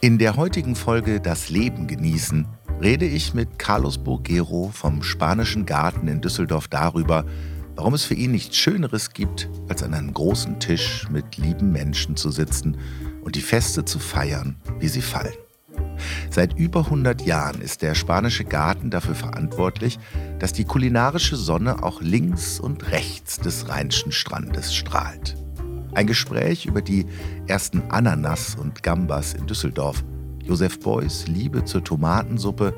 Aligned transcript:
In 0.00 0.18
der 0.18 0.36
heutigen 0.36 0.76
Folge 0.76 1.20
Das 1.20 1.48
Leben 1.48 1.88
genießen 1.88 2.46
rede 2.80 3.04
ich 3.04 3.34
mit 3.34 3.58
Carlos 3.58 3.98
Burguero 3.98 4.70
vom 4.72 5.02
Spanischen 5.02 5.66
Garten 5.66 6.06
in 6.06 6.20
Düsseldorf 6.20 6.68
darüber, 6.68 7.24
warum 7.74 7.94
es 7.94 8.04
für 8.04 8.14
ihn 8.14 8.30
nichts 8.30 8.56
Schöneres 8.56 9.12
gibt, 9.12 9.50
als 9.68 9.82
an 9.82 9.94
einem 9.94 10.14
großen 10.14 10.60
Tisch 10.60 11.08
mit 11.10 11.36
lieben 11.36 11.72
Menschen 11.72 12.14
zu 12.14 12.30
sitzen 12.30 12.76
und 13.22 13.34
die 13.34 13.40
Feste 13.40 13.84
zu 13.84 13.98
feiern, 13.98 14.54
wie 14.78 14.86
sie 14.86 15.02
fallen. 15.02 15.34
Seit 16.30 16.56
über 16.56 16.84
100 16.84 17.22
Jahren 17.22 17.60
ist 17.60 17.82
der 17.82 17.96
Spanische 17.96 18.44
Garten 18.44 18.90
dafür 18.90 19.16
verantwortlich, 19.16 19.98
dass 20.38 20.52
die 20.52 20.64
kulinarische 20.64 21.34
Sonne 21.34 21.82
auch 21.82 22.00
links 22.02 22.60
und 22.60 22.92
rechts 22.92 23.40
des 23.40 23.68
Rheinischen 23.68 24.12
Strandes 24.12 24.76
strahlt. 24.76 25.34
Ein 25.94 26.06
Gespräch 26.06 26.66
über 26.66 26.82
die 26.82 27.06
ersten 27.46 27.82
Ananas 27.90 28.54
und 28.54 28.82
Gambas 28.82 29.34
in 29.34 29.46
Düsseldorf, 29.46 30.04
Josef 30.42 30.80
Beuys 30.80 31.26
Liebe 31.26 31.64
zur 31.64 31.82
Tomatensuppe, 31.82 32.74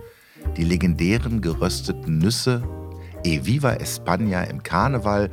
die 0.57 0.65
legendären 0.65 1.41
gerösteten 1.41 2.19
Nüsse, 2.19 2.63
E 3.25 3.45
Viva 3.45 3.73
España 3.73 4.45
im 4.45 4.63
Karneval 4.63 5.31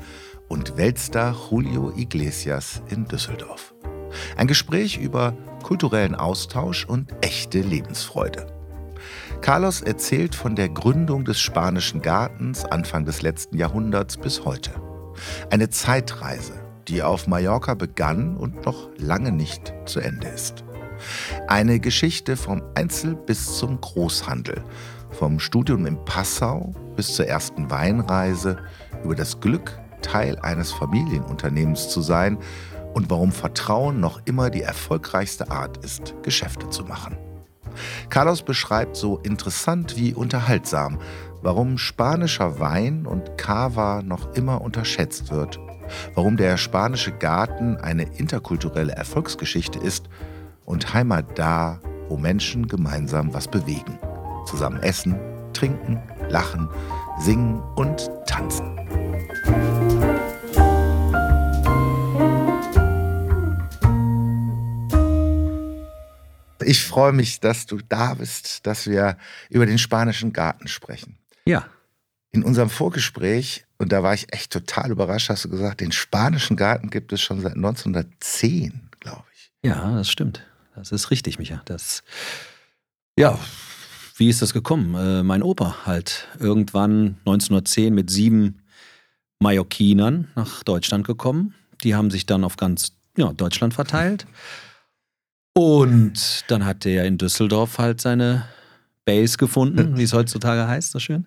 und 0.50 0.78
Weltstar 0.78 1.36
Julio 1.50 1.94
Iglesias 1.96 2.82
in 2.90 3.06
Düsseldorf. 3.06 3.74
Ein 4.36 4.48
Gespräch 4.48 4.98
über 4.98 5.34
kulturellen 5.64 6.16
Austausch 6.16 6.86
und 6.86 7.14
echte 7.22 7.62
Lebensfreude. 7.62 8.48
Carlos 9.42 9.82
erzählt 9.82 10.36
von 10.36 10.56
der 10.56 10.70
Gründung 10.70 11.24
des 11.24 11.40
Spanischen 11.40 12.02
Gartens 12.02 12.66
Anfang 12.66 13.06
des 13.06 13.22
letzten 13.22 13.58
Jahrhunderts 13.58 14.18
bis 14.18 14.44
heute. 14.44 14.72
Eine 15.50 15.70
Zeitreise, 15.70 16.54
die 16.88 17.04
auf 17.04 17.28
Mallorca 17.28 17.74
begann 17.74 18.38
und 18.38 18.66
noch 18.66 18.90
lange 18.98 19.32
nicht 19.32 19.74
zu 19.86 20.00
Ende 20.00 20.28
ist. 20.28 20.64
Eine 21.48 21.80
Geschichte 21.80 22.38
vom 22.38 22.62
Einzel 22.76 23.16
bis 23.16 23.58
zum 23.58 23.80
Großhandel, 23.80 24.64
vom 25.12 25.40
Studium 25.40 25.86
in 25.86 26.04
Passau 26.06 26.74
bis 26.96 27.14
zur 27.14 27.28
ersten 27.28 27.70
Weinreise, 27.70 28.58
über 29.04 29.16
das 29.16 29.40
Glück, 29.40 29.80
Teil 30.02 30.40
eines 30.40 30.72
Familienunternehmens 30.72 31.90
zu 31.90 32.02
sein 32.02 32.38
und 32.94 33.10
warum 33.10 33.32
Vertrauen 33.32 34.00
noch 34.00 34.22
immer 34.26 34.50
die 34.50 34.62
erfolgreichste 34.62 35.52
Art 35.52 35.78
ist, 35.84 36.16
Geschäfte 36.24 36.70
zu 36.70 36.84
machen. 36.84 37.18
Carlos 38.10 38.42
beschreibt 38.42 38.96
so 38.96 39.20
interessant 39.20 39.98
wie 39.98 40.14
unterhaltsam, 40.14 41.00
warum 41.42 41.78
spanischer 41.78 42.60
Wein 42.60 43.06
und 43.06 43.38
Cava 43.38 44.02
noch 44.02 44.34
immer 44.34 44.62
unterschätzt 44.62 45.32
wird, 45.32 45.60
warum 46.16 46.38
der 46.38 46.58
spanische 46.58 47.12
Garten 47.12 47.78
eine 47.78 48.04
interkulturelle 48.04 48.94
Erfolgsgeschichte 48.94 49.80
ist 49.80 50.10
und 50.66 50.94
Heimat 50.94 51.38
da, 51.38 51.80
wo 52.10 52.18
Menschen 52.18 52.68
gemeinsam 52.68 53.34
was 53.34 53.48
bewegen, 53.48 54.00
zusammen 54.46 54.82
essen, 54.84 55.20
trinken, 55.54 56.02
lachen, 56.30 56.70
singen 57.20 57.62
und 57.76 58.10
tanzen. 58.26 58.78
Ich 66.68 66.84
freue 66.84 67.14
mich, 67.14 67.40
dass 67.40 67.66
du 67.66 67.78
da 67.78 68.16
bist, 68.16 68.68
dass 68.68 68.88
wir 68.88 69.18
über 69.50 69.66
den 69.66 69.78
spanischen 69.78 70.34
Garten 70.34 70.68
sprechen. 70.68 71.18
Ja. 71.46 71.66
In 72.32 72.44
unserem 72.44 72.70
Vorgespräch, 72.70 73.67
und 73.78 73.92
da 73.92 74.04
war 74.04 74.14
ich 74.14 74.34
echt 74.34 74.52
total 74.52 74.92
überrascht, 74.92 75.30
hast 75.30 75.46
du 75.46 75.50
gesagt, 75.50 75.82
den 75.82 75.92
spanischen 75.92 76.58
Garten 76.58 76.90
gibt 76.90 77.14
es 77.14 77.22
schon 77.22 77.42
seit 77.42 77.56
1910, 77.56 78.90
glaube 79.00 79.24
ich. 79.34 79.52
Ja, 79.64 79.96
das 79.96 80.10
stimmt. 80.10 80.44
Das 80.76 80.92
ist 80.92 81.12
richtig, 81.12 81.40
Micha. 81.40 81.62
Das, 81.66 82.04
ja, 83.18 83.40
wie 84.18 84.30
ist 84.30 84.42
das 84.42 84.54
gekommen? 84.54 84.96
Äh, 84.96 85.24
mein 85.24 85.44
Opa 85.44 85.86
halt 85.86 86.28
irgendwann 86.40 87.18
1910 87.26 87.94
mit 87.94 88.10
sieben 88.10 88.64
Mallorquinern 89.40 90.28
nach 90.36 90.64
Deutschland 90.64 91.06
gekommen. 91.06 91.54
Die 91.84 91.96
haben 91.96 92.10
sich 92.10 92.26
dann 92.26 92.44
auf 92.44 92.58
ganz 92.58 92.94
ja, 93.16 93.32
Deutschland 93.34 93.74
verteilt. 93.74 94.26
Und 95.54 96.46
dann 96.48 96.66
hat 96.66 96.86
er 96.86 97.06
in 97.06 97.18
Düsseldorf 97.18 97.78
halt 97.78 98.02
seine 98.02 98.48
Base 99.06 99.38
gefunden, 99.38 99.98
wie 99.98 100.04
es 100.04 100.14
heutzutage 100.14 100.68
heißt, 100.68 100.92
so 100.92 101.00
schön. 101.00 101.26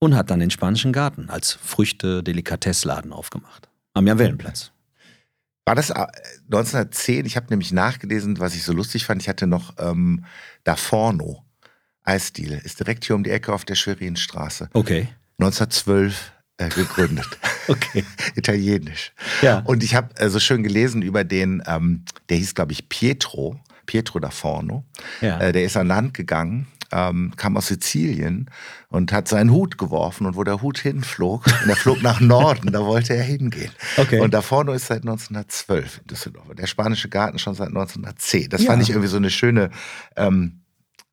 Und 0.00 0.14
hat 0.14 0.30
dann 0.30 0.40
den 0.40 0.50
Spanischen 0.50 0.92
Garten 0.92 1.28
als 1.28 1.52
Früchte-Delikatessladen 1.52 3.12
aufgemacht. 3.12 3.68
Am 3.94 4.06
Jahrwellenplatz. 4.06 4.70
War 5.66 5.74
das 5.74 5.90
1910? 5.90 7.24
Äh, 7.24 7.26
ich 7.26 7.36
habe 7.36 7.48
nämlich 7.50 7.72
nachgelesen, 7.72 8.38
was 8.38 8.54
ich 8.54 8.62
so 8.62 8.72
lustig 8.72 9.04
fand. 9.04 9.20
Ich 9.20 9.28
hatte 9.28 9.46
noch 9.46 9.74
ähm, 9.78 10.24
Da 10.64 10.76
Forno, 10.76 11.44
Eisdiele, 12.04 12.56
ist 12.56 12.80
direkt 12.80 13.04
hier 13.04 13.16
um 13.16 13.24
die 13.24 13.30
Ecke 13.30 13.52
auf 13.52 13.64
der 13.64 13.74
Schwerinstraße. 13.74 14.70
Okay. 14.72 15.08
1912 15.38 16.32
äh, 16.58 16.68
gegründet. 16.70 17.26
okay. 17.68 18.04
Italienisch. 18.34 19.12
Ja. 19.42 19.58
Und 19.60 19.82
ich 19.82 19.94
habe 19.94 20.16
äh, 20.16 20.30
so 20.30 20.40
schön 20.40 20.62
gelesen 20.62 21.02
über 21.02 21.24
den, 21.24 21.62
ähm, 21.66 22.04
der 22.28 22.38
hieß, 22.38 22.54
glaube 22.54 22.72
ich, 22.72 22.88
Pietro, 22.88 23.60
Pietro 23.84 24.20
da 24.20 24.30
Forno. 24.30 24.84
Ja. 25.20 25.38
Äh, 25.38 25.52
der 25.52 25.64
ist 25.64 25.76
an 25.76 25.86
Land 25.86 26.14
gegangen, 26.14 26.66
ähm, 26.92 27.32
kam 27.36 27.56
aus 27.56 27.68
Sizilien 27.68 28.50
und 28.88 29.12
hat 29.12 29.28
seinen 29.28 29.50
Hut 29.50 29.78
geworfen. 29.78 30.26
Und 30.26 30.36
wo 30.36 30.44
der 30.44 30.62
Hut 30.62 30.78
hinflog, 30.78 31.46
und 31.62 31.68
er 31.68 31.76
flog 31.76 32.02
nach 32.02 32.20
Norden, 32.20 32.72
da 32.72 32.84
wollte 32.84 33.14
er 33.14 33.22
hingehen. 33.22 33.70
Okay. 33.96 34.20
Und 34.20 34.32
da 34.34 34.42
Forno 34.42 34.72
ist 34.72 34.86
seit 34.86 35.02
1912 35.02 35.98
in 36.02 36.06
Düsseldorf. 36.06 36.46
Der 36.56 36.66
Spanische 36.66 37.08
Garten 37.08 37.38
schon 37.38 37.54
seit 37.54 37.68
1910. 37.68 38.48
Das 38.50 38.62
Ja. 38.62 38.70
fand 38.70 38.82
ich 38.82 38.90
irgendwie 38.90 39.08
so 39.08 39.16
eine 39.18 39.30
schöne, 39.30 39.70
ähm, 40.16 40.60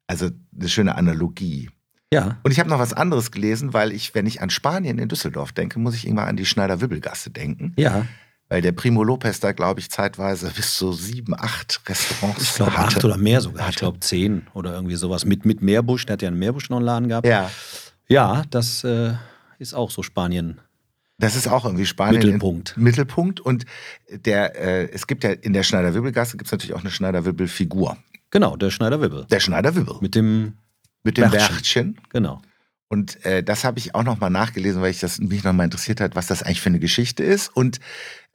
also 0.07 0.29
eine 0.57 0.69
schöne 0.69 0.95
Analogie. 0.95 1.69
Ja. 2.13 2.37
Und 2.43 2.51
ich 2.51 2.59
habe 2.59 2.69
noch 2.69 2.79
was 2.79 2.93
anderes 2.93 3.31
gelesen, 3.31 3.73
weil 3.73 3.91
ich, 3.91 4.15
wenn 4.15 4.25
ich 4.25 4.41
an 4.41 4.49
Spanien 4.49 4.99
in 4.99 5.09
Düsseldorf 5.09 5.51
denke, 5.51 5.79
muss 5.79 5.95
ich 5.95 6.07
immer 6.07 6.25
an 6.27 6.37
die 6.37 6.45
Schneider-Wibbelgasse 6.45 7.31
denken. 7.31 7.73
Ja. 7.77 8.05
Weil 8.55 8.61
der 8.61 8.71
Primo 8.71 9.03
Lopez 9.03 9.41
da, 9.41 9.51
glaube 9.51 9.81
ich, 9.81 9.91
zeitweise 9.91 10.49
bis 10.49 10.77
zu 10.77 10.93
sieben, 10.93 11.37
acht 11.37 11.81
Restaurants 11.89 12.41
Ich 12.41 12.53
glaube 12.55 12.71
acht 12.77 13.03
oder 13.03 13.17
mehr 13.17 13.41
sogar. 13.41 13.63
Ich 13.63 13.67
Hatte. 13.67 13.79
glaube 13.79 13.99
zehn 13.99 14.47
oder 14.53 14.73
irgendwie 14.73 14.95
sowas. 14.95 15.25
Mit, 15.25 15.43
mit 15.43 15.61
Meerbusch, 15.61 16.05
der 16.05 16.13
hat 16.13 16.21
ja 16.21 16.29
in 16.29 16.39
Meerbusch 16.39 16.69
noch 16.69 16.77
einen 16.77 16.85
Laden 16.85 17.09
gehabt. 17.09 17.27
Ja, 17.27 17.51
Ja, 18.07 18.43
das 18.51 18.85
äh, 18.85 19.11
ist 19.59 19.73
auch 19.73 19.91
so 19.91 20.03
Spanien. 20.03 20.61
das 21.17 21.35
ist 21.35 21.49
auch 21.49 21.65
irgendwie 21.65 21.85
Spanien. 21.85 22.21
Mittelpunkt. 22.21 22.77
Mittelpunkt. 22.77 23.41
Und 23.41 23.65
der, 24.09 24.55
äh, 24.57 24.89
es 24.89 25.05
gibt 25.05 25.25
ja 25.25 25.31
in 25.31 25.51
der 25.51 25.63
Schneider-Wibbelgasse 25.63 26.37
gibt 26.37 26.45
es 26.47 26.51
natürlich 26.53 26.75
auch 26.75 26.79
eine 26.81 26.91
Schneider-Wibbel-Figur. 26.91 27.97
Genau, 28.31 28.55
der 28.55 28.69
Schneider-Wibbel. 28.69 29.25
Der 29.29 29.41
Schneider-Wibbel. 29.41 29.97
Mit 29.99 30.15
dem, 30.15 30.53
Mit 31.03 31.17
dem 31.17 31.29
Bärtchen. 31.29 31.55
Bärtchen. 31.55 31.97
genau. 32.09 32.41
Und 32.87 33.25
äh, 33.25 33.43
das 33.43 33.63
habe 33.63 33.79
ich 33.79 33.95
auch 33.95 34.03
noch 34.03 34.19
mal 34.19 34.29
nachgelesen, 34.29 34.81
weil 34.81 34.91
ich 34.91 34.99
das 34.99 35.19
mich 35.19 35.43
noch 35.43 35.53
mal 35.53 35.63
interessiert 35.63 35.99
hat, 35.99 36.15
was 36.15 36.27
das 36.27 36.43
eigentlich 36.43 36.61
für 36.61 36.69
eine 36.69 36.79
Geschichte 36.79 37.23
ist. 37.23 37.49
Und 37.53 37.79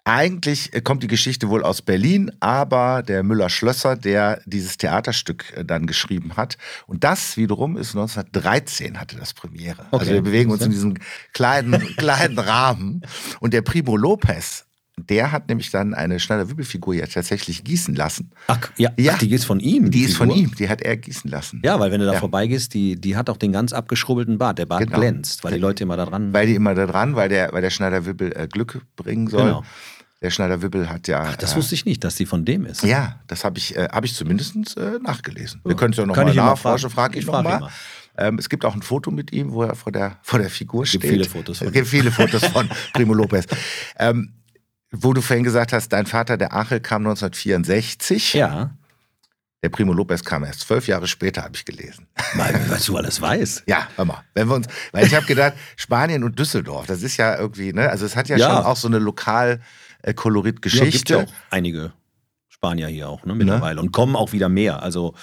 eigentlich 0.05 0.71
kommt 0.84 1.03
die 1.03 1.06
Geschichte 1.09 1.49
wohl 1.49 1.62
aus 1.62 1.83
Berlin, 1.83 2.31
aber 2.41 3.03
der 3.03 3.22
Müller-Schlösser, 3.22 3.97
der 3.97 4.41
dieses 4.47 4.78
Theaterstück 4.78 5.53
äh, 5.56 5.65
dann 5.65 5.87
geschrieben 5.87 6.37
hat. 6.37 6.56
Und 6.87 7.05
das 7.05 7.37
wiederum 7.37 7.77
ist 7.77 7.94
1913 7.97 8.99
hatte 9.00 9.16
das 9.16 9.34
Premiere. 9.34 9.83
Also 9.93 9.97
Okay. 10.06 10.15
wir 10.15 10.22
bewegen 10.22 10.50
uns 10.50 10.62
in 10.62 10.71
diesem 10.71 10.94
kleinen, 11.33 11.72
kleinen 11.97 12.39
Rahmen. 12.39 13.03
Und 13.41 13.53
der 13.55 13.62
Primo 13.62 13.97
Lopez, 13.97 14.66
der 14.97 15.33
hat 15.33 15.49
nämlich 15.49 15.71
dann 15.71 15.94
eine 15.94 16.21
Schneider-Wibbel-Figur 16.21 16.93
ja 16.94 17.06
tatsächlich 17.06 17.65
gießen 17.65 17.94
lassen. 17.94 18.33
Ach, 18.49 18.71
ja, 18.77 18.91
Ja. 18.99 19.12
Ach, 19.15 19.19
die 19.19 19.31
ist 19.33 19.44
von 19.47 19.59
ihm. 19.59 19.91
Die 19.91 20.03
ist 20.03 20.16
von 20.16 20.28
Figur? 20.28 20.43
ihm, 20.44 20.55
die 20.56 20.69
hat 20.69 20.83
er 20.83 20.97
gießen 20.99 21.31
lassen. 21.31 21.62
Ja, 21.65 21.81
weil 21.81 21.91
wenn 21.91 22.00
du 22.00 22.06
da 22.06 22.15
Ja. 22.15 22.19
vorbeigehst, 22.21 22.75
die, 22.75 23.00
die 23.00 23.16
hat 23.16 23.31
auch 23.31 23.39
den 23.39 23.53
ganz 23.53 23.72
abgeschrubbelten 23.72 24.37
Bart. 24.37 24.59
Der 24.59 24.66
Bart 24.66 24.83
Genau. 24.83 24.99
glänzt, 24.99 25.43
weil 25.43 25.55
die 25.55 25.59
Leute 25.59 25.84
immer 25.84 25.97
da 25.97 26.05
dran. 26.05 26.34
Weil 26.34 26.47
die 26.49 26.55
immer 26.55 26.75
da 26.75 26.87
dran, 26.87 27.16
weil 27.16 27.31
der, 27.31 27.50
weil 27.53 27.62
der 27.62 27.71
Schneider-Wibbel 27.71 28.33
äh, 28.36 28.47
Glück 28.48 28.83
bringen 28.97 29.27
soll. 29.28 29.45
Genau. 29.45 29.65
Der 30.22 30.31
Schneider-Wibbel 30.31 30.91
hat 30.91 31.09
ja. 31.09 31.28
Ach, 31.31 31.37
das 31.37 31.55
äh, 31.55 31.57
wusste 31.57 31.75
ich 31.75 31.87
nicht, 31.87 32.05
dass 32.05 32.15
die 32.15 32.27
von 32.27 32.45
dem 32.45 32.67
ist. 32.67 32.83
Ja, 32.83 33.21
das 33.27 33.43
habe 33.45 33.57
ich, 33.59 33.75
äh, 33.77 33.89
hab 33.91 34.05
ich 34.05 34.15
zumindest 34.15 34.77
äh, 34.77 34.99
nachgelesen. 35.03 35.61
Wir 35.65 35.72
Ja. 35.72 35.77
können 35.78 35.93
es 35.93 35.97
ja 35.99 36.05
nochmal 36.07 36.28
ich 36.28 36.37
nachforschen, 36.37 36.91
frage 36.91 37.15
ich 37.19 37.21
Ich 37.25 37.27
frag 37.31 37.39
ihn 37.45 37.51
nochmal. 37.51 37.61
mal. 37.61 37.71
Ähm, 38.19 38.39
es 38.39 38.49
gibt 38.51 38.65
auch 38.67 38.75
ein 38.75 38.83
Foto 38.83 39.11
mit 39.11 39.33
ihm, 39.33 39.53
wo 39.53 39.63
er 39.63 39.75
vor 39.75 39.93
der, 39.93 40.19
vor 40.22 40.39
der 40.41 40.51
Figur 40.51 40.83
gibt 40.84 41.03
steht. 41.05 41.11
viele 41.11 41.25
Fotos 41.25 41.59
von 41.59 41.69
Es 41.69 41.72
gibt 41.72 41.89
viele 41.89 42.11
Fotos 42.11 42.45
von 42.45 42.69
Primo 42.93 43.15
Lopez. 43.15 43.47
Ähm, 43.99 44.34
wo 44.93 45.13
du 45.15 45.22
vorhin 45.22 45.45
gesagt 45.45 45.72
hast, 45.72 45.89
dein 45.93 46.05
Vater, 46.05 46.37
der 46.37 46.53
Achel, 46.53 46.81
kam 46.81 47.03
1964. 47.03 48.34
Ja, 48.34 48.71
Der 49.63 49.69
Primo 49.69 49.93
Lopez 49.93 50.25
kam 50.25 50.43
erst 50.45 50.61
zwölf 50.61 50.87
Jahre 50.89 51.07
später, 51.07 51.43
habe 51.45 51.55
ich 51.55 51.65
gelesen. 51.65 52.07
weil, 52.34 52.53
weil 52.69 52.78
du 52.84 52.97
alles 52.97 53.21
weißt. 53.21 53.63
Ja, 53.67 53.89
hör 53.97 54.05
mal. 54.05 54.22
Wenn 54.34 54.49
wir 54.49 54.57
uns, 54.57 54.67
weil 54.93 55.07
ich 55.07 55.15
habe 55.15 55.27
gedacht, 55.27 55.53
Spanien 55.77 56.25
und 56.25 56.39
Düsseldorf, 56.39 56.87
das 56.87 57.03
ist 57.03 57.17
ja 57.19 57.39
irgendwie, 57.39 57.72
ne, 57.72 57.89
also 57.89 58.05
es 58.05 58.17
hat 58.17 58.28
ja, 58.28 58.37
Ja. 58.37 58.49
schon 58.57 58.65
auch 58.67 58.77
so 58.77 58.89
eine 58.89 58.99
lokal 58.99 59.61
äh, 60.02 60.14
kolorit 60.14 60.58
Ja, 60.66 60.84
ja 60.84 61.24
auch 61.24 61.32
einige 61.50 61.92
Spanier 62.48 62.88
hier 62.88 63.08
auch 63.08 63.24
ne, 63.24 63.34
mittlerweile 63.34 63.80
und 63.80 63.92
kommen 63.92 64.16
auch 64.16 64.32
wieder 64.32 64.48
mehr. 64.48 64.82
Also 64.82 65.14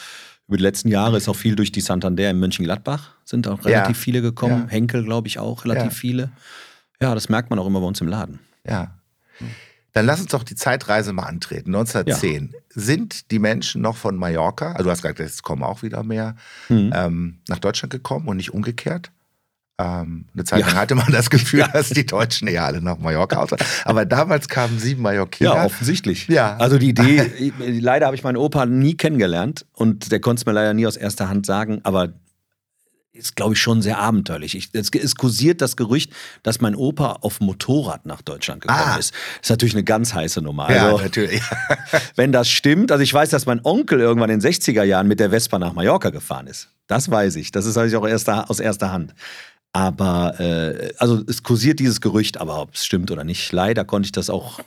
über 0.48 0.58
die 0.58 0.64
letzten 0.64 0.88
Jahre 0.90 1.18
ist 1.18 1.28
auch 1.28 1.36
viel 1.36 1.56
durch 1.56 1.72
die 1.72 1.82
Santander 1.82 2.30
in 2.30 2.40
Mönchengladbach 2.40 3.12
sind 3.26 3.48
auch 3.48 3.66
relativ 3.66 3.98
Ja. 3.98 4.02
viele 4.02 4.22
gekommen. 4.22 4.64
Ja. 4.64 4.70
Henkel, 4.70 5.04
glaube 5.04 5.28
ich, 5.28 5.40
auch 5.40 5.66
relativ 5.66 5.94
viele. 5.94 6.32
Ja, 7.02 7.14
das 7.14 7.30
merkt 7.30 7.50
man 7.50 7.60
auch 7.60 7.68
immer 7.68 7.82
bei 7.82 7.86
uns 7.86 8.02
im 8.02 8.08
Laden. 8.08 8.40
Ja. 8.66 8.98
Dann 9.94 10.06
lass 10.06 10.22
uns 10.22 10.32
doch 10.32 10.44
die 10.44 10.56
Zeitreise 10.56 11.12
mal 11.12 11.24
antreten. 11.24 11.76
1910. 11.76 12.52
Ja. 12.54 12.60
Sind 12.70 13.32
die 13.32 13.40
Menschen 13.40 13.82
noch 13.82 13.98
von 13.98 14.16
Mallorca, 14.16 14.72
also 14.74 14.86
du 14.86 14.92
hast 14.92 15.02
gesagt, 15.02 15.20
jetzt 15.20 15.44
kommen 15.44 15.64
auch 15.64 15.84
wieder 15.84 16.04
mehr, 16.04 16.36
mhm. 16.70 16.92
ähm, 16.94 17.38
nach 17.48 17.60
Deutschland 17.60 17.92
gekommen 17.92 18.28
und 18.28 18.38
nicht 18.38 18.54
umgekehrt? 18.54 19.12
Ähm, 19.80 20.26
eine 20.34 20.44
Zeit 20.44 20.62
lang 20.62 20.72
ja. 20.72 20.76
hatte 20.76 20.96
man 20.96 21.12
das 21.12 21.30
Gefühl, 21.30 21.60
ja. 21.62 21.68
dass 21.68 21.90
die 21.90 22.06
Deutschen 22.06 22.48
eher 22.48 22.66
alle 22.66 22.82
nach 22.82 22.98
Mallorca 22.98 23.38
aus. 23.38 23.50
Aber 23.86 24.06
damals 24.06 24.48
kamen 24.48 24.80
sieben 24.80 25.04
Mallorquiner. 25.04 25.56
Ja, 25.56 25.66
offensichtlich. 25.66 26.28
Ja. 26.28 26.58
Also 26.58 26.80
die 26.80 26.90
Idee, 26.90 27.54
leider 27.80 28.08
habe 28.08 28.16
ich 28.16 28.24
meinen 28.24 28.38
Opa 28.38 28.66
nie 28.66 28.98
kennengelernt 28.98 29.66
und 29.74 30.12
der 30.12 30.20
konnte 30.20 30.42
es 30.42 30.46
mir 30.48 30.54
leider 30.54 30.74
nie 30.74 30.88
aus 30.88 30.98
erster 30.98 31.30
Hand 31.30 31.46
sagen, 31.46 31.82
aber 31.84 32.14
ist, 33.18 33.36
glaube 33.36 33.54
ich, 33.54 33.62
schon 33.62 33.82
sehr 33.82 33.98
abenteuerlich. 33.98 34.56
Ich, 34.56 34.70
es, 34.74 34.90
es, 34.94 35.16
kursiert 35.16 35.62
das 35.62 35.76
Gerücht, 35.76 36.14
dass 36.44 36.62
mein 36.62 36.76
Opa 36.76 37.18
auf 37.22 37.40
Motorrad 37.40 38.06
nach 38.06 38.22
Deutschland 38.22 38.62
gekommen 38.62 38.80
ah. 38.80 38.98
ist. 38.98 39.12
Das 39.12 39.42
ist 39.44 39.50
natürlich 39.50 39.74
eine 39.74 39.84
ganz 39.84 40.14
heiße 40.14 40.42
Nummer. 40.42 40.72
Ja, 40.72 40.86
also, 40.92 41.04
natürlich. 41.04 41.42
wenn 42.16 42.32
das 42.32 42.50
stimmt, 42.50 42.92
also 42.92 43.04
ich 43.04 43.14
weiß, 43.14 43.30
dass 43.30 43.46
mein 43.46 43.60
Onkel 43.64 44.00
irgendwann 44.00 44.30
in 44.30 44.40
den 44.40 44.52
60er 44.52 44.84
Jahren 44.84 45.08
mit 45.08 45.20
der 45.20 45.32
Vespa 45.32 45.58
nach 45.60 45.74
Mallorca 45.74 46.12
gefahren 46.12 46.48
ist. 46.48 46.70
Das 46.86 47.10
weiß 47.10 47.36
ich. 47.36 47.52
Das 47.52 47.66
ist 47.66 47.76
ich 47.76 47.96
auch 47.96 48.08
erster, 48.08 48.50
aus 48.50 48.60
erster 48.60 48.92
Hand. 48.92 49.14
Aber 49.78 50.40
äh, 50.40 50.92
also 50.98 51.24
es 51.28 51.44
kursiert 51.44 51.80
dieses 51.80 52.02
Gerücht, 52.02 52.38
aber 52.38 52.60
ob 52.64 52.74
es 52.74 52.84
stimmt 52.84 53.12
oder 53.12 53.24
nicht, 53.24 53.52
leider 53.52 53.86
konnte 53.86 54.08
ich 54.08 54.12
das 54.12 54.32
auch 54.32 54.60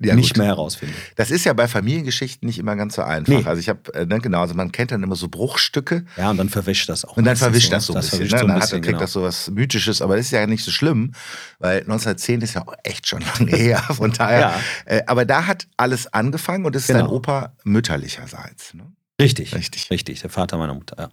ja, 0.00 0.16
nicht 0.16 0.30
gut. 0.30 0.38
mehr 0.38 0.46
herausfinden. 0.48 0.92
Das 1.14 1.30
ist 1.30 1.44
ja 1.44 1.52
bei 1.52 1.68
Familiengeschichten 1.68 2.48
nicht 2.48 2.58
immer 2.58 2.74
ganz 2.74 2.96
so 2.96 3.02
einfach. 3.02 3.32
Nee. 3.32 3.44
Also 3.44 3.60
ich 3.60 3.68
habe, 3.68 3.94
äh, 3.94 4.06
ne, 4.06 4.18
genau, 4.18 4.40
also 4.40 4.54
man 4.54 4.72
kennt 4.72 4.90
dann 4.90 5.04
immer 5.04 5.14
so 5.14 5.28
Bruchstücke. 5.28 6.04
Ja, 6.16 6.30
und 6.30 6.38
dann 6.38 6.48
verwischt 6.48 6.88
das 6.88 7.04
auch. 7.04 7.16
Und 7.16 7.26
dann 7.26 7.36
verwischt 7.36 7.72
das 7.72 7.86
so 7.86 7.92
ein 7.92 8.00
bisschen. 8.00 8.22
Ne? 8.22 8.28
So 8.28 8.36
ein 8.38 8.48
dann 8.48 8.60
hat, 8.60 8.70
kriegt 8.70 8.86
genau. 8.86 8.98
das 8.98 9.12
so 9.12 9.22
was 9.22 9.50
Mythisches, 9.50 10.02
aber 10.02 10.16
das 10.16 10.26
ist 10.26 10.32
ja 10.32 10.44
nicht 10.48 10.64
so 10.64 10.72
schlimm, 10.72 11.12
weil 11.60 11.82
1910 11.82 12.40
ist 12.40 12.54
ja 12.54 12.66
auch 12.66 12.74
echt 12.82 13.06
schon 13.06 13.22
lange 13.38 13.56
her. 13.56 13.78
Von 13.82 14.10
daher. 14.10 14.40
ja. 14.40 14.60
äh, 14.86 15.02
aber 15.06 15.26
da 15.26 15.46
hat 15.46 15.68
alles 15.76 16.12
angefangen 16.12 16.64
und 16.64 16.74
das 16.74 16.82
ist 16.82 16.88
genau. 16.88 17.02
dein 17.02 17.10
Opa 17.10 17.52
mütterlicherseits. 17.62 18.74
Ne? 18.74 18.90
Richtig, 19.20 19.54
richtig. 19.54 19.92
Richtig, 19.92 20.22
der 20.22 20.30
Vater 20.30 20.58
meiner 20.58 20.74
Mutter, 20.74 20.96
ja. 20.98 21.08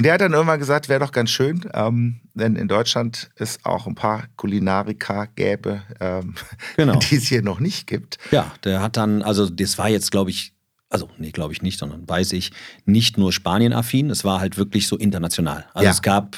Und 0.00 0.04
der 0.04 0.14
hat 0.14 0.22
dann 0.22 0.32
irgendwann 0.32 0.58
gesagt, 0.58 0.88
wäre 0.88 1.00
doch 1.00 1.12
ganz 1.12 1.28
schön, 1.28 1.68
ähm, 1.74 2.20
wenn 2.32 2.56
in 2.56 2.68
Deutschland 2.68 3.28
es 3.36 3.58
auch 3.66 3.86
ein 3.86 3.94
paar 3.94 4.28
Kulinarika 4.36 5.26
gäbe, 5.26 5.82
ähm, 6.00 6.36
genau. 6.78 6.98
die 6.98 7.16
es 7.16 7.24
hier 7.24 7.42
noch 7.42 7.60
nicht 7.60 7.86
gibt. 7.86 8.16
Ja, 8.30 8.50
der 8.64 8.80
hat 8.80 8.96
dann, 8.96 9.20
also 9.20 9.50
das 9.50 9.76
war 9.76 9.90
jetzt, 9.90 10.10
glaube 10.10 10.30
ich, 10.30 10.54
also 10.88 11.10
nee, 11.18 11.32
glaube 11.32 11.52
ich 11.52 11.60
nicht, 11.60 11.78
sondern 11.78 12.08
weiß 12.08 12.32
ich, 12.32 12.50
nicht 12.86 13.18
nur 13.18 13.30
Spanien-affin, 13.30 14.08
es 14.08 14.24
war 14.24 14.40
halt 14.40 14.56
wirklich 14.56 14.86
so 14.86 14.96
international. 14.96 15.66
Also 15.74 15.84
ja. 15.84 15.90
es 15.90 16.00
gab, 16.00 16.34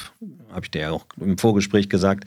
habe 0.51 0.65
ich 0.65 0.71
dir 0.71 0.81
ja 0.81 0.91
auch 0.91 1.05
im 1.21 1.37
Vorgespräch 1.37 1.87
gesagt, 1.87 2.25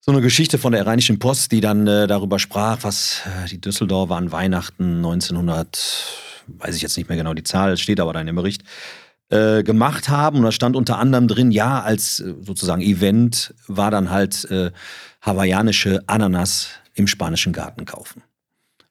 so 0.00 0.12
eine 0.12 0.20
Geschichte 0.20 0.58
von 0.58 0.72
der 0.72 0.86
Rheinischen 0.86 1.18
Post, 1.20 1.52
die 1.52 1.62
dann 1.62 1.86
äh, 1.86 2.06
darüber 2.06 2.38
sprach, 2.38 2.80
was 2.82 3.22
äh, 3.24 3.48
die 3.48 3.62
Düsseldorfer 3.62 4.16
an 4.16 4.30
Weihnachten 4.30 4.96
1900, 4.96 6.04
weiß 6.48 6.76
ich 6.76 6.82
jetzt 6.82 6.98
nicht 6.98 7.08
mehr 7.08 7.16
genau 7.16 7.32
die 7.32 7.44
Zahl, 7.44 7.78
steht 7.78 7.98
aber 7.98 8.12
da 8.12 8.20
in 8.20 8.26
dem 8.26 8.36
Bericht, 8.36 8.62
äh, 9.30 9.62
gemacht 9.62 10.08
haben. 10.08 10.38
Und 10.38 10.44
da 10.44 10.52
stand 10.52 10.76
unter 10.76 10.98
anderem 10.98 11.28
drin, 11.28 11.50
ja, 11.50 11.80
als 11.80 12.20
äh, 12.20 12.34
sozusagen 12.42 12.82
Event 12.82 13.54
war 13.66 13.90
dann 13.90 14.10
halt 14.10 14.44
äh, 14.50 14.70
hawaiianische 15.22 16.02
Ananas 16.06 16.68
im 16.94 17.06
spanischen 17.06 17.52
Garten 17.52 17.84
kaufen. 17.84 18.22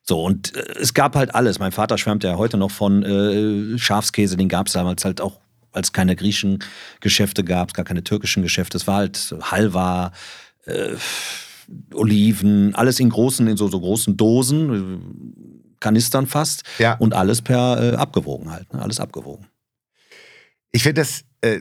So, 0.02 0.22
und 0.22 0.54
äh, 0.56 0.78
es 0.80 0.94
gab 0.94 1.16
halt 1.16 1.34
alles. 1.34 1.58
Mein 1.58 1.72
Vater 1.72 1.98
schwärmt 1.98 2.24
ja 2.24 2.36
heute 2.36 2.56
noch 2.56 2.70
von 2.70 3.02
äh, 3.02 3.78
Schafskäse, 3.78 4.36
den 4.36 4.48
gab 4.48 4.66
es 4.66 4.74
damals 4.74 5.04
halt 5.04 5.20
auch, 5.20 5.40
als 5.72 5.92
keine 5.92 6.14
griechischen 6.14 6.60
Geschäfte 7.00 7.42
gab, 7.42 7.74
gar 7.74 7.84
keine 7.84 8.04
türkischen 8.04 8.42
Geschäfte. 8.42 8.76
Es 8.76 8.86
war 8.86 8.98
halt 8.98 9.34
Halva, 9.40 10.12
äh, 10.66 10.94
Oliven, 11.92 12.74
alles 12.74 13.00
in 13.00 13.08
großen, 13.08 13.46
in 13.48 13.56
so, 13.56 13.68
so 13.68 13.80
großen 13.80 14.16
Dosen, 14.16 15.74
Kanistern 15.80 16.26
fast. 16.26 16.62
Ja. 16.78 16.94
Und 16.94 17.14
alles 17.14 17.42
per 17.42 17.82
äh, 17.82 17.96
abgewogen 17.96 18.50
halt, 18.50 18.72
ne? 18.72 18.82
alles 18.82 19.00
abgewogen. 19.00 19.46
Ich 20.74 20.82
finde 20.82 21.02
das, 21.02 21.24
äh, 21.40 21.58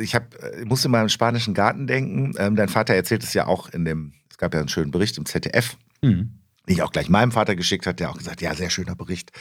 ich 0.00 0.14
hab, 0.14 0.32
musste 0.64 0.88
mal 0.88 1.02
im 1.02 1.08
spanischen 1.08 1.54
Garten 1.54 1.88
denken. 1.88 2.34
Ähm, 2.38 2.54
dein 2.54 2.68
Vater 2.68 2.94
erzählt 2.94 3.24
es 3.24 3.34
ja 3.34 3.48
auch 3.48 3.68
in 3.70 3.84
dem, 3.84 4.12
es 4.30 4.38
gab 4.38 4.54
ja 4.54 4.60
einen 4.60 4.68
schönen 4.68 4.92
Bericht 4.92 5.18
im 5.18 5.26
ZDF. 5.26 5.76
Mhm 6.02 6.38
den 6.66 6.76
ich 6.76 6.82
auch 6.82 6.92
gleich 6.92 7.08
meinem 7.08 7.32
Vater 7.32 7.56
geschickt 7.56 7.86
hat, 7.86 8.00
der 8.00 8.10
auch 8.10 8.16
gesagt, 8.16 8.40
ja, 8.40 8.54
sehr 8.54 8.70
schöner 8.70 8.96
Bericht. 8.96 9.32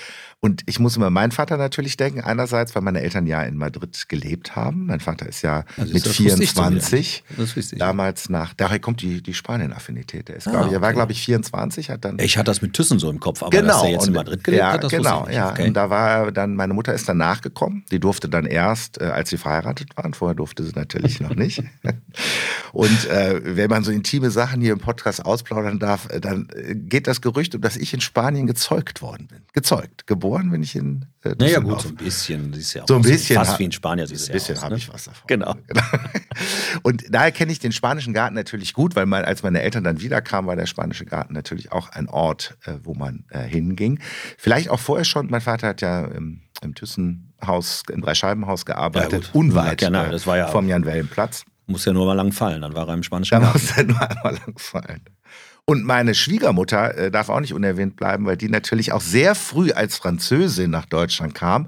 Und 0.43 0.63
ich 0.65 0.77
muss 0.77 0.97
immer 0.97 1.09
meinen 1.09 1.31
Vater 1.31 1.55
natürlich 1.55 1.95
denken, 1.95 2.19
einerseits, 2.19 2.75
weil 2.75 2.81
meine 2.81 2.99
Eltern 2.99 3.25
ja 3.27 3.43
in 3.43 3.55
Madrid 3.55 4.09
gelebt 4.09 4.57
haben. 4.57 4.87
Mein 4.87 4.99
Vater 4.99 5.25
ist 5.25 5.41
ja 5.41 5.63
also 5.77 5.93
mit 5.93 6.05
24 6.05 7.23
damals 7.77 8.27
nach, 8.27 8.53
daher 8.53 8.79
kommt 8.79 9.01
die, 9.01 9.23
die 9.23 9.33
Spanien-Affinität. 9.33 10.29
Er, 10.29 10.35
ist, 10.35 10.49
ah, 10.49 10.65
ich, 10.67 10.73
er 10.73 10.81
war, 10.81 10.91
glaube 10.91 11.13
ich, 11.13 11.23
24, 11.23 11.89
hat 11.89 12.03
dann... 12.03 12.19
Ich 12.19 12.37
hatte 12.37 12.47
das 12.47 12.61
mit 12.61 12.73
Thyssen 12.73 12.99
so 12.99 13.09
im 13.09 13.21
Kopf, 13.21 13.41
aber 13.41 13.51
genau, 13.51 13.67
dass 13.67 13.83
er 13.83 13.89
jetzt 13.91 14.07
in 14.07 14.13
Madrid 14.15 14.43
gelebt 14.43 14.59
ja, 14.59 14.73
hat, 14.73 14.83
das 14.83 14.91
genau, 14.91 15.29
ja. 15.29 15.51
Okay. 15.51 15.69
Und 15.69 15.75
da 15.75 15.89
war 15.89 16.33
dann, 16.33 16.57
meine 16.57 16.73
Mutter 16.73 16.93
ist 16.93 17.07
dann 17.07 17.19
nachgekommen. 17.19 17.85
Die 17.89 18.01
durfte 18.01 18.27
dann 18.27 18.45
erst, 18.45 18.99
äh, 18.99 19.05
als 19.05 19.29
sie 19.29 19.37
verheiratet 19.37 19.95
waren. 19.95 20.13
Vorher 20.13 20.35
durfte 20.35 20.63
sie 20.63 20.73
natürlich 20.75 21.21
noch 21.21 21.35
nicht. 21.35 21.63
Und 22.73 23.09
äh, 23.09 23.55
wenn 23.55 23.69
man 23.69 23.85
so 23.85 23.91
intime 23.91 24.29
Sachen 24.29 24.59
hier 24.59 24.73
im 24.73 24.79
Podcast 24.79 25.25
ausplaudern 25.25 25.79
darf, 25.79 26.09
äh, 26.09 26.19
dann 26.19 26.49
äh, 26.53 26.75
geht 26.75 27.07
das 27.07 27.21
Gerücht 27.21 27.55
um, 27.55 27.61
dass 27.61 27.77
ich 27.77 27.93
in 27.93 28.01
Spanien 28.01 28.45
gezeugt 28.45 29.01
worden 29.01 29.27
bin. 29.27 29.43
Gezeugt. 29.53 30.05
Geboren 30.05 30.32
bin 30.41 30.63
ich 30.63 30.75
in 30.75 31.05
äh, 31.23 31.35
Naja 31.37 31.59
gut, 31.59 31.81
so 31.81 31.89
ein 31.89 31.95
bisschen. 31.95 32.53
Ja 32.53 32.83
so 32.87 32.95
ein 32.95 33.01
bisschen. 33.01 33.35
Fast 33.35 33.59
wie 33.59 33.65
in 33.65 33.71
Spanien 33.71 34.07
Ein 34.07 34.11
bisschen 34.11 34.61
habe 34.61 34.71
ne? 34.71 34.77
ich 34.77 34.91
was 34.91 35.05
davon. 35.05 35.23
Genau. 35.27 35.55
genau. 35.67 35.83
Und 36.83 37.03
daher 37.09 37.31
kenne 37.31 37.51
ich 37.51 37.59
den 37.59 37.71
spanischen 37.71 38.13
Garten 38.13 38.35
natürlich 38.35 38.73
gut, 38.73 38.95
weil 38.95 39.05
mein, 39.05 39.25
als 39.25 39.43
meine 39.43 39.61
Eltern 39.61 39.83
dann 39.83 40.01
wiederkamen, 40.01 40.47
war 40.47 40.55
der 40.55 40.65
spanische 40.65 41.05
Garten 41.05 41.33
natürlich 41.33 41.71
auch 41.71 41.89
ein 41.89 42.07
Ort, 42.07 42.57
äh, 42.65 42.73
wo 42.83 42.93
man 42.93 43.25
äh, 43.29 43.43
hinging. 43.43 43.99
Vielleicht 44.37 44.69
auch 44.69 44.79
vorher 44.79 45.05
schon. 45.05 45.27
Mein 45.29 45.41
Vater 45.41 45.67
hat 45.67 45.81
ja 45.81 46.05
im, 46.05 46.41
im 46.61 46.75
Thyssenhaus, 46.75 47.83
im 47.91 48.01
Dreischeibenhaus 48.01 48.65
gearbeitet, 48.65 49.25
ja, 49.25 49.39
unweit 49.39 49.81
ja, 49.81 49.89
genau. 49.89 50.11
das 50.11 50.27
war 50.27 50.37
ja 50.37 50.47
vom 50.47 50.67
Jan-Wellen-Platz. 50.67 51.45
Muss 51.65 51.85
ja 51.85 51.93
nur 51.93 52.05
mal 52.05 52.13
lang 52.13 52.31
fallen, 52.31 52.61
dann 52.61 52.75
war 52.75 52.87
er 52.87 52.93
im 52.93 53.03
spanischen 53.03 53.39
da 53.39 53.39
Garten. 53.39 53.59
muss 53.59 53.77
er 53.77 53.83
nur 53.85 54.01
einmal 54.01 54.33
lang 54.33 54.53
fallen. 54.57 55.01
Und 55.65 55.85
meine 55.85 56.13
Schwiegermutter 56.13 56.97
äh, 56.97 57.11
darf 57.11 57.29
auch 57.29 57.39
nicht 57.39 57.53
unerwähnt 57.53 57.95
bleiben, 57.95 58.25
weil 58.25 58.35
die 58.35 58.49
natürlich 58.49 58.91
auch 58.91 59.01
sehr 59.01 59.33
früh 59.33 59.71
als 59.71 59.97
Französin 59.97 60.69
nach 60.69 60.85
Deutschland 60.85 61.35
kam. 61.35 61.67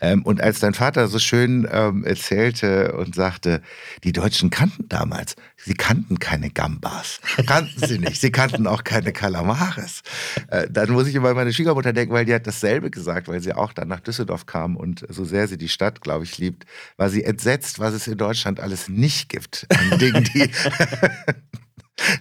Ähm, 0.00 0.22
und 0.22 0.40
als 0.40 0.60
dein 0.60 0.74
Vater 0.74 1.08
so 1.08 1.18
schön 1.18 1.66
ähm, 1.70 2.04
erzählte 2.04 2.92
und 2.92 3.14
sagte, 3.14 3.62
die 4.02 4.12
Deutschen 4.12 4.50
kannten 4.50 4.88
damals, 4.88 5.34
sie 5.56 5.74
kannten 5.74 6.18
keine 6.18 6.50
Gambas. 6.50 7.20
Kannten 7.46 7.86
sie 7.86 7.98
nicht. 7.98 8.20
Sie 8.20 8.30
kannten 8.30 8.66
auch 8.66 8.84
keine 8.84 9.12
Kalamares. 9.12 10.02
Äh, 10.48 10.68
dann 10.70 10.90
muss 10.90 11.08
ich 11.08 11.14
immer 11.14 11.30
an 11.30 11.36
meine 11.36 11.52
Schwiegermutter 11.52 11.92
denken, 11.92 12.12
weil 12.12 12.24
die 12.24 12.34
hat 12.34 12.46
dasselbe 12.46 12.90
gesagt, 12.90 13.28
weil 13.28 13.40
sie 13.40 13.52
auch 13.52 13.72
dann 13.72 13.88
nach 13.88 14.00
Düsseldorf 14.00 14.46
kam 14.46 14.76
und 14.76 15.06
so 15.08 15.24
sehr 15.24 15.48
sie 15.48 15.58
die 15.58 15.68
Stadt, 15.68 16.00
glaube 16.00 16.24
ich, 16.24 16.38
liebt, 16.38 16.66
war 16.96 17.08
sie 17.08 17.24
entsetzt, 17.24 17.78
was 17.78 17.94
es 17.94 18.06
in 18.06 18.18
Deutschland 18.18 18.60
alles 18.60 18.88
nicht 18.88 19.28
gibt. 19.28 19.66
An 19.70 19.98
Dingen, 19.98 20.24
die, 20.34 20.50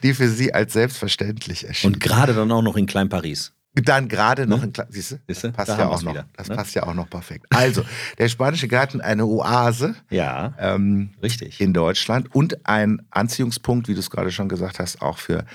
die 0.03 0.13
für 0.13 0.29
sie 0.29 0.53
als 0.53 0.73
selbstverständlich 0.73 1.67
erschienen. 1.67 1.95
Und 1.95 1.99
gerade 1.99 2.33
dann 2.33 2.51
auch 2.51 2.61
noch 2.61 2.75
in 2.75 2.85
Klein 2.85 3.09
Paris. 3.09 3.53
Dann 3.75 4.07
gerade 4.07 4.45
noch 4.45 4.59
ne? 4.59 4.65
in 4.65 4.73
siehst 4.89 5.11
du, 5.13 5.19
das 5.25 5.41
passt 5.51 5.69
da 5.69 5.79
ja 5.79 5.87
auch 5.87 6.01
noch. 6.03 6.13
Wieder, 6.13 6.27
das 6.37 6.47
ne? 6.47 6.55
passt 6.55 6.75
ja 6.75 6.83
auch 6.83 6.93
noch 6.93 7.09
perfekt. 7.09 7.47
Also, 7.49 7.83
der 8.19 8.29
spanische 8.29 8.67
Garten, 8.67 9.01
eine 9.01 9.25
Oase. 9.25 9.95
Ja. 10.11 10.53
Ähm, 10.59 11.15
richtig. 11.23 11.59
In 11.59 11.73
Deutschland 11.73 12.33
und 12.35 12.67
ein 12.67 13.01
Anziehungspunkt, 13.09 13.87
wie 13.87 13.95
du 13.95 13.99
es 13.99 14.11
gerade 14.11 14.31
schon 14.31 14.47
gesagt 14.47 14.77
hast, 14.77 15.01
auch 15.01 15.17
für 15.17 15.45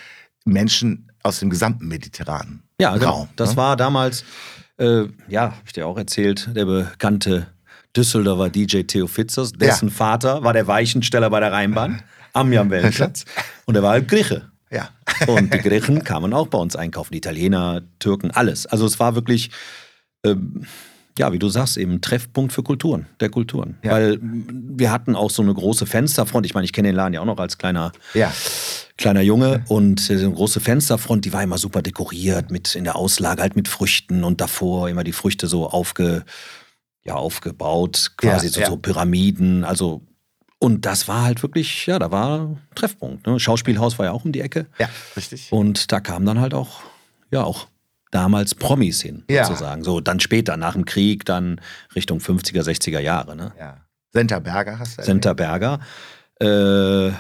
Menschen 0.45 1.13
aus 1.23 1.39
dem 1.39 1.51
gesamten 1.51 1.87
mediterranen 1.87 2.65
ja, 2.81 2.97
genau. 2.97 3.11
Raum. 3.11 3.29
Das 3.37 3.51
ne? 3.51 3.57
war 3.57 3.77
damals, 3.77 4.25
äh, 4.79 5.05
ja, 5.29 5.43
habe 5.43 5.63
ich 5.67 5.73
dir 5.73 5.87
auch 5.87 5.99
erzählt, 5.99 6.49
der 6.55 6.65
bekannte 6.65 7.47
Düsseldorfer 7.97 8.51
DJ 8.51 8.83
Theo 8.83 9.07
Fitzers, 9.07 9.53
dessen 9.53 9.89
ja. 9.89 9.95
Vater 9.95 10.43
war 10.45 10.53
der 10.53 10.67
Weichensteller 10.67 11.31
bei 11.31 11.41
der 11.41 11.53
Rheinbahn 11.53 12.03
am 12.33 12.53
Jan-Wellenplatz 12.53 13.25
und 13.67 13.75
er 13.75 13.83
war 13.83 13.93
halt 13.93 14.09
Grieche. 14.09 14.51
Ja. 14.71 14.91
Und 15.27 15.53
die 15.53 15.59
Griechen 15.63 16.05
kamen 16.05 16.33
auch 16.33 16.49
bei 16.49 16.59
uns 16.59 16.77
einkaufen, 16.77 17.13
die 17.13 17.19
Italiener, 17.19 17.83
Türken, 17.99 18.31
alles. 18.31 18.67
Also 18.67 18.87
es 18.87 19.01
war 19.01 19.15
wirklich, 19.15 19.51
ähm, 20.25 20.67
ja, 21.19 21.33
wie 21.33 21.39
du 21.39 21.49
sagst, 21.49 21.77
eben 21.77 22.01
Treffpunkt 22.01 22.53
für 22.53 22.63
Kulturen, 22.63 23.07
der 23.21 23.29
Kulturen. 23.29 23.79
Ja. 23.83 23.93
Weil 23.93 24.19
wir 24.23 24.93
hatten 24.93 25.17
auch 25.17 25.31
so 25.31 25.43
eine 25.43 25.53
große 25.53 25.87
Fensterfront. 25.87 26.47
Ich 26.47 26.55
meine, 26.55 26.65
ich 26.65 26.73
kenne 26.73 26.89
den 26.89 26.97
Laden 26.97 27.15
ja 27.15 27.21
auch 27.21 27.27
noch 27.27 27.39
als 27.39 27.59
kleiner, 27.59 27.93
ja. 28.15 28.33
kleiner 28.97 29.23
Junge. 29.23 29.65
Und 29.69 30.09
eine 30.11 30.31
große 30.31 30.61
Fensterfront, 30.61 31.25
die 31.25 31.33
war 31.33 31.43
immer 31.43 31.59
super 31.59 31.83
dekoriert, 31.83 32.51
mit 32.51 32.75
in 32.75 32.85
der 32.85 32.97
Auslage 32.97 33.43
halt 33.43 33.57
mit 33.57 33.69
Früchten 33.69 34.23
und 34.23 34.41
davor 34.41 34.89
immer 34.89 35.03
die 35.03 35.13
Früchte 35.13 35.49
so 35.49 35.69
aufge, 35.69 36.25
ja, 37.05 37.15
aufgebaut, 37.15 38.13
quasi 38.17 38.47
ja, 38.47 38.67
so, 38.67 38.73
so 38.73 38.77
Pyramiden. 38.77 39.65
Also 39.65 40.03
und 40.59 40.87
das 40.87 41.09
war 41.09 41.23
halt 41.23 41.43
wirklich, 41.43 41.87
ja, 41.87 41.99
da 41.99 42.11
war 42.11 42.57
Treffpunkt. 42.75 43.27
Ne? 43.27 43.39
Schauspielhaus 43.39 43.99
war 43.99 44.07
ja 44.07 44.13
auch 44.13 44.25
um 44.25 44.33
die 44.33 44.41
Ecke. 44.41 44.67
Ja, 44.79 44.89
richtig. 45.17 45.53
Und 45.53 45.93
da 45.93 46.01
kamen 46.01 46.27
dann 46.27 46.41
halt 46.41 46.55
auch, 46.55 46.81
ja, 47.31 47.45
auch 47.45 47.69
damals 48.11 48.55
Promis 48.55 49.03
hin, 49.03 49.25
ja. 49.31 49.45
sozusagen. 49.45 49.85
So, 49.85 50.01
dann 50.01 50.19
später, 50.21 50.57
nach 50.57 50.73
dem 50.73 50.85
Krieg, 50.85 51.25
dann 51.25 51.61
Richtung 51.95 52.19
50er, 52.19 52.63
60er 52.63 53.01
Jahre. 53.01 53.37
Ne? 53.37 53.53
Ja. 53.59 53.77
Senta 54.13 54.39
Berger 54.39 54.79
hast 54.79 54.99
du 54.99 55.03
Senta 55.03 55.35
Berger. 55.35 55.81
Äh, 56.41 56.47
wer 56.47 57.13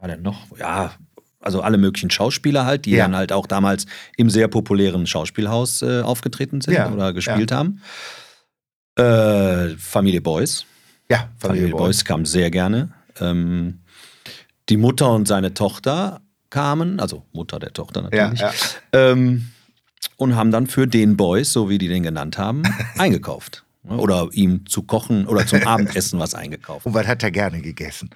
war 0.00 0.08
denn 0.08 0.22
noch? 0.22 0.56
Ja, 0.58 0.92
also 1.40 1.60
alle 1.60 1.76
möglichen 1.78 2.10
Schauspieler 2.10 2.64
halt, 2.64 2.86
die 2.86 2.92
Ja. 2.92 3.04
dann 3.04 3.16
halt 3.16 3.32
auch 3.32 3.46
damals 3.46 3.86
im 4.16 4.30
sehr 4.30 4.48
populären 4.48 5.06
Schauspielhaus 5.06 5.82
äh, 5.82 6.00
aufgetreten 6.02 6.60
sind 6.60 6.74
Ja, 6.74 6.90
oder 6.90 7.12
gespielt 7.12 7.52
haben. 7.52 7.82
Äh, 8.96 9.76
Familie 9.76 10.20
Boys. 10.20 10.64
Ja, 11.10 11.30
Familie 11.38 11.68
Boys 11.68 12.04
kam 12.04 12.26
sehr 12.26 12.50
gerne. 12.50 12.90
Ähm, 13.20 13.80
die 14.68 14.76
Mutter 14.76 15.12
und 15.12 15.28
seine 15.28 15.54
Tochter 15.54 16.20
kamen, 16.50 17.00
also 17.00 17.24
Mutter 17.32 17.58
der 17.58 17.72
Tochter 17.72 18.08
Ja, 18.12 18.28
natürlich, 18.28 18.40
ja. 18.40 18.52
Ähm, 18.92 19.48
und 20.16 20.34
haben 20.34 20.50
dann 20.50 20.66
für 20.66 20.86
den 20.86 21.16
Boys, 21.16 21.52
so 21.52 21.68
wie 21.68 21.78
die 21.78 21.88
den 21.88 22.02
genannt 22.02 22.38
haben, 22.38 22.62
eingekauft. 22.98 23.64
Oder 23.88 24.28
ihm 24.32 24.66
zu 24.66 24.82
kochen 24.82 25.26
oder 25.26 25.46
zum 25.46 25.62
Abendessen 25.66 26.18
was 26.18 26.34
eingekauft. 26.34 26.86
Und 26.86 26.94
was 26.94 27.06
hat 27.06 27.22
er 27.22 27.30
gerne 27.30 27.60
gegessen? 27.60 28.10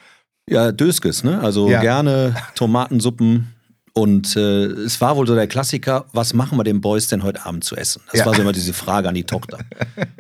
Ja, 0.49 0.73
Döskes, 0.73 1.23
ne? 1.23 1.41
Also 1.41 1.71
Ja. 1.71 1.81
gerne 1.81 2.35
Tomatensuppen. 2.57 3.55
Und 3.93 4.37
äh, 4.37 4.67
es 4.67 5.01
war 5.01 5.17
wohl 5.17 5.27
so 5.27 5.35
der 5.35 5.49
Klassiker, 5.49 6.05
was 6.13 6.33
machen 6.33 6.57
wir 6.57 6.63
den 6.65 6.81
Boys 6.81 7.09
denn 7.09 7.23
heute 7.25 7.45
Abend 7.45 7.65
zu 7.65 7.75
essen? 7.77 8.03
Das 8.11 8.21
Ja. 8.21 8.27
war 8.27 8.35
so 8.35 8.43
immer 8.43 8.53
diese 8.53 8.73
Frage 8.73 9.09
an 9.09 9.15
die 9.15 9.25
Tochter. 9.25 9.59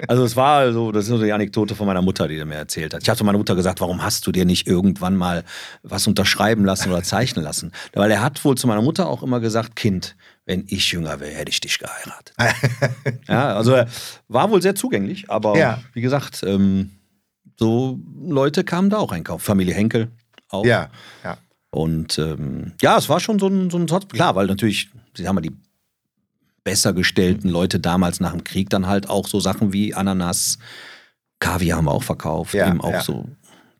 Also 0.09 0.25
es 0.25 0.35
war 0.35 0.59
also, 0.59 0.91
das 0.91 1.05
ist 1.05 1.11
so 1.11 1.23
die 1.23 1.31
Anekdote 1.33 1.77
von 1.77 1.87
meiner 1.87 2.03
Mutter, 2.03 2.27
die 2.27 2.37
er 2.37 2.45
mir 2.45 2.57
erzählt 2.57 2.95
hat. 2.95 3.03
Ich 3.03 3.09
habe 3.09 3.17
zu 3.17 3.23
meiner 3.25 3.39
Mutter 3.39 3.55
gesagt, 3.55 3.81
warum 3.81 4.03
hast 4.03 4.27
du 4.27 4.33
dir 4.33 4.45
nicht 4.45 4.67
irgendwann 4.67 5.15
mal 5.15 5.45
was 5.85 6.09
unterschreiben 6.09 6.65
lassen 6.65 6.91
oder 6.91 7.05
zeichnen 7.05 7.45
lassen? 7.45 7.71
Weil 7.93 8.11
er 8.11 8.21
hat 8.23 8.45
wohl 8.45 8.57
zu 8.57 8.67
meiner 8.67 8.83
Mutter 8.83 9.09
auch 9.09 9.23
immer 9.23 9.39
gesagt, 9.39 9.77
Kind, 9.77 10.17
wenn 10.47 10.65
ich 10.69 10.91
jünger 10.91 11.21
wäre, 11.21 11.31
hätte 11.33 11.51
ich 11.51 11.61
dich 11.61 11.79
geheiratet. 11.79 12.35
ja, 13.29 13.55
also 13.55 13.73
er 13.73 13.87
war 14.27 14.51
wohl 14.51 14.61
sehr 14.61 14.75
zugänglich, 14.75 15.31
aber 15.31 15.57
Ja. 15.57 15.81
wie 15.93 16.01
gesagt, 16.01 16.43
ähm, 16.43 16.91
so 17.57 18.01
Leute 18.27 18.65
kamen 18.65 18.91
da 18.91 18.97
auch 18.99 19.13
einkaufen. 19.13 19.45
Familie 19.45 19.75
Henkel 19.75 20.09
auch. 20.49 20.65
Ja, 20.67 20.89
ja. 21.23 21.37
Und 21.71 22.19
ähm, 22.19 22.73
ja, 22.83 22.99
es 22.99 23.09
war 23.09 23.21
schon 23.21 23.39
so 23.39 23.47
ein, 23.49 23.71
so 23.71 23.79
ein. 23.79 23.87
Klar, 23.87 24.35
weil 24.35 24.47
natürlich, 24.47 24.91
sie 25.17 25.29
haben 25.29 25.41
die 25.43 25.53
besser 26.65 26.93
gestellten 26.93 27.49
Leute 27.49 27.81
damals 27.81 28.21
nach 28.21 28.33
dem 28.33 28.45
Krieg 28.45 28.69
dann 28.71 28.87
halt 28.87 29.09
auch 29.09 29.27
so 29.29 29.41
Sachen 29.41 29.73
wie 29.73 29.95
Ananas, 29.95 30.59
Kaviar 31.39 31.79
haben 31.79 31.87
wir 31.87 31.93
auch 31.93 32.03
verkauft, 32.03 32.53
Ja, 32.55 32.69
eben 32.69 32.81
auch 32.81 32.93
ja. 32.93 33.01
so 33.03 33.27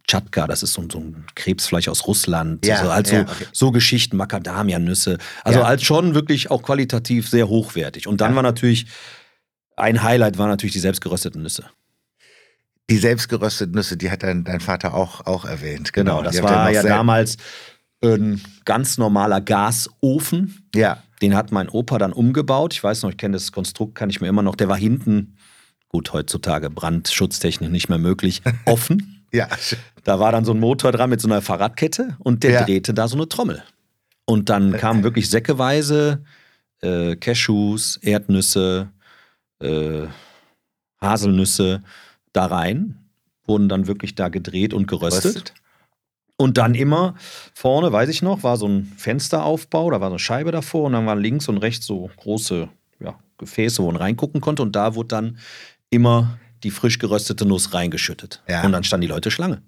Chatka, 0.09 0.47
das 0.47 0.63
ist 0.63 0.73
so, 0.73 0.81
ein- 0.83 0.91
so 0.91 0.99
ein 0.99 1.27
Krebsfleisch 1.35 1.89
aus 1.89 2.07
Russland, 2.07 2.65
Ja, 2.67 2.77
also, 2.77 2.91
also 2.91 3.15
ja, 3.17 3.23
okay. 3.23 3.47
so 3.53 3.71
Geschichten, 3.71 4.17
Macadamianüsse, 4.17 5.19
also 5.45 5.59
Ja. 5.61 5.67
als 5.67 5.83
schon 5.83 6.15
wirklich 6.15 6.51
auch 6.51 6.63
qualitativ 6.63 7.29
sehr 7.29 7.49
hochwertig. 7.49 8.07
Und 8.07 8.21
dann 8.21 8.35
war 8.35 8.43
natürlich, 8.43 8.87
ein 9.77 10.03
Highlight 10.03 10.39
war 10.39 10.49
natürlich 10.49 10.73
die 10.73 10.81
selbstgerösteten 10.81 11.43
Nüsse. 11.43 11.67
Die 12.89 12.97
selbstgerösteten 12.97 13.75
Nüsse, 13.75 13.97
die 13.97 14.11
hat 14.11 14.23
dein, 14.23 14.43
dein 14.43 14.61
Vater 14.61 14.95
auch, 14.95 15.27
auch 15.27 15.45
erwähnt. 15.45 15.93
Genau, 15.93 16.19
Die 16.23 16.25
das 16.25 16.43
war 16.43 16.71
ja 16.73 16.83
damals 16.83 17.37
ein 18.03 18.41
ganz 18.65 18.99
normaler 18.99 19.41
Gasofen. 19.41 20.63
Ja, 20.75 21.03
Den 21.23 21.35
hat 21.35 21.53
mein 21.53 21.69
Opa 21.69 21.99
dann 21.99 22.13
umgebaut. 22.13 22.73
Ich 22.75 22.83
weiß 22.83 23.03
noch, 23.03 23.11
ich 23.11 23.17
kenne 23.19 23.35
das 23.37 23.53
Konstrukt, 23.53 23.95
kann 23.95 24.09
ich 24.11 24.21
mir 24.21 24.29
immer 24.29 24.43
noch. 24.43 24.55
Der 24.57 24.69
war 24.69 24.77
hinten, 24.79 25.37
gut, 25.89 26.13
heutzutage 26.13 26.71
brandschutztechnisch 26.71 27.69
nicht 27.71 27.89
mehr 27.89 27.99
möglich, 27.99 28.43
offen. 28.65 29.25
ja. 29.33 29.49
Da 30.05 30.19
war 30.19 30.33
dann 30.33 30.47
so 30.47 30.53
ein 30.53 30.61
Motor 30.61 30.93
dran 30.93 31.11
mit 31.11 31.21
so 31.21 31.29
einer 31.29 31.43
Fahrradkette 31.43 32.17
und 32.21 32.43
der 32.43 32.53
Ja. 32.53 32.65
drehte 32.65 32.95
da 32.95 33.07
so 33.07 33.17
eine 33.17 33.29
Trommel. 33.29 33.63
Und 34.25 34.49
dann 34.49 34.73
kamen 34.73 35.03
wirklich 35.03 35.29
säckeweise 35.29 36.25
äh, 36.83 37.17
Cashews, 37.17 37.99
Erdnüsse, 37.99 38.89
äh, 39.61 40.07
Haselnüsse 41.03 41.83
da 42.33 42.47
rein, 42.47 42.97
wurden 43.45 43.69
dann 43.69 43.87
wirklich 43.87 44.15
da 44.15 44.29
gedreht 44.29 44.73
und 44.73 44.87
geröstet. 44.87 45.25
Röstet. 45.37 45.53
Und 46.41 46.57
dann 46.57 46.75
immer 46.75 47.17
vorne, 47.53 47.93
weiß 47.93 48.09
ich 48.09 48.23
noch, 48.23 48.43
war 48.43 48.57
so 48.57 48.67
ein 48.67 48.91
Fensteraufbau, 48.97 49.91
da 49.91 50.01
war 50.01 50.09
so 50.09 50.15
eine 50.15 50.19
Scheibe 50.19 50.53
davor 50.53 50.85
und 50.87 50.93
dann 50.95 51.05
waren 51.05 51.21
links 51.21 51.49
und 51.49 51.59
rechts 51.59 51.85
so 51.85 52.11
große 52.17 52.69
ja, 52.99 53.19
Gefäße, 53.37 53.83
wo 53.83 53.89
man 53.89 53.97
reingucken 53.97 54.41
konnte 54.41 54.63
und 54.63 54.75
da 54.75 54.95
wurde 54.95 55.09
dann 55.09 55.39
immer 55.91 56.39
die 56.63 56.71
frisch 56.71 56.99
geröstete 56.99 57.45
Nuss 57.45 57.75
reingeschüttet. 57.75 58.43
Ja. 58.49 58.63
Und 58.65 58.73
dann 58.73 58.85
standen 58.85 59.03
die 59.03 59.13
Leute 59.13 59.31
Schlange. 59.31 59.61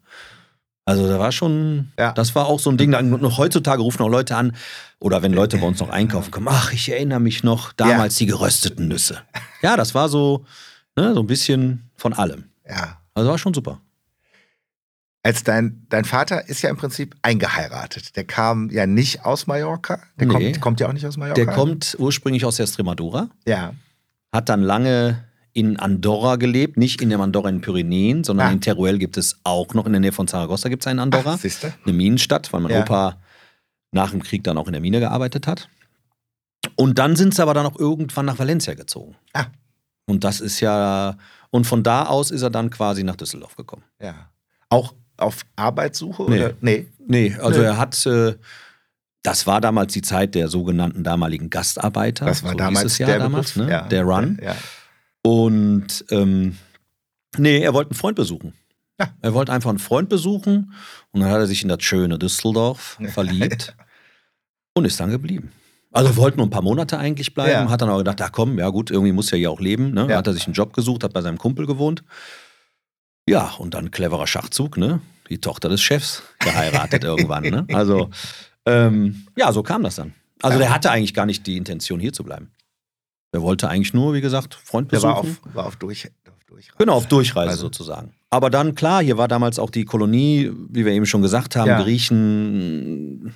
Also 0.87 1.07
da 1.07 1.19
war 1.19 1.31
schon, 1.31 1.93
Ja. 1.99 2.13
das 2.13 2.35
war 2.35 2.47
auch 2.47 2.59
so 2.59 2.71
ein 2.71 2.79
Ding, 2.79 2.91
da- 2.91 3.03
noch 3.03 3.37
heutzutage 3.37 3.83
rufen 3.83 4.03
auch 4.03 4.09
Leute 4.09 4.35
an 4.35 4.57
oder 4.99 5.23
wenn 5.23 5.35
Leute 5.35 5.59
bei 5.59 5.67
uns 5.67 5.79
noch 5.79 5.91
einkaufen 5.91 6.31
kommen, 6.31 6.49
ach, 6.51 6.73
ich 6.73 6.89
erinnere 6.91 7.21
mich 7.21 7.45
noch, 7.45 7.73
damals 7.75 8.17
die 8.17 8.27
gerösteten 8.27 8.89
Nüsse. 8.89 9.19
Ja, 9.61 9.77
das 9.77 9.95
war 9.95 10.09
so, 10.09 10.45
ne, 10.97 11.13
so 11.13 11.21
ein 11.21 11.27
bisschen 11.27 11.91
von 11.97 12.15
allem. 12.15 12.45
Ja. 12.67 12.99
Also 13.15 13.29
war 13.31 13.37
schon 13.39 13.53
super. 13.53 13.79
Als 15.25 15.45
dein, 15.45 15.87
dein 15.89 16.05
Vater 16.05 16.49
ist 16.49 16.63
ja 16.63 16.71
im 16.71 16.77
Prinzip 16.77 17.15
eingeheiratet. 17.23 18.17
Der 18.17 18.25
kam 18.25 18.71
ja 18.71 18.87
nicht 18.87 19.25
aus 19.25 19.47
Mallorca. 19.47 20.01
Der 20.19 20.27
Nee. 20.27 20.33
kommt, 20.33 20.61
kommt 20.61 20.81
ja 20.81 20.89
auch 20.89 20.93
nicht 20.93 21.07
aus 21.07 21.17
Mallorca. 21.17 21.43
Der 21.45 21.53
kommt 21.55 21.97
ursprünglich 21.99 22.45
aus 22.45 22.57
der 22.57 22.65
Extremadura. 22.65 23.29
Ja. 23.47 23.75
hat 24.35 24.49
dann 24.49 24.63
lange 24.63 25.25
in 25.53 25.79
Andorra 25.79 26.37
gelebt, 26.37 26.79
nicht 26.79 27.03
in 27.03 27.11
dem 27.11 27.21
Andorra 27.21 27.51
in 27.51 27.57
den 27.57 27.61
Pyrenäen, 27.61 28.25
sondern 28.25 28.47
Ah. 28.49 28.51
in 28.53 28.63
Teruel 28.63 28.99
gibt 28.99 29.19
es 29.19 29.39
auch 29.45 29.75
noch, 29.75 29.85
in 29.85 29.93
der 29.93 30.01
Nähe 30.01 30.13
von 30.13 30.27
Zaragoza 30.27 30.71
gibt 30.71 30.83
es 30.83 30.87
einen 30.87 30.99
Andorra, 31.01 31.37
du? 31.37 31.49
eine 31.85 31.93
Minenstadt, 31.93 32.51
weil 32.51 32.61
mein 32.63 32.73
Ja. 32.73 32.81
Opa 32.81 33.19
nach 33.91 34.11
dem 34.13 34.23
Krieg 34.23 34.43
dann 34.43 34.57
auch 34.57 34.67
in 34.69 34.73
der 34.73 34.81
Mine 34.81 35.01
gearbeitet 35.01 35.47
hat. 35.47 35.69
Und 36.77 36.99
dann 36.99 37.15
sind 37.17 37.35
sie 37.35 37.43
aber 37.43 37.53
dann 37.53 37.67
auch 37.67 37.79
irgendwann 37.79 38.25
nach 38.25 38.39
Valencia 38.39 38.73
gezogen. 38.73 39.15
Ah. 39.35 39.45
Und 40.07 40.25
das 40.25 40.41
ist 40.41 40.61
ja, 40.61 41.19
und 41.51 41.67
von 41.67 41.83
da 41.83 42.07
aus 42.07 42.31
ist 42.31 42.41
er 42.41 42.49
dann 42.51 42.71
quasi 42.71 43.05
nach 43.05 43.17
Düsseldorf 43.17 43.55
gekommen. 43.57 43.83
Ja. 44.01 44.31
Auch 44.71 44.95
auf 45.23 45.43
Arbeitssuche? 45.57 46.25
Nee. 46.29 46.37
Oder? 46.45 46.53
Nee. 46.61 46.87
Nee, 47.07 47.37
also 47.41 47.61
Nee. 47.61 47.67
er 47.67 47.79
hat, 47.79 48.05
äh, 48.07 48.35
das 49.23 49.47
war 49.47 49.61
damals 49.61 49.93
die 49.93 50.03
Zeit 50.03 50.35
der 50.35 50.49
sogenannten 50.49 51.05
damaligen 51.05 51.51
Gastarbeiter. 51.51 52.27
Das 52.27 52.43
war 52.43 52.53
so 52.53 52.57
damals 52.59 52.97
der 52.99 53.19
damals, 53.19 53.53
Begriff. 53.53 53.67
ne? 53.69 53.73
Ja. 53.73 53.89
der 53.89 54.03
Run. 54.05 54.39
Ja. 54.43 54.57
Und 55.23 56.05
ähm, 56.11 56.57
nee, 57.39 57.61
er 57.61 57.73
wollte 57.75 57.91
einen 57.91 57.99
Freund 57.99 58.17
besuchen. 58.17 58.53
Ja. 59.01 59.09
Er 59.21 59.35
wollte 59.35 59.53
einfach 59.53 59.71
einen 59.71 59.79
Freund 59.79 60.09
besuchen 60.09 60.73
und 61.13 61.21
dann 61.21 61.31
hat 61.31 61.39
er 61.39 61.47
sich 61.47 61.63
in 61.63 61.69
das 61.69 61.83
schöne 61.83 62.19
Düsseldorf 62.19 62.99
verliebt 63.13 63.75
und 64.75 64.85
ist 64.85 64.99
dann 65.01 65.11
geblieben. 65.11 65.53
Also 65.93 66.17
wollte 66.17 66.39
nur 66.39 66.47
ein 66.47 66.51
paar 66.51 66.63
Monate 66.63 66.99
eigentlich 66.99 67.35
bleiben, 67.35 67.69
hat 67.69 67.83
dann 67.83 67.91
aber 67.91 67.99
gedacht, 67.99 68.21
ach 68.23 68.33
komm, 68.33 68.59
ja 68.59 68.69
gut, 68.71 68.91
irgendwie 68.91 69.13
muss 69.13 69.31
er 69.31 69.39
ja 69.39 69.51
auch 69.51 69.61
leben. 69.61 69.93
Ne? 69.93 70.15
Hat 70.17 70.27
er 70.27 70.33
sich 70.33 70.47
einen 70.47 70.55
Job 70.55 70.73
gesucht, 70.73 71.05
hat 71.05 71.13
bei 71.13 71.21
seinem 71.21 71.37
Kumpel 71.39 71.67
gewohnt. 71.67 72.03
Ja, 73.29 73.53
und 73.59 73.75
dann 73.75 73.91
cleverer 73.91 74.27
Schachzug, 74.27 74.79
ne? 74.79 75.01
Die 75.31 75.39
Tochter 75.39 75.69
des 75.69 75.81
Chefs 75.81 76.23
geheiratet 76.41 77.05
irgendwann, 77.05 77.45
ne? 77.45 77.67
Also, 77.73 78.11
ähm, 78.67 79.27
ja, 79.37 79.53
so 79.53 79.63
kam 79.63 79.83
das 79.83 79.97
dann. 79.97 80.15
Also 80.43 80.55
Ja. 80.59 80.65
der 80.67 80.75
hatte 80.75 80.91
eigentlich 80.91 81.15
gar 81.15 81.27
nicht 81.27 81.47
die 81.47 81.57
Intention, 81.57 82.01
hier 82.01 82.13
zu 82.13 82.25
bleiben. 82.25 82.51
Der 83.33 83.41
wollte 83.43 83.69
eigentlich 83.69 83.95
nur, 83.95 84.13
wie 84.15 84.21
gesagt, 84.21 84.55
Freund 84.55 84.91
Der 84.93 84.97
besuchen. 84.99 85.11
war 85.13 85.19
auf, 85.19 85.27
war 85.55 85.67
auf, 85.67 85.77
durch, 85.77 86.07
auf 86.29 86.45
Durchreise. 86.47 86.77
Genau, 86.79 86.95
auf 86.95 87.07
Durchreise 87.07 87.51
Also- 87.51 87.63
sozusagen. 87.63 88.13
Aber 88.31 88.51
dann, 88.51 88.75
klar, 88.75 89.03
hier 89.03 89.19
war 89.19 89.29
damals 89.29 89.59
auch 89.59 89.71
die 89.71 89.85
Kolonie, 89.85 90.51
wie 90.71 90.85
wir 90.87 90.93
eben 90.93 91.05
schon 91.07 91.21
gesagt 91.23 91.55
haben, 91.57 91.69
Ja. 91.69 91.83
Griechen, 91.83 93.35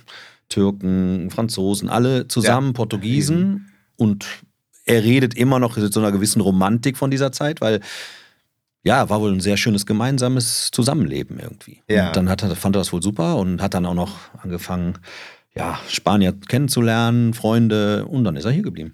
Türken, 0.49 1.29
Franzosen, 1.29 1.89
alle 1.89 2.27
zusammen, 2.27 2.73
Portugiesen. 2.73 3.71
Und 3.95 4.25
er 4.85 5.03
redet 5.03 5.33
immer 5.35 5.59
noch 5.59 5.77
mit 5.77 5.93
so 5.93 5.99
einer 5.99 6.11
gewissen 6.11 6.41
Romantik 6.41 6.97
von 6.97 7.11
dieser 7.11 7.31
Zeit, 7.31 7.61
weil 7.61 7.81
ja, 8.87 9.09
war 9.09 9.19
wohl 9.19 9.33
ein 9.33 9.41
sehr 9.41 9.57
schönes 9.57 9.85
gemeinsames 9.85 10.71
Zusammenleben 10.71 11.39
irgendwie. 11.39 11.83
Ja. 11.89 12.07
Und 12.07 12.15
dann 12.15 12.29
hat 12.29 12.41
er, 12.41 12.55
fand 12.55 12.75
er 12.75 12.79
das 12.79 12.93
wohl 12.93 13.03
super 13.03 13.35
und 13.35 13.61
hat 13.61 13.73
dann 13.73 13.85
auch 13.85 13.93
noch 13.93 14.15
angefangen, 14.41 14.97
ja, 15.53 15.77
Spanier 15.89 16.31
kennenzulernen, 16.31 17.33
Freunde 17.33 18.05
und 18.05 18.23
dann 18.23 18.37
ist 18.37 18.45
er 18.45 18.51
hier 18.51 18.63
geblieben. 18.63 18.93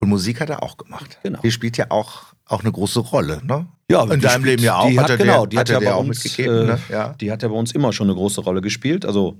Und 0.00 0.08
Musik 0.08 0.40
hat 0.40 0.50
er 0.50 0.64
auch 0.64 0.76
gemacht. 0.78 1.20
Genau. 1.22 1.40
Die 1.42 1.52
spielt 1.52 1.76
ja 1.76 1.86
auch, 1.90 2.34
auch 2.44 2.62
eine 2.62 2.72
große 2.72 2.98
Rolle, 2.98 3.40
ne? 3.44 3.68
Ja, 3.88 4.02
In 4.02 4.20
deinem 4.20 4.44
Leben 4.44 4.64
ja 4.64 4.76
auch. 4.76 4.88
Die 4.88 4.98
hat, 4.98 5.10
er 5.10 5.16
genau, 5.16 5.46
die 5.46 5.58
hat, 5.58 5.68
er 5.68 5.74
ja 5.74 5.78
dir 5.78 5.86
bei 5.86 5.94
auch 5.94 6.00
uns, 6.00 6.24
mitgegeben, 6.24 6.58
äh, 6.58 6.64
ne? 6.64 6.80
Ja. 6.90 7.14
Die 7.20 7.30
hat 7.30 7.42
ja 7.42 7.48
bei 7.48 7.54
uns 7.54 7.70
immer 7.70 7.92
schon 7.92 8.08
eine 8.08 8.16
große 8.16 8.40
Rolle 8.40 8.62
gespielt. 8.62 9.06
Also, 9.06 9.38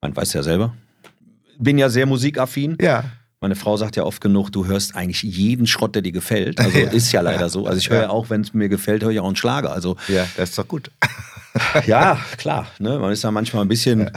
man 0.00 0.16
weiß 0.16 0.32
ja 0.32 0.42
selber. 0.42 0.74
Bin 1.58 1.76
ja 1.76 1.90
sehr 1.90 2.06
musikaffin. 2.06 2.78
Ja. 2.80 3.04
Meine 3.42 3.56
Frau 3.56 3.78
sagt 3.78 3.96
ja 3.96 4.02
oft 4.04 4.20
genug, 4.20 4.50
du 4.50 4.66
hörst 4.66 4.94
eigentlich 4.94 5.22
jeden 5.22 5.66
Schrott, 5.66 5.94
der 5.94 6.02
dir 6.02 6.12
gefällt. 6.12 6.60
Also 6.60 6.78
Ja. 6.78 6.90
ist 6.90 7.10
ja 7.12 7.22
leider 7.22 7.48
so. 7.48 7.66
Also 7.66 7.78
ich 7.78 7.88
höre 7.88 7.96
Ja. 7.96 8.02
ja 8.04 8.10
auch, 8.10 8.28
wenn 8.28 8.42
es 8.42 8.52
mir 8.52 8.68
gefällt, 8.68 9.02
höre 9.02 9.12
ich 9.12 9.20
auch 9.20 9.26
einen 9.26 9.36
Schlager. 9.36 9.72
Also 9.72 9.96
Ja, 10.08 10.26
das 10.36 10.50
ist 10.50 10.58
doch 10.58 10.68
gut. 10.68 10.90
ja, 11.86 12.18
klar. 12.36 12.66
Ne? 12.78 12.98
Man 12.98 13.10
ist 13.12 13.24
ja 13.24 13.30
manchmal 13.30 13.62
ein 13.64 13.68
bisschen, 13.68 14.10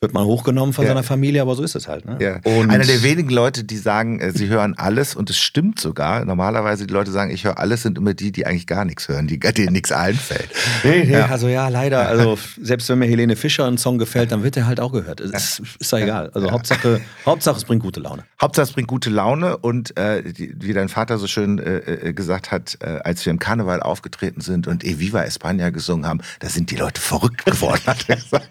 wird 0.00 0.14
man 0.14 0.24
hochgenommen 0.24 0.72
von 0.72 0.84
Ja. 0.84 0.90
seiner 0.90 1.02
Familie, 1.02 1.42
aber 1.42 1.56
so 1.56 1.62
ist 1.64 1.74
es 1.74 1.88
halt. 1.88 2.04
Ne? 2.06 2.18
Ja. 2.20 2.36
Und 2.44 2.70
Einer 2.70 2.84
der 2.84 3.02
wenigen 3.02 3.30
Leute, 3.30 3.64
die 3.64 3.76
sagen, 3.76 4.20
äh, 4.20 4.30
sie 4.30 4.46
hören 4.46 4.74
alles 4.76 5.16
und 5.16 5.28
es 5.28 5.38
stimmt 5.38 5.80
sogar. 5.80 6.24
Normalerweise 6.24 6.86
die 6.86 6.92
Leute 6.94 7.10
sagen, 7.10 7.32
ich 7.32 7.42
höre 7.44 7.58
alles, 7.58 7.82
sind 7.82 7.98
immer 7.98 8.14
die, 8.14 8.30
die 8.30 8.46
eigentlich 8.46 8.68
gar 8.68 8.84
nichts 8.84 9.08
hören, 9.08 9.26
die, 9.26 9.38
denen 9.58 9.72
nichts 9.72 9.90
einfällt. 9.90 10.50
Nee, 10.84 11.02
nee, 11.04 11.12
Ja. 11.12 11.26
also 11.26 11.48
ja, 11.48 11.66
leider. 11.68 12.06
Also 12.08 12.38
selbst 12.62 12.88
wenn 12.88 13.00
mir 13.00 13.06
Helene 13.06 13.34
Fischer 13.34 13.66
ein 13.66 13.76
Song 13.76 13.98
gefällt, 13.98 14.30
dann 14.30 14.44
wird 14.44 14.56
er 14.56 14.66
halt 14.66 14.78
auch 14.78 14.92
gehört. 14.92 15.20
Es 15.20 15.32
ist, 15.58 15.62
ist 15.80 15.90
ja 15.92 15.98
egal. 15.98 16.30
Also 16.32 16.52
Hauptsache, 16.52 17.00
Hauptsache, 17.26 17.56
es 17.56 17.64
bringt 17.64 17.82
gute 17.82 17.98
Laune. 17.98 18.22
Hauptsache 18.40 18.64
es 18.68 18.72
bringt 18.72 18.86
gute 18.86 19.10
Laune 19.10 19.56
und 19.56 19.96
äh, 19.96 20.22
wie 20.36 20.72
dein 20.74 20.88
Vater 20.88 21.18
so 21.18 21.26
schön 21.26 21.58
äh, 21.58 21.78
äh, 21.78 22.12
gesagt 22.12 22.52
hat, 22.52 22.78
äh, 22.82 23.00
als 23.02 23.26
wir 23.26 23.32
im 23.32 23.40
Karneval 23.40 23.80
aufgetreten 23.82 24.42
sind 24.42 24.68
und 24.68 24.84
Eviva 24.84 25.22
España 25.22 25.72
gesungen 25.72 26.06
haben, 26.06 26.20
da 26.38 26.48
sind 26.48 26.70
die 26.70 26.76
Leute 26.76 27.00
verrückt 27.00 27.44
geworden, 27.44 27.80
hat 27.84 28.04
er 28.08 28.14
gesagt. 28.14 28.48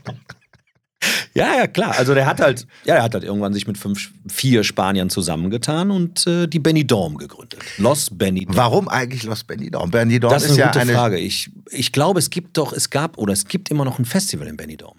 Ja, 1.34 1.56
ja, 1.56 1.68
klar. 1.68 1.96
Also 1.98 2.14
der 2.14 2.26
hat 2.26 2.40
halt, 2.40 2.66
ja, 2.86 2.96
er 2.96 3.04
hat 3.04 3.14
halt 3.14 3.24
irgendwann 3.24 3.54
sich 3.54 3.68
mit 3.68 3.78
fünf, 3.78 4.12
vier 4.28 4.64
Spaniern 4.64 5.10
zusammengetan 5.10 5.92
und 5.92 6.26
äh, 6.26 6.48
die 6.48 6.60
Benidorm 6.60 7.18
gegründet. 7.18 7.60
Los 7.78 8.10
Benidorm. 8.12 8.56
Warum 8.58 8.88
eigentlich 8.88 9.24
Los 9.24 9.44
Benidorm? 9.44 9.92
Benidorm 9.92 10.34
Das 10.34 10.44
ist 10.44 10.52
eine 10.52 10.60
ja 10.60 10.68
gute 10.68 10.80
eine. 10.80 10.94
Frage. 10.94 11.18
Ich, 11.18 11.52
ich 11.70 11.92
glaube, 11.92 12.20
es 12.20 12.30
gibt 12.30 12.58
doch, 12.58 12.74
es 12.74 12.90
gab 12.90 13.18
oder 13.18 13.34
es 13.34 13.48
gibt 13.48 13.70
immer 13.70 13.86
noch 13.86 14.00
ein 14.00 14.06
Festival 14.06 14.48
in 14.48 14.58
Benidorm. 14.58 14.98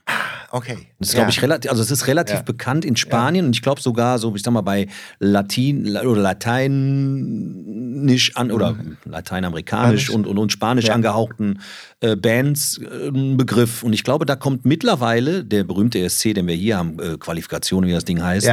Okay. 0.51 0.79
Das 0.99 1.09
ist, 1.09 1.15
ja. 1.15 1.19
glaube 1.21 1.31
ich, 1.31 1.43
relativ, 1.43 1.71
also 1.71 1.83
es 1.83 1.91
ist 1.91 2.07
relativ 2.07 2.37
Ja. 2.37 2.43
bekannt 2.43 2.85
in 2.85 2.97
Spanien 2.97 3.47
und 3.47 3.53
ich 3.55 3.63
glaube 3.63 3.81
sogar 3.83 4.19
so, 4.19 4.35
ich 4.35 4.43
sag 4.43 4.53
mal, 4.53 4.63
bei 4.63 4.89
Latin 5.19 5.97
oder 5.97 6.21
Lateinisch 6.23 8.35
an 8.37 8.51
oder 8.51 8.77
Lateinamerikanisch 9.05 10.05
Spanisch. 10.07 10.11
und, 10.11 10.27
und, 10.27 10.39
und 10.39 10.53
Spanisch 10.53 10.87
Ja. 10.87 10.95
angehauchten 10.95 11.61
äh, 12.01 12.17
Bands 12.17 12.79
äh, 12.79 13.09
ein 13.09 13.37
Begriff. 13.37 13.83
Und 13.83 13.93
ich 13.93 14.05
glaube, 14.05 14.25
da 14.27 14.37
kommt 14.37 14.65
mittlerweile 14.65 15.45
der 15.45 15.65
berühmte 15.65 15.99
ESC, 15.99 16.35
den 16.35 16.47
wir 16.47 16.55
hier 16.55 16.79
haben, 16.79 16.99
äh, 16.99 17.17
Qualifikation, 17.19 17.87
wie 17.87 17.93
das 17.93 18.05
Ding 18.05 18.23
heißt. 18.23 18.47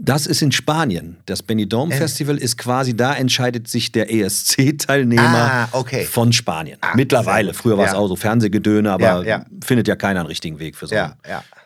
Das 0.00 0.26
ist 0.26 0.42
in 0.42 0.52
Spanien. 0.52 1.16
Das 1.26 1.42
Benidorm 1.42 1.90
Festival 1.90 2.36
ist 2.38 2.56
quasi, 2.56 2.96
da 2.96 3.14
entscheidet 3.14 3.66
sich 3.66 3.90
der 3.90 4.08
ESC-Teilnehmer 4.12 5.22
Ah, 5.52 5.68
okay. 5.72 6.04
von 6.04 6.32
Spanien. 6.32 6.78
Ah, 6.80 6.92
Mittlerweile. 6.94 7.52
Früher 7.52 7.76
war 7.76 7.84
es 7.86 7.92
Ja. 7.92 7.98
auch 7.98 8.06
so 8.06 8.14
Fernsehgedöne, 8.14 8.92
aber 8.92 9.02
Ja, 9.04 9.22
ja. 9.22 9.44
findet 9.64 9.88
ja 9.88 9.96
keiner 9.96 10.20
einen 10.20 10.28
richtigen 10.28 10.60
Weg 10.60 10.76
für 10.76 10.86
so, 10.86 10.94
ja. 10.94 11.16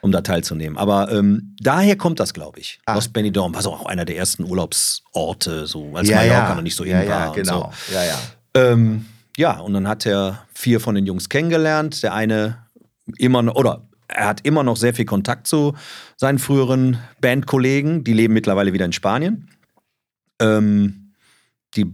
um 0.01 0.13
da 0.13 0.23
teilzunehmen. 0.23 0.79
Aber 0.79 1.13
ähm, 1.13 1.55
daher 1.61 1.97
kommt 1.97 2.21
das, 2.21 2.33
glaube 2.33 2.59
ich. 2.61 2.81
Ah. 2.87 2.95
Los 2.95 3.09
Benidorm 3.09 3.55
war 3.55 3.61
so 3.63 3.71
auch 3.73 3.85
einer 3.87 4.07
der 4.07 4.17
ersten 4.17 4.45
Urlaubsorte, 4.45 5.67
so 5.67 5.95
als 5.95 6.09
ja, 6.09 6.17
Mallorca 6.17 6.55
noch 6.55 6.63
nicht 6.63 6.77
so 6.77 6.85
ja, 6.85 7.01
in 7.03 7.09
war. 7.11 7.21
ja, 7.21 7.29
und 7.29 7.35
genau. 7.37 7.73
So. 7.89 7.95
Ja, 7.95 8.05
ja. 8.05 8.19
Ähm, 8.55 9.07
ja, 9.37 9.59
und 9.61 9.75
dann 9.75 9.87
hat 9.87 10.07
er 10.07 10.43
vier 10.55 10.81
von 10.81 10.95
den 10.95 11.05
Jungs 11.07 11.29
kennengelernt. 11.29 12.03
Der 12.03 12.15
eine 12.15 12.59
immer 13.19 13.43
noch, 13.43 13.57
oder 13.57 13.83
er 14.15 14.27
hat 14.27 14.45
immer 14.45 14.63
noch 14.63 14.77
sehr 14.77 14.95
viel 14.95 15.05
Kontakt 15.05 15.47
zu 15.47 15.75
seinen 16.17 16.39
früheren 16.39 16.99
Bandkollegen. 17.21 18.05
Die 18.05 18.13
leben 18.13 18.35
mittlerweile 18.35 18.73
wieder 18.73 18.85
in 18.85 18.93
Spanien. 18.93 19.49
Ähm, 20.41 21.13
die 21.75 21.87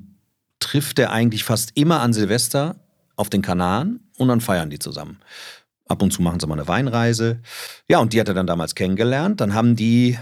trifft 0.61 0.99
er 0.99 1.13
eigentlich 1.13 1.45
fast 1.45 1.73
immer 1.75 2.01
an 2.01 2.13
Silvester 2.13 2.77
auf 3.17 3.31
den 3.31 3.43
Kanaren 3.43 4.01
und 4.17 4.29
dann 4.29 4.41
feiern 4.41 4.71
die 4.71 4.79
zusammen. 4.79 5.19
Ab 5.87 6.03
und 6.03 6.13
zu 6.13 6.23
machen 6.23 6.41
sie 6.41 6.47
mal 6.47 6.55
eine 6.55 6.69
Weinreise. 6.69 7.41
Ja, 7.89 7.99
und 7.99 8.13
die 8.13 8.21
hat 8.21 8.29
er 8.29 8.35
dann 8.35 8.47
damals 8.47 8.75
kennengelernt. 8.75 9.41
Dann 9.41 9.55
haben 9.55 9.75
die 9.75 10.19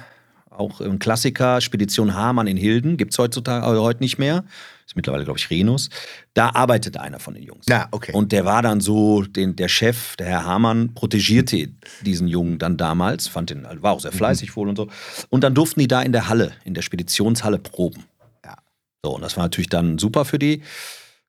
auch 0.50 0.80
im 0.80 0.98
Klassiker 0.98 1.60
Spedition 1.60 2.14
Hamann 2.14 2.46
in 2.46 2.56
Hilden, 2.56 2.96
gibt 2.96 3.12
es 3.12 3.18
heutzutage 3.18 3.66
äh, 3.66 3.78
heute 3.78 4.02
nicht 4.02 4.18
mehr. 4.18 4.44
Ist 4.86 4.94
mittlerweile, 4.94 5.24
glaube 5.24 5.38
ich, 5.38 5.50
Renus. 5.50 5.90
Da 6.32 6.50
arbeitet 6.50 6.96
einer 6.96 7.18
von 7.18 7.34
den 7.34 7.42
Jungs. 7.42 7.66
Ja, 7.68 7.88
okay. 7.90 8.12
Und 8.12 8.30
der 8.30 8.44
war 8.44 8.62
dann 8.62 8.80
so, 8.80 9.22
den, 9.22 9.56
der 9.56 9.66
Chef, 9.68 10.14
der 10.16 10.26
Herr 10.26 10.44
Hamann, 10.44 10.94
protegierte 10.94 11.68
diesen 12.02 12.28
Jungen 12.28 12.58
dann 12.60 12.76
damals, 12.76 13.26
fand 13.26 13.50
den, 13.50 13.66
war 13.82 13.92
auch 13.92 14.00
sehr 14.00 14.12
Mhm. 14.12 14.16
fleißig 14.18 14.54
wohl 14.54 14.68
und 14.68 14.76
so. 14.76 14.88
Und 15.28 15.42
dann 15.42 15.54
durften 15.54 15.80
die 15.80 15.88
da 15.88 16.02
in 16.02 16.12
der 16.12 16.28
Halle, 16.28 16.52
in 16.64 16.74
der 16.74 16.82
Speditionshalle 16.82 17.58
proben. 17.58 18.04
Ja. 18.44 18.56
So, 19.04 19.16
und 19.16 19.22
das 19.22 19.36
war 19.36 19.42
natürlich 19.44 19.68
dann 19.68 19.98
super 19.98 20.24
für 20.24 20.38
die. 20.38 20.62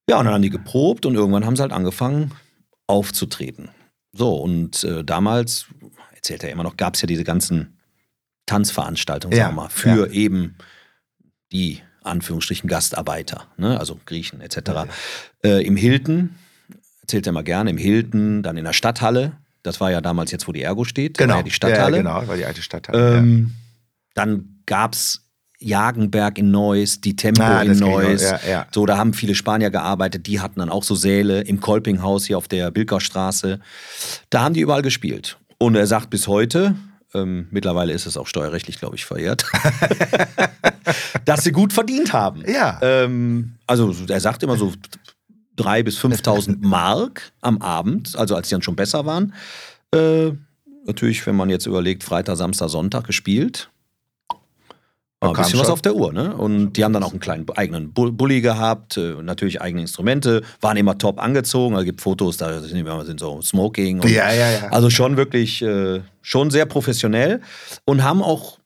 Ja, 0.08 0.20
und 0.20 0.26
dann 0.26 0.36
haben 0.36 0.44
die 0.44 0.52
geprobt 0.52 1.08
und 1.08 1.16
irgendwann 1.16 1.44
haben 1.46 1.56
sie 1.56 1.64
halt 1.64 1.72
angefangen 1.74 2.34
aufzutreten. 2.86 3.70
So, 4.14 4.36
und 4.36 4.84
äh, 4.84 5.04
damals, 5.04 5.66
erzählt 6.14 6.44
er 6.44 6.52
immer 6.52 6.64
noch, 6.64 6.78
gab 6.78 6.94
es 6.94 7.02
ja 7.02 7.08
diese 7.08 7.24
ganzen 7.24 7.78
Tanzveranstaltungen, 8.46 9.36
Ja, 9.38 9.46
sagen 9.46 9.56
wir 9.56 9.62
mal, 9.64 9.70
für 9.70 10.08
ja. 10.08 10.14
eben 10.14 10.56
die 11.52 11.82
Anführungsstrichen 12.08 12.70
Gastarbeiter, 12.70 13.46
ne? 13.58 13.80
also 13.80 14.00
Griechen 14.06 14.42
etc. 14.42 14.88
Äh, 15.44 15.66
Im 15.66 15.76
Hilton, 15.78 16.36
erzählt 17.02 17.28
er 17.28 17.34
mal 17.34 17.44
gerne, 17.44 17.70
im 17.70 17.78
Hilton, 17.78 18.44
dann 18.44 18.58
in 18.58 18.66
der 18.66 18.74
Stadthalle. 18.74 19.34
Das 19.64 19.80
war 19.82 19.92
ja 19.92 20.02
damals 20.02 20.32
jetzt, 20.32 20.48
wo 20.48 20.52
die 20.52 20.62
Ergo 20.62 20.84
steht. 20.86 21.18
Genau. 21.18 21.34
War 21.34 21.40
ja 21.40 21.44
die 21.44 21.52
Stadthalle. 21.52 21.98
Ja, 21.98 22.04
genau, 22.04 22.28
war 22.28 22.38
die 22.38 22.46
alte 22.46 22.62
Stadthalle. 22.62 23.18
Ähm, 23.18 23.52
Dann 24.14 24.62
gab 24.66 24.94
es 24.94 25.24
Jagenberg 25.60 26.38
in 26.38 26.52
Neuss, 26.52 27.02
die 27.02 27.16
Tempo 27.16 27.42
Ah, 27.42 27.64
in. 27.64 27.78
Neuss. 27.80 28.22
Ja, 28.22 28.40
ja. 28.48 28.68
So, 28.72 28.86
da 28.86 28.98
haben 28.98 29.14
viele 29.14 29.34
Spanier 29.36 29.70
gearbeitet, 29.72 30.28
die 30.28 30.40
hatten 30.40 30.60
dann 30.60 30.70
auch 30.70 30.84
so 30.84 30.96
Säle 30.96 31.42
im 31.42 31.60
Kolpinghaus 31.60 32.26
hier 32.28 32.38
auf 32.38 32.48
der 32.48 32.70
Bilkerstraße. 32.72 33.60
Da 34.30 34.42
haben 34.42 34.54
die 34.54 34.62
überall 34.62 34.84
gespielt. 34.84 35.38
Und 35.58 35.76
er 35.76 35.88
sagt 35.88 36.12
bis 36.12 36.28
heute, 36.28 36.76
ähm, 37.18 37.48
mittlerweile 37.52 37.94
ist 37.94 38.06
es 38.06 38.18
auch 38.18 38.28
steuerrechtlich, 38.28 38.80
glaube 38.80 38.96
ich, 38.96 39.06
verjährt, 39.06 39.46
dass 41.26 41.44
sie 41.44 41.52
gut 41.52 41.74
verdient 41.74 42.14
haben. 42.14 42.44
Ja. 42.48 42.80
Ähm, 42.82 43.56
also 43.66 43.94
er 44.08 44.20
sagt 44.20 44.44
immer 44.44 44.58
so 44.58 44.74
3.000 45.58 45.84
bis 45.84 46.00
5.000 46.00 46.58
Mark 46.62 47.32
am 47.42 47.62
Abend, 47.62 48.16
also 48.16 48.36
als 48.36 48.48
die 48.50 48.56
dann 48.56 48.62
schon 48.62 48.76
besser 48.76 49.06
waren. 49.06 49.34
Äh, 49.94 50.32
natürlich, 50.86 51.26
wenn 51.26 51.36
man 51.36 51.50
jetzt 51.50 51.66
überlegt, 51.66 52.04
Freitag, 52.04 52.38
Samstag, 52.38 52.70
Sonntag 52.70 53.06
gespielt. 53.06 53.70
Ein 55.20 55.34
bisschen 55.34 55.58
was 55.60 55.66
schon. 55.66 55.74
auf 55.74 55.82
der 55.82 55.96
Uhr, 55.96 56.14
ne? 56.14 56.36
Und 56.36 56.74
die 56.74 56.84
haben 56.84 56.94
dann 56.94 57.02
auch 57.04 57.10
einen 57.10 57.20
kleinen 57.20 57.46
eigenen 57.56 57.92
Bu- 57.92 58.12
Bulli 58.12 58.40
gehabt, 58.42 58.98
äh, 58.98 59.16
natürlich 59.24 59.60
eigene 59.62 59.82
Instrumente, 59.82 60.44
waren 60.62 60.78
immer 60.78 60.96
top 60.98 61.20
angezogen. 61.20 61.74
Also 61.74 61.86
gibt 61.86 62.02
Fotos, 62.02 62.38
da 62.38 62.60
sind 62.62 63.20
so 63.20 63.42
Smoking. 63.42 64.02
Und, 64.02 64.10
Ja, 64.12 64.32
ja, 64.32 64.52
ja. 64.52 64.68
Also 64.70 64.92
schon 64.92 65.18
wirklich, 65.18 65.62
äh, 65.64 66.02
schon 66.22 66.52
sehr 66.52 66.68
professionell 66.68 67.42
und 67.86 68.04
haben 68.04 68.22
auch, 68.22 68.57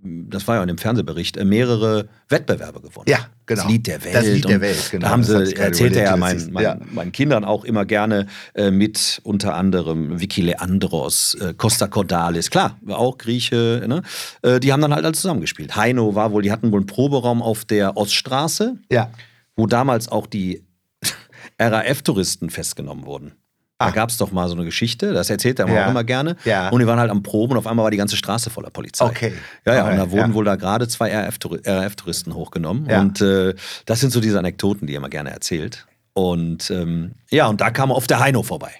das 0.00 0.46
war 0.46 0.56
ja 0.56 0.62
in 0.62 0.68
dem 0.68 0.78
Fernsehbericht, 0.78 1.36
äh, 1.36 1.44
mehrere 1.44 2.08
Wettbewerbe 2.28 2.80
gewonnen. 2.80 3.06
Ja, 3.08 3.26
genau. 3.46 3.62
Das 3.62 3.70
Lied 3.70 3.86
der 3.88 4.04
Welt. 4.04 4.14
Das 4.14 4.24
Lied 4.26 4.48
der 4.48 4.60
Welt, 4.60 4.88
genau. 4.92 5.06
Da 5.06 5.10
haben 5.10 5.24
sie, 5.24 5.56
erzählt 5.56 5.96
er 5.96 6.04
ja 6.04 6.14
ist- 6.14 6.50
meinen, 6.52 6.58
ja. 6.62 6.78
meinen 6.92 7.10
Kindern 7.10 7.44
auch 7.44 7.64
immer 7.64 7.84
gerne 7.84 8.26
äh, 8.54 8.70
mit, 8.70 9.20
unter 9.24 9.54
anderem 9.56 10.20
Vicky 10.20 10.42
Leandros, 10.42 11.34
äh, 11.40 11.52
Costa 11.54 11.88
Cordalis, 11.88 12.48
klar, 12.50 12.78
auch 12.88 13.18
Grieche, 13.18 13.84
ne? 13.88 14.02
äh, 14.42 14.60
die 14.60 14.72
haben 14.72 14.80
dann 14.80 14.94
halt 14.94 15.04
alle 15.04 15.14
zusammengespielt. 15.14 15.74
Heino 15.74 16.14
war 16.14 16.30
wohl, 16.32 16.42
die 16.42 16.52
hatten 16.52 16.70
wohl 16.70 16.78
einen 16.80 16.86
Proberaum 16.86 17.42
auf 17.42 17.64
der 17.64 17.96
Oststraße, 17.96 18.76
Ja. 18.92 19.10
wo 19.56 19.66
damals 19.66 20.06
auch 20.08 20.28
die 20.28 20.64
RAF-Touristen 21.60 22.50
festgenommen 22.50 23.04
wurden. 23.04 23.32
Da 23.80 23.86
Ah. 23.86 23.90
gab 23.92 24.10
es 24.10 24.16
doch 24.16 24.32
mal 24.32 24.48
so 24.48 24.54
eine 24.56 24.64
Geschichte, 24.64 25.12
das 25.12 25.30
erzählt 25.30 25.60
er 25.60 25.68
Ja. 25.68 25.86
auch 25.86 25.90
immer 25.90 26.02
gerne. 26.02 26.36
Ja. 26.44 26.68
Und 26.70 26.80
die 26.80 26.86
waren 26.88 26.98
halt 26.98 27.12
am 27.12 27.22
Proben 27.22 27.52
und 27.52 27.58
auf 27.58 27.66
einmal 27.68 27.84
war 27.84 27.90
die 27.92 27.96
ganze 27.96 28.16
Straße 28.16 28.50
voller 28.50 28.70
Polizei. 28.70 29.04
Okay. 29.04 29.32
Ja, 29.64 29.74
ja, 29.76 29.84
und 29.88 29.96
da 29.96 30.02
Okay, 30.02 30.10
wurden 30.10 30.30
ja. 30.30 30.34
wohl 30.34 30.44
da 30.44 30.56
gerade 30.56 30.88
zwei 30.88 31.12
RAF-Touri- 31.14 31.64
RAF-Touristen 31.64 32.34
hochgenommen. 32.34 32.86
Ja. 32.90 33.00
Und 33.00 33.20
äh, 33.20 33.54
das 33.86 34.00
sind 34.00 34.10
so 34.12 34.20
diese 34.20 34.36
Anekdoten, 34.38 34.88
die 34.88 34.94
er 34.94 34.96
immer 34.96 35.08
gerne 35.08 35.30
erzählt. 35.30 35.86
Und 36.12 36.70
ähm, 36.72 37.12
ja, 37.30 37.46
und 37.46 37.60
da 37.60 37.70
kam 37.70 37.92
oft 37.92 38.10
der 38.10 38.18
Heino 38.18 38.42
vorbei. 38.42 38.72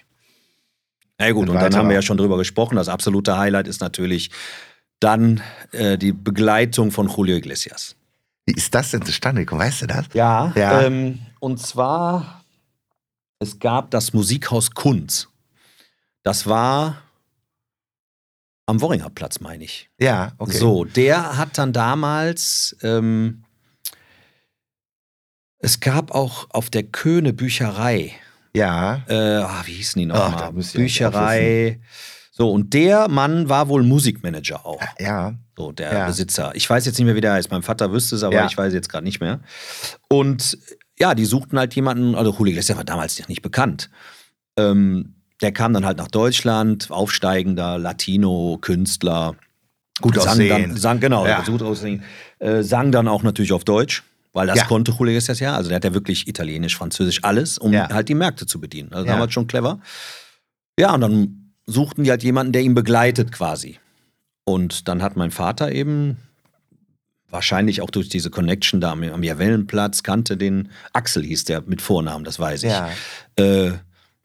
Na 1.17 1.27
ja, 1.27 1.31
gut, 1.31 1.47
Ein 1.47 1.55
und 1.55 1.61
dann 1.61 1.75
haben 1.77 1.87
wir 1.87 1.95
ja 1.95 2.01
schon 2.01 2.17
drüber 2.17 2.37
gesprochen. 2.37 2.75
Das 2.75 2.89
absolute 2.89 3.37
Highlight 3.37 3.69
ist 3.69 3.79
natürlich 3.79 4.31
dann 4.99 5.39
äh, 5.71 5.97
die 5.97 6.11
Begleitung 6.11 6.91
von 6.91 7.07
Julio 7.07 7.37
Iglesias. 7.37 7.95
Wie 8.45 8.53
ist 8.53 8.75
das 8.75 8.91
denn 8.91 9.03
zustande 9.05 9.41
gekommen? 9.43 9.61
Weißt 9.61 9.81
du 9.83 9.87
das? 9.87 10.05
Ja. 10.13 10.51
Ja. 10.57 10.81
Ähm, 10.81 11.19
und 11.39 11.59
zwar, 11.61 12.38
es 13.39 13.59
gab 13.59 13.91
das 13.91 14.13
Musikhaus 14.13 14.71
Kunz. 14.71 15.29
Das 16.23 16.45
war 16.47 17.01
am 18.65 18.81
Worringer 18.81 19.09
Platz, 19.09 19.39
meine 19.39 19.63
ich. 19.63 19.89
Ja, 19.99 20.33
okay. 20.37 20.57
So, 20.57 20.83
der 20.85 21.37
hat 21.37 21.57
dann 21.57 21.73
damals, 21.73 22.75
ähm, 22.83 23.43
es 25.59 25.79
gab 25.79 26.11
auch 26.11 26.47
auf 26.51 26.69
der 26.69 26.83
Köhne 26.83 27.33
Bücherei, 27.33 28.13
Ja. 28.53 29.03
äh, 29.07 29.37
ah, 29.37 29.61
wie 29.65 29.73
hießen 29.73 29.99
die 30.01 30.11
Ach, 30.11 30.31
da 30.35 30.51
nochmal? 30.51 30.63
Bücherei. 30.73 31.79
So, 32.31 32.51
und 32.51 32.73
der 32.73 33.09
Mann 33.09 33.49
war 33.49 33.67
wohl 33.67 33.83
Musikmanager 33.83 34.65
auch. 34.65 34.81
Ja. 34.99 35.33
So, 35.57 35.71
der 35.73 35.91
Ja. 35.93 36.07
Besitzer. 36.07 36.51
Ich 36.55 36.69
weiß 36.69 36.85
jetzt 36.85 36.97
nicht 36.97 37.05
mehr, 37.05 37.15
wie 37.15 37.21
der 37.21 37.33
heißt. 37.33 37.51
Mein 37.51 37.63
Vater 37.63 37.91
wüsste 37.91 38.15
es, 38.15 38.23
aber 38.23 38.35
Ja. 38.35 38.45
ich 38.45 38.55
weiß 38.57 38.71
jetzt 38.73 38.87
gerade 38.87 39.03
nicht 39.03 39.19
mehr. 39.19 39.41
Und 40.07 40.57
ja, 41.01 41.15
die 41.15 41.25
suchten 41.25 41.57
halt 41.57 41.73
jemanden, 41.75 42.15
also 42.15 42.31
Julio 42.31 42.51
Iglesias 42.51 42.77
war 42.77 42.83
damals 42.83 43.19
noch 43.19 43.27
nicht 43.27 43.41
bekannt. 43.41 43.89
Ähm, 44.57 45.15
der 45.41 45.51
kam 45.53 45.73
dann 45.73 45.85
halt 45.85 45.97
nach 45.97 46.09
Deutschland, 46.09 46.91
aufsteigender 46.91 47.77
Latino-Künstler. 47.77 49.35
Gut 50.01 50.15
sang 50.15 50.27
aussehen. 50.33 50.49
Dann, 50.49 50.77
sang, 50.77 50.99
genau, 50.99 51.25
Ja. 51.25 51.41
gut 51.41 51.61
aussehen. 51.61 52.03
Äh, 52.39 52.63
sang 52.63 52.91
dann 52.91 53.07
auch 53.07 53.23
natürlich 53.23 53.51
auf 53.53 53.63
Deutsch, 53.63 54.03
weil 54.33 54.47
das 54.47 54.57
Ja. 54.57 54.65
konnte 54.65 54.91
Julio 54.91 55.11
Iglesias 55.11 55.39
ja. 55.39 55.55
Also 55.55 55.69
der 55.69 55.77
hat 55.77 55.83
ja 55.85 55.93
wirklich 55.93 56.27
Italienisch, 56.27 56.75
Französisch, 56.77 57.23
alles, 57.23 57.57
um 57.57 57.73
Ja. 57.73 57.89
halt 57.89 58.09
die 58.09 58.15
Märkte 58.15 58.45
zu 58.45 58.59
bedienen. 58.59 58.91
Also 58.93 59.05
Ja. 59.07 59.13
damals 59.13 59.33
schon 59.33 59.47
clever. 59.47 59.79
Ja, 60.77 60.93
und 60.93 61.01
dann 61.01 61.53
suchten 61.65 62.03
die 62.03 62.09
halt 62.11 62.23
jemanden, 62.23 62.53
der 62.53 62.61
ihn 62.61 62.73
begleitet 62.75 63.31
quasi. 63.31 63.79
Und 64.45 64.87
dann 64.87 65.01
hat 65.03 65.15
mein 65.15 65.31
Vater 65.31 65.71
eben 65.71 66.17
wahrscheinlich 67.29 67.81
auch 67.81 67.89
durch 67.89 68.09
diese 68.09 68.29
Connection 68.29 68.81
da 68.81 68.91
am, 68.91 69.03
am 69.03 69.23
Javellenplatz 69.23 70.03
kannte 70.03 70.37
den 70.37 70.69
Axel 70.93 71.23
hieß 71.23 71.45
der 71.45 71.61
mit 71.61 71.81
Vornamen, 71.81 72.25
das 72.25 72.39
weiß 72.39 72.63
ich. 72.63 72.71
Ja. 72.71 72.89
Äh, 73.35 73.71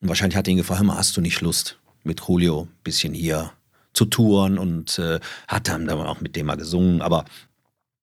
und 0.01 0.09
wahrscheinlich 0.09 0.37
hat 0.37 0.47
er 0.47 0.53
ihn 0.53 0.59
gefragt, 0.59 0.81
hör 0.81 0.87
mal, 0.87 0.97
hast 0.97 1.17
du 1.17 1.21
nicht 1.21 1.41
Lust 1.41 1.79
mit 2.03 2.21
Julio 2.27 2.63
ein 2.63 2.83
bisschen 2.83 3.15
hier 3.15 3.53
zu 3.93 4.05
touren 4.05 4.59
und 4.59 4.99
äh, 4.99 5.21
hat 5.49 5.69
dann 5.69 5.89
auch 5.89 6.21
mit 6.21 6.37
dem 6.37 6.47
mal 6.47 6.57
gesungen, 6.57 7.01
aber 7.01 7.25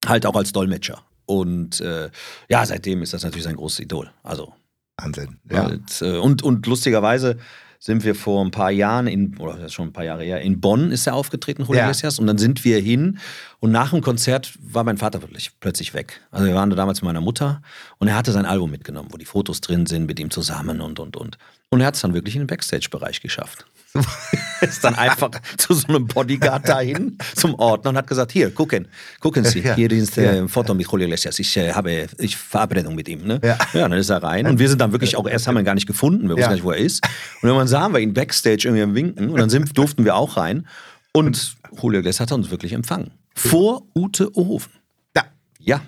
halt 0.05 0.25
auch 0.25 0.35
als 0.35 0.51
Dolmetscher. 0.51 1.03
Und 1.25 1.79
äh, 1.81 2.09
ja, 2.49 2.65
seitdem 2.65 3.01
ist 3.03 3.13
das 3.13 3.23
natürlich 3.23 3.43
sein 3.43 3.55
großes 3.55 3.81
Idol. 3.81 4.11
Also 4.23 4.53
Wahnsinn. 4.97 5.39
Ja. 5.49 5.71
Äh, 6.01 6.17
und, 6.17 6.43
und 6.43 6.65
lustigerweise, 6.65 7.37
sind 7.83 8.03
wir 8.03 8.13
vor 8.13 8.45
ein 8.45 8.51
paar 8.51 8.69
Jahren 8.69 9.07
in, 9.07 9.35
oder 9.39 9.53
das 9.55 9.65
ist 9.65 9.73
schon 9.73 9.87
ein 9.87 9.91
paar 9.93 10.03
Jahre 10.03 10.23
her, 10.23 10.39
in 10.41 10.61
Bonn 10.61 10.91
ist 10.91 11.07
er 11.07 11.15
aufgetreten, 11.15 11.63
Julio 11.63 11.79
Ja. 11.79 11.85
Iglesias. 11.85 12.19
Und 12.19 12.27
dann 12.27 12.37
sind 12.37 12.63
wir 12.63 12.79
hin 12.79 13.17
und 13.59 13.71
nach 13.71 13.89
dem 13.89 14.01
Konzert 14.01 14.53
war 14.61 14.83
mein 14.83 14.97
Vater 14.97 15.23
wirklich 15.23 15.49
plötzlich 15.59 15.95
weg. 15.95 16.21
Also 16.29 16.45
wir 16.45 16.53
waren 16.53 16.69
da 16.69 16.75
damals 16.75 17.01
mit 17.01 17.07
meiner 17.07 17.21
Mutter 17.21 17.63
und 17.97 18.07
er 18.07 18.15
hatte 18.15 18.31
sein 18.33 18.45
Album 18.45 18.69
mitgenommen, 18.69 19.09
wo 19.11 19.17
die 19.17 19.25
Fotos 19.25 19.61
drin 19.61 19.87
sind 19.87 20.05
mit 20.05 20.19
ihm 20.19 20.29
zusammen 20.29 20.79
und, 20.79 20.99
und, 20.99 21.17
und. 21.17 21.39
Und 21.69 21.81
er 21.81 21.87
hat 21.87 21.95
es 21.95 22.01
dann 22.01 22.13
wirklich 22.13 22.35
in 22.35 22.43
den 22.43 22.47
Backstage-Bereich 22.47 23.19
geschafft. 23.19 23.65
ist 24.61 24.83
dann 24.83 24.95
einfach 24.95 25.31
zu 25.57 25.73
so 25.73 25.87
einem 25.87 26.07
Bodyguard 26.07 26.67
dahin, 26.69 27.17
zum 27.35 27.55
Ordner 27.55 27.89
und 27.91 27.97
hat 27.97 28.07
gesagt, 28.07 28.31
hier, 28.31 28.51
gucken, 28.53 28.87
gucken 29.19 29.43
Sie, 29.43 29.59
Ja. 29.59 29.75
hier 29.75 29.91
ist 29.91 30.17
äh, 30.17 30.23
Ja. 30.35 30.41
ein 30.41 30.49
Foto 30.49 30.73
mit 30.73 30.89
Julio 30.89 31.05
Iglesias. 31.07 31.39
Ich 31.39 31.55
äh, 31.57 31.73
habe 31.73 32.07
ich 32.19 32.37
Verabredung 32.37 32.95
mit 32.95 33.09
ihm. 33.09 33.25
Ne? 33.25 33.39
Ja. 33.43 33.57
ja, 33.73 33.89
dann 33.89 33.93
ist 33.93 34.09
er 34.09 34.23
rein 34.23 34.47
und 34.47 34.59
wir 34.59 34.69
sind 34.69 34.79
dann 34.79 34.91
wirklich 34.91 35.15
auch, 35.17 35.27
erst 35.27 35.47
haben 35.47 35.55
wir 35.55 35.61
ihn 35.61 35.65
gar 35.65 35.75
nicht 35.75 35.87
gefunden, 35.87 36.23
wir 36.23 36.29
wussten 36.35 36.41
Ja. 36.41 36.47
gar 36.47 36.53
nicht, 36.55 36.63
wo 36.63 36.71
er 36.71 36.77
ist. 36.77 37.03
Und 37.41 37.47
irgendwann 37.49 37.67
sahen 37.67 37.91
wir 37.93 37.99
ihn 37.99 38.13
Backstage 38.13 38.61
irgendwie 38.65 38.83
am 38.83 38.95
Winken 38.95 39.29
und 39.29 39.39
dann 39.39 39.49
sind, 39.49 39.77
durften 39.77 40.05
wir 40.05 40.15
auch 40.15 40.37
rein 40.37 40.67
und 41.13 41.55
Julio 41.81 41.99
Iglesias 41.99 42.19
hat 42.21 42.31
uns 42.31 42.51
wirklich 42.51 42.73
empfangen. 42.73 43.11
Vor 43.35 43.83
Ute 43.95 44.29
Ohoven. 44.37 44.71
Da. 45.13 45.23
Ja. 45.59 45.81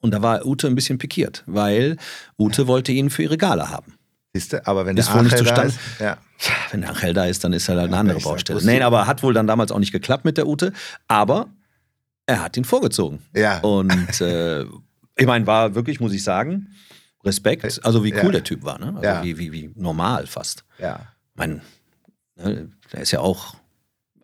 Und 0.00 0.12
da 0.12 0.20
war 0.20 0.44
Ute 0.44 0.66
ein 0.66 0.74
bisschen 0.74 0.98
pikiert, 0.98 1.42
weil 1.46 1.96
Ute 2.38 2.66
wollte 2.66 2.92
ihn 2.92 3.08
für 3.08 3.22
ihre 3.22 3.38
Gala 3.38 3.70
haben. 3.70 3.94
Siehst 4.34 4.52
du, 4.52 4.66
aber 4.66 4.84
wenn 4.84 4.96
Ist 4.96 5.08
der 5.08 5.14
wohl 5.14 5.22
nicht 5.22 5.32
Angel 5.34 5.44
da 5.46 5.54
zustande- 5.54 5.68
ist, 5.74 6.00
ja. 6.00 6.18
Wenn 6.72 6.80
der 6.80 6.90
Angel 6.90 7.12
da 7.14 7.24
ist, 7.26 7.44
dann 7.44 7.52
ist 7.52 7.68
er 7.68 7.76
halt 7.76 7.86
eine 7.86 7.96
andere 7.98 8.18
Baustelle. 8.20 8.60
Nee, 8.64 8.82
aber 8.82 9.06
hat 9.06 9.22
wohl 9.22 9.32
dann 9.32 9.46
damals 9.46 9.70
auch 9.70 9.78
nicht 9.78 9.92
geklappt 9.92 10.24
mit 10.24 10.36
der 10.36 10.46
Ute. 10.48 10.72
Aber 11.06 11.46
er 12.26 12.42
hat 12.42 12.56
ihn 12.56 12.64
vorgezogen. 12.64 13.20
Ja. 13.34 13.60
Und 13.60 14.20
äh, 14.20 14.62
ich 15.16 15.26
meine, 15.26 15.46
war 15.46 15.74
wirklich, 15.76 16.00
muss 16.00 16.12
ich 16.12 16.24
sagen, 16.24 16.68
Respekt. 17.24 17.80
Also 17.84 18.02
wie 18.04 18.12
cool 18.12 18.24
Ja. 18.24 18.30
der 18.32 18.44
Typ 18.44 18.64
war, 18.64 18.78
ne? 18.78 18.88
Also 18.96 19.02
Ja. 19.02 19.22
wie, 19.22 19.38
wie, 19.38 19.52
wie 19.52 19.70
normal 19.76 20.26
fast. 20.26 20.64
ja. 20.78 21.00
Ich 21.32 21.38
meine, 21.38 21.60
ne, 22.36 22.68
der 22.92 23.00
ist 23.02 23.10
ja 23.12 23.20
auch 23.20 23.54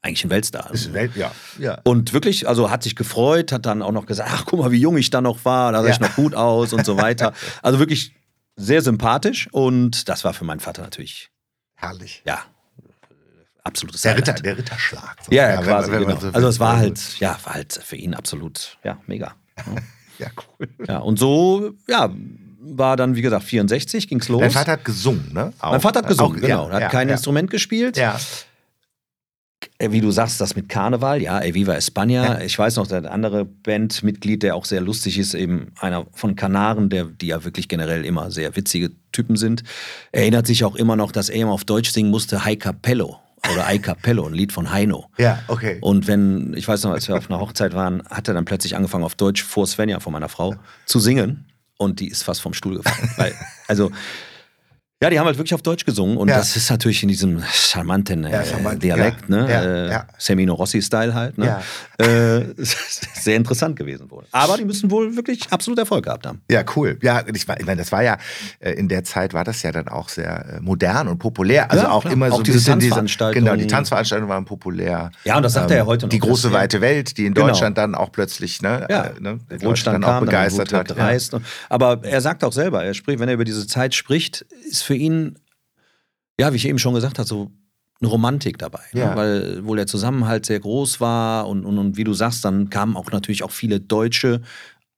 eigentlich 0.02 0.24
ein 0.24 0.30
Weltstar. 0.30 0.70
Ist 0.72 0.92
Welt, 0.92 1.14
ja. 1.16 1.30
ja. 1.58 1.78
Und 1.84 2.12
wirklich, 2.12 2.48
also 2.48 2.70
hat 2.70 2.82
sich 2.84 2.94
gefreut, 2.96 3.52
hat 3.52 3.66
dann 3.66 3.82
auch 3.82 3.92
noch 3.92 4.06
gesagt, 4.06 4.30
ach 4.32 4.44
guck 4.46 4.60
mal, 4.60 4.70
wie 4.72 4.78
jung 4.80 4.96
ich 4.96 5.10
da 5.10 5.20
noch 5.20 5.44
war, 5.44 5.72
da 5.72 5.82
sah 5.82 5.88
Ja. 5.88 5.94
ich 5.94 6.00
noch 6.00 6.14
gut 6.16 6.34
aus 6.34 6.72
und 6.72 6.84
so 6.86 6.96
weiter. 6.96 7.32
Also 7.62 7.78
wirklich 7.78 8.14
sehr 8.60 8.82
sympathisch 8.82 9.48
und 9.52 10.08
das 10.08 10.24
war 10.24 10.32
für 10.34 10.44
meinen 10.44 10.60
Vater 10.60 10.82
natürlich, 10.82 11.30
Herrlich. 11.74 12.22
ja, 12.26 12.40
absolutes 13.64 14.02
Der 14.02 14.16
Ritter, 14.16 14.32
der 14.34 14.56
Ritterschlag. 14.58 15.16
Ja, 15.30 15.48
ja, 15.50 15.58
wenn- 15.58 15.64
quasi, 15.64 15.90
wenn 15.92 16.02
man 16.02 16.08
genau. 16.18 16.20
so 16.20 16.28
also 16.32 16.48
es 16.48 16.60
war 16.60 16.76
halt, 16.76 17.18
ja, 17.20 17.38
war 17.44 17.54
halt 17.54 17.72
für 17.82 17.96
ihn 17.96 18.14
absolut, 18.14 18.78
ja, 18.84 18.98
mega. 19.06 19.34
Ja, 20.18 20.28
cool. 20.60 20.68
Ja, 20.86 20.98
und 20.98 21.18
so, 21.18 21.72
ja, 21.88 22.10
war 22.62 22.96
dann, 22.96 23.14
wie 23.16 23.22
gesagt, 23.22 23.44
64, 23.44 24.06
ging's 24.08 24.28
los. 24.28 24.40
Dein 24.40 24.50
Vater 24.50 24.72
hat 24.72 24.84
gesungen, 24.84 25.32
ne? 25.32 25.52
Auch. 25.60 25.72
Mein 25.72 25.80
Vater 25.80 26.00
hat 26.00 26.08
gesungen, 26.08 26.36
Auch, 26.38 26.42
genau. 26.42 26.64
Ja, 26.64 26.68
Er 26.68 26.74
hat 26.74 26.80
ja, 26.82 26.88
kein 26.90 27.08
ja. 27.08 27.14
Instrument 27.14 27.50
gespielt. 27.50 27.96
Ja. 27.96 28.18
Äh, 29.78 29.92
Wie 29.92 30.00
du 30.00 30.10
sagst, 30.10 30.40
das 30.40 30.56
mit 30.56 30.68
Karneval, 30.68 31.22
ja, 31.22 31.40
Eviva 31.42 31.74
España. 31.74 32.42
Ich 32.42 32.58
weiß 32.58 32.76
noch, 32.76 32.86
der 32.86 33.10
andere 33.10 33.44
Bandmitglied, 33.44 34.42
der 34.42 34.56
auch 34.56 34.64
sehr 34.64 34.80
lustig 34.80 35.18
ist, 35.18 35.34
eben 35.34 35.72
einer 35.78 36.06
von 36.12 36.36
Kanaren, 36.36 36.88
der, 36.90 37.04
die 37.04 37.28
ja 37.28 37.44
wirklich 37.44 37.68
generell 37.68 38.04
immer 38.04 38.30
sehr 38.30 38.56
witzige 38.56 38.90
Typen 39.12 39.36
sind, 39.36 39.62
erinnert 40.12 40.46
sich 40.46 40.64
auch 40.64 40.76
immer 40.76 40.96
noch, 40.96 41.12
dass 41.12 41.28
er 41.28 41.42
immer 41.42 41.52
auf 41.52 41.64
Deutsch 41.64 41.90
singen 41.90 42.10
musste, 42.10 42.44
Hai 42.44 42.56
Capello 42.56 43.18
oder 43.52 43.66
Ai 43.66 43.78
Capello, 43.78 44.26
ein 44.26 44.34
Lied 44.34 44.52
von 44.52 44.70
Heino. 44.70 45.06
Ja, 45.18 45.42
okay. 45.48 45.78
Und 45.80 46.06
wenn, 46.06 46.54
ich 46.54 46.68
weiß 46.68 46.84
noch, 46.84 46.92
als 46.92 47.08
wir 47.08 47.16
auf 47.16 47.30
einer 47.30 47.40
Hochzeit 47.40 47.74
waren, 47.74 48.02
hat 48.08 48.28
er 48.28 48.34
dann 48.34 48.44
plötzlich 48.44 48.76
angefangen, 48.76 49.04
auf 49.04 49.14
Deutsch 49.14 49.42
vor 49.42 49.66
Svenja, 49.66 50.00
von 50.00 50.12
meiner 50.12 50.28
Frau, 50.28 50.56
zu 50.86 51.00
singen. 51.00 51.46
Und 51.78 52.00
die 52.00 52.08
ist 52.08 52.22
fast 52.22 52.42
vom 52.42 52.52
Stuhl 52.52 52.76
gefallen. 52.76 53.10
Weil, 53.16 53.34
also, 53.66 53.90
ja, 55.02 55.08
die 55.08 55.18
haben 55.18 55.26
halt 55.26 55.38
wirklich 55.38 55.54
auf 55.54 55.62
Deutsch 55.62 55.86
gesungen. 55.86 56.16
Und 56.18 56.28
Ja. 56.28 56.36
das 56.36 56.56
ist 56.56 56.68
natürlich 56.70 57.02
in 57.02 57.08
diesem 57.08 57.42
charmanten 57.50 58.24
äh, 58.24 58.32
Ja, 58.32 58.44
charmant, 58.44 58.82
Dialekt, 58.82 59.28
ja, 59.30 59.46
ne? 59.46 59.90
äh. 59.92 59.98
Semino 60.18 60.52
Rossi-Style 60.54 61.14
halt, 61.14 61.38
ne? 61.38 61.60
Äh, 61.98 62.44
sehr 63.14 63.36
interessant 63.36 63.76
gewesen 63.76 64.10
wohl. 64.10 64.24
Aber 64.32 64.58
die 64.58 64.64
müssen 64.66 64.90
wohl 64.90 65.16
wirklich 65.16 65.40
absolut 65.50 65.78
Erfolg 65.78 66.04
gehabt 66.04 66.26
haben. 66.26 66.42
Ja, 66.50 66.62
cool. 66.76 66.98
Ja, 67.02 67.22
ich, 67.26 67.34
ich 67.34 67.46
meine, 67.66 67.76
das 67.76 67.92
war 67.92 68.02
ja, 68.02 68.18
äh, 68.58 68.72
in 68.72 68.88
der 68.88 69.02
Zeit 69.04 69.32
war 69.32 69.44
das 69.44 69.62
ja 69.62 69.72
dann 69.72 69.88
auch 69.88 70.08
sehr 70.10 70.56
äh, 70.56 70.60
modern 70.60 71.08
und 71.08 71.18
populär. 71.18 71.70
Also 71.70 71.86
auch 71.88 72.02
klar. 72.02 72.12
immer 72.12 72.30
Auch 72.32 72.36
so 72.38 72.42
diese 72.42 72.62
Tanzveranstaltungen. 72.70 73.44
Genau, 73.46 73.56
die 73.56 73.66
Tanzveranstaltungen 73.66 74.28
waren 74.30 74.44
populär. 74.44 75.10
Ja, 75.24 75.36
und 75.38 75.42
das 75.42 75.54
sagt 75.54 75.70
er 75.70 75.78
ja 75.78 75.86
heute 75.86 76.06
noch. 76.06 76.10
Die 76.10 76.18
große 76.18 76.48
Das, 76.48 76.52
weite 76.52 76.80
Welt, 76.82 77.16
die 77.16 77.24
in 77.24 77.32
Genau. 77.32 77.46
Deutschland 77.48 77.78
dann 77.78 77.94
auch 77.94 78.12
plötzlich, 78.12 78.60
ne, 78.60 78.86
Ja, 78.90 79.04
äh, 79.04 79.20
ne, 79.20 79.38
Wohlstand 79.60 80.04
dann 80.04 80.04
auch 80.16 80.20
begeistert 80.20 80.72
dann 80.72 80.80
hat. 80.80 80.88
Gereist. 80.88 81.34
Aber 81.70 82.00
er 82.02 82.20
sagt 82.20 82.44
auch 82.44 82.52
selber, 82.52 82.84
er 82.84 82.92
spricht, 82.92 83.18
wenn 83.18 83.28
er 83.28 83.34
über 83.34 83.44
diese 83.44 83.66
Zeit 83.66 83.94
spricht, 83.94 84.44
ist 84.70 84.82
für 84.90 84.96
ihn, 84.96 85.38
ja, 86.40 86.52
wie 86.52 86.56
ich 86.56 86.66
eben 86.66 86.80
schon 86.80 86.94
gesagt 86.94 87.20
habe, 87.20 87.28
so 87.28 87.52
eine 88.00 88.10
Romantik 88.10 88.58
dabei. 88.58 88.80
Ja. 88.92 89.10
Ne? 89.10 89.16
Weil 89.16 89.64
wohl 89.64 89.76
der 89.76 89.86
Zusammenhalt 89.86 90.46
sehr 90.46 90.58
groß 90.58 91.00
war 91.00 91.46
und, 91.46 91.64
und, 91.64 91.78
und 91.78 91.96
wie 91.96 92.02
du 92.02 92.12
sagst, 92.12 92.44
dann 92.44 92.70
kamen 92.70 92.96
auch 92.96 93.12
natürlich 93.12 93.44
auch 93.44 93.52
viele 93.52 93.78
Deutsche 93.78 94.40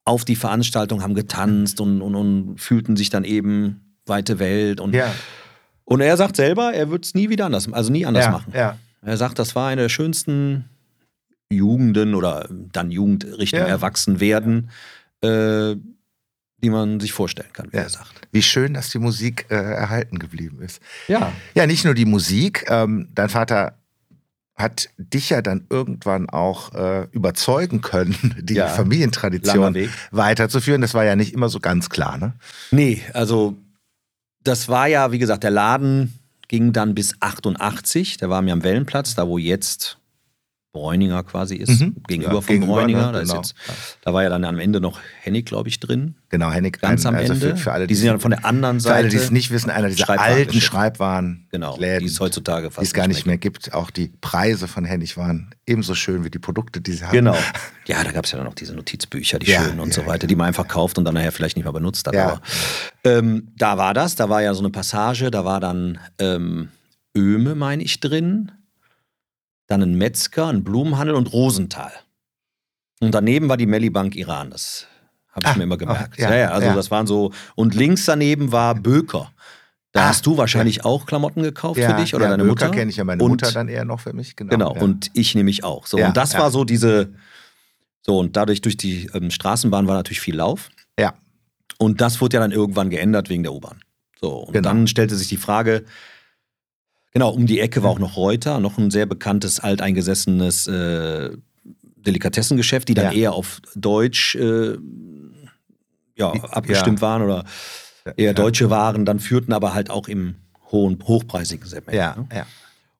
auf 0.03 0.25
die 0.25 0.35
Veranstaltung, 0.35 1.03
haben 1.03 1.13
getanzt 1.13 1.79
und, 1.79 2.01
und, 2.01 2.15
und 2.15 2.57
fühlten 2.57 2.95
sich 2.95 3.11
dann 3.11 3.23
eben 3.23 3.95
weite 4.07 4.39
Welt. 4.39 4.79
Und, 4.79 4.95
Ja, 4.95 5.13
und 5.85 6.01
er 6.01 6.17
sagt 6.17 6.37
selber, 6.37 6.73
er 6.73 6.89
wird 6.89 7.05
es 7.05 7.13
nie 7.13 7.29
wieder 7.29 7.45
anders, 7.45 7.71
also 7.71 7.91
nie 7.91 8.07
anders 8.07 8.25
ja, 8.25 8.31
machen. 8.31 8.51
Er 9.03 9.17
sagt, 9.17 9.37
das 9.37 9.53
war 9.53 9.67
eine 9.67 9.83
der 9.83 9.89
schönsten 9.89 10.65
Jugenden 11.51 12.15
oder 12.15 12.49
dann 12.49 12.89
Jugend 12.89 13.25
Richtung 13.37 13.59
Ja. 13.59 13.67
Erwachsenwerden, 13.67 14.71
äh, 15.21 15.75
die 16.63 16.69
man 16.69 16.99
sich 16.99 17.11
vorstellen 17.13 17.49
kann, 17.53 17.67
wie 17.71 17.77
Ja. 17.77 17.83
er 17.83 17.89
sagt. 17.89 18.27
Wie 18.31 18.41
schön, 18.41 18.73
dass 18.73 18.89
die 18.89 18.99
Musik 18.99 19.45
äh, 19.49 19.55
erhalten 19.55 20.17
geblieben 20.17 20.61
ist. 20.61 20.81
Ja. 21.07 21.31
Ja, 21.53 21.67
nicht 21.67 21.85
nur 21.85 21.93
die 21.93 22.05
Musik. 22.05 22.65
Ähm, 22.69 23.09
dein 23.13 23.29
Vater 23.29 23.77
hat 24.55 24.89
dich 24.97 25.31
ja 25.31 25.41
dann 25.41 25.65
irgendwann 25.69 26.29
auch 26.29 26.73
äh, 26.73 27.07
überzeugen 27.11 27.81
können, 27.81 28.35
die 28.41 28.53
Ja. 28.55 28.67
Familientradition 28.67 29.89
weiterzuführen. 30.11 30.81
Das 30.81 30.93
war 30.93 31.03
ja 31.03 31.15
nicht 31.15 31.33
immer 31.33 31.49
so 31.49 31.59
ganz 31.59 31.89
klar, 31.89 32.17
ne? 32.17 32.33
Nee, 32.71 33.01
also 33.13 33.57
das 34.43 34.69
war 34.69 34.87
ja, 34.87 35.11
wie 35.11 35.19
gesagt, 35.19 35.43
der 35.43 35.51
Laden 35.51 36.17
ging 36.47 36.71
dann 36.71 36.93
bis 36.95 37.15
88. 37.19 38.17
Der 38.17 38.29
war 38.29 38.41
mir 38.41 38.53
am 38.53 38.63
Wellenplatz, 38.63 39.15
da 39.15 39.27
wo 39.27 39.37
jetzt 39.37 39.97
Bräuninger 40.73 41.21
quasi 41.23 41.55
ist, 41.55 41.81
Mhm. 41.81 41.97
gegenüber 42.07 42.33
Ja, 42.33 42.41
von 42.41 42.47
gegenüber, 42.47 42.73
Bräuninger. 42.79 43.05
ne? 43.07 43.11
Da, 43.13 43.19
ist 43.19 43.29
Genau. 43.29 43.41
jetzt, 43.41 43.53
da 44.01 44.11
war 44.13 44.23
ja 44.23 44.29
dann 44.29 44.43
am 44.43 44.57
Ende 44.59 44.81
noch 44.81 44.99
Hennig, 45.21 45.45
glaube 45.45 45.69
ich, 45.69 45.79
drin. 45.79 46.15
Genau, 46.29 46.49
Hennig. 46.51 46.81
Ganz 46.81 47.05
ein- 47.05 47.13
am 47.13 47.19
also 47.19 47.33
Ende. 47.33 47.49
Für, 47.51 47.57
für 47.57 47.71
alle, 47.73 47.85
die 47.85 47.93
sind 47.93 48.07
ja 48.07 48.17
von 48.17 48.31
der 48.31 48.43
anderen 48.43 48.79
für 48.81 48.89
alle, 48.91 49.03
Seite. 49.03 49.09
die 49.15 49.23
es 49.23 49.29
nicht 49.29 49.51
wissen, 49.51 49.69
einer 49.69 49.87
dieser 49.89 50.09
alten 50.19 50.59
Schreibwaren. 50.59 51.45
genau, 51.51 51.77
Läden, 51.77 51.99
die 51.99 52.05
es 52.07 52.19
heutzutage 52.19 52.71
fast 52.71 52.81
die 52.81 52.85
es 52.87 52.93
gar 52.93 53.07
nicht 53.07 53.27
mehr 53.27 53.37
gibt. 53.37 53.71
Auch 53.75 53.91
die 53.91 54.11
Preise 54.19 54.67
von 54.67 54.83
Hennig 54.83 55.15
waren 55.15 55.53
ebenso 55.67 55.93
schön 55.93 56.25
wie 56.25 56.31
die 56.31 56.39
Produkte, 56.39 56.81
die 56.81 56.93
sie 56.93 57.03
hatten. 57.05 57.15
Genau. 57.17 57.37
Ja, 57.85 58.01
da 58.01 58.13
gab 58.13 58.23
es 58.23 58.31
ja 58.31 58.37
dann 58.37 58.47
noch 58.47 58.53
diese 58.55 58.73
Notizbücher, 58.73 59.39
die 59.39 59.51
Ja, 59.51 59.61
schönen 59.65 59.81
und 59.81 59.89
ja, 59.89 59.95
so 60.01 60.05
weiter, 60.07 60.25
die 60.25 60.37
man 60.37 60.47
einfach 60.47 60.69
kauft 60.69 60.97
und 60.97 61.03
dann 61.03 61.15
nachher 61.15 61.33
vielleicht 61.33 61.57
nicht 61.57 61.65
mehr 61.65 61.73
benutzt 61.73 62.07
hat. 62.07 62.15
Aber 62.15 62.41
ähm, 63.03 63.49
da 63.57 63.77
war 63.77 63.93
das, 63.93 64.15
da 64.15 64.29
war 64.29 64.41
ja 64.41 64.53
so 64.53 64.61
eine 64.61 64.69
Passage, 64.69 65.29
da 65.29 65.43
war 65.43 65.59
dann 65.59 65.99
ähm, 66.17 66.69
Öme, 67.15 67.55
meine 67.55 67.83
ich, 67.83 67.99
drin, 67.99 68.53
dann 69.73 69.81
ein 69.81 69.95
Metzger, 69.97 70.47
ein 70.47 70.63
Blumenhandel 70.63 71.15
und 71.15 71.31
Rosenthal. 71.33 71.91
Und 73.01 73.13
daneben 73.13 73.49
war 73.49 73.57
die 73.57 73.65
Mellibank 73.65 74.15
Iran, 74.15 74.49
das 74.51 74.87
habe 75.31 75.45
ich 75.47 75.51
Ah, 75.53 75.57
mir 75.57 75.63
immer 75.63 75.77
gemerkt. 75.77 76.13
ah, 76.19 76.21
ja, 76.21 76.29
ja, 76.29 76.37
ja, 76.37 76.49
also 76.51 76.67
ja. 76.67 76.75
das 76.75 76.91
waren 76.91 77.07
so, 77.07 77.31
und 77.55 77.75
links 77.75 78.05
daneben 78.05 78.51
war 78.51 78.75
Böker. 78.75 79.31
Da 79.91 80.05
Ah, 80.05 80.07
hast 80.09 80.25
du 80.25 80.37
wahrscheinlich 80.37 80.85
auch 80.85 81.05
Klamotten 81.05 81.43
gekauft 81.43 81.79
Ja, 81.79 81.89
für 81.95 82.01
dich 82.01 82.15
oder 82.15 82.25
ja, 82.25 82.31
deine 82.31 82.43
Böker 82.43 82.65
Mutter? 82.65 82.77
kenne 82.77 82.89
ich 82.91 82.97
ja 82.97 83.03
meine 83.03 83.21
Und- 83.23 83.31
Mutter 83.31 83.51
dann 83.51 83.67
eher 83.67 83.83
noch 83.85 83.99
für 83.99 84.13
mich. 84.13 84.35
Genau, 84.35 84.49
Genau, 84.49 84.75
ja. 84.75 84.81
und 84.81 85.11
ich 85.13 85.35
nämlich 85.35 85.63
auch. 85.63 85.85
So, 85.87 85.97
Ja, 85.97 86.07
und 86.07 86.17
das 86.17 86.33
ja. 86.33 86.39
war 86.39 86.49
so 86.51 86.63
diese, 86.63 87.13
so, 88.01 88.17
und 88.19 88.35
dadurch 88.35 88.61
durch 88.61 88.77
die 88.77 89.09
ähm, 89.13 89.29
Straßenbahn 89.31 89.87
war 89.87 89.95
natürlich 89.95 90.21
viel 90.21 90.35
Lauf. 90.35 90.69
Ja. 90.99 91.13
Und 91.77 91.99
das 92.01 92.21
wurde 92.21 92.37
ja 92.37 92.39
dann 92.41 92.51
irgendwann 92.51 92.89
geändert 92.89 93.29
wegen 93.29 93.43
der 93.43 93.53
U-Bahn. 93.53 93.79
So, 94.21 94.29
und 94.37 94.53
Genau. 94.53 94.69
dann 94.69 94.87
stellte 94.87 95.15
sich 95.15 95.27
die 95.27 95.37
Frage, 95.37 95.83
genau, 97.13 97.29
um 97.31 97.45
die 97.45 97.59
Ecke 97.59 97.83
war 97.83 97.91
auch 97.91 97.99
noch 97.99 98.17
Reuter, 98.17 98.59
noch 98.59 98.77
ein 98.77 98.91
sehr 98.91 99.05
bekanntes, 99.05 99.59
alteingesessenes 99.59 100.67
äh, 100.67 101.37
Delikatessengeschäft, 101.97 102.89
die 102.89 102.93
dann 102.93 103.13
Ja. 103.13 103.19
eher 103.19 103.33
auf 103.33 103.61
Deutsch 103.75 104.35
äh, 104.35 104.77
ja, 106.15 106.31
abgestimmt 106.31 107.01
waren 107.01 107.21
oder 107.21 107.45
eher 108.17 108.27
ja. 108.27 108.33
deutsche 108.33 108.69
Waren 108.69 109.05
dann 109.05 109.19
führten, 109.19 109.53
aber 109.53 109.73
halt 109.73 109.89
auch 109.89 110.07
im 110.07 110.35
hohen, 110.71 110.99
hochpreisigen 111.03 111.67
Segment. 111.67 111.95
Ja, 111.97 112.15
ne? 112.15 112.27
ja. 112.33 112.45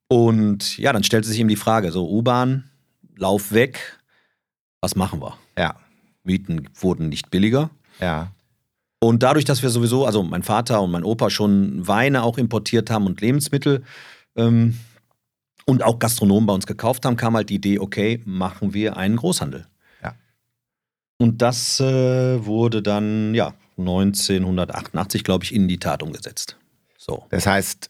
Und 0.08 0.78
ja, 0.78 0.94
dann 0.94 1.04
stellte 1.04 1.28
sich 1.28 1.40
eben 1.40 1.50
die 1.50 1.56
Frage: 1.56 1.92
so, 1.92 2.10
U-Bahn, 2.10 2.70
Lauf 3.16 3.52
weg, 3.52 4.00
was 4.82 4.96
machen 4.96 5.22
wir? 5.22 5.38
Ja, 5.58 5.76
Mieten 6.24 6.70
wurden 6.76 7.10
nicht 7.10 7.30
billiger. 7.30 7.70
ja. 8.00 8.32
Und 9.04 9.22
dadurch, 9.22 9.44
dass 9.44 9.62
wir 9.62 9.70
sowieso, 9.70 10.06
also 10.06 10.24
mein 10.24 10.44
Vater 10.44 10.82
und 10.82 10.90
mein 10.90 11.04
Opa 11.04 11.30
schon 11.30 11.86
Weine 11.86 12.24
auch 12.24 12.38
importiert 12.38 12.90
haben 12.90 13.06
und 13.06 13.20
Lebensmittel 13.20 13.84
ähm, 14.38 14.80
und 15.66 15.84
auch 15.84 16.00
Gastronomen 16.00 16.46
bei 16.46 16.54
uns 16.54 16.66
gekauft 16.66 17.06
haben, 17.06 17.18
kam 17.18 17.36
halt 17.36 17.50
die 17.50 17.56
Idee, 17.56 17.80
okay, 17.80 18.22
machen 18.24 18.74
wir 18.74 18.96
einen 18.96 19.18
Großhandel. 19.18 19.68
Ja. 20.02 20.16
Und 21.18 21.42
das 21.42 21.82
äh, 21.82 22.46
wurde 22.46 22.82
dann, 22.82 23.36
ja, 23.36 23.54
1988, 23.78 25.26
glaube 25.26 25.44
ich, 25.44 25.54
in 25.54 25.68
die 25.68 25.80
Tat 25.80 26.02
umgesetzt. 26.02 26.58
So. 26.98 27.26
Das 27.30 27.46
heißt, 27.46 27.90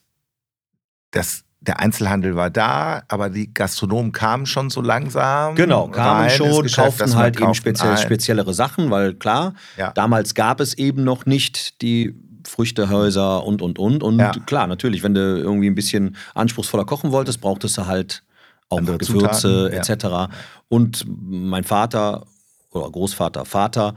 das, 1.11 1.43
der 1.67 1.79
Einzelhandel 1.79 2.35
war 2.35 2.49
da, 2.49 3.03
aber 3.07 3.29
die 3.29 3.53
Gastronomen 3.53 4.11
kamen 4.11 4.45
schon 4.45 4.69
so 4.69 4.81
langsam. 4.81 5.55
Genau, 5.55 5.87
kamen 5.87 6.21
rein 6.21 6.29
schon, 6.29 6.63
Geschäft, 6.63 6.99
kauften 6.99 7.15
halt 7.15 7.39
eben 7.39 7.53
speziell, 7.53 7.97
speziellere 7.97 8.53
Sachen, 8.53 8.91
weil 8.91 9.13
klar, 9.13 9.53
Ja. 9.77 9.91
damals 9.91 10.35
gab 10.35 10.59
es 10.59 10.73
eben 10.73 11.03
noch 11.03 11.25
nicht 11.25 11.81
die 11.81 12.15
Früchtehäuser 12.45 13.45
und, 13.45 13.61
und, 13.61 13.79
und. 13.79 14.03
Und 14.03 14.19
Ja. 14.19 14.31
klar, 14.45 14.67
natürlich, 14.67 15.03
wenn 15.03 15.13
du 15.13 15.21
irgendwie 15.21 15.67
ein 15.69 15.75
bisschen 15.75 16.17
anspruchsvoller 16.35 16.85
kochen 16.85 17.11
wolltest, 17.11 17.39
brauchtest 17.39 17.77
du 17.77 17.85
halt 17.87 18.23
auch 18.69 18.79
Andere 18.79 18.97
Gewürze 18.97 19.69
Zutaten, 19.71 19.73
ja. 19.73 20.27
etc. 20.27 20.33
Und 20.67 21.05
mein 21.07 21.63
Vater 21.63 22.25
oder 22.71 22.89
Großvater, 22.91 23.45
Vater, 23.45 23.95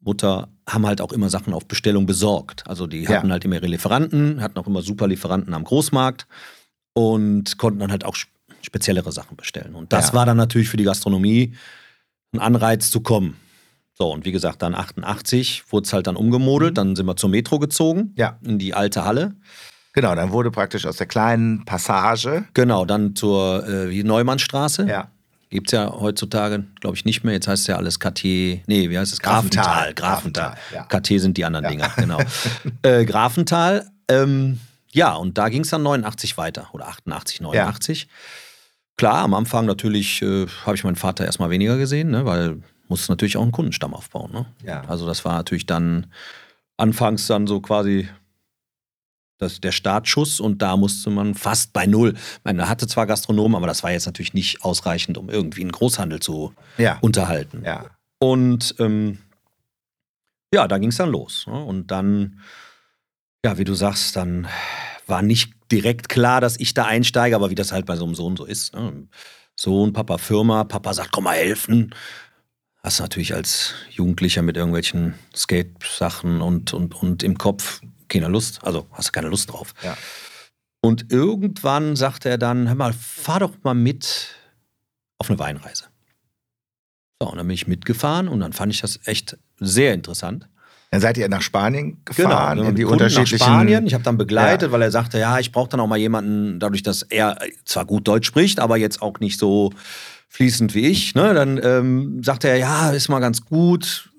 Mutter 0.00 0.48
haben 0.68 0.86
halt 0.86 1.00
auch 1.00 1.12
immer 1.12 1.30
Sachen 1.30 1.54
auf 1.54 1.66
Bestellung 1.66 2.04
besorgt. 2.06 2.64
Also 2.68 2.86
die 2.86 3.08
hatten 3.08 3.32
halt 3.32 3.44
immer 3.44 3.56
ihre 3.56 3.66
Lieferanten, 3.66 4.40
hatten 4.42 4.58
auch 4.58 4.66
immer 4.66 4.82
super 4.82 5.06
Lieferanten 5.08 5.54
am 5.54 5.64
Großmarkt 5.64 6.26
und 6.98 7.58
konnten 7.58 7.78
dann 7.78 7.90
halt 7.92 8.04
auch 8.04 8.16
sp- 8.18 8.32
speziellere 8.62 9.12
Sachen 9.12 9.36
bestellen. 9.36 9.74
Und 9.76 9.92
das 9.92 10.08
Ja. 10.08 10.14
war 10.14 10.26
dann 10.26 10.36
natürlich 10.36 10.68
für 10.68 10.76
die 10.76 10.82
Gastronomie 10.84 11.54
ein 12.32 12.40
Anreiz 12.40 12.90
zu 12.90 13.00
kommen. 13.00 13.36
So, 13.94 14.12
und 14.12 14.24
wie 14.24 14.32
gesagt, 14.32 14.62
dann 14.62 14.74
88 14.74 15.64
wurde 15.70 15.86
es 15.86 15.92
halt 15.92 16.06
dann 16.08 16.16
umgemodelt, 16.16 16.76
dann 16.76 16.96
sind 16.96 17.06
wir 17.06 17.16
zur 17.16 17.30
Metro 17.30 17.58
gezogen, 17.60 18.00
Mhm. 18.00 18.12
Ja. 18.16 18.38
in 18.44 18.58
die 18.58 18.74
alte 18.74 19.04
Halle. 19.04 19.36
Genau, 19.92 20.14
dann 20.14 20.30
wurde 20.32 20.50
praktisch 20.50 20.86
aus 20.86 20.96
der 20.96 21.06
kleinen 21.06 21.64
Passage. 21.64 22.44
Genau, 22.54 22.84
dann 22.84 23.14
zur 23.16 23.66
äh, 23.66 24.02
Neumannstraße. 24.02 24.86
Ja. 24.88 25.08
Gibt 25.50 25.68
es 25.68 25.72
ja 25.72 25.90
heutzutage, 25.90 26.64
glaube 26.80 26.96
ich, 26.96 27.04
nicht 27.04 27.24
mehr. 27.24 27.32
Jetzt 27.34 27.48
heißt 27.48 27.62
es 27.62 27.66
ja 27.68 27.76
alles 27.76 27.98
Cartier. 27.98 28.60
Nee, 28.66 28.90
wie 28.90 28.98
heißt 28.98 29.12
es? 29.12 29.20
Grafenthal. 29.20 29.94
Grafenthal. 29.94 29.94
Grafenthal, 29.94 30.54
ja. 30.74 30.82
Cartier 30.84 31.20
sind 31.20 31.36
die 31.38 31.44
anderen 31.44 31.68
Dinger, 31.68 31.90
genau. 31.96 32.18
äh, 32.82 33.04
Grafenthal. 33.06 33.88
Ähm, 34.08 34.60
ja, 34.92 35.14
und 35.14 35.38
da 35.38 35.48
ging 35.48 35.62
es 35.62 35.70
dann 35.70 35.82
89 35.82 36.36
weiter. 36.38 36.68
Oder 36.72 36.88
88, 36.88 37.40
89. 37.40 38.08
Klar, 38.96 39.18
am 39.18 39.34
Anfang 39.34 39.66
natürlich 39.66 40.22
äh, 40.22 40.46
habe 40.66 40.76
ich 40.76 40.84
meinen 40.84 40.96
Vater 40.96 41.24
erstmal 41.24 41.50
weniger 41.50 41.76
gesehen, 41.78 42.10
ne, 42.10 42.24
weil 42.24 42.62
musste 42.88 43.12
natürlich 43.12 43.36
auch 43.36 43.42
einen 43.42 43.52
Kundenstamm 43.52 43.94
aufbauen. 43.94 44.32
Ne? 44.32 44.46
Ja. 44.64 44.82
Also 44.88 45.06
das 45.06 45.24
war 45.24 45.34
natürlich 45.34 45.66
dann 45.66 46.06
anfangs 46.78 47.26
dann 47.26 47.46
so 47.46 47.60
quasi 47.60 48.08
das, 49.36 49.60
der 49.60 49.72
Startschuss 49.72 50.40
und 50.40 50.62
da 50.62 50.76
musste 50.76 51.10
man 51.10 51.34
fast 51.34 51.72
bei 51.72 51.86
null. 51.86 52.14
Ich 52.16 52.44
meine, 52.44 52.62
er 52.62 52.68
hatte 52.68 52.86
zwar 52.88 53.06
Gastronomen, 53.06 53.54
aber 53.56 53.66
das 53.68 53.82
war 53.84 53.92
jetzt 53.92 54.06
natürlich 54.06 54.34
nicht 54.34 54.64
ausreichend, 54.64 55.16
um 55.18 55.28
irgendwie 55.28 55.60
einen 55.60 55.70
Großhandel 55.72 56.18
zu 56.20 56.54
Ja. 56.78 56.98
unterhalten. 57.02 57.62
Ja. 57.64 57.86
Und 58.18 58.74
ähm, 58.80 59.18
ja, 60.52 60.66
da 60.66 60.78
ging 60.78 60.88
es 60.88 60.96
dann 60.96 61.10
los. 61.10 61.44
Ne? 61.46 61.62
Und 61.62 61.90
dann, 61.92 62.40
ja, 63.44 63.58
wie 63.58 63.64
du 63.64 63.74
sagst, 63.74 64.16
dann 64.16 64.48
war 65.06 65.22
nicht 65.22 65.52
direkt 65.70 66.08
klar, 66.08 66.40
dass 66.40 66.58
ich 66.58 66.74
da 66.74 66.84
einsteige, 66.84 67.36
aber 67.36 67.50
wie 67.50 67.54
das 67.54 67.72
halt 67.72 67.86
bei 67.86 67.96
so 67.96 68.04
einem 68.04 68.14
Sohn 68.14 68.36
so 68.36 68.44
ist. 68.44 68.74
Ne? 68.74 69.08
Sohn, 69.56 69.92
Papa 69.92 70.18
Firma, 70.18 70.64
Papa 70.64 70.94
sagt, 70.94 71.12
komm 71.12 71.24
mal 71.24 71.36
helfen. 71.36 71.94
Hast 72.82 72.98
du 72.98 73.02
natürlich 73.02 73.34
als 73.34 73.74
Jugendlicher 73.90 74.42
mit 74.42 74.56
irgendwelchen 74.56 75.14
Skate-Sachen 75.34 76.40
und, 76.40 76.72
und, 76.72 76.94
und 76.94 77.22
im 77.22 77.36
Kopf 77.36 77.80
keine 78.08 78.28
Lust, 78.28 78.64
also 78.64 78.86
hast 78.92 79.08
du 79.08 79.12
keine 79.12 79.28
Lust 79.28 79.52
drauf. 79.52 79.74
Ja. 79.82 79.96
Und 80.80 81.12
irgendwann 81.12 81.96
sagte 81.96 82.28
er 82.28 82.38
dann, 82.38 82.68
hör 82.68 82.74
mal, 82.74 82.92
fahr 82.92 83.40
doch 83.40 83.52
mal 83.62 83.74
mit 83.74 84.36
auf 85.18 85.28
eine 85.28 85.38
Weinreise. 85.38 85.84
So, 87.20 87.28
und 87.28 87.36
dann 87.36 87.46
bin 87.46 87.54
ich 87.54 87.66
mitgefahren 87.66 88.28
und 88.28 88.40
dann 88.40 88.52
fand 88.52 88.72
ich 88.72 88.80
das 88.80 89.00
echt 89.04 89.36
sehr 89.58 89.92
interessant. 89.92 90.48
Dann 90.90 91.00
seid 91.02 91.18
ihr 91.18 91.28
nach 91.28 91.42
Spanien 91.42 92.00
gefahren, 92.04 92.56
Genau, 92.58 92.68
in 92.70 92.74
die 92.74 92.82
Kunden 92.82 92.94
unterschiedlichen. 93.04 93.38
Nach 93.46 93.46
Spanien. 93.56 93.86
Ich 93.86 93.92
habe 93.94 94.04
dann 94.04 94.16
begleitet, 94.16 94.68
Ja. 94.68 94.72
weil 94.72 94.82
er 94.82 94.90
sagte, 94.90 95.18
ja, 95.18 95.38
ich 95.38 95.52
brauche 95.52 95.68
dann 95.68 95.80
auch 95.80 95.86
mal 95.86 95.98
jemanden, 95.98 96.58
dadurch, 96.60 96.82
dass 96.82 97.02
er 97.02 97.36
zwar 97.66 97.84
gut 97.84 98.08
Deutsch 98.08 98.26
spricht, 98.26 98.58
aber 98.58 98.78
jetzt 98.78 99.02
auch 99.02 99.20
nicht 99.20 99.38
so 99.38 99.70
fließend 100.28 100.74
wie 100.74 100.86
ich. 100.86 101.14
Ne? 101.14 101.34
Dann 101.34 101.60
ähm, 101.62 102.22
sagte 102.22 102.48
er, 102.48 102.56
ja, 102.56 102.90
ist 102.90 103.08
mal 103.08 103.20
ganz 103.20 103.44
gut, 103.44 104.10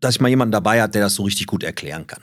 dass 0.00 0.14
ich 0.14 0.20
mal 0.20 0.28
jemanden 0.28 0.52
dabei 0.52 0.80
hat, 0.82 0.94
der 0.94 1.02
das 1.02 1.14
so 1.14 1.24
richtig 1.24 1.46
gut 1.46 1.62
erklären 1.62 2.06
kann. 2.06 2.22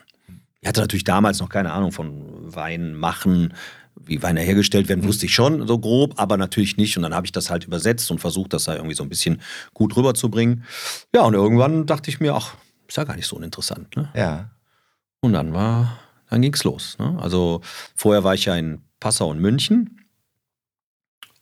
Ich 0.62 0.68
hatte 0.68 0.82
natürlich 0.82 1.04
damals 1.06 1.40
noch 1.40 1.50
keine 1.50 1.72
Ahnung 1.72 1.92
von 1.92 2.24
Wein 2.54 2.94
machen, 2.96 3.54
wie 3.96 4.22
Weine 4.24 4.42
hergestellt 4.42 4.90
werden, 4.90 5.04
wusste 5.04 5.26
ich 5.28 5.34
schon 5.34 5.68
so 5.68 5.78
grob, 5.78 6.14
aber 6.18 6.38
natürlich 6.38 6.78
nicht. 6.78 6.98
Und 6.98 7.04
dann 7.04 7.14
habe 7.14 7.26
ich 7.28 7.32
das 7.32 7.50
halt 7.50 7.66
übersetzt 7.66 8.10
und 8.12 8.20
versucht, 8.20 8.54
das 8.54 8.64
da 8.64 8.76
irgendwie 8.76 8.96
so 8.96 9.04
ein 9.04 9.10
bisschen 9.10 9.42
gut 9.74 9.96
rüberzubringen. 9.96 10.64
Ja, 11.14 11.22
und 11.22 11.34
irgendwann 11.36 11.86
dachte 11.86 12.10
ich 12.10 12.20
mir, 12.20 12.34
ach, 12.34 12.56
ist 12.90 12.98
ja 12.98 13.04
gar 13.04 13.16
nicht 13.16 13.28
so 13.28 13.36
uninteressant. 13.36 13.96
Ne? 13.96 14.10
Ja. 14.16 14.50
Und 15.22 15.34
dann 15.34 15.54
war, 15.54 16.00
dann 16.30 16.42
ging's 16.42 16.64
los. 16.64 16.98
Ne? 17.00 17.18
Also 17.22 17.62
vorher 17.96 18.24
war 18.24 18.34
ich 18.34 18.46
ja 18.46 18.56
in 18.56 18.82
Passau 19.00 19.30
und 19.30 19.40
München. 19.40 20.06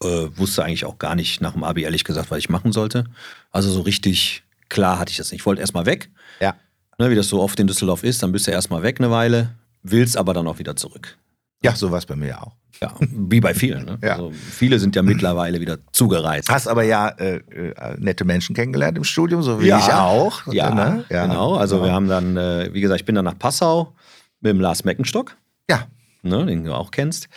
Äh, 0.03 0.27
wusste 0.37 0.63
eigentlich 0.63 0.85
auch 0.85 0.99
gar 0.99 1.15
nicht 1.15 1.41
nach 1.41 1.53
dem 1.53 1.63
Abi, 1.63 1.81
ehrlich 1.81 2.03
gesagt, 2.03 2.29
was 2.29 2.37
ich 2.37 2.49
machen 2.49 2.71
sollte. 2.71 3.05
Also 3.51 3.71
so 3.71 3.81
richtig 3.81 4.43
klar 4.69 4.99
hatte 4.99 5.11
ich 5.11 5.17
das 5.17 5.31
nicht. 5.31 5.41
Ich 5.41 5.45
wollte 5.45 5.61
erstmal 5.61 5.87
weg. 5.87 6.11
Ja. 6.39 6.55
Ne, 6.99 7.09
wie 7.09 7.15
das 7.15 7.29
so 7.29 7.41
oft 7.41 7.59
in 7.59 7.67
Düsseldorf 7.67 8.03
ist, 8.03 8.21
dann 8.21 8.31
bist 8.31 8.45
du 8.45 8.51
erstmal 8.51 8.83
weg 8.83 8.99
eine 8.99 9.09
Weile, 9.09 9.55
willst 9.83 10.17
aber 10.17 10.33
dann 10.33 10.47
auch 10.47 10.59
wieder 10.59 10.75
zurück. 10.75 11.17
Ja, 11.63 11.75
so 11.75 11.91
war 11.91 11.97
es 11.97 12.05
bei 12.05 12.15
mir 12.15 12.41
auch. 12.41 12.55
Ja, 12.81 12.93
wie 12.99 13.39
bei 13.39 13.53
vielen. 13.53 13.85
Ne? 13.85 13.97
Ja. 14.03 14.13
Also 14.13 14.31
viele 14.31 14.77
sind 14.77 14.95
ja 14.95 15.01
mittlerweile 15.01 15.59
wieder 15.59 15.79
zugereist. 15.91 16.49
Hast 16.49 16.67
aber 16.67 16.83
ja 16.83 17.09
äh, 17.09 17.37
äh, 17.37 17.95
nette 17.97 18.23
Menschen 18.25 18.55
kennengelernt 18.55 18.97
im 18.97 19.03
Studium, 19.03 19.41
so 19.41 19.59
wie 19.59 19.67
Ja. 19.67 19.79
ich 19.79 19.91
auch. 19.91 20.45
Ja, 20.53 20.73
ne? 20.73 21.03
genau. 21.09 21.55
Also 21.55 21.77
ja. 21.77 21.85
wir 21.85 21.91
haben 21.93 22.07
dann, 22.07 22.37
äh, 22.37 22.69
wie 22.73 22.81
gesagt, 22.81 22.99
ich 23.01 23.05
bin 23.05 23.15
dann 23.15 23.25
nach 23.25 23.37
Passau 23.39 23.95
mit 24.41 24.51
dem 24.51 24.59
Lars 24.59 24.83
Meckenstock. 24.83 25.35
Ja, 25.69 25.87
ne, 26.21 26.45
den 26.45 26.63
du 26.63 26.73
auch 26.75 26.91
kennst. 26.91 27.27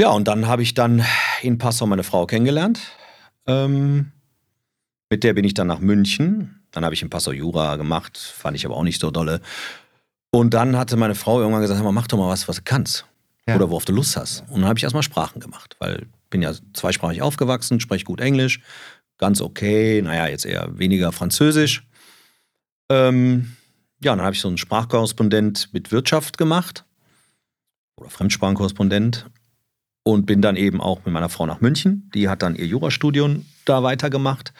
Ja, 0.00 0.08
und 0.10 0.26
dann 0.28 0.46
habe 0.46 0.62
ich 0.62 0.72
dann 0.72 1.04
in 1.42 1.58
Passau 1.58 1.86
meine 1.86 2.02
Frau 2.02 2.24
kennengelernt. 2.24 2.80
Ähm, 3.46 4.12
mit 5.10 5.24
der 5.24 5.34
bin 5.34 5.44
ich 5.44 5.52
dann 5.52 5.66
nach 5.66 5.80
München. 5.80 6.62
Dann 6.70 6.84
habe 6.86 6.94
ich 6.94 7.02
in 7.02 7.10
Passau 7.10 7.32
Jura 7.32 7.76
gemacht, 7.76 8.16
fand 8.16 8.56
ich 8.56 8.64
aber 8.64 8.76
auch 8.76 8.82
nicht 8.84 9.00
so 9.00 9.10
dolle. 9.10 9.42
Und 10.30 10.54
dann 10.54 10.76
hatte 10.76 10.96
meine 10.96 11.14
Frau 11.14 11.40
irgendwann 11.40 11.62
gesagt, 11.62 11.78
"Hör 11.78 11.84
mal, 11.84 11.92
mach 11.92 12.06
doch 12.06 12.18
mal 12.18 12.28
was, 12.28 12.48
was 12.48 12.56
du 12.56 12.62
kannst. 12.64 13.06
Ja. 13.46 13.56
Oder 13.56 13.70
worauf 13.70 13.84
du 13.84 13.92
Lust 13.92 14.16
hast. 14.16 14.44
Und 14.48 14.60
dann 14.60 14.66
habe 14.66 14.78
ich 14.78 14.84
erstmal 14.84 15.02
Sprachen 15.02 15.40
gemacht, 15.40 15.76
weil 15.80 16.02
ich 16.02 16.30
bin 16.30 16.42
ja 16.42 16.52
zweisprachig 16.72 17.22
aufgewachsen, 17.22 17.80
spreche 17.80 18.04
gut 18.04 18.20
Englisch, 18.20 18.60
ganz 19.18 19.40
okay, 19.40 20.00
naja, 20.02 20.28
jetzt 20.28 20.46
eher 20.46 20.78
weniger 20.78 21.10
Französisch. 21.10 21.86
Ähm, 22.88 23.56
ja, 24.02 24.14
dann 24.14 24.24
habe 24.24 24.34
ich 24.34 24.40
so 24.40 24.48
einen 24.48 24.58
Sprachkorrespondent 24.58 25.70
mit 25.72 25.90
Wirtschaft 25.90 26.38
gemacht 26.38 26.84
oder 27.96 28.10
Fremdsprachenkorrespondent 28.10 29.26
und 30.04 30.26
bin 30.26 30.42
dann 30.42 30.56
eben 30.56 30.80
auch 30.80 31.04
mit 31.04 31.12
meiner 31.12 31.28
Frau 31.28 31.46
nach 31.46 31.60
München. 31.60 32.10
Die 32.14 32.28
hat 32.28 32.42
dann 32.42 32.56
ihr 32.56 32.66
Jurastudium 32.66 33.46
da 33.64 33.82
weitergemacht. 33.82 34.52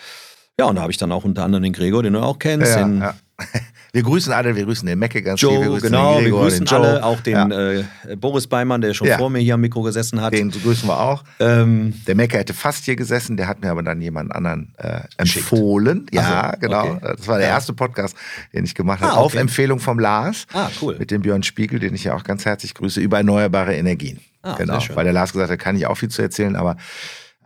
Ja, 0.60 0.66
und 0.66 0.76
da 0.76 0.82
habe 0.82 0.92
ich 0.92 0.98
dann 0.98 1.10
auch 1.12 1.24
unter 1.24 1.42
anderem 1.44 1.62
den 1.64 1.72
Gregor, 1.72 2.02
den 2.02 2.12
du 2.12 2.20
auch 2.20 2.38
kennst, 2.38 2.70
ja, 2.76 2.84
den 2.84 3.00
ja. 3.00 3.14
Wir 3.92 4.04
grüßen 4.04 4.32
alle, 4.32 4.54
wir 4.54 4.66
grüßen 4.66 4.86
den 4.86 5.00
Mecke 5.00 5.20
ganz 5.20 5.40
viel. 5.40 5.48
Wir 5.48 5.56
Joe, 5.56 5.66
grüßen 5.70 5.88
genau, 5.88 6.14
den 6.14 6.18
wir 6.18 6.30
Gregor, 6.30 6.42
grüßen 6.44 6.64
den 6.64 6.66
Joe. 6.66 6.78
alle, 6.78 7.04
auch 7.04 7.20
den 7.22 7.50
äh, 7.50 7.84
Boris 8.16 8.46
Beimann, 8.46 8.80
der 8.82 8.94
schon 8.94 9.08
Ja. 9.08 9.18
vor 9.18 9.30
mir 9.30 9.40
hier 9.40 9.54
am 9.54 9.62
Mikro 9.62 9.82
gesessen 9.82 10.20
hat. 10.20 10.32
Den 10.32 10.52
grüßen 10.52 10.88
wir 10.88 11.00
auch. 11.00 11.24
Ähm, 11.40 11.94
Der 12.06 12.14
Mecke 12.14 12.38
hätte 12.38 12.54
fast 12.54 12.84
hier 12.84 12.94
gesessen, 12.94 13.36
der 13.36 13.48
hat 13.48 13.62
mir 13.62 13.68
aber 13.70 13.82
dann 13.82 14.00
jemand 14.00 14.32
anderen 14.32 14.74
äh, 14.78 15.00
empfohlen. 15.16 16.06
Ja, 16.12 16.52
so, 16.54 16.60
genau. 16.60 16.84
okay. 16.84 17.14
Das 17.16 17.26
war 17.26 17.38
der 17.38 17.48
Ja. 17.48 17.54
erste 17.54 17.72
Podcast, 17.72 18.14
den 18.52 18.64
ich 18.64 18.76
gemacht 18.76 19.00
habe. 19.00 19.12
Ah, 19.12 19.16
Auf 19.16 19.32
okay. 19.32 19.40
Empfehlung 19.40 19.80
vom 19.80 19.98
Lars. 19.98 20.46
ah, 20.52 20.68
cool. 20.80 20.94
Mit 20.96 21.10
dem 21.10 21.22
Björn 21.22 21.42
Spiegel, 21.42 21.80
den 21.80 21.92
ich 21.96 22.04
ja 22.04 22.14
auch 22.14 22.22
ganz 22.22 22.44
herzlich 22.44 22.74
grüße, 22.74 23.00
über 23.00 23.16
erneuerbare 23.16 23.74
Energien. 23.74 24.20
Ah, 24.42 24.54
genau. 24.56 24.78
Weil 24.94 25.02
der 25.04 25.12
Lars 25.12 25.32
gesagt 25.32 25.50
hat, 25.50 25.58
kann 25.58 25.74
ich 25.74 25.88
auch 25.88 25.96
viel 25.96 26.10
zu 26.10 26.22
erzählen, 26.22 26.54
aber 26.54 26.76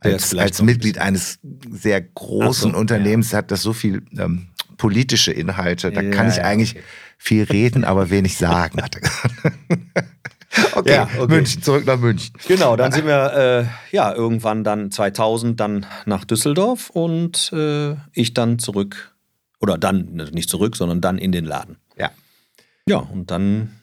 als, 0.05 0.35
als 0.37 0.63
Mitglied 0.63 0.99
eines 0.99 1.39
sehr 1.71 2.01
großen 2.01 2.73
so, 2.73 2.79
Unternehmens 2.79 3.33
hat 3.33 3.51
das 3.51 3.63
so 3.63 3.73
viel 3.73 4.03
ähm, 4.19 4.49
politische 4.77 5.33
Inhalte. 5.33 5.91
Da 5.91 6.03
kann 6.03 6.27
Ja, 6.27 6.29
ich 6.29 6.37
ja, 6.39 6.45
eigentlich 6.45 6.75
okay. 6.77 6.85
viel 7.19 7.45
reden, 7.45 7.85
aber 7.85 8.11
wenig 8.11 8.37
sagen, 8.37 8.83
hat 8.83 8.97
er 8.97 9.53
okay, 10.79 10.93
Ja, 10.95 11.09
okay. 11.19 11.35
München, 11.35 11.63
zurück 11.63 11.87
nach 11.87 11.99
München. 11.99 12.35
Genau, 12.47 12.77
dann 12.77 12.93
sind 12.93 13.07
wir 13.07 13.69
äh, 13.91 13.97
ja 13.97 14.13
irgendwann 14.13 14.65
dann 14.65 14.91
2000 14.91 15.59
dann 15.59 15.87
nach 16.07 16.25
Düsseldorf 16.25 16.91
und 16.91 17.53
äh, 17.53 17.95
ich 18.13 18.35
dann 18.35 18.59
zurück 18.59 19.15
oder 19.61 19.79
dann 19.79 20.15
nicht 20.33 20.51
zurück, 20.51 20.77
sondern 20.77 21.01
dann 21.01 21.19
in 21.19 21.33
den 21.33 21.45
Laden. 21.45 21.77
Ja. 21.97 22.11
Ja, 22.87 22.99
und 22.99 23.31
dann 23.31 23.81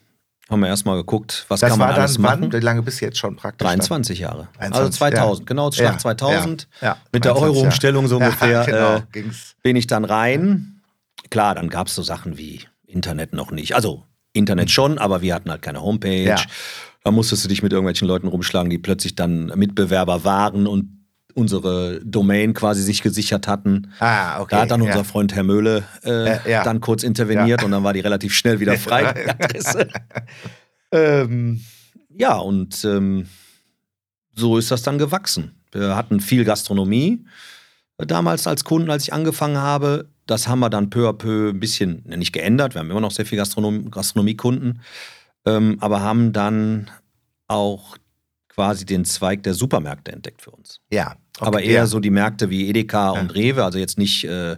haben 0.52 0.60
wir 0.60 0.68
erstmal 0.68 0.96
geguckt, 0.96 1.44
was 1.48 1.60
Das 1.60 1.70
kann 1.70 1.78
man 1.78 1.88
war 1.88 1.94
dann 1.94 2.04
alles 2.04 2.22
wann? 2.22 2.40
machen. 2.40 2.52
Wie 2.52 2.60
lange 2.60 2.82
bist 2.82 3.00
du 3.00 3.06
jetzt 3.06 3.18
schon 3.18 3.34
praktisch? 3.36 3.66
23 3.66 4.18
Jahre. 4.20 4.48
23, 4.58 4.74
also 4.76 4.90
2000, 4.90 5.38
ja. 5.40 5.44
genau, 5.46 5.72
Schlag 5.72 5.92
Ja, 5.94 5.98
2000. 5.98 6.68
ja, 6.80 6.96
Mit 7.12 7.24
der 7.24 7.32
23 7.32 7.42
Euro-Umstellung 7.56 8.06
so 8.06 8.16
ungefähr 8.18 8.64
genau, 8.66 8.96
äh, 8.96 9.24
bin 9.62 9.76
ich 9.76 9.86
dann 9.88 10.04
rein. 10.04 10.80
Klar, 11.30 11.54
dann 11.56 11.68
gab 11.68 11.88
es 11.88 11.94
so 11.94 12.02
Sachen 12.02 12.38
wie 12.38 12.60
Internet 12.86 13.32
noch 13.32 13.50
nicht. 13.50 13.74
Also 13.74 14.04
Internet 14.32 14.70
schon, 14.70 14.98
aber 14.98 15.22
wir 15.22 15.34
hatten 15.34 15.50
halt 15.50 15.62
keine 15.62 15.82
Homepage. 15.82 16.36
Da 17.04 17.10
musstest 17.10 17.44
du 17.44 17.48
dich 17.48 17.62
mit 17.62 17.72
irgendwelchen 17.72 18.06
Leuten 18.06 18.28
rumschlagen, 18.28 18.70
die 18.70 18.78
plötzlich 18.78 19.16
dann 19.16 19.46
Mitbewerber 19.56 20.24
waren 20.24 20.66
und 20.66 21.01
unsere 21.34 22.00
Domain 22.04 22.54
quasi 22.54 22.82
sich 22.82 23.02
gesichert 23.02 23.48
hatten. 23.48 23.92
Ah, 23.98 24.40
okay. 24.40 24.54
Da 24.56 24.62
hat 24.62 24.70
dann 24.70 24.82
ja. 24.82 24.88
unser 24.90 25.04
Freund 25.04 25.34
Herr 25.34 25.42
Möhle 25.44 25.84
äh, 26.04 26.10
Äh, 26.34 26.50
ja. 26.50 26.64
dann 26.64 26.80
kurz 26.80 27.02
interveniert 27.02 27.60
Ja. 27.60 27.64
und 27.64 27.72
dann 27.72 27.84
war 27.84 27.92
die 27.92 28.00
relativ 28.00 28.32
schnell 28.34 28.60
wieder 28.60 28.76
frei, 28.78 29.12
die 29.12 29.28
Adresse. 29.30 29.88
ähm, 30.92 31.60
ja, 32.10 32.36
und 32.36 32.84
ähm, 32.84 33.26
so 34.34 34.58
ist 34.58 34.70
das 34.70 34.82
dann 34.82 34.98
gewachsen. 34.98 35.54
Wir 35.72 35.96
hatten 35.96 36.20
viel 36.20 36.44
Gastronomie 36.44 37.24
äh, 37.98 38.06
damals 38.06 38.46
als 38.46 38.64
Kunden, 38.64 38.90
als 38.90 39.04
ich 39.04 39.12
angefangen 39.12 39.58
habe. 39.58 40.08
Das 40.26 40.46
haben 40.48 40.60
wir 40.60 40.70
dann 40.70 40.90
peu 40.90 41.08
à 41.08 41.12
peu 41.12 41.50
ein 41.50 41.60
bisschen 41.60 42.02
ne, 42.06 42.16
nicht 42.16 42.32
geändert. 42.32 42.74
Wir 42.74 42.80
haben 42.80 42.90
immer 42.90 43.00
noch 43.00 43.10
sehr 43.10 43.26
viel 43.26 43.38
Gastronom 43.38 43.90
Gastronomiekunden, 43.90 44.80
ähm, 45.46 45.78
aber 45.80 46.00
haben 46.02 46.32
dann 46.32 46.90
auch 47.48 47.96
quasi 48.54 48.84
den 48.84 49.04
Zweig 49.04 49.42
der 49.42 49.54
Supermärkte 49.54 50.12
entdeckt 50.12 50.42
für 50.42 50.50
uns. 50.50 50.80
Ja. 50.90 51.16
Okay, 51.38 51.46
aber 51.46 51.62
eher 51.62 51.72
ja. 51.72 51.86
so 51.86 51.98
die 51.98 52.10
Märkte 52.10 52.50
wie 52.50 52.68
Edeka 52.68 53.14
ja. 53.14 53.20
und 53.20 53.34
Rewe, 53.34 53.64
also 53.64 53.78
jetzt 53.78 53.98
nicht, 53.98 54.24
äh, 54.24 54.56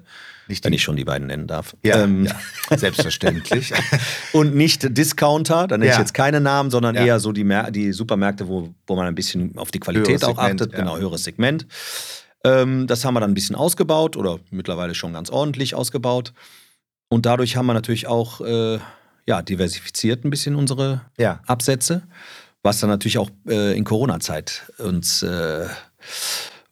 nicht 0.48 0.64
wenn 0.64 0.72
ich 0.72 0.82
schon 0.82 0.96
die 0.96 1.04
beiden 1.04 1.28
nennen 1.28 1.46
darf. 1.46 1.76
Ja, 1.84 2.02
ähm, 2.02 2.26
ja. 2.26 2.76
selbstverständlich. 2.76 3.72
und 4.32 4.54
nicht 4.56 4.96
Discounter, 4.96 5.68
da 5.68 5.78
nenne 5.78 5.92
ich 5.92 5.98
jetzt 5.98 6.14
keine 6.14 6.40
Namen, 6.40 6.70
sondern 6.70 6.96
eher 6.96 7.20
so 7.20 7.30
die, 7.32 7.44
Mer 7.44 7.70
die 7.70 7.92
Supermärkte, 7.92 8.48
wo, 8.48 8.74
wo 8.86 8.96
man 8.96 9.06
ein 9.06 9.14
bisschen 9.14 9.56
auf 9.56 9.70
die 9.70 9.78
Qualität 9.80 10.08
höheres 10.08 10.24
auch 10.24 10.36
Segment, 10.36 10.62
achtet, 10.62 10.74
genau, 10.74 10.98
höheres 10.98 11.22
Segment. 11.22 11.66
Ähm, 12.42 12.88
das 12.88 13.04
haben 13.04 13.14
wir 13.14 13.20
dann 13.20 13.30
ein 13.30 13.34
bisschen 13.34 13.56
ausgebaut 13.56 14.16
oder 14.16 14.40
mittlerweile 14.50 14.94
schon 14.94 15.12
ganz 15.12 15.30
ordentlich 15.30 15.76
ausgebaut. 15.76 16.32
Und 17.08 17.26
dadurch 17.26 17.56
haben 17.56 17.66
wir 17.66 17.74
natürlich 17.74 18.08
auch 18.08 18.40
äh, 18.40 18.80
ja, 19.26 19.42
diversifiziert 19.42 20.24
ein 20.24 20.30
bisschen 20.30 20.56
unsere 20.56 21.02
Absätze 21.46 22.02
was 22.64 22.80
dann 22.80 22.90
natürlich 22.90 23.18
auch 23.18 23.30
äh, 23.46 23.76
in 23.76 23.84
Corona-Zeit 23.84 24.72
uns 24.78 25.22
äh, 25.22 25.66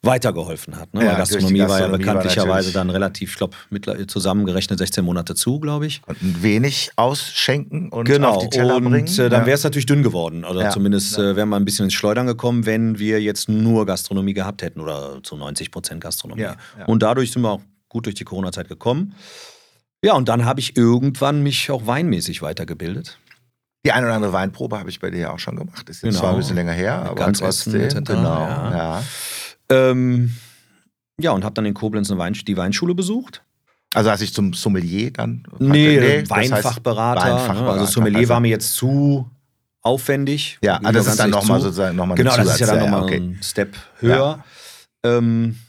weitergeholfen 0.01 0.77
hat. 0.77 0.93
Ne? 0.93 1.05
Ja, 1.05 1.15
Gastronomie, 1.15 1.59
Gastronomie, 1.59 1.69
war 1.69 1.79
ja 1.79 1.97
bekanntlicherweise 1.97 2.73
dann 2.73 2.89
relativ, 2.89 3.31
ich 3.31 3.37
glaube, 3.37 3.55
zusammengerechnet 4.07 4.79
16 4.79 5.05
Monate 5.05 5.35
zu, 5.35 5.59
glaube 5.59 5.85
ich. 5.85 6.01
Und 6.07 6.43
wenig 6.43 6.91
ausschenken 6.97 7.89
und 7.89 8.05
genau. 8.05 8.31
auf 8.31 8.43
die 8.43 8.49
Teller 8.49 8.77
und, 8.77 8.85
bringen. 8.85 9.07
Äh, 9.07 9.29
dann 9.29 9.41
ja. 9.41 9.45
wäre 9.45 9.55
es 9.55 9.63
natürlich 9.63 9.85
dünn 9.85 10.03
geworden. 10.03 10.43
Oder 10.43 10.63
ja. 10.63 10.69
zumindest 10.71 11.17
äh, 11.17 11.35
wären 11.35 11.49
wir 11.49 11.55
ein 11.55 11.63
bisschen 11.63 11.85
ins 11.85 11.93
Schleudern 11.93 12.27
gekommen, 12.27 12.65
wenn 12.65 12.99
wir 12.99 13.21
jetzt 13.21 13.47
nur 13.47 13.85
Gastronomie 13.85 14.33
gehabt 14.33 14.63
hätten 14.63 14.81
oder 14.81 15.21
zu 15.23 15.37
90 15.37 15.71
Prozent 15.71 16.01
Gastronomie. 16.01 16.47
Und 16.87 17.03
dadurch 17.03 17.31
sind 17.31 17.43
wir 17.43 17.51
auch 17.51 17.61
gut 17.87 18.07
durch 18.07 18.15
die 18.15 18.25
Corona-Zeit 18.25 18.67
gekommen. 18.67 19.13
Ja, 20.03 20.15
und 20.15 20.27
dann 20.27 20.43
habe 20.43 20.59
ich 20.59 20.75
irgendwann 20.75 21.43
mich 21.43 21.71
auch 21.71 21.87
weinmäßig 21.87 22.41
weitergebildet. 22.41 23.19
Die 23.85 23.91
eine 23.91 24.05
oder 24.05 24.15
andere 24.15 24.33
Weinprobe 24.33 24.79
habe 24.79 24.89
ich 24.89 24.99
bei 24.99 25.09
dir 25.09 25.19
ja 25.19 25.31
auch 25.31 25.39
schon 25.39 25.57
gemacht. 25.57 25.87
Das 25.89 25.97
ist 25.97 26.03
jetzt 26.03 26.11
genau. 26.13 26.21
zwar 26.21 26.31
ein 26.31 26.37
bisschen 26.37 26.55
länger 26.55 26.71
her, 26.71 27.03
aber 27.03 27.15
Ganz 27.15 27.39
trotzdem. 27.39 27.89
Genau. 28.03 28.39
Ja. 28.39 28.71
Ja. 28.75 29.03
Ähm, 29.69 30.33
ja, 31.19 31.31
und 31.31 31.43
habe 31.43 31.53
dann 31.53 31.65
in 31.65 31.73
Koblenz 31.73 32.09
eine 32.09 32.19
Wein, 32.19 32.33
die 32.33 32.57
Weinschule 32.57 32.95
besucht. 32.95 33.43
Also 33.93 34.09
als 34.09 34.21
ich 34.21 34.33
zum 34.33 34.53
Sommelier 34.53 35.11
dann? 35.11 35.45
Nee, 35.59 35.99
nee 35.99 36.29
Weinfachberater. 36.29 37.15
Das 37.15 37.23
heißt 37.23 37.33
Weinfachberater. 37.33 37.81
Also 37.81 37.91
Sommelier 37.91 38.19
also, 38.19 38.29
war 38.29 38.39
mir 38.39 38.49
jetzt 38.49 38.73
zu 38.75 39.29
aufwendig. 39.81 40.57
Ja, 40.63 40.77
also 40.77 40.91
das 40.91 41.07
ist 41.07 41.19
dann 41.19 41.29
nochmal 41.29 41.59
sozusagen 41.59 41.95
nochmal 41.95 42.17
Genau, 42.17 42.35
das 42.35 42.53
ist 42.53 42.59
ja 42.59 42.67
dann 42.67 42.79
nochmal 42.79 43.03
okay. 43.03 43.17
ein 43.17 43.39
Step 43.43 43.75
höher. 43.99 44.43
Ja. 45.05 45.17
Ähm, 45.17 45.59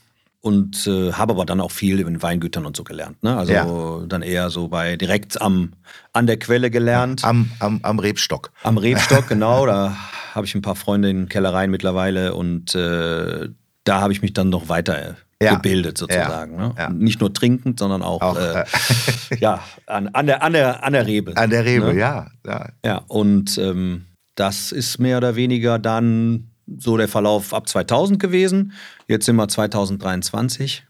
und 0.45 0.85
äh, 0.85 1.11
habe 1.13 1.33
aber 1.33 1.43
dann 1.43 1.59
auch 1.59 1.71
viel 1.71 1.99
in 1.99 2.21
Weingütern 2.21 2.67
und 2.67 2.77
so 2.77 2.83
gelernt. 2.83 3.23
Ne? 3.23 3.35
Also 3.35 3.51
ja. 3.51 4.05
dann 4.07 4.21
eher 4.21 4.51
so 4.51 4.67
bei 4.67 4.95
direkt 4.95 5.41
am, 5.41 5.73
an 6.13 6.27
der 6.27 6.37
Quelle 6.37 6.69
gelernt. 6.69 7.23
Am, 7.23 7.49
am, 7.57 7.79
am 7.81 7.97
Rebstock. 7.97 8.51
Am 8.61 8.77
Rebstock, 8.77 9.27
genau. 9.27 9.65
Da 9.65 9.97
habe 10.35 10.45
ich 10.45 10.53
ein 10.53 10.61
paar 10.61 10.75
Freunde 10.75 11.09
in 11.09 11.29
Kellereien 11.29 11.71
mittlerweile 11.71 12.35
und 12.35 12.75
äh, 12.75 13.49
da 13.85 14.01
habe 14.01 14.13
ich 14.13 14.21
mich 14.21 14.33
dann 14.33 14.49
noch 14.49 14.69
weiter 14.69 15.15
ja. 15.41 15.55
gebildet 15.55 15.97
sozusagen. 15.97 16.57
Ne? 16.57 16.75
Ja. 16.77 16.89
Nicht 16.91 17.21
nur 17.21 17.33
trinkend, 17.33 17.79
sondern 17.79 18.03
auch, 18.03 18.21
auch 18.21 18.37
äh, 18.37 18.61
äh 18.61 18.65
ja, 19.39 19.61
an, 19.87 20.09
an, 20.09 20.27
der, 20.27 20.43
an, 20.43 20.53
der, 20.53 20.83
an 20.83 20.93
der 20.93 21.07
Rebe. 21.07 21.35
An 21.37 21.49
der 21.49 21.65
Rebe, 21.65 21.87
ne? 21.91 21.99
ja, 21.99 22.27
ja. 22.45 22.69
Ja, 22.85 23.01
und 23.07 23.57
ähm, 23.57 24.05
das 24.35 24.71
ist 24.71 24.99
mehr 24.99 25.17
oder 25.17 25.35
weniger 25.35 25.79
dann 25.79 26.51
so 26.77 26.97
der 26.97 27.07
Verlauf 27.07 27.53
ab 27.53 27.67
2000 27.67 28.19
gewesen. 28.19 28.73
Jetzt 29.07 29.25
sind 29.25 29.35
wir 29.35 29.47
2023. 29.47 30.87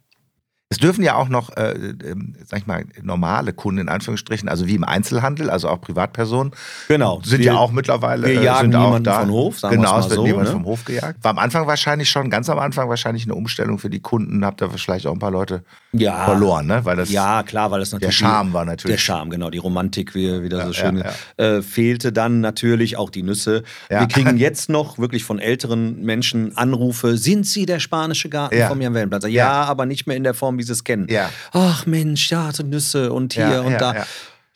Es 0.76 0.80
dürfen 0.80 1.06
ja 1.06 1.16
auch 1.16 1.30
noch, 1.30 1.56
äh, 1.56 1.72
äh, 1.72 2.16
sag 2.46 2.60
ich 2.60 2.68
mal, 2.68 2.84
normale 3.02 3.54
Kunden 3.54 3.80
in 3.80 3.88
Anführungsstrichen, 3.88 4.50
also 4.50 4.68
wie 4.68 4.76
im 4.76 4.84
Einzelhandel, 4.84 5.50
also 5.50 5.70
auch 5.70 5.80
Privatpersonen, 5.80 6.52
genau. 6.90 7.22
sind 7.24 7.40
wir, 7.40 7.46
ja 7.46 7.56
auch 7.56 7.72
mittlerweile. 7.72 8.28
Wir 8.28 8.42
äh, 8.42 8.44
jagen 8.44 8.74
sind 8.74 8.82
niemanden 8.82 9.10
vom 9.10 9.30
Hof, 9.30 9.60
sagen 9.60 9.78
Genau, 9.78 9.98
es 10.00 10.10
wird 10.10 10.16
so, 10.16 10.26
niemand 10.26 10.48
ne? 10.48 10.52
vom 10.52 10.66
Hof 10.66 10.84
gejagt. 10.84 11.24
War 11.24 11.32
am 11.32 11.40
Anfang 11.40 11.66
wahrscheinlich 11.66 12.10
schon, 12.10 12.30
ganz 12.30 12.50
am 12.50 12.60
Anfang 12.60 12.90
wahrscheinlich 12.90 13.24
eine 13.24 13.36
Umstellung 13.36 13.80
für 13.80 13.90
die 13.90 14.02
Kunden. 14.02 14.44
Habt 14.44 14.62
ihr 14.62 14.70
vielleicht 14.70 15.08
auch 15.08 15.14
ein 15.14 15.20
paar 15.20 15.32
Leute 15.32 15.64
ja. 15.94 16.26
verloren, 16.26 16.68
ne? 16.68 16.84
Weil 16.84 16.98
das 16.98 17.10
ja, 17.10 17.44
klar, 17.44 17.72
weil 17.72 17.80
das 17.80 17.94
natürlich. 17.94 18.18
Der 18.20 18.28
Charme 18.28 18.52
war 18.52 18.66
natürlich. 18.66 18.98
Der 18.98 19.02
Charme, 19.02 19.30
genau, 19.30 19.50
die 19.50 19.58
Romantik, 19.58 20.14
wie 20.14 20.44
wieder 20.44 20.58
ja, 20.58 20.66
so 20.68 20.74
schön. 20.74 20.98
Ja, 21.38 21.46
äh, 21.58 21.62
fehlte 21.62 22.12
dann 22.12 22.42
natürlich 22.42 22.98
auch 22.98 23.10
die 23.10 23.24
Nüsse. 23.24 23.64
Wir 23.88 24.08
kriegen 24.08 24.38
jetzt 24.38 24.68
noch 24.68 25.00
wirklich 25.00 25.24
von 25.24 25.40
älteren 25.40 26.02
Menschen 26.02 26.58
Anrufe: 26.58 27.16
Sind 27.16 27.48
Sie 27.48 27.66
der 27.66 27.80
spanische 27.80 28.28
Garten 28.28 28.62
vom 28.68 28.82
Jan 28.82 28.94
Wellenplatz? 28.94 29.26
Ja, 29.28 29.64
aber 29.64 29.86
nicht 29.86 30.06
mehr 30.06 30.18
in 30.18 30.26
der 30.26 30.34
Form, 30.34 30.58
wie 30.58 30.64
Sie 30.66 30.74
es 30.74 30.84
kennen. 30.84 31.08
Ja 31.10 31.30
ach 31.76 31.86
Mensch, 31.86 32.30
ja, 32.30 32.52
so 32.52 32.64
Nüsse 32.64 33.12
und 33.12 33.34
hier 33.34 33.50
ja, 33.50 33.62
und 33.62 33.74
ja, 33.74 33.78
da. 33.78 33.96
Ja. 33.96 34.08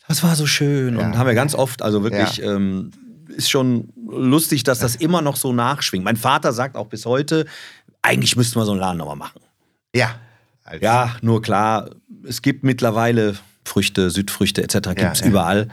Das 0.08 0.24
war 0.24 0.36
so 0.36 0.46
schön. 0.46 0.98
Und 0.98 1.18
haben 1.18 1.28
wir 1.28 1.36
ganz 1.36 1.54
oft, 1.54 1.82
also 1.84 2.04
wirklich, 2.04 2.42
ähm, 2.42 2.92
ist 3.28 3.50
schon 3.50 3.94
lustig, 4.08 4.64
dass 4.64 4.80
das 4.80 4.96
immer 4.96 5.22
noch 5.22 5.36
so 5.36 5.54
nachschwingt. 5.54 6.04
Mein 6.04 6.18
Vater 6.18 6.52
sagt 6.52 6.76
auch 6.76 6.88
bis 6.88 7.06
heute, 7.06 7.46
eigentlich 8.02 8.36
müssten 8.36 8.60
wir 8.60 8.66
so 8.66 8.72
einen 8.72 8.80
Laden 8.80 8.98
nochmal 8.98 9.18
machen. 9.18 9.40
Ja. 9.94 10.16
Ja, 10.82 11.16
nur 11.22 11.42
klar, 11.42 11.92
es 12.28 12.42
gibt 12.42 12.64
mittlerweile 12.64 13.36
Früchte, 13.66 14.10
Südfrüchte 14.10 14.64
etc. 14.64 14.90
gibt 14.96 15.14
es 15.14 15.20
ja, 15.22 15.28
überall. 15.28 15.68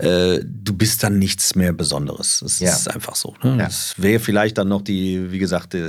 Ja. 0.00 0.08
Äh, 0.08 0.44
du 0.44 0.72
bist 0.74 1.02
dann 1.02 1.18
nichts 1.18 1.54
mehr 1.54 1.72
Besonderes. 1.72 2.40
Das 2.42 2.60
ja. 2.60 2.70
ist 2.70 2.90
einfach 2.90 3.14
so. 3.14 3.34
Ne? 3.42 3.58
Das 3.58 3.94
wäre 3.98 4.20
vielleicht 4.20 4.56
dann 4.56 4.68
noch 4.68 4.82
die, 4.82 5.30
wie 5.32 5.38
gesagt, 5.38 5.74
die, 5.74 5.86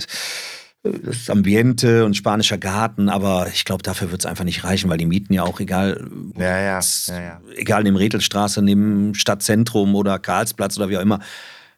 das 0.84 1.30
Ambiente 1.30 2.06
und 2.06 2.16
spanischer 2.16 2.58
Garten, 2.58 3.08
aber 3.08 3.48
ich 3.54 3.64
glaube, 3.64 3.84
dafür 3.84 4.12
wird 4.12 4.22
es 4.22 4.26
einfach 4.26 4.44
nicht 4.44 4.66
reichen, 4.66 4.90
weil 4.90 4.98
die 4.98 5.06
Mieten 5.06 5.34
ja 5.34 5.44
auch 5.44 5.60
egal, 5.62 6.06
ja, 6.38 6.60
ja, 6.60 6.80
ja, 6.80 7.20
ja. 7.22 7.42
egal 7.56 7.84
neben 7.84 7.96
Retelstraße, 7.96 8.62
neben 8.62 9.16
Stadtzentrum 9.16 9.96
oder 9.96 10.20
Karlsplatz 10.20 10.78
oder 10.78 10.90
wie 10.90 10.98
auch 10.98 11.02
immer, 11.02 11.20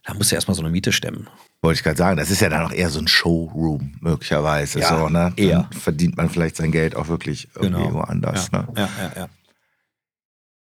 da 0.06 0.14
musst 0.16 0.32
du 0.32 0.36
erstmal 0.36 0.56
so 0.56 0.64
eine 0.64 0.72
Miete 0.72 0.92
stemmen. 0.92 1.28
Wollte 1.62 1.80
ich 1.80 1.84
gerade 1.84 1.98
sagen, 1.98 2.18
das 2.18 2.32
ist 2.32 2.42
ja 2.42 2.50
dann 2.50 2.66
auch 2.66 2.72
eher 2.72 2.90
so 2.90 3.00
ein 3.00 3.08
Showroom 3.08 3.96
möglicherweise. 4.00 4.80
Ja, 4.80 5.00
so, 5.00 5.10
ne? 5.10 5.34
Eher. 5.36 5.70
verdient 5.72 6.18
man 6.18 6.30
vielleicht 6.30 6.56
sein 6.56 6.72
Geld 6.72 6.96
auch 6.96 7.08
wirklich 7.08 7.48
irgendwie 7.56 7.84
genau. 7.84 7.94
woanders. 7.96 8.50
Ja, 8.52 8.60
ne? 8.60 8.68
ja, 8.76 8.90
ja, 9.00 9.12
ja. 9.22 9.30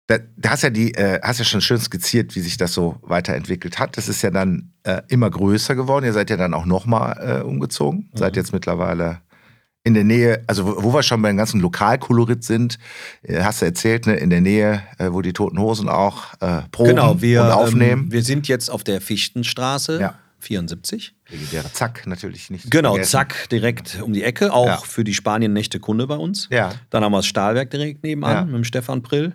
Da, 0.07 0.19
da, 0.37 0.51
hast 0.51 0.63
ja 0.63 0.69
die, 0.69 0.93
äh, 0.93 1.19
hast 1.21 1.39
ja 1.39 1.45
schon 1.45 1.59
schön 1.59 1.79
skizziert, 1.79 2.35
wie 2.35 2.39
sich 2.39 2.55
das 2.55 2.73
so 2.73 2.97
weiterentwickelt 3.01 3.77
hat. 3.77 3.97
Das 3.97 4.07
ist 4.07 4.21
ja 4.21 4.31
dann 4.31 4.71
äh, 4.83 5.01
immer 5.09 5.29
größer 5.29 5.75
geworden. 5.75 6.05
Ihr 6.05 6.13
seid 6.13 6.29
ja 6.29 6.37
dann 6.37 6.53
auch 6.53 6.65
nochmal 6.65 7.41
äh, 7.41 7.43
umgezogen. 7.43 8.09
Mhm. 8.11 8.17
Seid 8.17 8.37
jetzt 8.37 8.53
mittlerweile 8.53 9.19
in 9.83 9.93
der 9.93 10.03
Nähe, 10.03 10.43
also 10.47 10.65
wo, 10.65 10.83
wo 10.83 10.93
wir 10.93 11.03
schon 11.03 11.21
beim 11.21 11.37
ganzen 11.37 11.61
Lokalkolorit 11.61 12.43
sind, 12.43 12.77
äh, 13.23 13.41
hast 13.41 13.61
du 13.61 13.65
erzählt, 13.65 14.05
ne, 14.05 14.15
in 14.15 14.29
der 14.29 14.41
Nähe, 14.41 14.83
äh, 14.97 15.11
wo 15.11 15.21
die 15.21 15.33
Toten 15.33 15.59
Hosen 15.59 15.89
auch 15.89 16.33
äh, 16.41 16.61
proben 16.71 16.89
genau, 16.89 17.21
wir, 17.21 17.43
und 17.43 17.51
aufnehmen. 17.51 18.03
Ähm, 18.03 18.11
wir 18.11 18.23
sind 18.23 18.47
jetzt 18.47 18.69
auf 18.69 18.83
der 18.83 19.01
Fichtenstraße. 19.01 19.99
Ja. 19.99 20.15
74. 20.39 21.15
Legendäre 21.29 21.73
Zack, 21.73 22.05
natürlich 22.05 22.51
nicht. 22.51 22.69
Genau, 22.69 22.91
vergessen. 22.91 23.11
Zack, 23.11 23.49
direkt 23.49 23.99
um 24.03 24.13
die 24.13 24.23
Ecke, 24.23 24.53
auch 24.53 24.67
ja. 24.67 24.77
für 24.77 25.03
die 25.03 25.15
Spanien-Nächte 25.15 25.79
Kunde 25.79 26.05
bei 26.05 26.15
uns. 26.15 26.47
Ja. 26.51 26.73
Dann 26.91 27.03
haben 27.03 27.11
wir 27.11 27.17
das 27.17 27.25
Stahlwerk 27.25 27.71
direkt 27.71 28.03
nebenan 28.03 28.35
ja. 28.35 28.45
mit 28.45 28.53
dem 28.53 28.63
Stefan 28.63 29.01
Prill. 29.01 29.33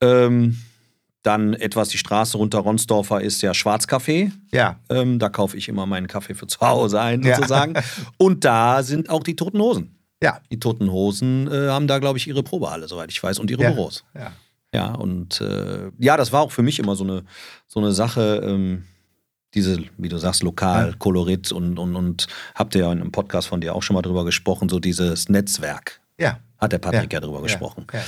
Ähm, 0.00 0.58
dann 1.22 1.52
etwas 1.54 1.90
die 1.90 1.98
Straße 1.98 2.38
runter 2.38 2.60
Ronsdorfer 2.60 3.20
ist 3.20 3.42
ja 3.42 3.52
Schwarzkaffee. 3.52 4.32
Ja. 4.52 4.80
Ähm, 4.88 5.18
da 5.18 5.28
kaufe 5.28 5.56
ich 5.56 5.68
immer 5.68 5.84
meinen 5.84 6.06
Kaffee 6.06 6.34
für 6.34 6.46
zu 6.46 6.60
Hause 6.60 7.00
ein, 7.00 7.22
sozusagen. 7.22 7.74
Ja. 7.74 7.82
Und 8.16 8.44
da 8.44 8.82
sind 8.82 9.10
auch 9.10 9.22
die 9.22 9.36
Toten 9.36 9.60
Hosen. 9.60 9.98
Ja. 10.22 10.40
Die 10.50 10.58
Toten 10.58 10.90
Hosen 10.90 11.46
äh, 11.50 11.68
haben 11.68 11.86
da, 11.86 11.98
glaube 11.98 12.18
ich, 12.18 12.26
ihre 12.26 12.42
Probehalle, 12.42 12.88
soweit 12.88 13.10
ich 13.10 13.22
weiß, 13.22 13.38
und 13.38 13.50
ihre 13.50 13.62
ja. 13.62 13.70
Büros. 13.70 14.04
Ja. 14.14 14.32
Ja, 14.72 14.94
und 14.94 15.40
äh, 15.40 15.90
ja, 15.98 16.16
das 16.16 16.32
war 16.32 16.42
auch 16.42 16.52
für 16.52 16.62
mich 16.62 16.78
immer 16.78 16.94
so 16.94 17.02
eine, 17.02 17.24
so 17.66 17.80
eine 17.80 17.90
Sache, 17.92 18.40
ähm, 18.44 18.84
diese, 19.54 19.82
wie 19.98 20.08
du 20.08 20.16
sagst, 20.16 20.44
lokal, 20.44 20.94
Kolorit 20.96 21.50
und, 21.50 21.76
und, 21.76 21.96
und 21.96 22.28
habt 22.54 22.76
ihr 22.76 22.82
ja 22.82 22.92
in 22.92 23.00
einem 23.00 23.10
Podcast 23.10 23.48
von 23.48 23.60
dir 23.60 23.74
auch 23.74 23.82
schon 23.82 23.94
mal 23.94 24.02
drüber 24.02 24.24
gesprochen, 24.24 24.68
so 24.68 24.78
dieses 24.78 25.28
Netzwerk. 25.28 26.00
Ja. 26.18 26.38
Hat 26.58 26.70
der 26.72 26.78
Patrick 26.78 27.12
ja, 27.12 27.16
ja 27.18 27.26
drüber 27.26 27.42
gesprochen. 27.42 27.86
Ja. 27.92 28.00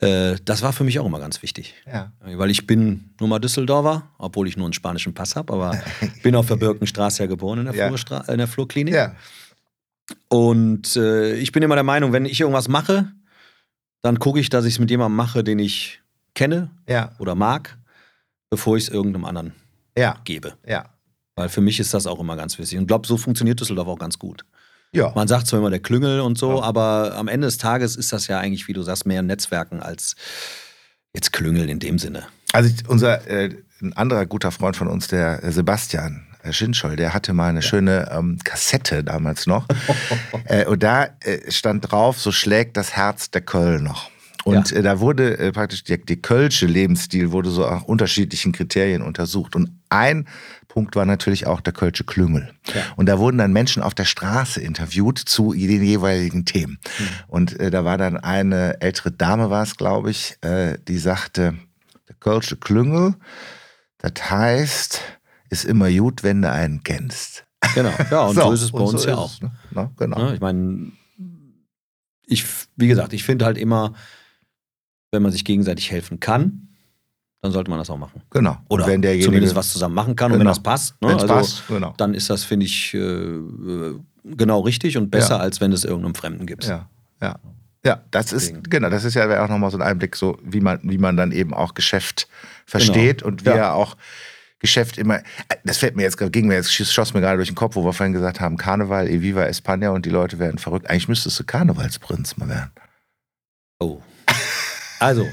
Äh, 0.00 0.36
das 0.44 0.62
war 0.62 0.72
für 0.72 0.84
mich 0.84 0.98
auch 0.98 1.06
immer 1.06 1.18
ganz 1.18 1.42
wichtig. 1.42 1.74
Ja. 1.86 2.12
Weil 2.20 2.50
ich 2.50 2.66
bin 2.66 3.10
nur 3.18 3.28
mal 3.28 3.38
Düsseldorfer, 3.38 4.08
obwohl 4.18 4.46
ich 4.46 4.56
nur 4.56 4.66
einen 4.66 4.72
spanischen 4.72 5.14
Pass 5.14 5.34
habe, 5.34 5.52
aber 5.52 5.80
bin 6.22 6.36
auf 6.36 6.46
der 6.46 6.56
Birkenstraße 6.56 7.22
ja 7.22 7.26
geboren 7.26 7.60
in 7.60 7.64
der, 7.66 7.74
ja. 7.74 7.96
Flur, 7.96 8.28
in 8.28 8.38
der 8.38 8.48
Flurklinik. 8.48 8.94
Ja. 8.94 9.16
Und 10.28 10.96
äh, 10.96 11.34
ich 11.34 11.52
bin 11.52 11.62
immer 11.62 11.74
der 11.74 11.84
Meinung, 11.84 12.12
wenn 12.12 12.24
ich 12.24 12.40
irgendwas 12.40 12.68
mache, 12.68 13.12
dann 14.02 14.18
gucke 14.18 14.40
ich, 14.40 14.48
dass 14.48 14.64
ich 14.64 14.74
es 14.74 14.78
mit 14.78 14.90
jemandem 14.90 15.16
mache, 15.16 15.42
den 15.42 15.58
ich 15.58 16.00
kenne 16.34 16.70
ja. 16.88 17.12
oder 17.18 17.34
mag, 17.34 17.76
bevor 18.50 18.76
ich 18.76 18.84
es 18.84 18.88
irgendeinem 18.88 19.24
anderen 19.24 19.52
ja. 19.96 20.20
gebe. 20.24 20.54
Ja. 20.66 20.90
Weil 21.34 21.48
für 21.48 21.60
mich 21.60 21.80
ist 21.80 21.92
das 21.92 22.06
auch 22.06 22.20
immer 22.20 22.36
ganz 22.36 22.58
wichtig. 22.58 22.78
Und 22.78 22.84
ich 22.84 22.88
glaube, 22.88 23.06
so 23.06 23.16
funktioniert 23.16 23.60
Düsseldorf 23.60 23.88
auch 23.88 23.98
ganz 23.98 24.18
gut. 24.18 24.44
Ja. 24.92 25.12
Man 25.14 25.28
sagt 25.28 25.46
zwar 25.46 25.58
immer 25.58 25.70
der 25.70 25.80
Klüngel 25.80 26.20
und 26.20 26.38
so, 26.38 26.58
ja. 26.58 26.62
aber 26.62 27.14
am 27.16 27.28
Ende 27.28 27.46
des 27.46 27.58
Tages 27.58 27.96
ist 27.96 28.12
das 28.12 28.26
ja 28.26 28.38
eigentlich, 28.38 28.68
wie 28.68 28.72
du 28.72 28.82
sagst, 28.82 29.06
mehr 29.06 29.22
Netzwerken 29.22 29.80
als 29.80 30.16
jetzt 31.12 31.32
Klüngel 31.32 31.68
in 31.68 31.78
dem 31.78 31.98
Sinne. 31.98 32.24
Also 32.52 32.70
unser 32.88 33.26
äh, 33.28 33.50
ein 33.80 33.92
anderer 33.92 34.26
guter 34.26 34.50
Freund 34.50 34.76
von 34.76 34.88
uns, 34.88 35.08
der 35.08 35.40
Sebastian, 35.52 36.26
Herr 36.40 36.52
Schinschol, 36.52 36.96
der 36.96 37.14
hatte 37.14 37.34
mal 37.34 37.48
eine 37.48 37.60
ja. 37.60 37.66
schöne 37.66 38.10
ähm, 38.10 38.38
Kassette 38.42 39.04
damals 39.04 39.46
noch. 39.46 39.66
äh, 40.44 40.64
und 40.64 40.82
da 40.82 41.08
äh, 41.20 41.50
stand 41.50 41.90
drauf, 41.90 42.18
so 42.18 42.32
schlägt 42.32 42.76
das 42.76 42.96
Herz 42.96 43.30
der 43.30 43.42
Köln 43.42 43.84
noch. 43.84 44.10
Und 44.44 44.70
ja. 44.70 44.78
äh, 44.78 44.82
da 44.82 45.00
wurde 45.00 45.38
äh, 45.38 45.52
praktisch 45.52 45.84
der, 45.84 45.98
der 45.98 46.16
Kölsche 46.16 46.66
Lebensstil 46.66 47.32
wurde 47.32 47.50
so 47.50 47.62
nach 47.62 47.84
unterschiedlichen 47.84 48.52
Kriterien 48.52 49.02
untersucht. 49.02 49.54
Und 49.54 49.70
ein 49.90 50.26
Punkt 50.78 50.94
war 50.94 51.06
natürlich 51.06 51.48
auch 51.48 51.60
der 51.60 51.72
Kölsche 51.72 52.04
Klüngel. 52.04 52.54
Ja. 52.72 52.82
Und 52.94 53.06
da 53.06 53.18
wurden 53.18 53.38
dann 53.38 53.52
Menschen 53.52 53.82
auf 53.82 53.94
der 53.94 54.04
Straße 54.04 54.60
interviewt 54.60 55.18
zu 55.18 55.52
den 55.52 55.82
jeweiligen 55.82 56.44
Themen. 56.44 56.78
Mhm. 57.00 57.04
Und 57.26 57.58
äh, 57.58 57.72
da 57.72 57.84
war 57.84 57.98
dann 57.98 58.16
eine 58.16 58.80
ältere 58.80 59.10
Dame, 59.10 59.50
war 59.50 59.64
es, 59.64 59.76
glaube 59.76 60.12
ich, 60.12 60.36
äh, 60.42 60.78
die 60.86 60.98
sagte, 60.98 61.54
der 62.08 62.14
Kölsche 62.20 62.54
Klüngel, 62.54 63.16
das 63.98 64.30
heißt, 64.30 65.00
ist 65.50 65.64
immer 65.64 65.90
gut, 65.90 66.22
wenn 66.22 66.42
du 66.42 66.52
einen 66.52 66.84
kennst. 66.84 67.44
Genau, 67.74 67.92
ja, 68.08 68.20
und 68.26 68.36
so, 68.36 68.42
so 68.42 68.52
ist 68.52 68.62
es 68.62 68.70
bei 68.70 68.78
uns 68.78 69.02
so 69.02 69.08
ja 69.08 69.16
auch. 69.16 69.32
Es, 69.32 69.42
ne? 69.42 69.50
Na, 69.72 69.90
genau. 69.96 70.18
Ja, 70.20 70.34
ich 70.34 70.40
meine, 70.40 70.92
ich, 72.24 72.44
wie 72.76 72.86
gesagt, 72.86 73.12
ich 73.14 73.24
finde 73.24 73.46
halt 73.46 73.58
immer, 73.58 73.94
wenn 75.10 75.22
man 75.22 75.32
sich 75.32 75.44
gegenseitig 75.44 75.90
helfen 75.90 76.20
kann, 76.20 76.67
dann 77.40 77.52
sollte 77.52 77.70
man 77.70 77.78
das 77.78 77.88
auch 77.90 77.98
machen. 77.98 78.22
Genau. 78.30 78.56
Oder 78.68 78.86
wenn 78.86 79.02
derjenige, 79.02 79.26
zumindest 79.26 79.54
was 79.54 79.70
zusammen 79.72 79.94
machen 79.94 80.16
kann. 80.16 80.32
Genau. 80.32 80.34
Und 80.34 80.40
wenn 80.40 80.46
genau. 80.46 80.50
das 80.50 80.62
passt, 80.62 81.02
ne? 81.02 81.08
also, 81.08 81.26
passt 81.26 81.68
genau. 81.68 81.94
dann 81.96 82.14
ist 82.14 82.30
das, 82.30 82.44
finde 82.44 82.66
ich, 82.66 82.94
äh, 82.94 83.38
genau 84.24 84.60
richtig 84.60 84.96
und 84.96 85.10
besser, 85.10 85.36
ja. 85.36 85.40
als 85.40 85.60
wenn 85.60 85.72
es 85.72 85.84
irgendeinem 85.84 86.14
Fremden 86.14 86.46
gibt. 86.46 86.64
Ja, 86.64 86.88
ja. 87.22 87.36
Ja, 87.84 88.02
das 88.10 88.32
ist, 88.32 88.48
Deswegen. 88.48 88.64
genau, 88.64 88.90
das 88.90 89.04
ist 89.04 89.14
ja 89.14 89.44
auch 89.44 89.48
nochmal 89.48 89.70
so 89.70 89.78
ein 89.78 89.82
Einblick, 89.82 90.16
so 90.16 90.36
wie 90.42 90.60
man, 90.60 90.80
wie 90.82 90.98
man 90.98 91.16
dann 91.16 91.30
eben 91.30 91.54
auch 91.54 91.74
Geschäft 91.74 92.28
versteht 92.66 93.18
genau. 93.18 93.28
und 93.28 93.44
wie 93.44 93.50
ja. 93.50 93.54
er 93.54 93.74
auch 93.74 93.96
Geschäft 94.58 94.98
immer, 94.98 95.22
das 95.62 95.78
fällt 95.78 95.94
mir 95.94 96.02
jetzt, 96.02 96.18
ging 96.32 96.48
mir 96.48 96.54
jetzt, 96.54 96.72
schoss 96.72 97.14
mir 97.14 97.20
gerade 97.20 97.36
durch 97.36 97.48
den 97.48 97.54
Kopf, 97.54 97.76
wo 97.76 97.84
wir 97.84 97.92
vorhin 97.92 98.12
gesagt 98.12 98.40
haben, 98.40 98.56
Karneval, 98.56 99.08
Eviva 99.08 99.44
España 99.44 99.90
und 99.90 100.04
die 100.04 100.10
Leute 100.10 100.40
werden 100.40 100.58
verrückt. 100.58 100.90
Eigentlich 100.90 101.06
müsstest 101.06 101.38
du 101.38 101.44
Karnevalsprinz 101.44 102.36
mal 102.36 102.48
werden. 102.48 102.72
Oh. 103.78 104.02
Also, 104.98 105.28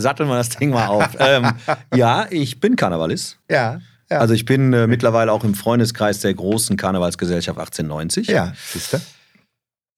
satteln 0.00 0.28
wir 0.28 0.36
das 0.36 0.50
Ding 0.50 0.70
mal 0.70 0.86
auf. 0.86 1.08
ähm, 1.18 1.52
ja, 1.94 2.26
ich 2.30 2.60
bin 2.60 2.76
Karnevalist. 2.76 3.38
Ja. 3.50 3.80
ja. 4.10 4.18
Also 4.18 4.34
ich 4.34 4.44
bin 4.44 4.72
äh, 4.72 4.86
mittlerweile 4.86 5.32
auch 5.32 5.44
im 5.44 5.54
Freundeskreis 5.54 6.20
der 6.20 6.34
großen 6.34 6.76
Karnevalsgesellschaft 6.76 7.58
1890. 7.58 8.28
Ja, 8.28 8.52
siehst 8.66 8.92
du? 8.94 8.98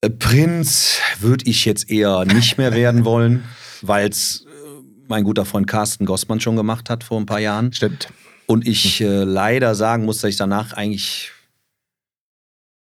Äh, 0.02 0.10
Prinz 0.10 0.98
würde 1.18 1.44
ich 1.46 1.64
jetzt 1.64 1.90
eher 1.90 2.24
nicht 2.24 2.58
mehr 2.58 2.72
werden 2.74 3.04
wollen, 3.04 3.44
weil 3.82 4.08
es 4.08 4.46
äh, 4.46 4.82
mein 5.08 5.24
guter 5.24 5.44
Freund 5.44 5.66
Carsten 5.66 6.06
Gossmann 6.06 6.40
schon 6.40 6.56
gemacht 6.56 6.90
hat 6.90 7.04
vor 7.04 7.20
ein 7.20 7.26
paar 7.26 7.40
Jahren. 7.40 7.72
Stimmt. 7.72 8.08
Und 8.46 8.66
ich 8.66 9.00
äh, 9.00 9.24
leider 9.24 9.74
sagen 9.74 10.04
muss, 10.04 10.20
dass 10.20 10.30
ich 10.30 10.36
danach 10.36 10.72
eigentlich 10.72 11.32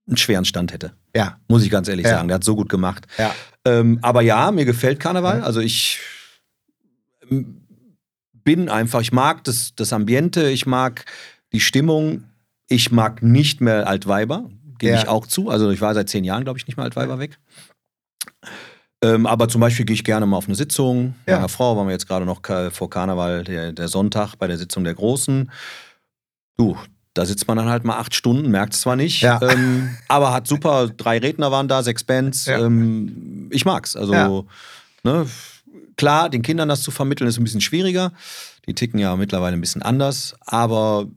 einen 0.08 0.18
schweren 0.18 0.46
Stand 0.46 0.74
hätte. 0.74 0.94
Ja. 1.16 1.38
Muss 1.48 1.64
ich 1.64 1.70
ganz 1.70 1.88
ehrlich 1.88 2.06
ja. 2.06 2.12
sagen. 2.12 2.28
Der 2.28 2.36
hat 2.36 2.44
so 2.44 2.56
gut 2.56 2.70
gemacht. 2.70 3.06
Ja. 3.18 3.34
Ähm, 3.66 4.00
aber 4.02 4.22
ja, 4.22 4.52
mir 4.52 4.66
gefällt 4.66 5.00
Karneval. 5.00 5.42
Also 5.42 5.62
ich 5.62 6.00
bin 8.44 8.70
einfach, 8.70 9.02
ich 9.02 9.12
mag 9.12 9.44
das, 9.44 9.74
das 9.76 9.94
Ambiente, 9.94 10.50
ich 10.50 10.66
mag 10.66 11.06
die 11.52 11.60
Stimmung. 11.60 12.26
Ich 12.70 12.92
mag 12.92 13.22
nicht 13.22 13.62
mehr 13.62 13.88
Altweiber, 13.88 14.50
gebe 14.80 14.94
ja. 14.94 15.00
ich 15.00 15.08
auch 15.08 15.28
zu. 15.28 15.50
Also 15.50 15.70
ich 15.70 15.82
war 15.82 15.94
seit 15.94 16.10
zehn 16.10 16.24
Jahren, 16.24 16.44
glaube 16.44 16.58
ich, 16.58 16.66
nicht 16.66 16.78
mehr 16.78 16.86
Altweiber 16.86 17.20
weg. 17.20 17.38
Ähm, 19.04 19.26
aber 19.28 19.50
zum 19.50 19.60
Beispiel 19.60 19.86
gehe 19.86 19.94
ich 19.94 20.06
gerne 20.06 20.26
mal 20.26 20.38
auf 20.38 20.48
eine 20.48 20.56
Sitzung. 20.56 21.14
Ja. 21.28 21.36
Meiner 21.36 21.50
Frau 21.50 21.76
waren 21.76 21.88
wir 21.88 21.92
jetzt 21.92 22.08
gerade 22.08 22.26
noch 22.26 22.42
vor 22.72 22.90
Karneval, 22.90 23.44
der, 23.44 23.74
der 23.74 23.90
Sonntag, 23.90 24.36
bei 24.38 24.48
der 24.48 24.58
Sitzung 24.58 24.86
der 24.86 24.94
Großen. 24.94 25.52
Du, 26.58 26.78
da 27.14 27.26
sitzt 27.26 27.48
man 27.48 27.58
dann 27.58 27.68
halt 27.68 27.84
mal 27.84 27.98
acht 27.98 28.16
Stunden, 28.16 28.50
merkt 28.50 28.74
es 28.74 28.82
zwar 28.82 28.96
nicht, 28.96 29.22
ja. 29.22 29.42
ähm, 29.42 29.96
aber 30.08 30.32
hat 30.32 30.48
super, 30.48 30.88
drei 30.88 31.18
Redner 31.18 31.52
waren 31.52 31.68
da, 31.68 31.84
sechs 31.84 32.04
Bands. 32.04 32.46
Ja. 32.46 32.66
Ähm, 32.66 33.50
ich 33.52 33.66
mag's. 33.66 33.96
Also, 33.96 34.14
ja. 34.14 34.44
ne, 35.04 35.28
klar, 35.98 36.30
den 36.30 36.42
Kindern 36.42 36.70
das 36.70 36.82
zu 36.82 36.92
vermitteln, 36.92 37.28
ist 37.28 37.38
ein 37.38 37.44
bisschen 37.44 37.62
schwieriger. 37.62 38.12
Die 38.68 38.74
ticken 38.74 39.00
ja 39.00 39.16
mittlerweile 39.16 39.58
ein 39.58 39.62
bisschen 39.62 39.82
anders, 39.82 40.36
aber 40.42 41.08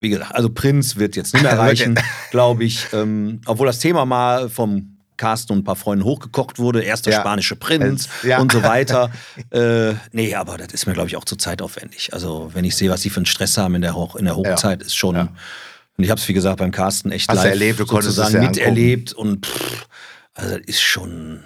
wie 0.00 0.10
gesagt, 0.10 0.34
also 0.34 0.50
Prinz 0.50 0.96
wird 0.96 1.16
jetzt 1.16 1.34
nicht 1.34 1.42
mehr 1.42 1.52
erreichen, 1.52 1.98
glaube 2.30 2.64
ich. 2.64 2.86
Ähm, 2.92 3.40
obwohl 3.46 3.66
das 3.66 3.78
Thema 3.78 4.04
mal 4.04 4.48
vom 4.48 4.96
Carsten 5.16 5.52
und 5.52 5.60
ein 5.60 5.64
paar 5.64 5.76
Freunden 5.76 6.04
hochgekocht 6.04 6.58
wurde, 6.58 6.82
erster 6.82 7.10
ja. 7.10 7.20
spanische 7.20 7.56
Prinz 7.56 8.08
ja. 8.22 8.38
und 8.38 8.52
so 8.52 8.62
weiter. 8.62 9.10
äh, 9.50 9.94
nee, 10.12 10.34
aber 10.34 10.58
das 10.58 10.72
ist 10.72 10.86
mir, 10.86 10.92
glaube 10.92 11.08
ich, 11.08 11.16
auch 11.16 11.24
zu 11.24 11.36
zeitaufwendig. 11.36 12.12
Also, 12.12 12.50
wenn 12.52 12.64
ich 12.64 12.76
sehe, 12.76 12.90
was 12.90 13.02
sie 13.02 13.10
für 13.10 13.18
einen 13.18 13.26
Stress 13.26 13.56
haben 13.56 13.74
in 13.74 13.82
der, 13.82 13.94
Hoch 13.94 14.16
in 14.16 14.26
der 14.26 14.36
Hochzeit, 14.36 14.80
ja. 14.80 14.86
ist 14.86 14.94
schon. 14.94 15.16
Und 15.16 16.04
ich 16.04 16.10
habe 16.10 16.20
es, 16.20 16.28
wie 16.28 16.34
gesagt, 16.34 16.58
beim 16.58 16.72
Carsten 16.72 17.10
echt 17.10 17.28
Hast 17.30 17.36
live 17.36 17.46
erlebt, 17.46 17.80
du 17.80 17.86
sozusagen 17.86 18.40
miterlebt 18.40 19.14
und 19.14 19.46
pff, 19.46 19.86
also 20.34 20.58
das 20.58 20.66
ist 20.66 20.82
schon, 20.82 21.42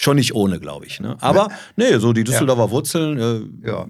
schon 0.00 0.16
nicht 0.16 0.34
ohne, 0.34 0.60
glaube 0.60 0.86
ich. 0.86 1.00
Ne? 1.00 1.16
Aber 1.20 1.48
nee, 1.76 1.98
so 1.98 2.12
die 2.12 2.24
Düsseldorfer 2.24 2.70
Wurzeln. 2.70 3.18
Äh, 3.64 3.68
ja. 3.68 3.86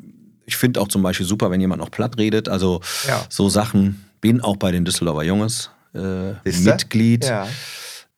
Ich 0.47 0.57
finde 0.57 0.81
auch 0.81 0.89
zum 0.89 1.03
Beispiel 1.03 1.27
super, 1.27 1.51
wenn 1.51 1.61
jemand 1.61 1.81
noch 1.81 1.91
platt 1.91 2.17
redet. 2.19 2.49
Also 2.49 2.81
so 3.29 3.49
Sachen. 3.49 4.05
Bin 4.21 4.41
auch 4.41 4.57
bei 4.57 4.73
den 4.73 4.85
Düsseldorfer 4.85 5.23
Junges 5.23 5.71
äh, 5.95 6.33
Mitglied. 6.45 7.25
Ja. 7.27 7.47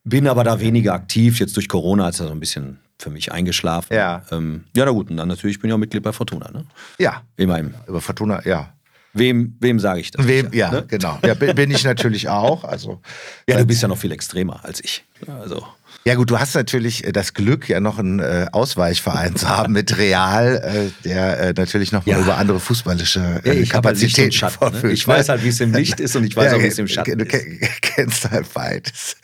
Bin 0.03 0.27
aber 0.27 0.43
da 0.43 0.59
weniger 0.59 0.93
aktiv. 0.93 1.39
Jetzt 1.39 1.55
durch 1.55 1.67
Corona 1.67 2.09
ist 2.09 2.19
er 2.19 2.27
so 2.27 2.31
ein 2.31 2.39
bisschen 2.39 2.79
für 2.97 3.09
mich 3.09 3.31
eingeschlafen. 3.31 3.93
Ja. 3.93 4.23
Ähm, 4.31 4.63
ja, 4.75 4.85
na 4.85 4.91
gut. 4.91 5.09
Und 5.09 5.17
dann 5.17 5.27
natürlich 5.27 5.59
bin 5.59 5.69
ich 5.69 5.73
auch 5.73 5.79
Mitglied 5.79 6.03
bei 6.03 6.11
Fortuna. 6.11 6.49
Ne? 6.51 6.65
Ja. 6.97 7.21
Immerhin. 7.37 7.73
Über 7.87 8.01
Fortuna, 8.01 8.43
ja. 8.45 8.73
Wem, 9.13 9.57
wem 9.59 9.79
sage 9.79 9.99
ich 9.99 10.11
das? 10.11 10.25
Wem, 10.25 10.53
ja, 10.53 10.71
ne? 10.71 10.85
genau. 10.87 11.19
Ja, 11.25 11.33
bin 11.33 11.69
ich 11.69 11.83
natürlich 11.83 12.29
auch. 12.29 12.63
Also, 12.63 13.01
ja, 13.47 13.57
du 13.57 13.65
bist 13.65 13.81
ja 13.81 13.87
noch 13.87 13.97
viel 13.97 14.11
extremer 14.11 14.63
als 14.63 14.81
ich. 14.81 15.03
Also. 15.27 15.65
Ja 16.03 16.15
gut, 16.15 16.31
du 16.31 16.39
hast 16.39 16.55
natürlich 16.55 17.05
äh, 17.05 17.11
das 17.11 17.33
Glück, 17.33 17.69
ja 17.69 17.79
noch 17.79 17.99
einen 17.99 18.19
äh, 18.19 18.47
Ausweichverein 18.51 19.35
zu 19.35 19.47
haben 19.47 19.73
mit 19.73 19.97
Real, 19.97 20.91
äh, 21.03 21.07
der 21.07 21.39
äh, 21.39 21.53
natürlich 21.55 21.91
noch 21.91 22.05
mal 22.05 22.13
ja. 22.13 22.19
über 22.19 22.37
andere 22.37 22.59
fußballische 22.59 23.41
äh, 23.45 23.61
ja, 23.61 23.69
Kapazitäten 23.69 24.21
halt 24.21 24.33
Schatten, 24.33 24.57
verfügt. 24.57 24.83
Ne? 24.83 24.91
Ich 24.93 25.07
weiß 25.07 25.29
halt, 25.29 25.43
wie 25.43 25.49
es 25.49 25.59
im 25.59 25.73
Licht 25.73 25.99
ist 25.99 26.15
und 26.15 26.23
ich 26.23 26.35
weiß 26.35 26.51
ja, 26.51 26.57
auch, 26.57 26.61
wie 26.61 26.67
es 26.67 26.79
im 26.79 26.87
Schatten 26.87 27.19
du, 27.19 27.25
ist. 27.25 27.33
Du 27.33 27.67
kennst 27.81 28.31
halt 28.31 28.51
beides. 28.53 29.15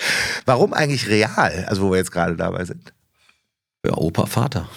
Warum 0.45 0.73
eigentlich 0.73 1.07
Real, 1.07 1.65
also 1.67 1.81
wo 1.81 1.91
wir 1.91 1.97
jetzt 1.97 2.11
gerade 2.11 2.35
dabei 2.35 2.65
sind? 2.65 2.93
Ja, 3.83 3.93
Opa, 3.93 4.27
Vater. 4.27 4.69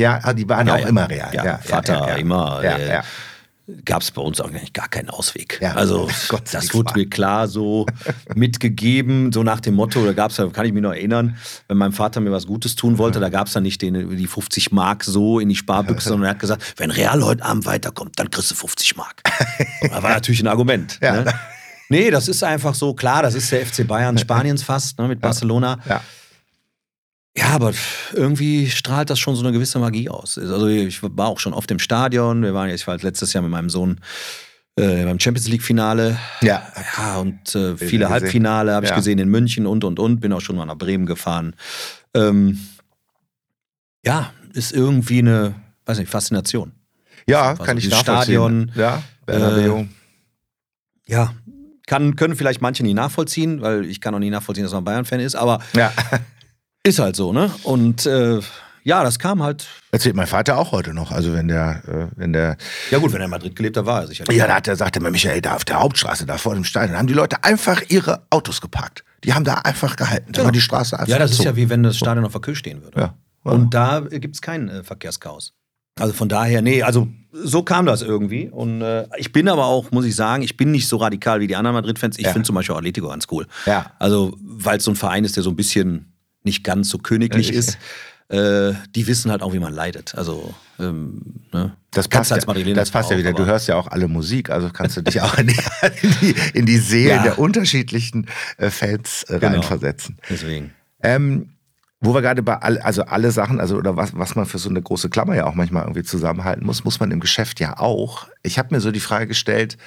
Ja, 0.00 0.20
ah, 0.22 0.32
die 0.32 0.48
waren 0.48 0.68
auch 0.70 0.86
immer 0.86 1.08
real. 1.08 1.34
Ja, 1.34 1.58
Vater 1.58 2.16
immer. 2.16 2.62
Ja, 2.64 2.78
ja 2.78 3.04
gab 3.84 4.02
es 4.02 4.10
bei 4.10 4.22
uns 4.22 4.40
eigentlich 4.40 4.72
gar 4.72 4.88
keinen 4.88 5.10
Ausweg. 5.10 5.58
Ja, 5.60 5.74
also 5.74 6.08
Gott, 6.28 6.42
das 6.52 6.74
wurde 6.74 6.92
mir 6.94 7.08
klar 7.08 7.48
so 7.48 7.86
mitgegeben, 8.34 9.32
so 9.32 9.42
nach 9.42 9.60
dem 9.60 9.74
Motto, 9.74 10.04
da 10.04 10.12
gab 10.12 10.30
es, 10.30 10.36
kann 10.36 10.66
ich 10.66 10.72
mich 10.72 10.82
noch 10.82 10.92
erinnern, 10.92 11.36
wenn 11.68 11.76
mein 11.76 11.92
Vater 11.92 12.20
mir 12.20 12.32
was 12.32 12.46
Gutes 12.46 12.76
tun 12.76 12.98
wollte, 12.98 13.20
da 13.20 13.28
gab 13.28 13.46
es 13.46 13.52
dann 13.52 13.62
nicht 13.62 13.82
den, 13.82 14.16
die 14.16 14.26
50 14.26 14.72
Mark 14.72 15.04
so 15.04 15.38
in 15.38 15.48
die 15.48 15.56
Sparbüchse, 15.56 16.08
sondern 16.08 16.28
er 16.28 16.30
hat 16.30 16.38
gesagt, 16.38 16.74
wenn 16.76 16.90
Real 16.90 17.22
heute 17.24 17.44
Abend 17.44 17.66
weiterkommt, 17.66 18.18
dann 18.18 18.30
kriegst 18.30 18.50
du 18.50 18.54
50 18.54 18.96
Mark. 18.96 19.22
das 19.82 20.02
war 20.02 20.10
natürlich 20.10 20.40
ein 20.40 20.48
Argument. 20.48 20.98
Ja. 21.02 21.22
Ne? 21.22 21.34
Nee, 21.88 22.10
das 22.10 22.28
ist 22.28 22.42
einfach 22.42 22.74
so, 22.74 22.94
klar, 22.94 23.22
das 23.22 23.34
ist 23.34 23.52
der 23.52 23.66
FC 23.66 23.86
Bayern 23.86 24.16
Spaniens 24.16 24.62
fast, 24.62 24.98
ne, 24.98 25.08
mit 25.08 25.20
Barcelona. 25.20 25.78
Ja. 25.86 26.00
Ja, 27.36 27.48
aber 27.50 27.72
irgendwie 28.12 28.68
strahlt 28.70 29.08
das 29.08 29.18
schon 29.18 29.34
so 29.36 29.42
eine 29.42 29.52
gewisse 29.52 29.78
Magie 29.78 30.10
aus. 30.10 30.36
Also 30.36 30.66
ich 30.66 31.02
war 31.02 31.28
auch 31.28 31.38
schon 31.38 31.54
oft 31.54 31.70
im 31.70 31.78
Stadion. 31.78 32.42
Wir 32.42 32.52
waren, 32.52 32.68
ich 32.68 32.86
war 32.86 32.98
letztes 32.98 33.32
Jahr 33.32 33.42
mit 33.42 33.50
meinem 33.50 33.70
Sohn 33.70 34.00
äh, 34.76 35.04
beim 35.04 35.18
Champions 35.18 35.48
League 35.48 35.62
Finale. 35.62 36.18
Ja. 36.42 36.62
Ja, 36.98 37.16
und 37.18 37.54
äh, 37.54 37.76
viele 37.76 38.10
Halbfinale 38.10 38.74
habe 38.74 38.84
ich 38.84 38.90
ja. 38.90 38.96
gesehen 38.96 39.18
in 39.18 39.28
München 39.28 39.66
und 39.66 39.82
und 39.84 39.98
und. 39.98 40.20
Bin 40.20 40.32
auch 40.32 40.42
schon 40.42 40.56
mal 40.56 40.66
nach 40.66 40.76
Bremen 40.76 41.06
gefahren. 41.06 41.56
Ähm, 42.12 42.58
ja, 44.04 44.32
ist 44.52 44.72
irgendwie 44.72 45.20
eine, 45.20 45.54
weiß 45.86 45.98
nicht, 45.98 46.10
Faszination. 46.10 46.72
Ja, 47.26 47.50
also 47.50 47.64
kann 47.64 47.78
ich 47.78 47.88
nachvollziehen. 47.88 48.68
Stadion. 48.68 48.72
Ja, 48.74 49.02
äh, 49.26 49.86
ja, 51.06 51.32
kann, 51.86 52.16
können 52.16 52.36
vielleicht 52.36 52.60
manche 52.60 52.82
nie 52.82 52.94
nachvollziehen, 52.94 53.60
weil 53.60 53.84
ich 53.84 54.00
kann 54.00 54.14
auch 54.14 54.18
nie 54.18 54.30
nachvollziehen, 54.30 54.64
dass 54.64 54.72
man 54.72 54.84
Bayern-Fan 54.84 55.20
ist, 55.20 55.34
aber 55.34 55.60
ja. 55.74 55.92
Ist 56.84 56.98
halt 56.98 57.14
so, 57.14 57.32
ne? 57.32 57.50
Und 57.62 58.06
äh, 58.06 58.40
ja, 58.84 59.04
das 59.04 59.18
kam 59.18 59.42
halt. 59.42 59.66
Erzählt 59.92 60.16
mein 60.16 60.26
Vater 60.26 60.58
auch 60.58 60.72
heute 60.72 60.92
noch. 60.92 61.12
Also 61.12 61.32
wenn 61.32 61.46
der, 61.46 61.82
äh, 61.86 62.16
wenn 62.16 62.32
der. 62.32 62.56
Ja 62.90 62.98
gut, 62.98 63.12
wenn 63.12 63.20
er 63.20 63.26
in 63.26 63.30
Madrid 63.30 63.54
gelebt 63.54 63.76
hat, 63.76 63.86
war 63.86 64.00
er 64.02 64.06
sicherlich. 64.08 64.36
Ja, 64.36 64.48
da 64.48 64.56
hat 64.56 64.66
er 64.66 64.74
sagte 64.74 64.98
mir, 65.00 65.12
Michael, 65.12 65.40
da 65.40 65.54
auf 65.54 65.64
der 65.64 65.80
Hauptstraße, 65.80 66.26
da 66.26 66.38
vor 66.38 66.54
dem 66.54 66.64
Stadion, 66.64 66.98
haben 66.98 67.06
die 67.06 67.14
Leute 67.14 67.44
einfach 67.44 67.80
ihre 67.88 68.26
Autos 68.30 68.60
geparkt. 68.60 69.04
Die 69.22 69.32
haben 69.32 69.44
da 69.44 69.54
einfach 69.54 69.94
gehalten. 69.94 70.32
Da 70.32 70.40
ja. 70.40 70.44
war 70.46 70.52
die 70.52 70.60
Straße 70.60 70.98
einfach. 70.98 71.08
Ja, 71.08 71.20
das 71.20 71.32
so. 71.32 71.42
ist 71.42 71.44
ja 71.44 71.54
wie 71.54 71.70
wenn 71.70 71.84
das 71.84 71.96
Stadion 71.96 72.24
auf 72.24 72.32
der 72.32 72.40
Kühe 72.40 72.56
stehen 72.56 72.82
würde. 72.82 72.98
Ja. 72.98 73.14
ja. 73.44 73.52
Und 73.52 73.72
da 73.72 74.00
gibt 74.00 74.34
es 74.34 74.42
kein 74.42 74.68
äh, 74.68 74.82
Verkehrschaos. 74.82 75.54
Also 76.00 76.14
von 76.14 76.28
daher, 76.28 76.62
nee, 76.62 76.82
also 76.82 77.06
so 77.32 77.62
kam 77.62 77.86
das 77.86 78.02
irgendwie. 78.02 78.48
Und 78.48 78.82
äh, 78.82 79.06
ich 79.18 79.30
bin 79.30 79.48
aber 79.48 79.66
auch, 79.66 79.92
muss 79.92 80.04
ich 80.04 80.16
sagen, 80.16 80.42
ich 80.42 80.56
bin 80.56 80.72
nicht 80.72 80.88
so 80.88 80.96
radikal 80.96 81.38
wie 81.38 81.46
die 81.46 81.54
anderen 81.54 81.74
Madrid-Fans. 81.74 82.18
Ich 82.18 82.26
ja. 82.26 82.32
finde 82.32 82.46
zum 82.46 82.56
Beispiel 82.56 82.74
Atletico 82.74 83.08
ganz 83.08 83.26
cool. 83.30 83.46
Ja. 83.66 83.92
Also, 84.00 84.36
weil 84.40 84.78
es 84.78 84.84
so 84.84 84.90
ein 84.90 84.96
Verein 84.96 85.24
ist, 85.24 85.36
der 85.36 85.44
so 85.44 85.50
ein 85.50 85.56
bisschen 85.56 86.11
nicht 86.44 86.64
ganz 86.64 86.88
so 86.88 86.98
königlich 86.98 87.50
ja, 87.50 87.58
ist. 87.58 87.78
äh, 88.28 88.74
die 88.94 89.06
wissen 89.06 89.30
halt 89.30 89.42
auch, 89.42 89.52
wie 89.52 89.58
man 89.58 89.72
leidet. 89.72 90.14
Also, 90.14 90.54
ähm, 90.78 91.20
ne? 91.52 91.76
Das 91.90 92.08
passt, 92.08 92.32
als 92.32 92.46
ja, 92.46 92.74
das 92.74 92.90
passt 92.90 93.10
ja 93.10 93.18
wieder. 93.18 93.32
Du 93.32 93.44
hörst 93.44 93.68
ja 93.68 93.76
auch 93.76 93.88
alle 93.88 94.08
Musik, 94.08 94.50
also 94.50 94.70
kannst 94.70 94.96
du 94.96 95.02
dich 95.02 95.20
auch 95.20 95.36
in 95.38 95.48
die, 95.48 95.56
in 96.02 96.14
die, 96.20 96.34
in 96.54 96.66
die 96.66 96.78
Seelen 96.78 97.16
ja. 97.16 97.22
der 97.22 97.38
unterschiedlichen 97.38 98.26
äh, 98.56 98.70
Fans 98.70 99.24
äh, 99.24 99.38
genau. 99.38 99.52
reinversetzen. 99.52 100.18
Deswegen. 100.30 100.72
Ähm, 101.02 101.50
wo 102.02 102.14
wir 102.14 102.20
gerade 102.20 102.42
bei 102.42 102.56
all, 102.56 102.78
also 102.78 103.04
alle 103.04 103.30
Sachen, 103.30 103.60
also 103.60 103.76
oder 103.76 103.96
was, 103.96 104.16
was 104.16 104.34
man 104.34 104.44
für 104.44 104.58
so 104.58 104.68
eine 104.68 104.82
große 104.82 105.08
Klammer 105.08 105.36
ja 105.36 105.46
auch 105.46 105.54
manchmal 105.54 105.84
irgendwie 105.84 106.02
zusammenhalten 106.02 106.66
muss, 106.66 106.82
muss 106.82 106.98
man 106.98 107.12
im 107.12 107.20
Geschäft 107.20 107.60
ja 107.60 107.78
auch. 107.78 108.26
Ich 108.42 108.58
habe 108.58 108.74
mir 108.74 108.80
so 108.80 108.90
die 108.90 109.00
Frage 109.00 109.28
gestellt, 109.28 109.78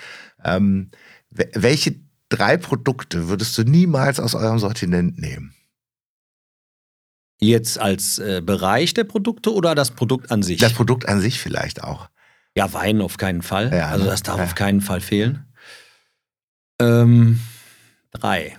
ähm, 0.43 0.91
welche 1.29 1.95
drei 2.29 2.55
Produkte 2.55 3.27
würdest 3.27 3.57
du 3.57 3.63
niemals 3.63 4.21
aus 4.21 4.33
eurem 4.33 4.59
Sortiment 4.59 5.19
nehmen? 5.19 5.53
Jetzt 7.39 7.79
als 7.79 8.17
äh, 8.17 8.41
Bereich 8.43 8.93
der 8.93 9.03
Produkte 9.03 9.53
oder 9.53 9.75
das 9.75 9.91
Produkt 9.91 10.31
an 10.31 10.41
sich? 10.41 10.59
Das 10.59 10.73
Produkt 10.73 11.07
an 11.07 11.19
sich 11.19 11.39
vielleicht 11.39 11.83
auch. 11.83 12.09
Ja, 12.55 12.71
Wein 12.73 13.01
auf 13.01 13.17
keinen 13.17 13.41
Fall. 13.41 13.71
Ja, 13.73 13.89
also 13.89 14.05
ne? 14.05 14.11
das 14.11 14.23
darf 14.23 14.37
ja. 14.37 14.45
auf 14.45 14.55
keinen 14.55 14.81
Fall 14.81 15.01
fehlen. 15.01 15.45
Ähm, 16.79 17.41
drei. 18.11 18.57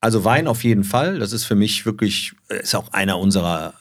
Also 0.00 0.24
Wein 0.24 0.46
auf 0.46 0.64
jeden 0.64 0.84
Fall. 0.84 1.18
Das 1.18 1.32
ist 1.32 1.44
für 1.44 1.54
mich 1.54 1.86
wirklich, 1.86 2.34
äh, 2.50 2.62
ist 2.62 2.74
auch 2.74 2.92
einer 2.92 3.18
unserer 3.18 3.74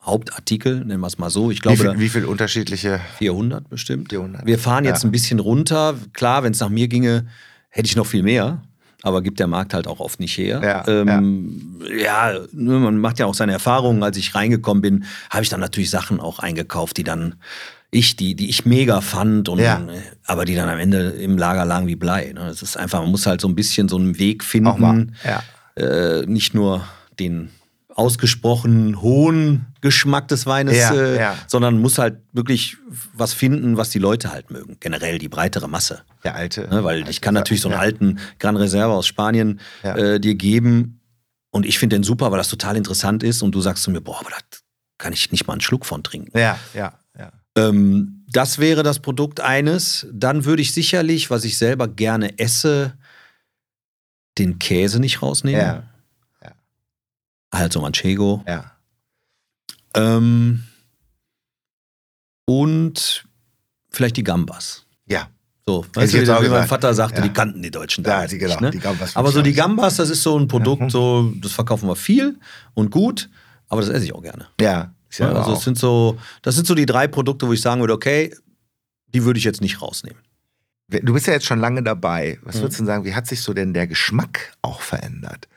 Hauptartikel, 0.00 0.84
nennen 0.84 1.00
wir 1.00 1.06
es 1.06 1.18
mal 1.18 1.30
so. 1.30 1.52
Ich 1.52 1.62
glaube, 1.62 1.78
wie, 1.78 1.82
viel, 1.82 1.98
wie 2.00 2.08
viel 2.08 2.24
unterschiedliche? 2.24 3.00
400 3.18 3.68
bestimmt. 3.68 4.10
400. 4.10 4.44
Wir 4.44 4.58
fahren 4.58 4.84
jetzt 4.84 5.04
ja. 5.04 5.08
ein 5.08 5.12
bisschen 5.12 5.38
runter. 5.38 5.96
Klar, 6.12 6.42
wenn 6.42 6.52
es 6.52 6.58
nach 6.58 6.70
mir 6.70 6.88
ginge, 6.88 7.28
hätte 7.68 7.86
ich 7.86 7.94
noch 7.94 8.06
viel 8.06 8.24
mehr 8.24 8.62
aber 9.02 9.22
gibt 9.22 9.40
der 9.40 9.46
Markt 9.46 9.74
halt 9.74 9.86
auch 9.86 10.00
oft 10.00 10.20
nicht 10.20 10.36
her. 10.38 10.60
Ja, 10.62 10.84
ähm, 10.88 11.80
ja. 11.96 12.32
ja, 12.32 12.40
ne, 12.52 12.78
man 12.78 12.98
macht 12.98 13.18
ja 13.18 13.26
auch 13.26 13.34
seine 13.34 13.52
Erfahrungen. 13.52 14.02
Als 14.02 14.16
ich 14.16 14.34
reingekommen 14.34 14.80
bin, 14.80 15.04
habe 15.30 15.42
ich 15.42 15.48
dann 15.48 15.60
natürlich 15.60 15.90
Sachen 15.90 16.20
auch 16.20 16.38
eingekauft, 16.38 16.96
die 16.96 17.04
dann 17.04 17.34
ich, 17.90 18.16
die, 18.16 18.34
die 18.34 18.48
ich 18.48 18.64
mega 18.64 19.02
fand, 19.02 19.50
und, 19.50 19.58
ja. 19.58 19.82
aber 20.24 20.46
die 20.46 20.54
dann 20.54 20.70
am 20.70 20.78
Ende 20.78 21.10
im 21.10 21.36
Lager 21.36 21.66
lagen 21.66 21.86
wie 21.86 21.96
Blei. 21.96 22.32
Ne? 22.32 22.48
Es 22.48 22.62
ist 22.62 22.78
einfach, 22.78 23.02
man 23.02 23.10
muss 23.10 23.26
halt 23.26 23.42
so 23.42 23.48
ein 23.48 23.54
bisschen 23.54 23.88
so 23.88 23.96
einen 23.98 24.18
Weg 24.18 24.42
finden, 24.42 25.14
ja. 25.24 25.42
äh, 25.76 26.24
nicht 26.24 26.54
nur 26.54 26.86
den 27.20 27.50
ausgesprochen 27.94 29.02
hohen 29.02 29.66
Geschmack 29.82 30.28
des 30.28 30.46
Weines, 30.46 30.78
ja, 30.78 30.94
äh, 30.94 31.18
ja. 31.18 31.36
sondern 31.46 31.78
muss 31.78 31.98
halt 31.98 32.18
wirklich 32.32 32.78
was 33.12 33.34
finden, 33.34 33.76
was 33.76 33.90
die 33.90 33.98
Leute 33.98 34.32
halt 34.32 34.50
mögen. 34.50 34.78
Generell 34.80 35.18
die 35.18 35.28
breitere 35.28 35.68
Masse. 35.68 36.02
Der 36.24 36.34
alte. 36.34 36.68
Ne, 36.68 36.82
weil 36.84 37.06
ich 37.08 37.20
kann 37.20 37.34
natürlich 37.34 37.60
so 37.60 37.68
einen 37.68 37.76
ja. 37.76 37.80
alten 37.80 38.18
Gran 38.38 38.56
Reserva 38.56 38.94
aus 38.94 39.06
Spanien 39.06 39.60
äh, 39.82 40.18
dir 40.18 40.34
geben 40.34 41.00
und 41.50 41.66
ich 41.66 41.78
finde 41.78 41.96
den 41.96 42.02
super, 42.04 42.30
weil 42.30 42.38
das 42.38 42.48
total 42.48 42.76
interessant 42.76 43.22
ist 43.22 43.42
und 43.42 43.54
du 43.54 43.60
sagst 43.60 43.82
zu 43.82 43.90
mir, 43.90 44.00
boah, 44.00 44.20
aber 44.20 44.30
da 44.30 44.36
kann 44.98 45.12
ich 45.12 45.30
nicht 45.32 45.46
mal 45.46 45.54
einen 45.54 45.60
Schluck 45.60 45.84
von 45.84 46.02
trinken. 46.02 46.38
Ja, 46.38 46.58
ja, 46.72 46.94
ja. 47.18 47.32
Ähm, 47.56 48.24
das 48.30 48.58
wäre 48.58 48.82
das 48.82 49.00
Produkt 49.00 49.40
eines. 49.40 50.06
Dann 50.10 50.46
würde 50.46 50.62
ich 50.62 50.72
sicherlich, 50.72 51.28
was 51.28 51.44
ich 51.44 51.58
selber 51.58 51.88
gerne 51.88 52.38
esse, 52.38 52.94
den 54.38 54.58
Käse 54.58 55.00
nicht 55.00 55.20
rausnehmen. 55.20 55.60
Ja 55.60 55.82
halt 57.52 57.72
so 57.72 57.80
Manchego. 57.80 58.42
Ja. 58.46 58.72
Ähm, 59.94 60.64
und 62.46 63.24
vielleicht 63.90 64.16
die 64.16 64.24
Gambas. 64.24 64.86
Ja. 65.06 65.28
So, 65.66 65.84
weißt 65.94 66.14
du, 66.14 66.18
wie, 66.18 66.44
wie 66.44 66.48
mein 66.48 66.66
Vater 66.66 66.92
sagte, 66.92 67.20
ja. 67.20 67.22
die 67.22 67.32
kannten 67.32 67.62
die 67.62 67.70
Deutschen 67.70 68.02
da. 68.02 68.22
Ja, 68.22 68.26
die, 68.26 68.38
genau, 68.38 68.54
nicht, 68.54 68.60
ne? 68.60 68.70
die 68.72 68.80
Gambas 68.80 69.14
aber 69.14 69.30
so 69.30 69.42
die 69.42 69.52
Gambas, 69.52 69.96
das 69.96 70.10
ist 70.10 70.22
so 70.22 70.36
ein 70.36 70.48
Produkt, 70.48 70.82
mhm. 70.82 70.90
so, 70.90 71.32
das 71.40 71.52
verkaufen 71.52 71.88
wir 71.88 71.94
viel 71.94 72.38
und 72.74 72.90
gut, 72.90 73.30
aber 73.68 73.80
das 73.80 73.90
esse 73.90 74.06
ich 74.06 74.12
auch 74.12 74.22
gerne. 74.22 74.48
Ja. 74.60 74.92
ja 75.16 75.32
also 75.32 75.52
das 75.52 75.62
sind 75.62 75.78
so, 75.78 76.18
das 76.42 76.56
sind 76.56 76.66
so 76.66 76.74
die 76.74 76.86
drei 76.86 77.06
Produkte, 77.06 77.46
wo 77.46 77.52
ich 77.52 77.60
sagen 77.60 77.80
würde, 77.80 77.92
okay, 77.92 78.34
die 79.14 79.24
würde 79.24 79.38
ich 79.38 79.44
jetzt 79.44 79.60
nicht 79.60 79.80
rausnehmen. 79.80 80.18
Du 80.88 81.14
bist 81.14 81.26
ja 81.26 81.32
jetzt 81.32 81.46
schon 81.46 81.60
lange 81.60 81.82
dabei. 81.82 82.38
Was 82.42 82.56
würdest 82.56 82.78
du 82.78 82.82
denn 82.82 82.86
sagen, 82.86 83.04
wie 83.04 83.14
hat 83.14 83.26
sich 83.26 83.40
so 83.40 83.54
denn 83.54 83.72
der 83.72 83.86
Geschmack 83.86 84.56
auch 84.60 84.82
verändert? 84.82 85.48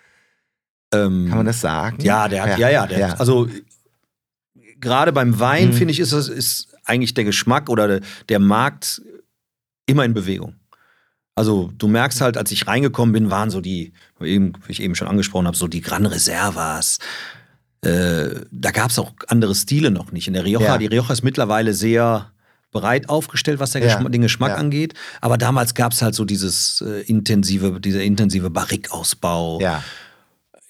Ähm, 0.94 1.26
Kann 1.28 1.38
man 1.38 1.46
das 1.46 1.60
sagen? 1.60 1.98
Ja, 2.02 2.28
der 2.28 2.44
hat, 2.44 2.60
ja, 2.60 2.70
ja, 2.70 2.88
der, 2.88 3.00
ja. 3.00 3.14
also 3.16 3.50
gerade 4.80 5.12
beim 5.12 5.40
Wein, 5.40 5.70
mhm. 5.70 5.74
finde 5.74 5.92
ich, 5.92 6.00
ist, 6.00 6.14
das, 6.14 6.28
ist 6.28 6.68
eigentlich 6.86 7.14
der 7.14 7.24
Geschmack 7.24 7.70
oder 7.70 7.88
der, 7.88 8.02
der 8.30 8.40
Markt 8.40 9.02
immer 9.86 10.06
in 10.06 10.14
Bewegung. 10.14 10.56
Also 11.36 11.72
du 11.78 11.88
merkst 11.88 12.22
halt, 12.22 12.38
als 12.38 12.52
ich 12.52 12.68
reingekommen 12.68 13.12
bin, 13.12 13.30
waren 13.30 13.50
so 13.50 13.60
die, 13.60 13.92
wie 14.20 14.54
ich 14.68 14.82
eben 14.82 14.96
schon 14.96 15.08
angesprochen 15.08 15.48
habe, 15.48 15.58
so 15.58 15.68
die 15.68 15.82
Gran 15.82 16.06
Reservas. 16.06 17.00
Äh, 17.82 18.30
da 18.52 18.72
gab 18.72 18.90
es 18.90 19.00
auch 19.00 19.14
andere 19.28 19.54
Stile 19.54 19.92
noch 19.92 20.12
nicht. 20.12 20.28
In 20.28 20.34
der 20.34 20.46
Rioja, 20.46 20.66
ja. 20.66 20.78
die 20.78 20.88
Rioja 20.88 21.12
ist 21.12 21.24
mittlerweile 21.24 21.74
sehr 21.74 22.32
breit 22.72 23.10
aufgestellt, 23.10 23.60
was 23.60 23.74
ja. 23.74 23.82
Geschmack, 23.82 24.12
den 24.14 24.22
Geschmack 24.22 24.52
ja. 24.52 24.56
angeht. 24.56 24.94
Aber 25.20 25.38
damals 25.38 25.74
gab 25.74 25.92
es 25.92 26.02
halt 26.02 26.16
so 26.16 26.24
dieses 26.24 26.82
äh, 26.82 27.02
intensive, 27.02 27.82
dieser 27.82 28.04
intensive 28.04 28.50
Barrikausbau. 28.50 29.60
Ja 29.60 29.84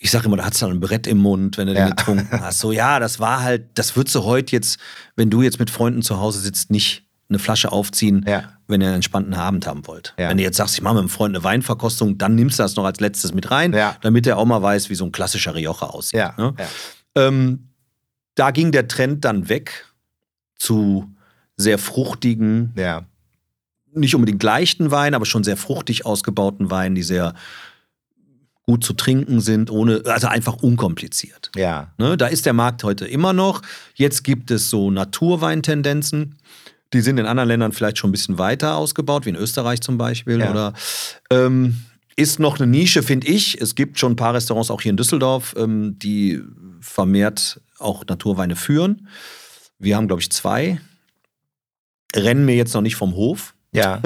ich 0.06 0.12
sage 0.12 0.28
immer, 0.28 0.38
da 0.38 0.46
hat's 0.46 0.60
dann 0.60 0.70
ein 0.70 0.80
Brett 0.80 1.08
im 1.08 1.18
Mund, 1.18 1.58
wenn 1.58 1.66
du 1.66 1.74
ja. 1.74 1.88
den 1.88 1.96
getrunken 1.96 2.40
hast. 2.40 2.60
So, 2.60 2.72
ja, 2.72 3.00
das 3.00 3.20
war 3.20 3.42
halt, 3.42 3.70
das 3.74 3.96
würdest 3.96 4.14
du 4.14 4.24
heute 4.24 4.52
jetzt, 4.52 4.78
wenn 5.16 5.32
du 5.32 5.42
jetzt 5.42 5.58
mit 5.58 5.72
Freunden 5.72 6.04
zu 6.04 6.20
Hause 6.20 6.42
sitzt, 6.42 6.70
nicht 6.70 7.08
eine 7.28 7.40
Flasche 7.40 7.72
aufziehen, 7.72 8.24
ja. 8.28 8.54
wenn 8.68 8.82
ihr 8.82 8.88
einen 8.88 8.98
entspannten 8.98 9.34
Abend 9.34 9.66
haben 9.66 9.88
wollt. 9.88 10.14
Ja. 10.20 10.30
Wenn 10.30 10.38
du 10.38 10.44
jetzt 10.44 10.58
sagst, 10.58 10.76
ich 10.76 10.84
mache 10.84 10.94
mit 10.94 11.00
einem 11.02 11.10
Freund 11.10 11.36
eine 11.36 11.44
Weinverkostung, 11.44 12.20
dann 12.20 12.36
nimmst 12.36 12.60
du 12.60 12.64
das 12.64 12.76
noch 12.76 12.86
als 12.86 13.00
letztes 13.00 13.34
mit 13.34 13.50
rein, 13.50 13.74
ja. 13.74 13.98
damit 14.02 14.28
er 14.28 14.38
auch 14.38 14.46
mal 14.46 14.62
weiß, 14.62 14.92
wie 14.92 14.96
so 14.96 15.06
ein 15.06 15.12
klassischer 15.12 15.56
Rioja 15.56 15.88
aussieht. 15.88 16.38
Ne? 16.38 16.54
Ähm, 17.16 17.70
da 18.36 18.52
ging 18.52 18.72
der 18.72 18.88
Trend 18.88 19.26
dann 19.26 19.50
weg 19.50 19.88
zu 20.56 21.12
sehr 21.58 21.80
fruchtigen, 21.80 22.74
nicht 23.92 24.14
unbedingt 24.14 24.44
leichten 24.44 24.92
Weinen, 24.92 25.16
aber 25.16 25.26
schon 25.26 25.44
sehr 25.44 25.58
fruchtig 25.58 26.06
ausgebauten 26.06 26.70
Weinen, 26.70 26.94
die 26.94 27.02
sehr 27.02 27.34
gut 28.66 28.84
zu 28.84 28.94
trinken 28.94 29.42
sind, 29.42 29.70
ohne, 29.70 30.02
also 30.06 30.28
einfach 30.28 30.56
unkompliziert. 30.56 31.52
Ja. 31.56 31.92
Ne, 31.98 32.18
da 32.18 32.28
ist 32.28 32.46
der 32.46 32.54
Markt 32.54 32.84
heute 32.84 33.06
immer 33.06 33.34
noch. 33.34 33.62
Jetzt 33.94 34.24
gibt 34.24 34.50
es 34.50 34.70
so 34.70 34.90
Naturweintendenzen. 34.90 36.38
Die 36.94 37.02
sind 37.02 37.20
in 37.20 37.26
anderen 37.26 37.50
Ländern 37.50 37.74
vielleicht 37.74 37.98
schon 37.98 38.10
ein 38.10 38.12
bisschen 38.12 38.38
weiter 38.38 38.76
ausgebaut, 38.76 39.26
wie 39.26 39.30
in 39.30 39.36
Österreich 39.36 39.82
zum 39.82 39.98
Beispiel. 39.98 40.40
Ja. 40.40 40.52
Oder 40.52 40.74
ähm, 41.30 41.84
ist 42.16 42.40
noch 42.40 42.60
eine 42.60 42.68
Nische, 42.68 43.04
finde 43.04 43.28
ich. 43.28 43.62
Es 43.62 43.76
gibt 43.76 44.00
schon 44.00 44.14
ein 44.14 44.16
paar 44.16 44.34
Restaurants 44.34 44.72
auch 44.72 44.82
hier 44.82 44.92
in 44.92 44.98
Düsseldorf, 44.98 45.54
ähm, 45.58 46.00
die 46.00 46.42
vermehrt 46.80 47.62
auch 47.78 48.06
Naturweine 48.08 48.56
führen. 48.56 49.08
Wir 49.78 49.98
haben, 49.98 50.08
glaube 50.08 50.22
ich, 50.22 50.32
zwei. 50.32 50.80
Rennen 52.16 52.46
mir 52.46 52.56
jetzt 52.56 52.74
noch 52.74 52.82
nicht 52.82 52.96
vom 52.96 53.16
Hof. 53.16 53.54
Ja. 53.74 54.02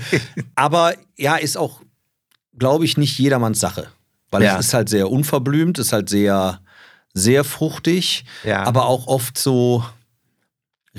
Aber 0.54 0.94
ja, 1.16 1.36
ist 1.36 1.56
auch, 1.56 1.80
glaube 2.56 2.84
ich, 2.84 2.96
nicht 2.96 3.18
jedermanns 3.18 3.58
Sache. 3.58 3.88
Weil 4.34 4.42
ja. 4.42 4.58
es 4.58 4.66
ist 4.66 4.74
halt 4.74 4.88
sehr 4.88 5.12
unverblümt, 5.12 5.78
ist 5.78 5.92
halt 5.92 6.08
sehr, 6.08 6.60
sehr 7.12 7.44
fruchtig, 7.44 8.24
ja. 8.42 8.64
aber 8.64 8.86
auch 8.86 9.06
oft 9.06 9.38
so 9.38 9.84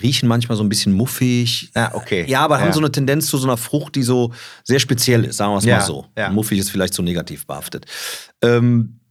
riechen 0.02 0.30
manchmal 0.30 0.58
so 0.58 0.64
ein 0.64 0.70
bisschen 0.70 0.94
muffig. 0.94 1.70
Ja, 1.76 1.94
okay. 1.96 2.24
Ja, 2.30 2.40
aber 2.46 2.62
haben 2.62 2.72
so 2.72 2.80
eine 2.80 2.94
Tendenz 2.94 3.28
zu 3.28 3.38
so 3.38 3.46
einer 3.46 3.58
Frucht, 3.58 3.96
die 3.96 4.04
so 4.04 4.32
sehr 4.64 4.80
speziell 4.80 5.26
ist, 5.26 5.36
sagen 5.36 5.52
wir 5.52 5.58
es 5.58 5.66
mal 5.66 5.82
so. 5.82 6.06
Muffig 6.32 6.60
ist 6.60 6.70
vielleicht 6.70 6.94
so 6.94 7.04
negativ 7.04 7.46
behaftet. 7.46 7.88
Ähm, 8.42 9.02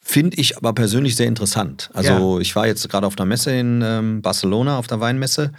Finde 0.00 0.36
ich 0.38 0.56
aber 0.56 0.72
persönlich 0.72 1.14
sehr 1.14 1.28
interessant. 1.28 1.90
Also 1.94 2.40
ich 2.40 2.56
war 2.56 2.66
jetzt 2.66 2.88
gerade 2.88 3.06
auf 3.06 3.16
einer 3.16 3.26
Messe 3.26 3.52
in 3.52 3.80
ähm, 3.84 4.22
Barcelona, 4.22 4.78
auf 4.78 4.88
der 4.88 4.98
Weinmesse 4.98 5.52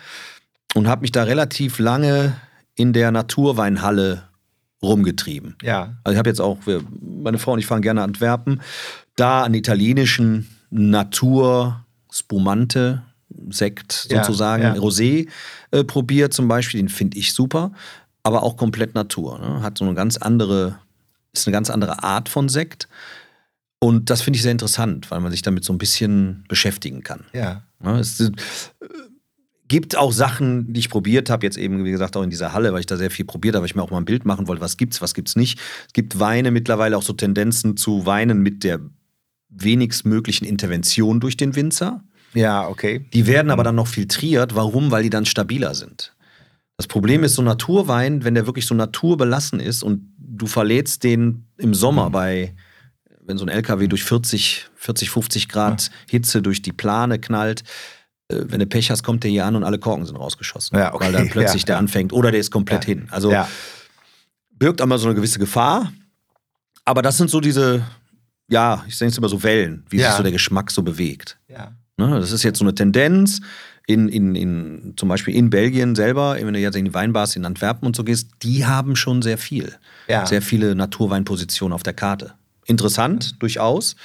und 0.73 0.89
habe 0.89 1.03
mich 1.03 1.13
da 1.13 1.23
relativ 1.23 1.79
lange 1.79 2.35
in 2.75 2.91
der 2.91 3.11
Naturweinhalle 3.11 4.28
rumgetrieben. 4.81 5.55
Ja. 5.61 5.97
Also 6.03 6.13
ich 6.13 6.17
habe 6.17 6.29
jetzt 6.29 6.41
auch, 6.41 6.65
wir, 6.65 6.81
meine 7.01 7.37
Frau 7.37 7.53
und 7.53 7.59
ich 7.59 7.65
fahren 7.65 7.81
gerne 7.81 8.01
Antwerpen, 8.01 8.61
da 9.15 9.43
einen 9.43 9.55
italienischen 9.55 10.47
Natur 10.69 11.85
Spumante 12.11 13.03
Sekt 13.49 14.07
sozusagen, 14.09 14.63
ja, 14.63 14.75
ja. 14.75 14.81
Rosé 14.81 15.27
äh, 15.71 15.83
probiert 15.83 16.33
zum 16.33 16.47
Beispiel, 16.47 16.79
den 16.79 16.89
finde 16.89 17.17
ich 17.17 17.33
super, 17.33 17.71
aber 18.23 18.43
auch 18.43 18.57
komplett 18.57 18.95
Natur. 18.95 19.39
Ne? 19.39 19.61
Hat 19.61 19.77
so 19.77 19.85
eine 19.85 19.93
ganz 19.93 20.17
andere, 20.17 20.79
ist 21.31 21.47
eine 21.47 21.53
ganz 21.53 21.69
andere 21.69 22.03
Art 22.03 22.27
von 22.27 22.49
Sekt. 22.49 22.87
Und 23.79 24.09
das 24.09 24.21
finde 24.21 24.37
ich 24.37 24.43
sehr 24.43 24.51
interessant, 24.51 25.09
weil 25.11 25.19
man 25.19 25.31
sich 25.31 25.41
damit 25.41 25.63
so 25.63 25.71
ein 25.71 25.77
bisschen 25.77 26.43
beschäftigen 26.49 27.03
kann. 27.03 27.25
Ja. 27.33 27.63
Ne? 27.79 27.99
Es, 27.99 28.31
Gibt 29.69 29.97
auch 29.97 30.11
Sachen, 30.11 30.73
die 30.73 30.81
ich 30.81 30.89
probiert 30.89 31.29
habe, 31.29 31.45
jetzt 31.45 31.57
eben, 31.57 31.85
wie 31.85 31.91
gesagt, 31.91 32.17
auch 32.17 32.23
in 32.23 32.29
dieser 32.29 32.51
Halle, 32.51 32.73
weil 32.73 32.81
ich 32.81 32.85
da 32.85 32.97
sehr 32.97 33.11
viel 33.11 33.23
probiert 33.23 33.55
habe, 33.55 33.61
weil 33.61 33.69
ich 33.69 33.75
mir 33.75 33.81
auch 33.81 33.91
mal 33.91 33.99
ein 33.99 34.05
Bild 34.05 34.25
machen 34.25 34.47
wollte, 34.47 34.61
was 34.61 34.75
gibt's, 34.75 35.01
was 35.01 35.13
gibt's 35.13 35.35
nicht. 35.35 35.59
Es 35.87 35.93
gibt 35.93 36.19
Weine 36.19 36.51
mittlerweile 36.51 36.97
auch 36.97 37.03
so 37.03 37.13
Tendenzen 37.13 37.77
zu 37.77 38.05
Weinen 38.05 38.41
mit 38.41 38.65
der 38.65 38.81
wenigstmöglichen 39.49 40.45
Intervention 40.45 41.21
durch 41.21 41.37
den 41.37 41.55
Winzer. 41.55 42.03
Ja, 42.33 42.67
okay. 42.67 43.05
Die 43.13 43.25
werden 43.25 43.49
aber 43.49 43.63
dann 43.63 43.75
noch 43.75 43.87
filtriert. 43.87 44.55
Warum? 44.55 44.91
Weil 44.91 45.03
die 45.03 45.09
dann 45.09 45.25
stabiler 45.25 45.73
sind. 45.73 46.13
Das 46.77 46.87
Problem 46.87 47.23
ist, 47.23 47.35
so 47.35 47.41
Naturwein, 47.41 48.23
wenn 48.23 48.35
der 48.35 48.45
wirklich 48.45 48.65
so 48.65 48.75
naturbelassen 48.75 49.59
ist 49.59 49.83
und 49.83 50.13
du 50.17 50.47
verlädst 50.47 51.03
den 51.03 51.45
im 51.57 51.73
Sommer 51.73 52.09
mhm. 52.09 52.11
bei 52.11 52.53
wenn 53.29 53.37
so 53.37 53.45
ein 53.45 53.49
LKW 53.49 53.87
durch 53.87 54.03
40, 54.03 54.69
40, 54.73 55.11
50 55.11 55.49
Grad 55.49 55.91
Hitze 56.09 56.41
durch 56.41 56.63
die 56.63 56.71
Plane 56.73 57.19
knallt, 57.19 57.63
wenn 58.29 58.59
du 58.59 58.65
Pech 58.67 58.91
hast, 58.91 59.03
kommt 59.03 59.23
der 59.23 59.31
hier 59.31 59.45
an 59.45 59.55
und 59.55 59.63
alle 59.63 59.79
Korken 59.79 60.05
sind 60.05 60.15
rausgeschossen. 60.15 60.77
Ja, 60.77 60.93
okay. 60.93 61.05
Weil 61.05 61.11
dann 61.13 61.29
plötzlich 61.29 61.63
Ja, 61.63 61.67
der 61.67 61.75
ja. 61.75 61.79
anfängt 61.79 62.13
oder 62.13 62.31
der 62.31 62.39
ist 62.39 62.51
komplett 62.51 62.85
hin. 62.85 63.07
Also 63.11 63.31
birgt 64.51 64.81
einmal 64.81 64.99
so 64.99 65.07
eine 65.07 65.15
gewisse 65.15 65.39
Gefahr. 65.39 65.91
Aber 66.85 67.01
das 67.01 67.17
sind 67.17 67.29
so 67.29 67.39
diese, 67.39 67.83
ja, 68.49 68.83
ich 68.87 68.99
nenne 68.99 69.11
es 69.11 69.17
immer 69.17 69.29
so 69.29 69.43
Wellen, 69.43 69.85
wie 69.89 69.97
sich 69.99 70.07
so 70.09 70.23
der 70.23 70.31
Geschmack 70.31 70.71
so 70.71 70.81
bewegt. 70.83 71.37
Ne, 71.97 72.19
das 72.19 72.31
ist 72.31 72.43
jetzt 72.43 72.59
so 72.59 72.65
eine 72.65 72.73
Tendenz. 72.73 73.41
In, 73.87 74.07
in, 74.07 74.35
in, 74.35 74.93
zum 74.97 75.09
Beispiel 75.09 75.33
in 75.35 75.49
Belgien 75.49 75.95
selber, 75.95 76.35
wenn 76.39 76.53
du 76.53 76.59
jetzt 76.59 76.75
in 76.75 76.85
die 76.85 76.93
Weinbars 76.93 77.35
in 77.35 77.43
Antwerpen 77.43 77.87
und 77.87 77.95
so 77.95 78.03
gehst, 78.03 78.29
die 78.43 78.67
haben 78.67 78.95
schon 78.95 79.23
sehr 79.23 79.39
viel. 79.39 79.73
Sehr 80.27 80.43
viele 80.43 80.75
Naturweinpositionen 80.75 81.73
auf 81.73 81.81
der 81.81 81.93
Karte. 81.93 82.33
Interessant, 82.65 83.41
durchaus. 83.41 83.95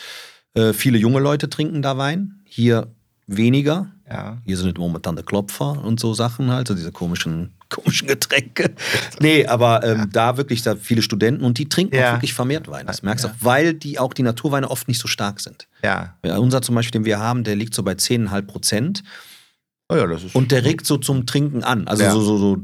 Äh, 0.54 0.72
viele 0.72 0.96
junge 0.96 1.20
Leute 1.20 1.50
trinken 1.50 1.82
da 1.82 1.98
Wein. 1.98 2.40
Hier 2.46 2.88
weniger. 3.26 3.90
Ja. 4.08 4.38
Hier 4.44 4.56
sind 4.58 4.76
momentan 4.78 5.16
der 5.16 5.24
Klopfer 5.24 5.82
und 5.82 5.98
so 5.98 6.12
Sachen 6.14 6.50
halt, 6.50 6.68
so 6.68 6.74
diese 6.74 6.92
komischen, 6.92 7.54
komischen 7.70 8.06
Getränke. 8.08 8.74
Nee, 9.20 9.46
aber 9.46 9.82
ähm, 9.82 10.10
da 10.12 10.36
wirklich 10.36 10.62
da 10.62 10.76
viele 10.76 11.00
Studenten 11.02 11.42
und 11.44 11.56
die 11.58 11.68
trinken 11.68 11.96
Ja. 11.96 12.08
auch 12.10 12.14
wirklich 12.16 12.34
vermehrt 12.34 12.68
Wein. 12.68 12.86
Das 12.86 13.02
merkst 13.02 13.24
du 13.24 13.28
auch, 13.28 13.34
weil 13.40 13.72
die 13.74 13.98
auch 13.98 14.12
die 14.12 14.22
Naturweine 14.22 14.70
oft 14.70 14.88
nicht 14.88 15.00
so 15.00 15.08
stark 15.08 15.40
sind. 15.40 15.68
Ja. 15.82 16.16
Ja, 16.24 16.36
unser 16.38 16.60
zum 16.60 16.74
Beispiel, 16.74 17.00
den 17.00 17.04
wir 17.06 17.18
haben, 17.18 17.44
der 17.44 17.56
liegt 17.56 17.74
so 17.74 17.82
bei 17.82 17.92
10,5 17.92 18.42
Prozent 18.42 19.02
Oh 19.88 19.96
ja, 19.96 20.06
das 20.06 20.24
ist. 20.24 20.34
und 20.34 20.50
der 20.50 20.64
regt 20.64 20.86
so 20.86 20.96
zum 20.98 21.26
Trinken 21.26 21.62
an. 21.64 21.86
Also 21.88 22.02
Ja. 22.04 22.12
so, 22.12 22.20
so, 22.20 22.38
so 22.38 22.56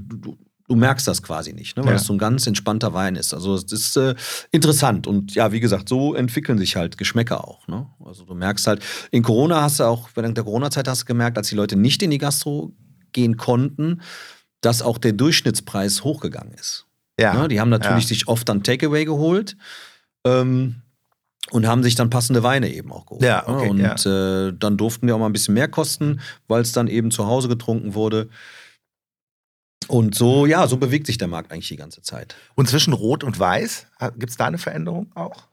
du, 0.70 0.76
merkst 0.76 1.06
das 1.08 1.22
quasi 1.22 1.52
nicht, 1.52 1.76
ne? 1.76 1.82
weil 1.84 1.90
Ja. 1.90 1.96
es 1.96 2.04
so 2.04 2.12
ein 2.12 2.18
ganz 2.18 2.46
entspannter 2.46 2.94
Wein 2.94 3.16
ist. 3.16 3.34
Also 3.34 3.54
es 3.54 3.64
ist 3.72 3.96
äh, 3.96 4.14
interessant 4.52 5.06
und 5.06 5.34
ja, 5.34 5.52
wie 5.52 5.60
gesagt, 5.60 5.88
so 5.88 6.14
entwickeln 6.14 6.58
sich 6.58 6.76
halt 6.76 6.96
Geschmäcker 6.96 7.46
auch. 7.46 7.66
Ne? 7.68 7.86
Also 8.04 8.24
du 8.24 8.34
merkst 8.34 8.66
halt, 8.66 8.82
in 9.10 9.22
Corona 9.22 9.62
hast 9.62 9.80
du 9.80 9.84
auch, 9.84 10.08
während 10.14 10.36
der 10.36 10.44
Corona-Zeit 10.44 10.86
hast 10.88 11.02
du 11.02 11.06
gemerkt, 11.06 11.36
als 11.38 11.48
die 11.48 11.54
Leute 11.56 11.76
nicht 11.76 12.02
in 12.02 12.10
die 12.10 12.18
Gastro 12.18 12.72
gehen 13.12 13.36
konnten, 13.36 14.00
dass 14.60 14.82
auch 14.82 14.98
der 14.98 15.12
Durchschnittspreis 15.12 16.04
hochgegangen 16.04 16.52
ist. 16.54 16.86
ja. 17.18 17.34
Ne? 17.34 17.48
Die 17.48 17.60
haben 17.60 17.70
natürlich 17.70 18.04
Ja. 18.04 18.08
sich 18.08 18.28
oft 18.28 18.48
dann 18.48 18.62
Takeaway 18.62 19.04
geholt 19.04 19.56
ähm, 20.24 20.76
und 21.50 21.66
haben 21.66 21.82
sich 21.82 21.94
dann 21.96 22.10
passende 22.10 22.42
Weine 22.42 22.72
eben 22.72 22.92
auch 22.92 23.06
geholt. 23.06 23.22
Ja, 23.22 23.48
okay, 23.48 23.72
ne? 23.72 23.90
Und 23.92 24.06
äh, 24.06 24.52
dann 24.58 24.76
durften 24.76 25.06
die 25.06 25.12
auch 25.12 25.18
mal 25.18 25.26
ein 25.26 25.32
bisschen 25.32 25.54
mehr 25.54 25.68
kosten, 25.68 26.20
weil 26.46 26.62
es 26.62 26.72
dann 26.72 26.86
eben 26.86 27.10
zu 27.10 27.26
Hause 27.26 27.48
getrunken 27.48 27.94
wurde. 27.94 28.28
Und 29.90 30.14
so, 30.14 30.46
ja, 30.46 30.68
so 30.68 30.76
bewegt 30.76 31.06
sich 31.08 31.18
der 31.18 31.26
Markt 31.26 31.50
eigentlich 31.50 31.66
die 31.68 31.76
ganze 31.76 32.00
Zeit. 32.00 32.36
Und 32.54 32.68
zwischen 32.68 32.92
Rot 32.92 33.24
und 33.24 33.38
Weiß, 33.38 33.86
gibt 34.18 34.30
es 34.30 34.36
da 34.36 34.46
eine 34.46 34.58
Veränderung 34.58 35.10
auch? 35.16 35.48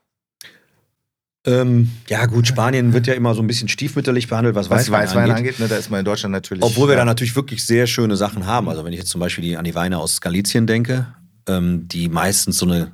Ähm, 1.45 1.89
ja, 2.07 2.25
gut, 2.27 2.45
Spanien 2.45 2.93
wird 2.93 3.07
ja 3.07 3.13
immer 3.13 3.33
so 3.33 3.41
ein 3.41 3.47
bisschen 3.47 3.67
stiefmütterlich 3.67 4.27
behandelt, 4.27 4.53
was, 4.53 4.69
Was 4.69 4.91
Weißwein, 4.91 5.01
Weißwein 5.01 5.23
angeht. 5.31 5.37
angeht, 5.37 5.59
ne, 5.59 5.67
da 5.67 5.77
ist 5.77 5.89
man 5.89 5.99
in 5.99 6.05
Deutschland 6.05 6.33
natürlich. 6.33 6.63
Obwohl 6.63 6.87
wir 6.87 6.93
ja. 6.93 6.99
da 6.99 7.05
natürlich 7.05 7.35
wirklich 7.35 7.65
sehr 7.65 7.87
schöne 7.87 8.15
Sachen 8.15 8.45
haben. 8.45 8.69
Also 8.69 8.83
wenn 8.85 8.93
ich 8.93 8.99
jetzt 8.99 9.09
zum 9.09 9.21
Beispiel 9.21 9.43
die, 9.43 9.57
an 9.57 9.63
die 9.63 9.73
Weine 9.73 9.97
aus 9.97 10.21
Galizien 10.21 10.67
denke, 10.67 11.07
ähm, 11.47 11.87
die 11.87 12.09
meistens 12.09 12.57
so 12.59 12.65
eine 12.67 12.91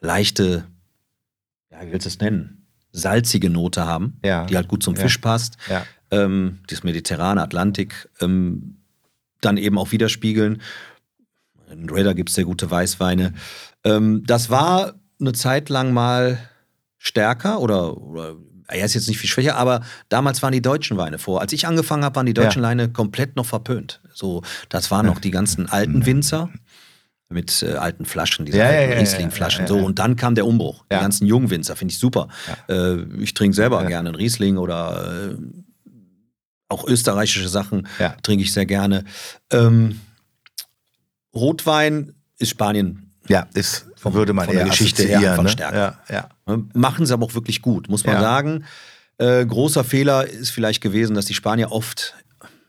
leichte, 0.00 0.64
ja, 1.70 1.86
wie 1.86 1.92
willst 1.92 2.06
du 2.06 2.08
es 2.08 2.18
nennen, 2.18 2.66
salzige 2.90 3.48
Note 3.50 3.86
haben, 3.86 4.18
Ja. 4.24 4.46
die 4.46 4.56
halt 4.56 4.66
gut 4.66 4.82
zum. 4.82 4.96
Fisch 4.96 5.18
passt. 5.18 5.56
Ja. 5.68 5.84
Ähm, 6.10 6.58
das 6.68 6.82
mediterrane 6.82 7.40
Atlantik 7.42 8.08
ähm, 8.20 8.79
dann 9.40 9.56
eben 9.56 9.78
auch 9.78 9.92
widerspiegeln. 9.92 10.60
In 11.72 11.88
Raider 11.90 12.14
gibt 12.14 12.30
es 12.30 12.34
sehr 12.34 12.44
gute 12.44 12.70
Weißweine. 12.70 13.34
Ähm, 13.84 14.24
das 14.26 14.50
war 14.50 14.94
eine 15.20 15.32
Zeit 15.32 15.68
lang 15.68 15.92
mal 15.92 16.38
stärker 16.98 17.60
oder, 17.60 17.96
oder 17.96 18.34
er 18.68 18.84
ist 18.84 18.94
jetzt 18.94 19.08
nicht 19.08 19.18
viel 19.18 19.28
schwächer, 19.30 19.56
aber 19.56 19.82
damals 20.08 20.42
waren 20.42 20.52
die 20.52 20.62
deutschen 20.62 20.96
Weine 20.96 21.18
vor. 21.18 21.40
Als 21.40 21.52
ich 21.52 21.66
angefangen 21.66 22.04
habe, 22.04 22.16
waren 22.16 22.26
die 22.26 22.34
deutschen 22.34 22.62
Weine 22.62 22.90
komplett 22.90 23.36
noch 23.36 23.46
verpönt. 23.46 24.00
So, 24.12 24.42
das 24.68 24.90
waren 24.90 25.06
noch 25.06 25.18
die 25.18 25.30
ganzen 25.30 25.68
alten 25.68 26.06
Winzer 26.06 26.50
mit 27.28 27.62
äh, 27.62 27.74
alten 27.74 28.04
Flaschen, 28.06 28.44
diese 28.44 28.58
Ja, 28.58 28.64
ja, 28.64 28.70
alten 28.70 28.90
ja, 28.90 28.94
ja, 28.96 29.00
Riesling-Flaschen. 29.00 29.60
ja, 29.60 29.64
ja, 29.66 29.68
So, 29.68 29.78
ja. 29.78 29.84
und 29.84 29.98
dann 30.00 30.16
kam 30.16 30.34
der 30.34 30.46
Umbruch. 30.46 30.84
Ja. 30.90 30.98
Die 30.98 31.02
ganzen 31.04 31.26
Jungwinzer, 31.26 31.76
finde 31.76 31.92
ich 31.92 31.98
super. 32.00 32.28
Äh, 32.68 33.02
ich 33.20 33.34
trinke 33.34 33.54
selber 33.54 33.82
Ja. 33.82 33.88
gerne 33.88 34.08
einen 34.08 34.16
Riesling 34.16 34.56
oder 34.56 35.30
äh, 35.30 35.36
auch 36.70 36.86
österreichische 36.86 37.48
Sachen 37.48 37.86
Ja. 37.98 38.14
trinke 38.22 38.44
ich 38.44 38.52
sehr 38.52 38.66
gerne. 38.66 39.04
Ähm, 39.52 40.00
Rotwein 41.34 42.14
ist 42.38 42.50
Spanien 42.50 43.10
Ja, 43.28 43.46
ist, 43.54 43.86
Vom- 43.96 44.14
würde 44.14 44.32
man 44.32 44.46
von 44.46 44.54
der 44.54 44.64
Geschichte 44.64 45.02
her 45.04 45.18
einfach 45.30 45.42
ne? 45.44 45.48
stärker. 45.50 45.98
Ja, 46.08 46.14
ja. 46.14 46.28
Ne? 46.56 46.64
Machen 46.74 47.06
sie 47.06 47.12
aber 47.12 47.26
auch 47.26 47.34
wirklich 47.34 47.62
gut, 47.62 47.88
muss 47.88 48.04
man 48.04 48.20
sagen. 48.20 48.64
Äh, 49.18 49.44
großer 49.44 49.84
Fehler 49.84 50.26
ist 50.26 50.50
vielleicht 50.50 50.80
gewesen, 50.80 51.14
dass 51.14 51.26
die 51.26 51.34
Spanier 51.34 51.70
oft, 51.72 52.14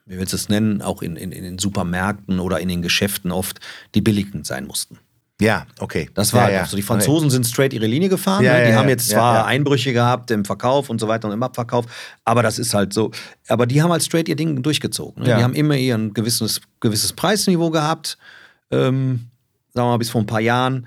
wie 0.06 0.18
willst 0.18 0.34
du 0.34 0.38
es 0.38 0.50
nennen, 0.50 0.82
auch 0.82 1.02
in, 1.02 1.16
in, 1.16 1.32
in 1.32 1.44
den 1.44 1.58
Supermärkten 1.58 2.40
oder 2.40 2.60
in 2.60 2.68
den 2.68 2.82
Geschäften 2.82 3.32
oft 3.32 3.60
die 3.96 4.02
billigsten 4.02 4.44
sein 4.44 4.68
mussten. 4.68 5.00
Ja, 5.42 5.66
okay. 5.80 6.08
Das 6.14 6.34
war 6.34 6.52
ja, 6.52 6.60
ja. 6.60 6.66
so. 6.66 6.78
Die 6.78 6.84
Franzosen 6.84 7.32
sind 7.32 7.48
straight 7.48 7.74
ihre 7.74 7.88
Linie 7.88 8.10
gefahren. 8.10 8.44
Ja, 8.44 8.60
ne? 8.60 8.68
Die 8.68 8.74
haben 8.76 8.88
jetzt 8.90 9.10
zwar. 9.10 9.48
Einbrüche 9.48 9.92
gehabt 9.92 10.30
im 10.30 10.46
Verkauf 10.46 10.90
und 10.90 11.00
so 11.00 11.08
weiter 11.08 11.28
und 11.28 11.34
im 11.34 11.42
Abverkauf, 11.42 11.86
aber 12.24 12.44
das 12.44 12.60
ist 12.60 12.76
halt 12.76 12.94
so. 12.94 13.10
Aber 13.48 13.66
die 13.66 13.82
haben 13.82 13.92
halt 13.92 14.04
straight 14.04 14.30
ihr 14.30 14.36
Ding 14.36 14.62
durchgezogen. 14.62 15.24
Ne? 15.24 15.36
Die 15.36 15.44
haben 15.44 15.56
immer 15.56 15.76
ihr 15.76 15.96
ein 15.96 16.14
gewisses, 16.14 16.62
gewisses 16.80 17.14
Preisniveau 17.14 17.72
gehabt. 17.72 18.20
Ähm, 18.70 19.32
sagen 19.74 19.88
wir 19.88 19.92
mal, 19.92 19.98
bis 19.98 20.12
vor 20.12 20.22
ein 20.22 20.28
paar 20.28 20.42
Jahren. 20.42 20.86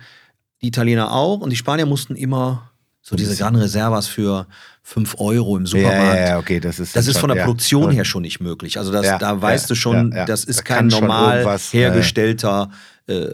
Die 0.62 0.68
Italiener 0.68 1.12
auch. 1.12 1.40
Und 1.40 1.50
die 1.50 1.56
Spanier 1.56 1.84
mussten 1.84 2.14
immer 2.14 2.70
so 3.02 3.16
diese 3.16 3.36
Gran 3.36 3.56
Reservas 3.56 4.06
für 4.06 4.46
5 4.86 5.16
Euro 5.18 5.56
im 5.56 5.64
Ja, 5.64 5.68
Supermarkt. 5.68 6.14
ja, 6.16 6.26
ja, 6.28 6.38
okay, 6.38 6.60
das 6.60 6.78
ist. 6.78 6.94
Das 6.94 7.06
ist 7.06 7.16
von 7.18 7.28
der 7.30 7.38
ja. 7.38 7.44
Produktion 7.44 7.90
her 7.90 8.04
schon 8.04 8.22
nicht 8.22 8.40
möglich. 8.40 8.78
Also 8.78 8.92
das, 8.92 9.06
Ja, 9.06 9.18
da 9.18 9.40
weißt 9.40 9.64
ja, 9.64 9.68
du 9.68 9.74
schon, 9.74 10.12
ja, 10.12 10.18
ja. 10.18 10.24
das 10.26 10.44
ist 10.44 10.58
Da 10.58 10.62
kein 10.62 10.88
normal 10.88 11.58
hergestellter 11.72 12.70
äh, 13.06 13.24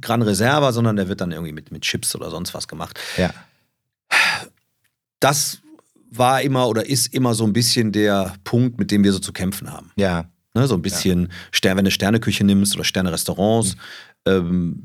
Gran 0.00 0.20
Reserva, 0.22 0.72
sondern 0.72 0.96
der 0.96 1.08
wird 1.08 1.20
dann 1.22 1.32
irgendwie 1.32 1.52
mit, 1.52 1.72
mit 1.72 1.82
Chips 1.82 2.14
oder 2.14 2.30
sonst 2.30 2.52
was 2.54 2.68
gemacht. 2.68 3.00
Ja. 3.16 3.30
Das 5.20 5.58
war 6.10 6.42
immer 6.42 6.68
oder 6.68 6.86
ist 6.86 7.14
immer 7.14 7.34
so 7.34 7.44
ein 7.44 7.52
bisschen 7.52 7.92
der 7.92 8.34
Punkt, 8.44 8.78
mit 8.78 8.90
dem 8.90 9.02
wir 9.04 9.12
so 9.12 9.18
zu 9.18 9.32
kämpfen 9.32 9.72
haben. 9.72 9.90
Ja. 9.96 10.26
Ne, 10.54 10.66
so 10.66 10.74
ein 10.74 10.82
bisschen, 10.82 11.30
Stern, 11.52 11.76
wenn 11.76 11.84
du 11.84 11.90
Sterneküche 11.92 12.44
nimmst 12.44 12.74
oder 12.74 12.82
Sterne-Restaurants, 12.84 13.76
ähm, 14.26 14.82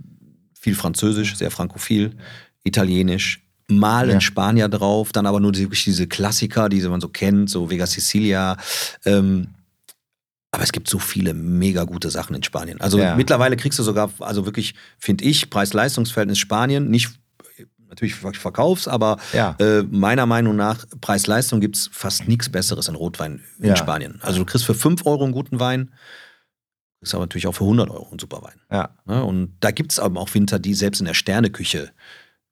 viel 0.54 0.76
Französisch, 0.76 1.36
sehr 1.36 1.50
frankophil, 1.50 2.16
Italienisch, 2.64 3.45
mal 3.68 4.08
Ja. 4.10 4.16
ein 4.16 4.22
Spanier 4.22 4.70
drauf, 4.70 5.12
dann 5.12 5.26
aber 5.26 5.40
nur 5.40 5.56
wirklich 5.56 5.84
diese 5.84 6.08
Klassiker, 6.08 6.70
die 6.70 6.82
man 6.82 7.02
so 7.02 7.10
kennt, 7.10 7.50
so 7.50 7.70
Vega 7.70 7.86
Sicilia. 7.88 8.58
Ähm, 9.06 9.48
aber 10.52 10.64
es 10.64 10.72
gibt 10.72 10.88
so 10.88 11.00
viele 11.00 11.34
mega 11.34 11.84
gute 11.84 12.10
Sachen 12.10 12.36
in 12.36 12.44
Spanien. 12.44 12.80
Also 12.80 13.00
Ja. 13.00 13.16
mittlerweile 13.16 13.58
kriegst 13.58 13.78
du 13.80 13.84
sogar, 13.84 14.10
also 14.20 14.46
wirklich, 14.46 14.76
finde 15.00 15.26
ich, 15.26 15.50
Preis-Leistungs-Verhältnis 15.50 16.38
Spanien, 16.40 16.90
nicht 16.90 17.10
natürlich 17.90 18.16
verkaufs, 18.16 18.88
aber 18.88 19.18
Ja. 19.34 19.56
äh, 19.60 19.84
meiner 19.84 20.26
Meinung 20.26 20.56
nach, 20.56 20.86
Preis-Leistung 21.02 21.60
gibt 21.62 21.76
es 21.78 21.90
fast 21.92 22.28
nichts 22.28 22.50
Besseres 22.50 22.88
in 22.88 22.96
Rotwein 22.96 23.42
in 23.60 23.68
Ja. 23.70 23.76
Spanien. 23.76 24.20
Also 24.22 24.40
du 24.40 24.46
kriegst 24.46 24.66
für 24.66 24.74
5 24.74 25.06
Euro 25.06 25.24
einen 25.24 25.34
guten 25.34 25.60
Wein, 25.60 25.92
kriegst 27.00 27.14
aber 27.14 27.24
natürlich 27.24 27.48
auch 27.48 27.54
für 27.56 27.64
100 27.66 27.90
Euro 27.90 28.10
einen 28.10 28.20
super 28.20 28.42
Wein. 28.42 28.60
Ja. 28.72 28.90
Ne? 29.06 29.24
Und 29.24 29.56
da 29.60 29.72
gibt 29.72 29.92
es 29.92 30.00
aber 30.00 30.20
auch 30.20 30.34
Winter, 30.34 30.60
die 30.60 30.74
selbst 30.74 31.00
in 31.00 31.06
der 31.06 31.14
Sterneküche 31.14 31.92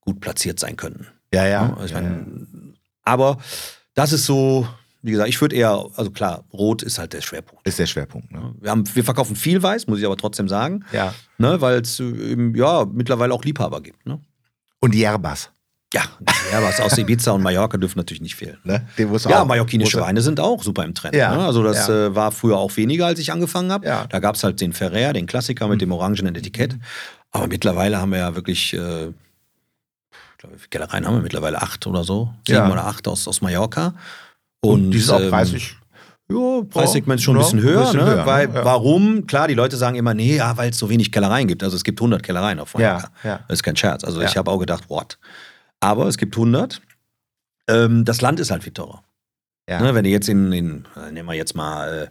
gut 0.04 0.20
platziert 0.20 0.58
sein 0.60 0.76
könnten. 0.76 1.06
Ja, 1.32 1.46
ja. 1.46 1.68
Ne? 1.68 1.76
Ich 1.84 1.90
ja, 1.92 2.00
mein, 2.00 2.74
Aber 3.02 3.38
das 3.94 4.12
ist 4.12 4.24
so, 4.26 4.66
wie 5.02 5.10
gesagt, 5.12 5.28
ich 5.28 5.40
würde 5.40 5.56
eher, 5.56 5.84
also 5.96 6.10
klar, 6.10 6.44
Rot 6.52 6.82
ist 6.82 6.98
halt 6.98 7.12
der 7.12 7.20
Schwerpunkt. 7.20 7.66
Ist 7.66 7.78
der 7.78 7.86
Schwerpunkt, 7.86 8.30
ne? 8.32 8.54
Wir, 8.60 8.70
haben, 8.70 8.84
wir 8.94 9.04
verkaufen 9.04 9.36
viel 9.36 9.62
Weiß, 9.62 9.86
muss 9.86 9.98
ich 9.98 10.06
aber 10.06 10.16
trotzdem 10.16 10.48
sagen, 10.48 10.84
Ja. 10.92 11.14
ne? 11.38 11.60
weil 11.60 11.80
es 11.80 12.00
eben, 12.00 12.54
ja, 12.54 12.84
mittlerweile 12.90 13.32
auch 13.34 13.44
Liebhaber 13.44 13.80
gibt. 13.82 14.06
Ne? 14.06 14.20
Und 14.80 14.94
Yerbas, 14.94 15.50
Ja, 15.92 16.02
ja, 16.52 16.62
was 16.62 16.80
aus 16.80 16.98
Ibiza 16.98 17.32
und 17.32 17.42
Mallorca 17.42 17.76
dürfen 17.78 17.98
natürlich 17.98 18.20
nicht 18.22 18.34
fehlen. 18.36 18.58
ne? 18.64 18.86
Ja, 18.98 19.42
auch- 19.42 19.46
mallorquinische 19.46 20.00
Weine 20.00 20.20
sind 20.22 20.40
auch 20.40 20.62
super 20.62 20.84
im 20.84 20.94
Trend. 20.94 21.14
Ja, 21.14 21.34
Ne? 21.36 21.44
Also 21.44 21.62
das 21.62 21.88
ja. 21.88 22.06
äh, 22.06 22.14
war 22.14 22.32
früher 22.32 22.56
auch 22.58 22.76
weniger, 22.76 23.06
als 23.06 23.18
ich 23.20 23.32
angefangen 23.32 23.70
habe. 23.72 23.86
Ja. 23.86 24.06
Da 24.06 24.18
gab 24.18 24.34
es 24.36 24.44
halt 24.44 24.60
den 24.60 24.72
Ferrer, 24.72 25.12
den 25.12 25.26
Klassiker 25.26 25.68
mit 25.68 25.80
dem 25.80 25.92
orangenen 25.92 26.34
Etikett. 26.34 26.76
Aber 27.30 27.46
mittlerweile 27.48 28.00
haben 28.00 28.12
wir 28.12 28.18
ja 28.18 28.34
wirklich, 28.36 28.74
äh, 28.74 29.12
glaube, 30.44 30.54
wie 30.56 30.58
viele 30.60 30.68
Kellereien 30.70 31.06
haben 31.06 31.14
wir 31.16 31.22
mittlerweile? 31.22 31.60
Acht 31.62 31.86
oder 31.86 32.04
so? 32.04 32.32
Sieben 32.46 32.58
Ja. 32.58 32.70
oder 32.72 32.86
acht 32.86 33.06
aus, 33.08 33.26
aus 33.28 33.40
Mallorca. 33.40 33.94
Und 34.60 34.90
die 34.92 34.98
sind 34.98 35.14
auch 35.14 35.20
ähm, 35.20 35.30
preislich. 35.30 35.76
Ja, 36.30 36.62
Preissegment 36.70 37.20
ist 37.20 37.24
schon 37.24 37.36
ein 37.36 37.40
Ja, 37.40 37.44
bisschen 37.44 37.58
ein 37.58 37.64
höher. 37.64 37.80
bisschen 37.82 38.00
ne? 38.00 38.06
höher, 38.06 38.16
ne? 38.16 38.26
Weil, 38.26 38.54
Ja. 38.54 38.64
Warum? 38.64 39.26
Klar, 39.26 39.46
die 39.48 39.54
Leute 39.54 39.76
sagen 39.76 39.96
immer, 39.96 40.14
nee, 40.14 40.36
ja, 40.36 40.56
weil 40.56 40.70
es 40.70 40.78
so 40.78 40.88
wenig 40.88 41.12
Kellereien 41.12 41.46
gibt. 41.48 41.62
Also 41.62 41.76
es 41.76 41.84
gibt 41.84 42.00
100 42.00 42.22
Kellereien 42.22 42.58
auf 42.60 42.72
Mallorca. 42.74 43.10
Ja. 43.22 43.40
Das 43.48 43.58
ist 43.58 43.62
kein 43.62 43.76
Scherz. 43.76 44.04
Also 44.04 44.20
ich 44.22 44.36
habe 44.36 44.50
auch 44.50 44.58
gedacht, 44.58 44.88
what? 44.88 45.18
Aber 45.80 46.06
es 46.06 46.16
gibt 46.16 46.34
100. 46.36 46.80
Ähm, 47.68 48.04
das 48.04 48.20
Land 48.22 48.40
ist 48.40 48.50
halt 48.50 48.62
viel 48.64 48.72
teurer. 48.72 49.02
Ne, 49.68 49.94
wenn 49.94 50.04
du 50.04 50.10
jetzt 50.10 50.28
in, 50.28 50.52
in 50.52 50.84
äh, 50.94 51.10
nehmen 51.10 51.26
wir 51.28 51.34
jetzt 51.34 51.54
mal 51.56 52.10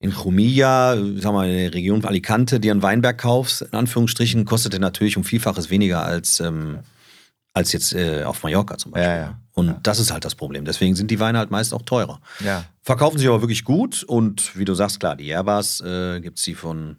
äh, 0.00 0.04
in 0.04 0.10
Jumilla, 0.10 0.94
äh, 0.94 1.16
sag 1.20 1.32
mal 1.32 1.48
in 1.48 1.56
der 1.56 1.74
Region 1.74 2.00
von 2.02 2.08
Alicante, 2.08 2.58
dir 2.58 2.72
einen 2.72 2.82
Weinberg 2.82 3.18
kaufst, 3.18 3.62
in 3.62 3.72
Anführungsstrichen, 3.78 4.44
kostet 4.44 4.72
der 4.72 4.80
natürlich 4.80 5.16
um 5.16 5.22
Vielfaches 5.22 5.70
weniger 5.70 6.04
als, 6.04 6.40
ähm, 6.40 6.80
als 7.58 7.72
jetzt 7.72 7.92
äh, 7.94 8.22
auf 8.24 8.42
Mallorca 8.42 8.78
zum 8.78 8.92
Beispiel. 8.92 9.10
Ja, 9.10 9.16
ja. 9.16 9.40
Und 9.54 9.66
Ja. 9.66 9.80
das 9.82 9.98
ist 9.98 10.10
halt 10.12 10.24
das 10.24 10.34
Problem. 10.34 10.64
Deswegen 10.64 10.94
sind 10.94 11.10
die 11.10 11.20
Weine 11.20 11.38
halt 11.38 11.50
meist 11.50 11.74
auch 11.74 11.82
teurer. 11.82 12.20
Ja. 12.44 12.64
Verkaufen 12.82 13.18
sich 13.18 13.28
aber 13.28 13.42
wirklich 13.42 13.64
gut 13.64 14.04
und 14.04 14.56
wie 14.56 14.64
du 14.64 14.74
sagst, 14.74 15.00
klar, 15.00 15.16
die 15.16 15.26
Yerbas 15.26 15.80
äh, 15.80 16.20
gibt 16.20 16.38
es 16.38 16.44
die 16.44 16.54
von 16.54 16.96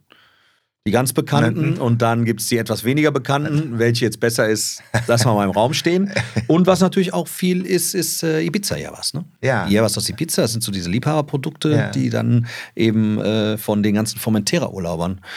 die 0.88 0.92
ganz 0.92 1.12
Bekannten 1.14 1.78
und 1.78 2.02
dann 2.02 2.24
gibt 2.26 2.40
es 2.42 2.48
die 2.48 2.58
etwas 2.58 2.84
weniger 2.84 3.12
Bekannten. 3.12 3.78
Welche 3.80 4.06
jetzt 4.06 4.20
besser 4.20 4.48
ist, 4.48 4.82
lassen 5.08 5.26
wir 5.28 5.34
mal 5.36 5.44
im 5.46 5.52
Raum 5.52 5.74
stehen. 5.74 6.12
Und 6.48 6.68
was 6.68 6.80
natürlich 6.80 7.14
auch 7.14 7.28
viel 7.28 7.66
ist, 7.66 7.94
ist 7.94 8.24
äh, 8.24 8.42
Ibiza-Yerbas. 8.42 9.14
Ne? 9.14 9.26
Ja. 9.44 9.68
Die 9.68 9.74
Yerbas 9.76 9.98
aus 9.98 10.10
Ibiza, 10.10 10.42
das 10.44 10.54
sind 10.54 10.64
so 10.64 10.72
diese 10.72 10.90
Liebhaberprodukte, 10.90 11.70
Ja. 11.72 11.90
die 11.92 12.10
dann 12.10 12.48
eben 12.76 13.20
äh, 13.20 13.58
von 13.58 13.84
den 13.84 13.94
ganzen 13.94 14.20
Formentera-Urlaubern 14.20 15.20
Ja. 15.22 15.28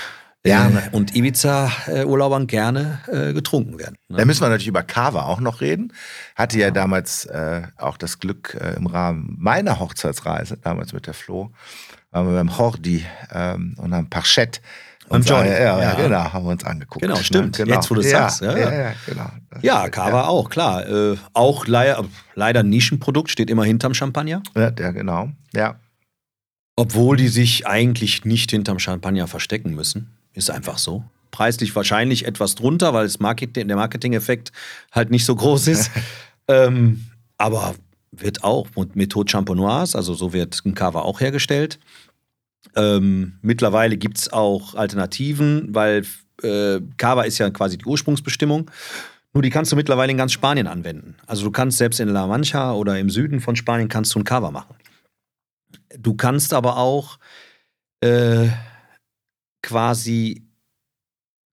Äh, 0.44 0.68
und 0.92 1.14
Ibiza-Urlaubern 1.14 2.46
gerne 2.46 3.00
äh, 3.06 3.32
getrunken 3.32 3.78
werden. 3.78 3.96
Ne? 4.08 4.18
Da 4.18 4.24
müssen 4.24 4.40
wir 4.42 4.48
natürlich 4.48 4.68
über 4.68 4.82
Kava 4.82 5.22
auch 5.22 5.40
noch 5.40 5.60
reden. 5.60 5.92
Hatte 6.34 6.58
ja 6.58 6.70
damals 6.70 7.26
äh, 7.26 7.62
auch 7.76 7.96
das 7.96 8.18
Glück 8.18 8.56
äh, 8.60 8.74
im 8.74 8.86
Rahmen 8.86 9.36
meiner 9.38 9.78
Hochzeitsreise, 9.78 10.56
damals 10.56 10.92
mit 10.92 11.06
der 11.06 11.14
Flo, 11.14 11.52
waren 12.10 12.26
wir 12.26 12.34
beim 12.34 12.58
Hordi 12.58 13.04
ähm, 13.32 13.74
und 13.78 13.94
haben 13.94 14.10
Parchette. 14.10 14.60
Beim 15.08 15.20
uns 15.20 15.28
Johnny, 15.28 15.48
ja, 15.48 15.58
ja, 15.58 15.80
ja. 15.80 15.94
genau, 15.94 16.32
haben 16.32 16.44
wir 16.44 16.52
uns 16.52 16.64
angeguckt. 16.64 17.02
Genau, 17.02 17.16
ne? 17.16 17.24
stimmt. 17.24 17.56
Genau. 17.56 17.74
Jetzt, 17.74 17.90
wo 17.90 17.94
du's 17.94 18.06
ja, 18.10 18.30
sagst, 18.30 18.40
ja, 18.42 18.56
ja, 18.56 18.70
ja. 18.70 18.82
ja, 18.82 18.94
genau. 19.06 19.30
Das- 19.50 19.62
Ja, 19.62 19.88
Kava 19.90 20.24
auch, 20.26 20.48
klar. 20.48 20.88
Äh, 20.88 21.16
auch 21.34 21.66
leider, 21.66 22.04
leider 22.34 22.62
Nischenprodukt, 22.62 23.30
steht 23.30 23.50
immer 23.50 23.64
hinterm 23.64 23.94
Champagner. 23.94 24.42
Ja, 24.56 24.72
ja, 24.78 24.90
genau. 24.90 25.30
Ja. 25.54 25.76
Obwohl 26.76 27.16
die 27.16 27.28
sich 27.28 27.66
eigentlich 27.66 28.24
nicht 28.24 28.50
hinterm 28.50 28.78
Champagner 28.78 29.26
verstecken 29.26 29.74
müssen. 29.74 30.16
Ist 30.34 30.50
einfach 30.50 30.78
so. 30.78 31.04
Preislich 31.30 31.74
wahrscheinlich 31.74 32.26
etwas 32.26 32.54
drunter, 32.54 32.92
weil 32.94 33.10
Marketing, 33.18 33.68
der 33.68 33.76
Marketing-Effekt 33.76 34.52
halt 34.92 35.10
nicht 35.10 35.24
so 35.24 35.34
groß 35.34 35.68
ist. 35.68 35.90
ähm, 36.48 37.06
aber 37.38 37.74
wird 38.12 38.44
auch 38.44 38.68
mit 38.76 38.94
Methode 38.94 39.30
Champenoise, 39.30 39.96
also 39.96 40.14
so 40.14 40.32
wird 40.32 40.60
ein 40.64 40.74
Cava 40.74 41.00
auch 41.00 41.20
hergestellt. 41.20 41.78
Ähm, 42.76 43.38
mittlerweile 43.42 43.96
gibt 43.96 44.18
es 44.18 44.32
auch 44.32 44.74
Alternativen, 44.74 45.74
weil 45.74 46.04
äh, 46.42 46.80
Cava 46.96 47.22
ist 47.22 47.38
ja 47.38 47.50
quasi 47.50 47.78
die 47.78 47.86
Ursprungsbestimmung. 47.86 48.70
Nur 49.32 49.42
die 49.42 49.50
kannst 49.50 49.72
du 49.72 49.76
mittlerweile 49.76 50.12
in 50.12 50.18
ganz 50.18 50.32
Spanien 50.32 50.66
anwenden. 50.66 51.16
Also 51.26 51.44
du 51.44 51.50
kannst 51.50 51.78
selbst 51.78 52.00
in 52.00 52.08
La 52.08 52.26
Mancha 52.26 52.74
oder 52.74 52.98
im 52.98 53.08
Süden 53.08 53.40
von 53.40 53.56
Spanien 53.56 53.88
kannst 53.88 54.14
du 54.14 54.18
ein 54.18 54.24
Cava 54.24 54.50
machen. 54.50 54.76
Du 55.98 56.14
kannst 56.14 56.52
aber 56.52 56.76
auch 56.76 57.18
äh, 58.00 58.48
quasi 59.62 60.46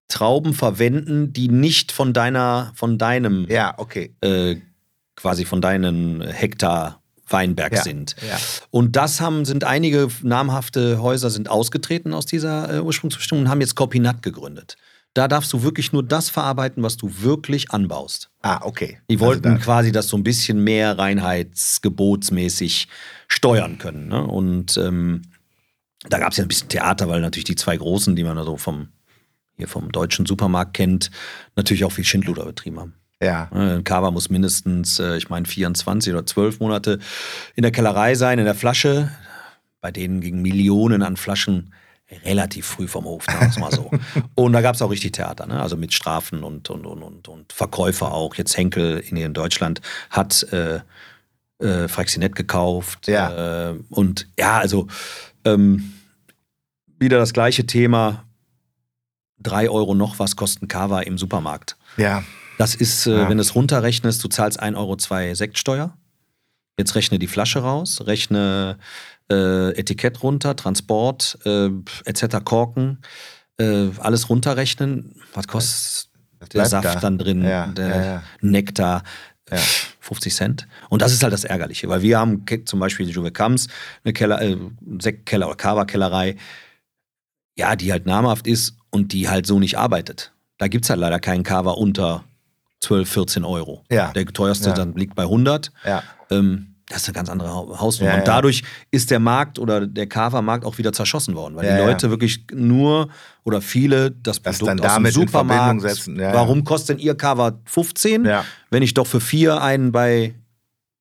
Trauben 0.08 0.54
verwenden, 0.54 1.32
die 1.32 1.48
nicht 1.48 1.92
von 1.92 2.12
deiner, 2.12 2.72
von 2.74 2.98
deinem, 2.98 3.46
ja, 3.48 3.74
okay. 3.78 4.14
äh, 4.22 4.56
quasi 5.14 5.44
von 5.44 5.60
deinen 5.60 6.20
Hektar 6.22 7.00
Weinberg 7.28 7.72
Ja. 7.74 7.82
sind. 7.82 8.16
Ja. 8.28 8.36
Und 8.70 8.96
das 8.96 9.20
haben, 9.20 9.44
sind 9.44 9.62
einige 9.62 10.08
namhafte 10.22 11.00
Häuser 11.00 11.30
sind 11.30 11.48
ausgetreten 11.48 12.12
aus 12.12 12.26
dieser 12.26 12.78
äh, 12.78 12.80
Ursprungsbestimmung 12.80 13.44
und 13.44 13.50
haben 13.50 13.60
jetzt 13.60 13.76
Copinat 13.76 14.22
gegründet. 14.22 14.76
Da 15.14 15.26
darfst 15.28 15.52
du 15.52 15.62
wirklich 15.62 15.92
nur 15.92 16.02
das 16.04 16.28
verarbeiten, 16.28 16.82
was 16.82 16.96
du 16.96 17.10
wirklich 17.20 17.70
anbaust. 17.70 18.30
Ah, 18.42 18.60
okay. 18.64 18.98
Die 19.10 19.20
wollten 19.20 19.48
Also 19.48 19.62
quasi 19.64 19.92
das 19.92 20.08
so 20.08 20.16
ein 20.16 20.24
bisschen 20.24 20.62
mehr 20.62 20.98
reinheitsgebotsmäßig 20.98 22.88
steuern 23.28 23.78
können. 23.78 24.08
Ne? 24.08 24.24
Und 24.24 24.76
ähm, 24.76 25.22
da 26.08 26.18
gab 26.18 26.32
es 26.32 26.38
ja 26.38 26.44
ein 26.44 26.48
bisschen 26.48 26.68
Theater, 26.68 27.08
weil 27.08 27.20
natürlich 27.20 27.44
die 27.44 27.56
zwei 27.56 27.76
Großen, 27.76 28.16
die 28.16 28.24
man 28.24 28.36
da 28.36 28.44
so 28.44 28.56
vom, 28.56 28.88
hier 29.56 29.68
vom 29.68 29.92
deutschen 29.92 30.26
Supermarkt 30.26 30.74
kennt, 30.74 31.10
natürlich 31.56 31.84
auch 31.84 31.92
viel 31.92 32.04
Schindluder 32.04 32.44
betrieben 32.44 32.80
haben. 32.80 32.94
ja. 33.22 33.50
Ein 33.52 33.84
Kava 33.84 34.10
muss 34.10 34.30
mindestens, 34.30 34.98
äh, 34.98 35.16
ich 35.16 35.28
meine, 35.28 35.46
24 35.46 36.12
oder 36.12 36.24
12 36.24 36.60
Monate 36.60 36.98
in 37.54 37.62
der 37.62 37.72
Kellerei 37.72 38.14
sein, 38.14 38.38
in 38.38 38.46
der 38.46 38.54
Flasche. 38.54 39.10
Bei 39.80 39.90
denen 39.90 40.20
gingen 40.20 40.42
Millionen 40.42 41.02
an 41.02 41.16
Flaschen 41.16 41.72
relativ 42.24 42.66
früh 42.66 42.88
vom 42.88 43.04
Hof, 43.04 43.24
sagen 43.24 43.40
wir 43.40 43.48
es 43.48 43.58
mal 43.58 43.72
so. 43.72 43.90
und 44.34 44.52
da 44.52 44.60
gab 44.62 44.74
es 44.74 44.82
auch 44.82 44.90
richtig 44.90 45.12
Theater, 45.12 45.46
ne? 45.46 45.60
also 45.60 45.76
mit 45.76 45.94
Strafen 45.94 46.42
und, 46.42 46.68
und, 46.70 46.86
und, 46.86 47.02
und, 47.02 47.28
und 47.28 47.52
Verkäufer 47.52 48.12
auch. 48.12 48.34
Jetzt 48.34 48.56
Henkel 48.56 48.98
in, 48.98 49.16
in 49.16 49.32
Deutschland 49.32 49.80
hat 50.10 50.42
äh, 50.52 50.80
äh, 51.60 51.88
Fraxinet 51.88 52.34
gekauft. 52.34 53.06
Ja. 53.06 53.70
Äh, 53.70 53.74
und 53.90 54.28
ja, 54.38 54.58
also 54.58 54.88
ähm, 55.44 55.92
wieder 56.98 57.18
das 57.18 57.32
gleiche 57.32 57.66
Thema. 57.66 58.24
Drei 59.38 59.70
Euro 59.70 59.94
noch 59.94 60.18
was 60.18 60.36
kosten 60.36 60.68
Kava 60.68 61.00
im 61.00 61.16
Supermarkt. 61.16 61.76
Ja. 61.96 62.22
Das 62.58 62.74
ist, 62.74 63.06
äh, 63.06 63.12
Ja. 63.22 63.28
wenn 63.28 63.38
du 63.38 63.42
es 63.42 63.54
runterrechnest, 63.54 64.22
du 64.22 64.28
zahlst 64.28 64.60
1,02 64.60 64.76
Euro 65.28 65.34
Sektsteuer. 65.34 65.96
Jetzt 66.78 66.94
rechne 66.94 67.18
die 67.18 67.26
Flasche 67.26 67.60
raus, 67.60 68.02
rechne 68.06 68.78
äh, 69.30 69.70
Etikett 69.78 70.22
runter, 70.22 70.56
Transport, 70.56 71.38
äh, 71.44 71.70
etc., 72.04 72.38
Korken, 72.44 72.98
äh, 73.58 73.88
alles 73.98 74.28
runterrechnen. 74.28 75.14
Was 75.34 75.46
kostet 75.46 76.08
der 76.52 76.66
Saft 76.66 76.84
da. 76.86 76.94
dann 77.00 77.16
drin, 77.18 77.42
Ja, 77.44 77.66
der 77.68 78.04
ja. 78.04 78.22
Nektar? 78.40 79.04
Ja. 79.50 79.58
50 80.00 80.34
Cent. 80.34 80.68
Und 80.88 81.02
das 81.02 81.12
ist 81.12 81.22
halt 81.22 81.32
das 81.32 81.44
Ärgerliche, 81.44 81.88
weil 81.88 82.02
wir 82.02 82.18
haben 82.18 82.44
zum 82.64 82.80
Beispiel 82.80 83.06
die 83.06 83.12
Juve 83.12 83.30
Kams, 83.30 83.68
eine 84.04 84.12
Keller, 84.12 84.40
äh, 84.42 84.56
Sektkeller 84.98 85.46
oder 85.46 85.56
Kava-Kellerei, 85.56 86.36
ja, 87.56 87.76
die 87.76 87.92
halt 87.92 88.06
namhaft 88.06 88.46
ist 88.46 88.76
und 88.90 89.12
die 89.12 89.28
halt 89.28 89.46
so 89.46 89.58
nicht 89.58 89.76
arbeitet. 89.78 90.32
Da 90.58 90.68
gibt 90.68 90.84
es 90.84 90.90
halt 90.90 91.00
leider 91.00 91.20
keinen 91.20 91.42
Kava 91.42 91.72
unter 91.72 92.24
12, 92.80 93.08
14 93.10 93.44
Euro. 93.44 93.84
Ja. 93.90 94.12
Der 94.12 94.24
teuerste 94.26 94.70
Ja. 94.70 94.74
dann 94.74 94.94
liegt 94.94 95.14
bei 95.14 95.24
100. 95.24 95.70
Ja. 95.84 96.02
Ähm, 96.30 96.69
das 96.90 97.02
ist 97.02 97.08
eine 97.08 97.14
ganz 97.14 97.28
andere 97.30 97.48
Hau- 97.54 97.78
Hausnummer. 97.80 98.12
Ja, 98.12 98.18
und 98.18 98.28
dadurch 98.28 98.62
ist 98.90 99.10
der 99.10 99.20
Markt 99.20 99.58
oder 99.58 99.86
der 99.86 100.06
Kava-Markt 100.06 100.64
auch 100.64 100.76
wieder 100.76 100.92
zerschossen 100.92 101.34
worden, 101.34 101.54
weil 101.56 101.64
die. 101.66 101.78
Leute 101.86 102.10
wirklich 102.10 102.44
nur 102.52 103.08
oder 103.44 103.62
viele 103.62 104.10
das 104.10 104.42
Das 104.42 104.58
Produkt 104.58 104.68
dann 104.68 104.80
aus 104.80 104.94
dem 104.94 105.04
damit 105.04 105.14
Supermarkt. 105.14 105.80
Setzen. 105.82 106.18
Warum 106.18 106.64
kostet 106.64 106.98
denn 106.98 107.04
ihr 107.06 107.14
Kava 107.16 107.58
15, 107.64 108.24
Ja. 108.24 108.44
wenn 108.70 108.82
ich 108.82 108.92
doch 108.94 109.06
für 109.06 109.20
vier 109.20 109.62
einen 109.62 109.92
bei 109.92 110.34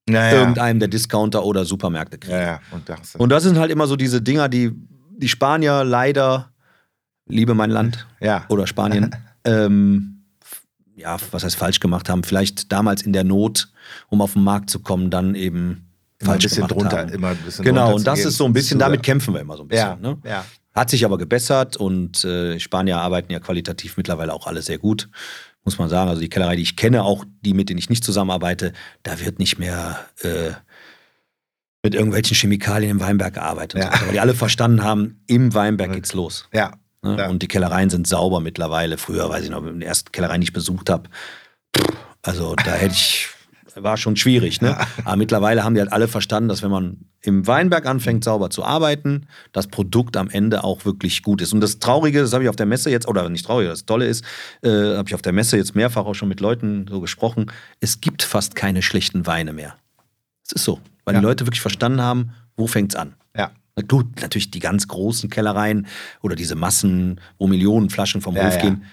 irgendeinem 0.08 0.80
der 0.80 0.88
Discounter 0.88 1.44
oder 1.44 1.66
Supermärkte 1.66 2.18
kriege? 2.18 2.60
Und 2.72 2.88
das, 2.88 3.16
Und 3.16 3.30
das 3.30 3.44
sind 3.44 3.58
halt 3.58 3.72
immer 3.72 3.88
so 3.88 3.96
diese 3.96 4.22
Dinger, 4.22 4.48
die 4.50 4.72
die 5.18 5.28
Spanier 5.28 5.84
leider, 5.84 6.52
liebe 7.28 7.54
mein 7.54 7.72
Land 7.72 8.08
oder 8.50 8.68
Spanien, 8.68 9.14
ähm, 9.44 10.19
ja, 11.00 11.18
was 11.32 11.44
heißt 11.44 11.56
falsch 11.56 11.80
gemacht 11.80 12.10
haben, 12.10 12.24
vielleicht 12.24 12.72
damals 12.72 13.02
in 13.02 13.14
der 13.14 13.24
Not, 13.24 13.72
um 14.10 14.22
auf 14.22 14.34
den 14.34 14.44
Markt 14.44 14.70
zu 14.70 14.80
kommen, 14.80 15.10
dann 15.10 15.36
eben 15.36 15.86
Immer 16.22 16.32
ein 16.34 16.34
falsch 16.34 16.44
bisschen 16.44 16.68
gemacht 16.68 16.72
drunter, 16.72 16.98
haben. 17.00 17.10
immer 17.10 17.30
ein 17.30 17.38
bisschen 17.38 17.66
Genau, 17.66 17.96
und 17.96 18.06
das 18.06 18.20
ist 18.26 18.38
so 18.38 18.46
ein 18.46 18.54
bisschen, 18.54 18.78
damit 18.80 19.04
kämpfen 19.04 19.34
wir 19.34 19.42
immer 19.42 19.56
so 19.58 19.64
ein 19.64 19.70
Ja, 19.72 19.96
bisschen. 19.96 20.16
Ne? 20.24 20.30
ja. 20.30 20.46
Hat 20.76 20.90
sich 20.90 21.04
aber 21.06 21.18
gebessert 21.18 21.78
und 21.78 22.24
äh, 22.24 22.60
Spanier 22.60 22.98
arbeiten 23.00 23.32
ja 23.32 23.40
qualitativ 23.40 23.98
mittlerweile 23.98 24.34
auch 24.34 24.46
alle 24.48 24.62
sehr 24.62 24.78
gut, 24.78 25.10
muss 25.64 25.78
man 25.80 25.90
sagen. 25.90 26.10
Also 26.10 26.22
die 26.22 26.30
Kellerei, 26.30 26.56
die 26.58 26.62
ich 26.62 26.76
kenne, 26.76 27.04
auch 27.04 27.26
die, 27.42 27.54
mit 27.54 27.70
denen 27.70 27.80
ich 27.80 27.90
nicht 27.90 28.04
zusammenarbeite, 28.04 28.74
da 29.04 29.20
wird 29.20 29.40
nicht 29.40 29.58
mehr 29.58 30.00
äh, 30.22 30.52
mit 31.84 31.96
irgendwelchen 31.96 32.36
Chemikalien 32.36 32.92
im 32.92 33.00
Weinberg 33.00 33.34
gearbeitet. 33.34 33.82
Ja. 33.82 33.98
so 33.98 34.06
Weil 34.06 34.14
die 34.14 34.20
alle 34.20 34.34
verstanden 34.36 34.84
haben, 34.84 35.22
im 35.28 35.54
Weinberg 35.54 35.94
geht's 35.94 36.14
los. 36.14 36.48
Ja. 36.54 36.74
Ne? 37.02 37.18
Ja. 37.18 37.30
Und 37.30 37.42
die 37.42 37.48
Kellereien 37.48 37.90
sind 37.90 38.08
sauber 38.08 38.40
mittlerweile. 38.42 38.98
Früher, 38.98 39.30
weiß 39.30 39.44
ich 39.44 39.50
noch, 39.50 39.66
in 39.66 39.80
der 39.80 39.90
ersten 39.90 40.12
Kellerei, 40.12 40.38
die 40.38 40.44
ich 40.46 40.54
besucht 40.54 40.90
habe, 40.90 41.10
also 42.22 42.56
da 42.56 42.72
hätte 42.74 42.94
ich, 42.96 43.30
war 43.76 43.96
schon 43.98 44.18
schwierig. 44.18 44.62
Ne? 44.62 44.76
Aber 45.06 45.16
mittlerweile 45.16 45.64
haben 45.64 45.74
die 45.76 45.80
halt 45.80 45.94
alle 45.94 46.08
verstanden, 46.10 46.50
dass 46.50 46.62
wenn 46.64 46.72
man 46.72 46.98
im 47.22 47.48
Weinberg 47.48 47.86
anfängt, 47.86 48.24
sauber 48.24 48.50
zu 48.50 48.64
arbeiten, 48.64 49.28
das 49.52 49.68
Produkt 49.68 50.18
am 50.18 50.30
Ende 50.30 50.64
auch 50.64 50.84
wirklich 50.86 51.24
gut 51.24 51.42
ist. 51.42 51.54
Und 51.54 51.62
das 51.62 51.80
Traurige, 51.80 52.20
das 52.22 52.34
habe 52.34 52.44
ich 52.44 52.50
auf 52.50 52.56
der 52.56 52.66
Messe 52.66 52.90
jetzt, 52.90 53.08
oder 53.08 53.28
nicht 53.30 53.46
traurig, 53.46 53.68
das 53.70 53.86
Tolle 53.86 54.06
ist, 54.08 54.24
äh, 54.62 54.70
habe 54.98 55.08
ich 55.08 55.16
auf 55.16 55.22
der 55.22 55.34
Messe 55.34 55.56
jetzt 55.58 55.76
mehrfach 55.76 56.06
auch 56.06 56.16
schon 56.16 56.28
mit 56.30 56.40
Leuten 56.42 56.86
so 56.90 57.00
gesprochen, 57.00 57.52
es 57.80 58.02
gibt 58.02 58.24
fast 58.24 58.56
keine 58.56 58.82
schlechten 58.82 59.26
Weine 59.28 59.54
mehr. 59.54 59.76
Es 60.46 60.54
ist 60.54 60.64
so, 60.66 60.80
weil 61.06 61.16
Ja. 61.16 61.20
die 61.22 61.26
Leute 61.26 61.46
wirklich 61.46 61.62
verstanden 61.62 62.02
haben, 62.02 62.32
wo 62.58 62.68
fängt's 62.68 62.96
an. 62.96 63.16
Ja. 63.38 63.52
Gut, 63.88 64.22
natürlich 64.22 64.52
die 64.52 64.60
ganz 64.60 64.88
großen 64.88 65.30
Kellereien 65.30 65.88
oder 66.22 66.36
diese 66.36 66.56
Massen, 66.56 67.20
wo 67.38 67.48
Millionen 67.48 67.90
Flaschen 67.90 68.22
vom 68.22 68.36
Ja, 68.36 68.46
Hof 68.48 68.56
ja. 68.56 68.62
gehen. 68.62 68.84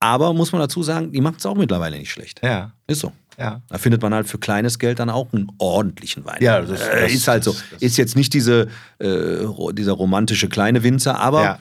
Aber 0.00 0.32
muss 0.32 0.52
man 0.52 0.60
dazu 0.60 0.82
sagen, 0.82 1.10
die 1.12 1.20
macht 1.20 1.38
es 1.40 1.46
auch 1.46 1.56
mittlerweile 1.56 1.98
nicht 1.98 2.10
schlecht. 2.12 2.40
Ja. 2.44 2.72
Ist 2.86 3.00
so. 3.00 3.12
Ja. 3.36 3.62
Da 3.68 3.78
findet 3.78 4.00
man 4.02 4.14
halt 4.14 4.28
für 4.28 4.38
kleines 4.38 4.78
Geld 4.78 4.98
dann 5.00 5.10
auch 5.10 5.32
einen 5.32 5.50
ordentlichen 5.58 6.24
Wein. 6.24 6.38
Ja, 6.40 6.60
das- 6.60 6.80
äh, 6.80 7.02
das- 7.02 7.12
ist 7.12 7.26
halt 7.28 7.44
so. 7.44 7.52
das- 7.52 7.64
das- 7.72 7.82
ist 7.82 7.96
jetzt 7.96 8.16
nicht 8.16 8.32
diese, 8.34 8.68
äh, 8.98 9.44
dieser 9.72 9.92
romantische 9.92 10.48
kleine 10.48 10.82
Winzer, 10.82 11.18
aber 11.18 11.42
Ja. 11.42 11.58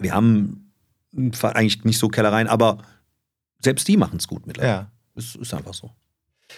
wir 0.00 0.12
haben 0.14 0.72
eigentlich 1.42 1.84
nicht 1.84 1.98
so 1.98 2.08
Kellereien, 2.08 2.48
aber 2.48 2.78
selbst 3.62 3.86
die 3.88 3.96
machen 3.96 4.16
es 4.18 4.26
gut 4.28 4.46
mittlerweile. 4.46 4.72
ja. 4.74 4.90
Ist, 5.16 5.36
ist 5.36 5.54
einfach 5.54 5.74
so. 5.74 5.92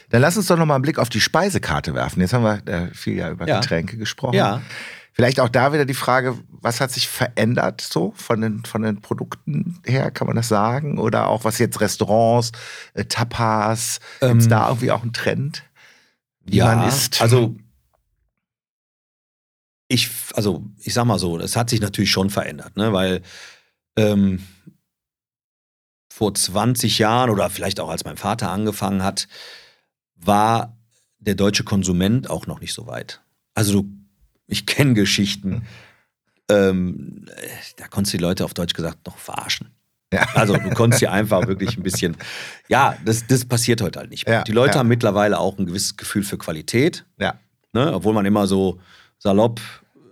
Dann 0.08 0.22
lass 0.22 0.36
uns 0.36 0.46
doch 0.46 0.56
noch 0.56 0.64
mal 0.66 0.74
einen 0.76 0.82
Blick 0.82 0.98
auf 0.98 1.08
die 1.10 1.20
Speisekarte 1.20 1.94
werfen. 1.94 2.20
Jetzt 2.20 2.32
haben 2.32 2.42
wir 2.42 2.66
äh, 2.66 2.92
viel 2.94 3.16
ja 3.16 3.30
über 3.30 3.46
Ja. 3.46 3.60
Getränke 3.60 3.96
gesprochen. 3.98 4.34
Ja, 4.34 4.62
Vielleicht 5.16 5.40
auch 5.40 5.48
da 5.48 5.72
wieder 5.72 5.86
die 5.86 5.94
Frage, 5.94 6.38
was 6.50 6.82
hat 6.82 6.90
sich 6.90 7.08
verändert 7.08 7.80
so 7.80 8.12
von 8.16 8.42
den, 8.42 8.66
von 8.66 8.82
den 8.82 9.00
Produkten 9.00 9.80
her, 9.86 10.10
kann 10.10 10.26
man 10.26 10.36
das 10.36 10.48
sagen? 10.48 10.98
Oder 10.98 11.28
auch 11.28 11.44
was 11.44 11.58
jetzt 11.58 11.80
Restaurants, 11.80 12.52
äh, 12.92 13.06
Tapas, 13.06 14.00
ähm, 14.20 14.32
gibt 14.32 14.42
es 14.42 14.48
da 14.48 14.68
irgendwie 14.68 14.90
auch 14.92 15.00
einen 15.00 15.14
Trend, 15.14 15.62
wie 16.44 16.58
ja, 16.58 16.66
man 16.66 16.86
isst? 16.86 17.22
Also 17.22 17.56
ich, 19.88 20.10
also 20.34 20.66
ich 20.82 20.92
sag 20.92 21.06
mal 21.06 21.18
so, 21.18 21.38
es 21.38 21.56
hat 21.56 21.70
sich 21.70 21.80
natürlich 21.80 22.10
schon 22.10 22.28
verändert, 22.28 22.76
ne? 22.76 22.92
weil 22.92 23.22
ähm, 23.96 24.46
vor 26.12 26.34
20 26.34 26.98
Jahren 26.98 27.30
oder 27.30 27.48
vielleicht 27.48 27.80
auch 27.80 27.88
als 27.88 28.04
mein 28.04 28.18
Vater 28.18 28.50
angefangen 28.50 29.02
hat, 29.02 29.28
war 30.14 30.76
der 31.20 31.36
deutsche 31.36 31.64
Konsument 31.64 32.28
auch 32.28 32.46
noch 32.46 32.60
nicht 32.60 32.74
so 32.74 32.86
weit. 32.86 33.22
Also 33.54 33.80
du, 33.80 33.95
ich 34.46 34.66
kenne 34.66 34.94
Geschichten, 34.94 35.66
ähm, 36.48 37.24
da 37.76 37.88
konntest 37.88 38.14
du 38.14 38.18
die 38.18 38.24
Leute 38.24 38.44
auf 38.44 38.54
Deutsch 38.54 38.74
gesagt 38.74 39.06
noch 39.06 39.18
verarschen. 39.18 39.70
Ja. 40.12 40.26
Also 40.34 40.56
du 40.56 40.70
konntest 40.70 41.00
sie 41.00 41.08
einfach 41.08 41.46
wirklich 41.48 41.76
ein 41.76 41.82
bisschen, 41.82 42.16
ja, 42.68 42.96
das, 43.04 43.26
das 43.26 43.44
passiert 43.44 43.80
heute 43.80 43.98
halt 43.98 44.10
nicht 44.10 44.26
mehr. 44.26 44.36
Ja, 44.36 44.44
die 44.44 44.52
Leute 44.52 44.74
ja. 44.74 44.78
haben 44.80 44.88
mittlerweile 44.88 45.38
auch 45.38 45.58
ein 45.58 45.66
gewisses 45.66 45.96
Gefühl 45.96 46.22
für 46.22 46.38
Qualität. 46.38 47.04
Ja. 47.18 47.34
Ne, 47.72 47.92
obwohl 47.92 48.14
man 48.14 48.24
immer 48.24 48.46
so 48.46 48.80
salopp 49.18 49.60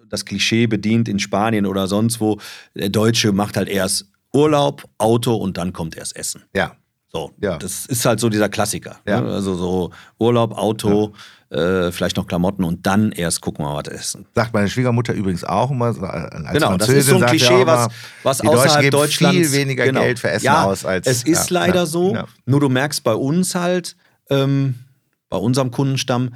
das 0.09 0.24
Klischee 0.24 0.66
bedient 0.66 1.09
in 1.09 1.18
Spanien 1.18 1.66
oder 1.66 1.87
sonst 1.87 2.20
wo. 2.20 2.39
Der 2.74 2.89
Deutsche 2.89 3.32
macht 3.32 3.57
halt 3.57 3.68
erst 3.68 4.07
Urlaub, 4.32 4.85
Auto 4.99 5.35
und 5.35 5.57
dann 5.57 5.72
kommt 5.72 5.97
erst 5.97 6.16
Essen. 6.16 6.43
Ja. 6.55 6.76
So, 7.09 7.32
ja. 7.41 7.59
das 7.59 7.87
ist 7.87 8.05
halt 8.05 8.18
so 8.18 8.28
dieser 8.28 8.49
Klassiker. 8.49 8.97
Ja. 9.07 9.20
Ne? 9.20 9.32
Also 9.32 9.55
so 9.55 9.91
Urlaub, 10.18 10.53
Auto. 10.59 11.14
Äh, 11.55 11.92
vielleicht 11.92 12.16
noch 12.16 12.26
Klamotten 12.26 12.64
und 12.64 12.86
dann 12.86 13.12
erst 13.12 13.40
gucken 13.40 13.64
wir 13.64 13.72
mal 13.72 13.84
was 13.84 13.92
essen. 13.92 14.26
Sagt 14.34 14.52
meine 14.52 14.68
Schwiegermutter 14.68 15.14
übrigens 15.14 15.44
auch 15.44 15.70
immer. 15.70 15.86
Als 15.86 16.52
genau, 16.52 16.76
das 16.76 16.88
ist 16.88 17.07
so 17.07 17.16
ein 17.16 17.26
Klischee, 17.26 17.64
was, 17.64 17.88
was 18.24 18.38
die 18.38 18.48
außerhalb 18.48 18.90
Deutschlands 18.90 19.36
viel 19.36 19.52
weniger 19.52 19.84
genau. 19.84 20.00
Geld 20.00 20.18
für 20.18 20.30
Essen 20.30 20.46
ja, 20.46 20.64
aus 20.64 20.84
als. 20.84 21.07
Es 21.07 21.22
ist 21.22 21.50
leider 21.50 21.86
so. 21.86 22.16
Nur 22.44 22.61
du 22.61 22.68
merkst 22.68 23.05
bei 23.05 23.14
uns 23.14 23.55
halt, 23.55 23.96
ähm, 24.30 24.74
bei 25.28 25.36
unserem 25.36 25.70
Kundenstamm, 25.70 26.34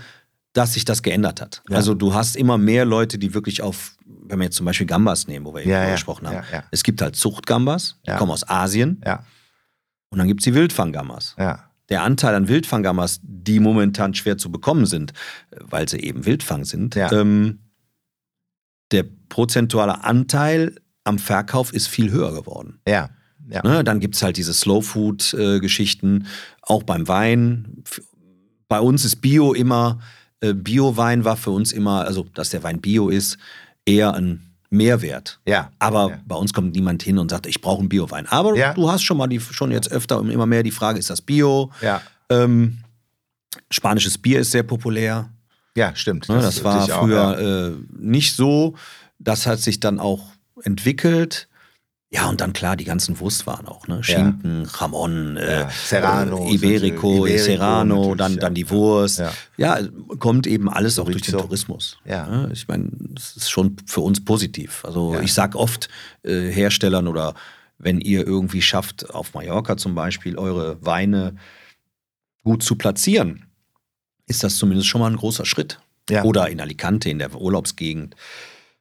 dass 0.53 0.75
sich 0.75 0.85
das 0.85 1.03
geändert 1.03 1.41
hat. 1.41 1.63
Ja. 1.69 1.77
Also 1.77 1.95
du 1.95 2.15
hast 2.15 2.37
immer 2.37 2.57
mehr 2.57 2.85
Leute, 2.85 3.19
die 3.19 3.35
wirklich 3.35 3.63
auf, 3.63 3.97
wenn 4.07 4.39
wir 4.39 4.45
jetzt 4.45 4.57
zum 4.57 4.67
Beispiel 4.67 4.87
Gambas 4.87 5.27
nehmen, 5.27 5.47
wo 5.47 5.55
wir 5.55 5.63
eben 5.63 5.71
ja, 5.71 5.91
gesprochen 5.91 6.27
haben. 6.27 6.45
Ja, 6.53 6.65
es 6.71 6.83
gibt 6.83 7.03
halt 7.03 7.17
Zuchtgambas, 7.17 7.97
die 8.07 8.13
kommen 8.13 8.31
aus 8.31 8.49
Asien. 8.49 9.01
Und 10.11 10.19
dann 10.19 10.27
gibt 10.27 10.41
es 10.41 10.45
die 10.45 10.55
Wildfanggammas. 10.55 11.35
Der 11.89 12.03
Anteil 12.03 12.35
an 12.35 12.49
Wildfanggammas, 12.49 13.21
die 13.23 13.61
momentan 13.61 14.15
schwer 14.15 14.37
zu 14.39 14.51
bekommen 14.51 14.87
sind, 14.87 15.13
weil 15.51 15.89
sie 15.89 15.99
eben 15.99 16.27
Wildfang 16.27 16.65
sind, 16.65 16.97
ähm, 16.97 17.61
der 18.91 19.05
prozentuale 19.29 20.05
Anteil 20.05 20.77
am 21.05 21.19
Verkauf 21.19 21.73
ist 21.73 21.89
viel 21.89 22.11
höher 22.11 22.33
geworden. 22.33 22.81
Ja. 22.87 23.11
Ja. 23.51 23.63
Ne, 23.63 23.83
dann 23.83 23.99
gibt 23.99 24.15
es 24.15 24.23
halt 24.23 24.37
diese 24.37 24.53
Slow-Food-Geschichten, 24.53 26.21
äh, 26.21 26.25
auch 26.61 26.83
beim 26.83 27.09
Wein. 27.09 27.83
Bei 28.69 28.79
uns 28.79 29.07
ist 29.07 29.23
Bio 29.23 29.55
immer 29.55 30.01
äh, 30.41 30.55
Bio-Wein 30.55 31.25
war 31.25 31.37
für 31.37 31.51
uns 31.51 31.73
immer, 31.73 32.05
also 32.05 32.27
dass 32.35 32.51
der 32.51 32.63
Wein 32.63 32.81
Bio 32.81 33.09
ist, 33.09 33.39
eher 33.85 34.15
ein 34.15 34.48
Mehrwert. 34.71 35.41
Ja. 35.47 35.71
Aber 35.79 36.11
ja. 36.11 36.21
bei 36.27 36.37
uns 36.37 36.53
kommt 36.53 36.75
niemand 36.75 37.03
hin 37.03 37.19
und 37.19 37.31
sagt, 37.31 37.47
ich 37.47 37.61
brauche 37.61 37.81
einen 37.81 37.89
Bio-Wein. 37.89 38.27
Aber 38.27 38.55
ja. 38.57 38.75
du 38.75 38.91
hast 38.91 39.03
schon 39.03 39.17
mal 39.17 39.27
die, 39.27 39.41
schon 39.41 39.71
jetzt 39.71 39.91
öfter 39.91 40.19
und 40.19 40.31
immer 40.31 40.47
mehr 40.47 40.63
die 40.63 40.71
Frage, 40.71 40.99
ist 40.99 41.11
das 41.11 41.23
Bio? 41.23 41.71
Ja. 41.81 42.03
Ähm, 42.29 42.79
spanisches 43.71 44.19
Bier 44.19 44.41
ist 44.41 44.51
sehr 44.51 44.63
populär. 44.63 45.31
Ja, 45.75 45.95
stimmt. 45.95 46.29
Ne, 46.29 46.37
das, 46.37 46.57
das 46.57 46.65
war 46.65 46.87
früher 46.87 47.29
auch, 47.29 47.39
ja. 47.39 47.69
äh, 47.69 47.73
nicht 47.97 48.35
so. 48.35 48.75
Das 49.19 49.47
hat 49.47 49.61
sich 49.61 49.81
dann 49.81 50.01
auch 50.01 50.27
entwickelt. 50.63 51.49
Ja, 52.11 52.27
und 52.29 52.41
dann 52.41 52.55
klar, 52.55 52.75
die 52.77 52.85
ganzen 52.85 53.21
Wurstwaren 53.21 53.67
auch, 53.67 53.87
ne? 53.87 54.03
Schinken, 54.03 54.65
ja. 54.65 54.71
Jamon, 54.81 55.37
äh, 55.37 55.61
ja. 55.61 55.71
Serrano, 55.71 56.49
äh, 56.49 56.55
Iberico, 56.55 57.27
Iberico 57.27 57.45
Serrano, 57.45 58.15
dann, 58.15 58.39
dann 58.39 58.55
die 58.55 58.71
Wurst. 58.71 59.19
Ja. 59.19 59.33
ja. 59.59 59.79
kommt 60.19 60.47
eben 60.47 60.71
alles 60.71 60.97
Chorizo. 60.97 61.03
auch 61.03 61.13
durch 61.13 61.23
den 61.23 61.39
Tourismus. 61.39 61.99
Ja. 62.07 62.49
Ich 62.51 62.67
meine, 62.67 62.89
das 63.11 63.37
ist 63.37 63.51
schon 63.51 63.77
für 63.85 64.01
uns 64.01 64.25
positiv. 64.25 64.87
Also 64.87 65.21
ich 65.21 65.35
sag 65.35 65.55
oft 65.55 65.91
äh, 66.23 66.51
Herstellern 66.51 67.09
oder 67.09 67.35
wenn 67.79 68.01
ihr 68.01 68.27
irgendwie 68.27 68.63
schafft, 68.63 69.11
auf 69.11 69.35
Mallorca 69.35 69.77
zum 69.77 69.95
Beispiel 69.95 70.39
eure 70.39 70.85
Weine 70.85 71.37
gut 72.43 72.63
zu 72.63 72.77
platzieren, 72.77 73.45
ist 74.27 74.43
das 74.43 74.57
zumindest 74.57 74.89
schon 74.89 75.03
mal 75.03 75.11
ein 75.11 75.17
großer 75.17 75.45
Schritt. 75.45 75.79
Oder 76.25 76.49
in 76.49 76.59
Alicante, 76.59 77.11
in 77.11 77.19
der 77.19 77.35
Urlaubsgegend. 77.35 78.17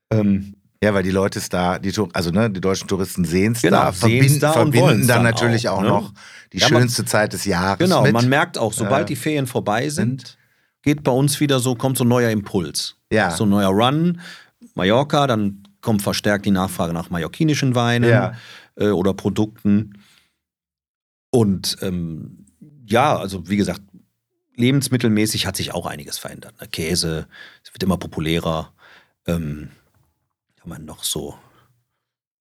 Ähm, 0.10 0.56
ja, 0.84 0.94
weil 0.94 1.04
die 1.04 1.12
Leute 1.12 1.40
es 1.40 1.50
da, 1.50 1.80
die, 1.80 1.92
also 2.14 2.32
ne, 2.32 2.50
die 2.50 2.62
deutschen 2.62 2.88
Touristen 2.88 3.26
sehen 3.26 3.54
es 3.54 3.62
genau, 3.62 3.78
da, 3.78 3.92
verbinden, 3.92 4.40
da 4.40 4.54
verbinden 4.54 5.08
dann, 5.08 5.08
dann 5.08 5.24
natürlich 5.24 5.70
auch, 5.70 5.80
auch 5.80 5.82
ne? 5.82 5.88
noch 5.88 6.14
die 6.54 6.60
ja, 6.60 6.68
schönste 6.68 7.02
man, 7.02 7.08
Zeit 7.08 7.34
des 7.34 7.46
Jahres. 7.46 7.80
Genau, 7.80 8.04
mit. 8.04 8.14
man 8.14 8.30
merkt 8.30 8.58
auch, 8.58 8.74
sobald 8.74 9.04
äh, 9.04 9.06
die 9.08 9.16
Ferien 9.16 9.48
vorbei 9.48 9.90
sind, 9.90 10.38
geht 10.84 11.04
bei 11.04 11.12
uns 11.12 11.40
wieder 11.40 11.60
so, 11.60 11.76
kommt 11.76 11.98
so 11.98 12.04
ein 12.04 12.10
neuer 12.10 12.30
Impuls. 12.30 12.96
Ja. 13.12 13.32
So 13.32 13.46
ein 13.46 13.50
neuer 13.50 13.70
Run. 13.70 14.22
Mallorca, 14.76 15.28
dann 15.28 15.64
kommt 15.82 16.02
verstärkt 16.02 16.46
die 16.46 16.52
Nachfrage 16.52 16.94
nach 16.94 17.10
mallorquinischen 17.10 17.74
Weinen 17.74 18.10
ja. 18.10 18.34
äh, 18.76 18.90
oder 18.90 19.14
Produkten. 19.14 19.94
Und 21.32 21.78
ähm, 21.82 22.46
ja, 22.86 23.18
also 23.18 23.50
wie 23.50 23.58
gesagt, 23.58 23.82
lebensmittelmäßig 24.56 25.46
hat 25.48 25.56
sich 25.56 25.74
auch 25.74 25.86
einiges 25.86 26.18
verändert. 26.18 26.60
Ne? 26.62 26.68
Käse, 26.68 27.28
es 27.64 27.74
wird 27.74 27.84
immer 27.84 27.98
populärer. 27.98 28.74
Ähm, 29.26 29.70
kann 30.68 30.80
man 30.80 30.86
noch 30.86 31.04
so? 31.04 31.36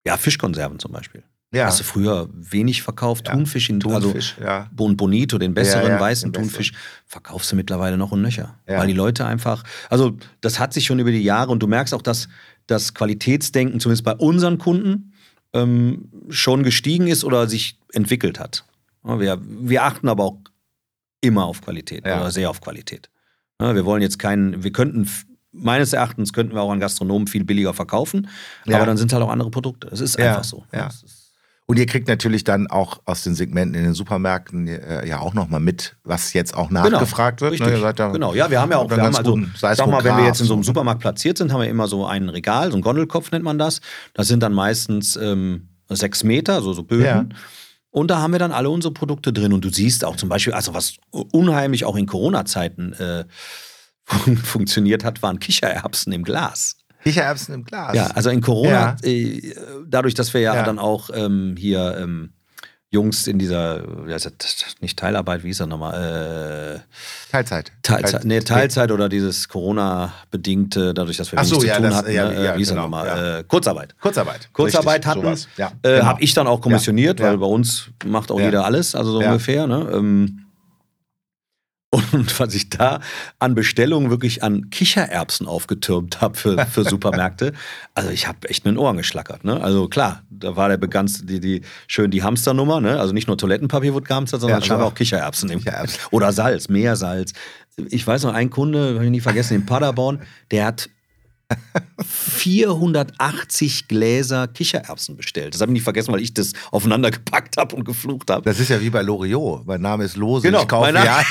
Ja, 0.05 0.17
Fischkonserven 0.17 0.79
zum 0.79 0.91
Beispiel. 0.91 1.23
Ja. 1.53 1.67
Hast 1.67 1.79
du 1.79 1.85
früher 1.85 2.27
wenig 2.33 2.81
verkauft? 2.81 3.27
Ja. 3.27 3.33
Thunfisch, 3.33 3.69
in, 3.69 3.79
Thunfisch 3.79 4.35
also 4.37 4.45
ja. 4.45 4.69
Bon 4.73 4.97
Bonito, 4.97 5.37
den 5.37 5.53
besseren 5.53 5.93
ja, 5.93 5.99
weißen 5.99 6.33
Thunfisch, 6.33 6.73
verkaufst 7.05 7.51
du 7.53 7.55
mittlerweile 7.55 7.97
noch 7.97 8.11
und 8.11 8.21
nöcher. 8.21 8.59
Weil 8.65 8.87
die 8.87 8.93
Leute 8.93 9.25
einfach, 9.25 9.63
also 9.89 10.17
das 10.41 10.59
hat 10.59 10.73
sich 10.73 10.85
schon 10.85 10.99
über 10.99 11.11
die 11.11 11.23
Jahre 11.23 11.51
und 11.51 11.63
du 11.63 11.67
merkst 11.67 11.93
auch, 11.93 12.01
dass 12.01 12.27
das 12.67 12.93
Qualitätsdenken, 12.93 13.79
zumindest 13.79 14.03
bei 14.03 14.15
unseren 14.15 14.57
Kunden, 14.57 15.13
ähm, 15.53 16.11
schon 16.27 16.63
gestiegen 16.63 17.07
ist 17.07 17.23
oder 17.23 17.47
sich 17.47 17.79
entwickelt 17.93 18.41
hat. 18.41 18.65
Wir, 19.03 19.41
wir 19.41 19.83
achten 19.83 20.09
aber 20.09 20.25
auch 20.25 20.37
immer 21.21 21.45
auf 21.45 21.61
Qualität 21.61 22.01
oder 22.03 22.29
sehr 22.29 22.49
auf 22.49 22.59
Qualität. 22.59 23.09
Wir 23.59 23.85
wollen 23.85 24.01
jetzt 24.01 24.19
keinen, 24.19 24.63
wir 24.63 24.71
könnten 24.71 25.09
meines 25.51 25.93
Erachtens 25.93 26.33
könnten 26.33 26.53
wir 26.53 26.61
auch 26.61 26.71
an 26.71 26.79
Gastronomen 26.79 27.27
viel 27.27 27.43
billiger 27.43 27.73
verkaufen, 27.73 28.27
ja. 28.65 28.77
aber 28.77 28.85
dann 28.85 28.97
sind 28.97 29.13
halt 29.13 29.23
auch 29.23 29.29
andere 29.29 29.49
Produkte. 29.49 29.87
Es 29.91 30.01
ist 30.01 30.17
ja, 30.17 30.29
einfach 30.29 30.43
so. 30.43 30.63
Ja. 30.73 30.89
Und 31.69 31.77
ihr 31.77 31.85
kriegt 31.85 32.07
natürlich 32.07 32.45
dann 32.45 32.67
auch 32.67 33.01
aus 33.03 33.23
den 33.23 33.35
Segmenten 33.35 33.75
in 33.75 33.83
den 33.83 33.93
Supermärkten 33.93 34.67
äh, 34.69 35.05
ja 35.05 35.19
auch 35.19 35.33
nochmal 35.33 35.59
mit, 35.59 35.97
was 36.05 36.31
jetzt 36.31 36.55
auch 36.55 36.69
genau, 36.69 36.89
nachgefragt 36.89 37.41
genau, 37.41 37.51
wird. 37.51 37.97
Ne? 37.97 38.05
Ne? 38.05 38.11
genau, 38.13 38.33
ja, 38.33 38.49
wir 38.49 38.61
haben 38.61 38.71
ja 38.71 38.77
auch, 38.77 38.89
wir 38.89 38.95
haben 38.95 39.13
also, 39.13 39.33
guten, 39.33 39.53
sag 39.57 39.77
mal, 39.85 40.01
wenn 40.01 40.15
wir 40.15 40.25
jetzt 40.25 40.39
in 40.39 40.47
so 40.47 40.53
einem 40.53 40.63
Supermarkt 40.63 41.01
platziert 41.01 41.37
sind, 41.37 41.51
haben 41.51 41.59
wir 41.59 41.67
immer 41.67 41.89
so 41.89 42.05
ein 42.05 42.29
Regal, 42.29 42.71
so 42.71 42.77
ein 42.77 42.81
Gondelkopf 42.81 43.31
nennt 43.31 43.43
man 43.43 43.57
das. 43.57 43.81
Das 44.13 44.29
sind 44.29 44.41
dann 44.43 44.53
meistens 44.53 45.17
ähm, 45.17 45.67
sechs 45.89 46.23
Meter, 46.23 46.53
also 46.53 46.71
so 46.71 46.83
Böden. 46.83 47.05
Ja. 47.05 47.25
Und 47.91 48.11
da 48.11 48.19
haben 48.19 48.31
wir 48.31 48.39
dann 48.39 48.53
alle 48.53 48.69
unsere 48.69 48.93
Produkte 48.93 49.33
drin. 49.33 49.51
Und 49.51 49.65
du 49.65 49.69
siehst 49.69 50.05
auch 50.05 50.15
zum 50.15 50.29
Beispiel, 50.29 50.53
also 50.53 50.73
was 50.73 50.95
unheimlich 51.11 51.83
auch 51.83 51.97
in 51.97 52.05
Corona-Zeiten 52.05 52.93
äh, 52.93 53.25
funktioniert 54.43 55.03
hat, 55.03 55.21
waren 55.21 55.39
Kichererbsen 55.39 56.13
im 56.13 56.23
Glas. 56.23 56.77
Kichererbsen 57.03 57.53
im 57.53 57.63
Glas? 57.63 57.95
Ja, 57.95 58.07
also 58.07 58.29
in 58.29 58.41
Corona, 58.41 58.97
ja. 59.01 59.07
äh, 59.07 59.53
dadurch, 59.87 60.13
dass 60.13 60.33
wir 60.33 60.41
ja, 60.41 60.55
ja. 60.55 60.63
dann 60.63 60.79
auch 60.79 61.09
ähm, 61.13 61.55
hier 61.57 61.97
ähm, 61.99 62.33
Jungs 62.89 63.27
in 63.27 63.37
dieser, 63.37 64.07
ja, 64.07 64.17
nicht 64.79 64.97
Teilarbeit, 64.97 65.43
wie 65.43 65.47
hieß 65.47 65.59
er 65.59 65.67
nochmal? 65.67 66.77
Äh, 66.77 67.31
Teilzeit. 67.31 67.73
Teilzeit, 67.83 68.23
nee, 68.23 68.39
Teilzeit 68.39 68.91
oder 68.91 69.09
dieses 69.09 69.49
Corona-bedingte, 69.49 70.93
dadurch, 70.93 71.17
dass 71.17 71.31
wir 71.33 71.43
so, 71.43 71.57
zu 71.57 71.67
tun 71.67 71.83
das, 71.83 71.95
hatten, 71.95 72.11
ja, 72.11 72.29
ne? 72.29 72.45
ja, 72.45 72.55
wie 72.55 72.59
hieß 72.59 72.69
genau, 72.69 72.81
er 72.81 72.83
nochmal? 72.83 73.39
Äh, 73.39 73.43
Kurzarbeit. 73.43 73.93
Kurzarbeit. 73.99 74.49
Kurzarbeit 74.53 75.05
Richtig, 75.05 75.25
hatten, 75.25 75.47
ja, 75.57 75.71
äh, 75.83 75.97
genau. 75.97 76.05
habe 76.05 76.21
ich 76.21 76.33
dann 76.33 76.47
auch 76.47 76.61
kommissioniert, 76.61 77.19
weil 77.19 77.37
bei 77.37 77.45
uns 77.45 77.89
macht 78.05 78.31
auch 78.31 78.39
jeder 78.39 78.63
alles, 78.63 78.95
also 78.95 79.11
so 79.11 79.19
ungefähr. 79.19 79.67
Ne? 79.67 79.89
Ähm, 79.93 80.46
und 82.11 82.39
was 82.39 82.53
ich 82.53 82.69
da 82.69 82.99
an 83.39 83.55
Bestellungen 83.55 84.09
wirklich 84.09 84.43
an 84.43 84.69
Kichererbsen 84.69 85.47
aufgetürmt 85.47 86.21
habe 86.21 86.37
für, 86.37 86.65
für 86.65 86.83
Supermärkte, 86.83 87.53
also 87.93 88.09
ich 88.09 88.27
habe 88.27 88.49
echt 88.49 88.65
mit 88.65 88.75
den 88.75 88.77
Ohren 88.77 88.97
geschlackert. 88.97 89.43
Ne? 89.43 89.61
Also 89.61 89.87
klar, 89.87 90.23
da 90.29 90.55
war 90.55 90.69
der 90.69 90.77
begann 90.77 91.11
die, 91.23 91.39
die, 91.39 91.61
schön 91.87 92.11
die 92.11 92.23
Hamsternummer, 92.23 92.81
ne? 92.81 92.99
also 92.99 93.13
nicht 93.13 93.27
nur 93.27 93.37
Toilettenpapier 93.37 93.93
wurde 93.93 94.07
gehamstert, 94.07 94.41
sondern 94.41 94.61
ja, 94.61 94.65
scheinbar 94.65 94.87
auch 94.87 94.95
Kichererbsen. 94.95 95.49
Kichererbsen. 95.49 95.99
Oder 96.11 96.31
Salz, 96.31 96.69
Meersalz. 96.69 97.33
Ich 97.89 98.05
weiß 98.05 98.23
noch, 98.23 98.33
ein 98.33 98.49
Kunde, 98.49 98.95
habe 98.95 99.05
ich 99.05 99.11
nie 99.11 99.19
vergessen, 99.19 99.55
in 99.55 99.65
Paderborn, 99.65 100.21
der 100.51 100.65
hat 100.65 100.89
480 102.03 103.87
Gläser 103.87 104.47
Kichererbsen 104.47 105.15
bestellt. 105.15 105.53
Das 105.53 105.61
habe 105.61 105.71
ich 105.71 105.73
nicht 105.73 105.83
vergessen, 105.83 106.13
weil 106.13 106.21
ich 106.21 106.33
das 106.33 106.53
aufeinander 106.71 107.11
gepackt 107.11 107.57
habe 107.57 107.75
und 107.75 107.85
geflucht 107.85 108.29
habe. 108.29 108.43
Das 108.43 108.59
ist 108.59 108.69
ja 108.69 108.81
wie 108.81 108.89
bei 108.89 109.01
Loriot. 109.01 109.65
Mein 109.65 109.81
Name 109.81 110.03
ist 110.03 110.17
Lose, 110.17 110.43
genau, 110.43 110.61
ich 110.61 110.67
kaufe 110.67 110.91
ja. 110.93 111.23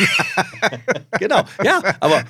genau, 1.19 1.45
ja, 1.63 1.81
aber 2.01 2.25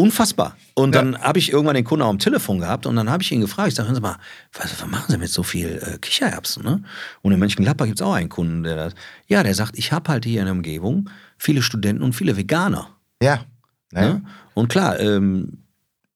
Unfassbar. 0.00 0.56
Und 0.74 0.94
dann 0.94 1.20
habe 1.20 1.38
ich 1.38 1.52
irgendwann 1.52 1.74
den 1.74 1.84
Kunden 1.84 2.02
auch 2.02 2.08
am 2.08 2.18
Telefon 2.18 2.60
gehabt 2.60 2.86
und 2.86 2.96
dann 2.96 3.10
habe 3.10 3.22
ich 3.22 3.32
ihn 3.32 3.42
gefragt, 3.42 3.68
ich 3.68 3.74
sage, 3.74 3.88
hören 3.88 3.96
Sie 3.96 4.00
mal, 4.00 4.16
was, 4.54 4.80
was 4.80 4.88
machen 4.88 5.06
Sie 5.08 5.18
mit 5.18 5.28
so 5.28 5.42
viel 5.42 5.78
äh, 5.82 5.98
Kichererbsen? 5.98 6.62
Ne? 6.62 6.82
Und 7.20 7.32
in 7.32 7.38
Mönchengladbach 7.38 7.84
gibt 7.84 8.00
es 8.00 8.06
auch 8.06 8.14
einen 8.14 8.30
Kunden, 8.30 8.62
der 8.62 8.76
das, 8.76 8.94
ja, 9.26 9.42
der 9.42 9.54
sagt, 9.54 9.76
ich 9.76 9.92
habe 9.92 10.10
halt 10.10 10.24
hier 10.24 10.40
in 10.40 10.46
der 10.46 10.54
Umgebung 10.54 11.10
viele 11.36 11.60
Studenten 11.60 12.02
und 12.02 12.14
viele 12.14 12.38
Veganer. 12.38 12.88
Ja. 13.22 13.44
ja. 13.92 14.00
Ne? 14.00 14.22
Und 14.54 14.68
klar, 14.68 14.98
ähm, 15.00 15.64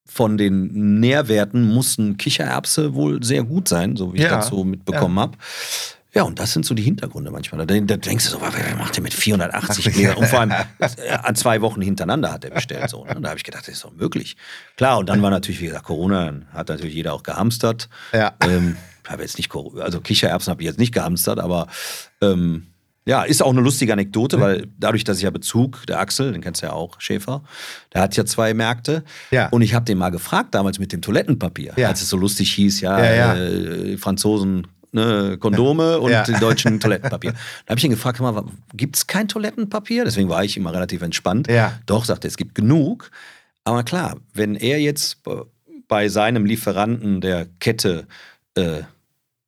von 0.07 0.37
den 0.37 1.01
Nährwerten 1.01 1.63
mussten 1.63 2.17
Kichererbse 2.17 2.95
wohl 2.95 3.23
sehr 3.23 3.43
gut 3.43 3.69
sein, 3.69 3.97
so 3.97 4.13
wie 4.13 4.19
ich 4.19 4.25
Ja, 4.25 4.37
das 4.37 4.49
so 4.49 4.65
mitbekommen 4.65 5.19
habe. 5.19 5.39
Ja, 6.15 6.23
und 6.23 6.39
das 6.39 6.53
sind 6.53 6.65
so 6.65 6.75
die 6.75 6.83
Hintergründe 6.83 7.33
manchmal. 7.33 7.67
Da, 7.67 7.75
da 7.81 7.97
denkst 7.97 8.27
du 8.27 8.31
so, 8.31 8.41
was 8.41 8.55
macht 8.79 8.95
der 8.95 9.03
mit 9.03 9.13
480 9.13 9.93
Gläser? 9.93 10.17
Und 10.17 10.27
vor 10.29 10.41
allem 10.41 10.53
äh, 10.53 11.11
an 11.11 11.35
zwei 11.35 11.61
Wochen 11.61 11.83
hintereinander 11.83 12.33
hat 12.33 12.45
er 12.45 12.51
bestellt. 12.51 12.89
So, 12.89 13.05
ne? 13.05 13.17
Da 13.21 13.31
habe 13.31 13.39
ich 13.39 13.43
gedacht, 13.43 13.67
das 13.67 13.75
ist 13.75 13.85
doch 13.85 13.93
möglich. 13.93 14.37
Klar, 14.77 14.99
und 14.99 15.09
dann 15.09 15.21
war 15.23 15.31
natürlich, 15.31 15.61
wie 15.61 15.67
gesagt, 15.67 15.87
Corona, 15.87 16.33
hat 16.53 16.69
natürlich 16.69 16.95
jeder 16.95 17.15
auch 17.15 17.25
gehamstert. 17.25 17.89
Ja. 18.13 18.35
Ähm, 18.41 18.77
habe 19.09 19.23
jetzt 19.23 19.39
nicht, 19.39 19.53
also 19.81 20.01
Kichererbsen 20.01 20.53
habe 20.53 20.63
ich 20.63 20.67
jetzt 20.67 20.79
nicht 20.79 20.95
gehamstert, 20.95 21.41
aber 21.41 21.67
ähm, 22.21 22.69
ja, 23.07 23.23
ist 23.23 23.43
auch 23.43 23.51
eine 23.51 23.61
lustige 23.61 23.93
Anekdote, 23.93 24.41
weil 24.41 24.67
dadurch, 24.79 25.05
dass 25.05 25.19
ich 25.19 25.25
ja 25.25 25.31
Bezug, 25.31 25.85
der 25.87 26.01
Axel, 26.01 26.33
den 26.33 26.41
kennst 26.41 26.63
du 26.63 26.67
ja 26.67 26.73
auch, 26.73 27.01
Schäfer, 27.01 27.43
der 27.93 28.01
hat 28.03 28.17
ja 28.17 28.25
zwei 28.25 28.55
Märkte. 28.55 29.05
Ja. 29.31 29.49
Und 29.49 29.63
ich 29.63 29.75
habe 29.75 29.85
den 29.85 29.99
mal 29.99 30.11
gefragt 30.11 30.55
damals 30.55 30.79
mit 30.79 30.93
dem 30.93 31.03
Toilettenpapier, 31.03 31.75
Ja. 31.77 31.89
als 31.89 32.01
es 32.03 32.09
so 32.09 32.17
lustig 32.17 32.53
hieß, 32.53 32.81
ja, 32.81 32.99
Ja, 33.05 33.15
ja. 33.15 33.35
Äh, 33.37 33.97
Franzosen 33.99 34.67
ne, 34.93 35.37
Kondome 35.39 35.99
und 36.01 36.13
Ja. 36.13 36.23
die 36.23 36.33
Deutschen 36.35 36.81
Toilettenpapier. 36.81 37.33
Da 37.33 37.71
habe 37.71 37.79
ich 37.79 37.85
ihn 37.85 37.91
gefragt, 37.91 38.21
gibt 38.75 38.97
es 38.97 39.07
kein 39.07 39.29
Toilettenpapier? 39.29 40.05
Deswegen 40.05 40.29
war 40.29 40.45
ich 40.45 40.57
immer 40.57 40.73
relativ 40.73 41.03
entspannt. 41.03 41.49
Ja. 41.49 41.79
Doch, 41.87 42.05
sagte 42.05 42.27
er, 42.27 42.31
es 42.31 42.37
gibt 42.37 42.55
genug. 42.55 43.11
Aber 43.65 43.83
klar, 43.83 44.17
wenn 44.33 44.55
er 44.55 44.81
jetzt 44.81 45.19
bei 45.89 46.09
seinem 46.09 46.47
Lieferanten 46.47 47.21
der 47.21 47.47
Kette 47.61 48.07
äh, 48.57 48.83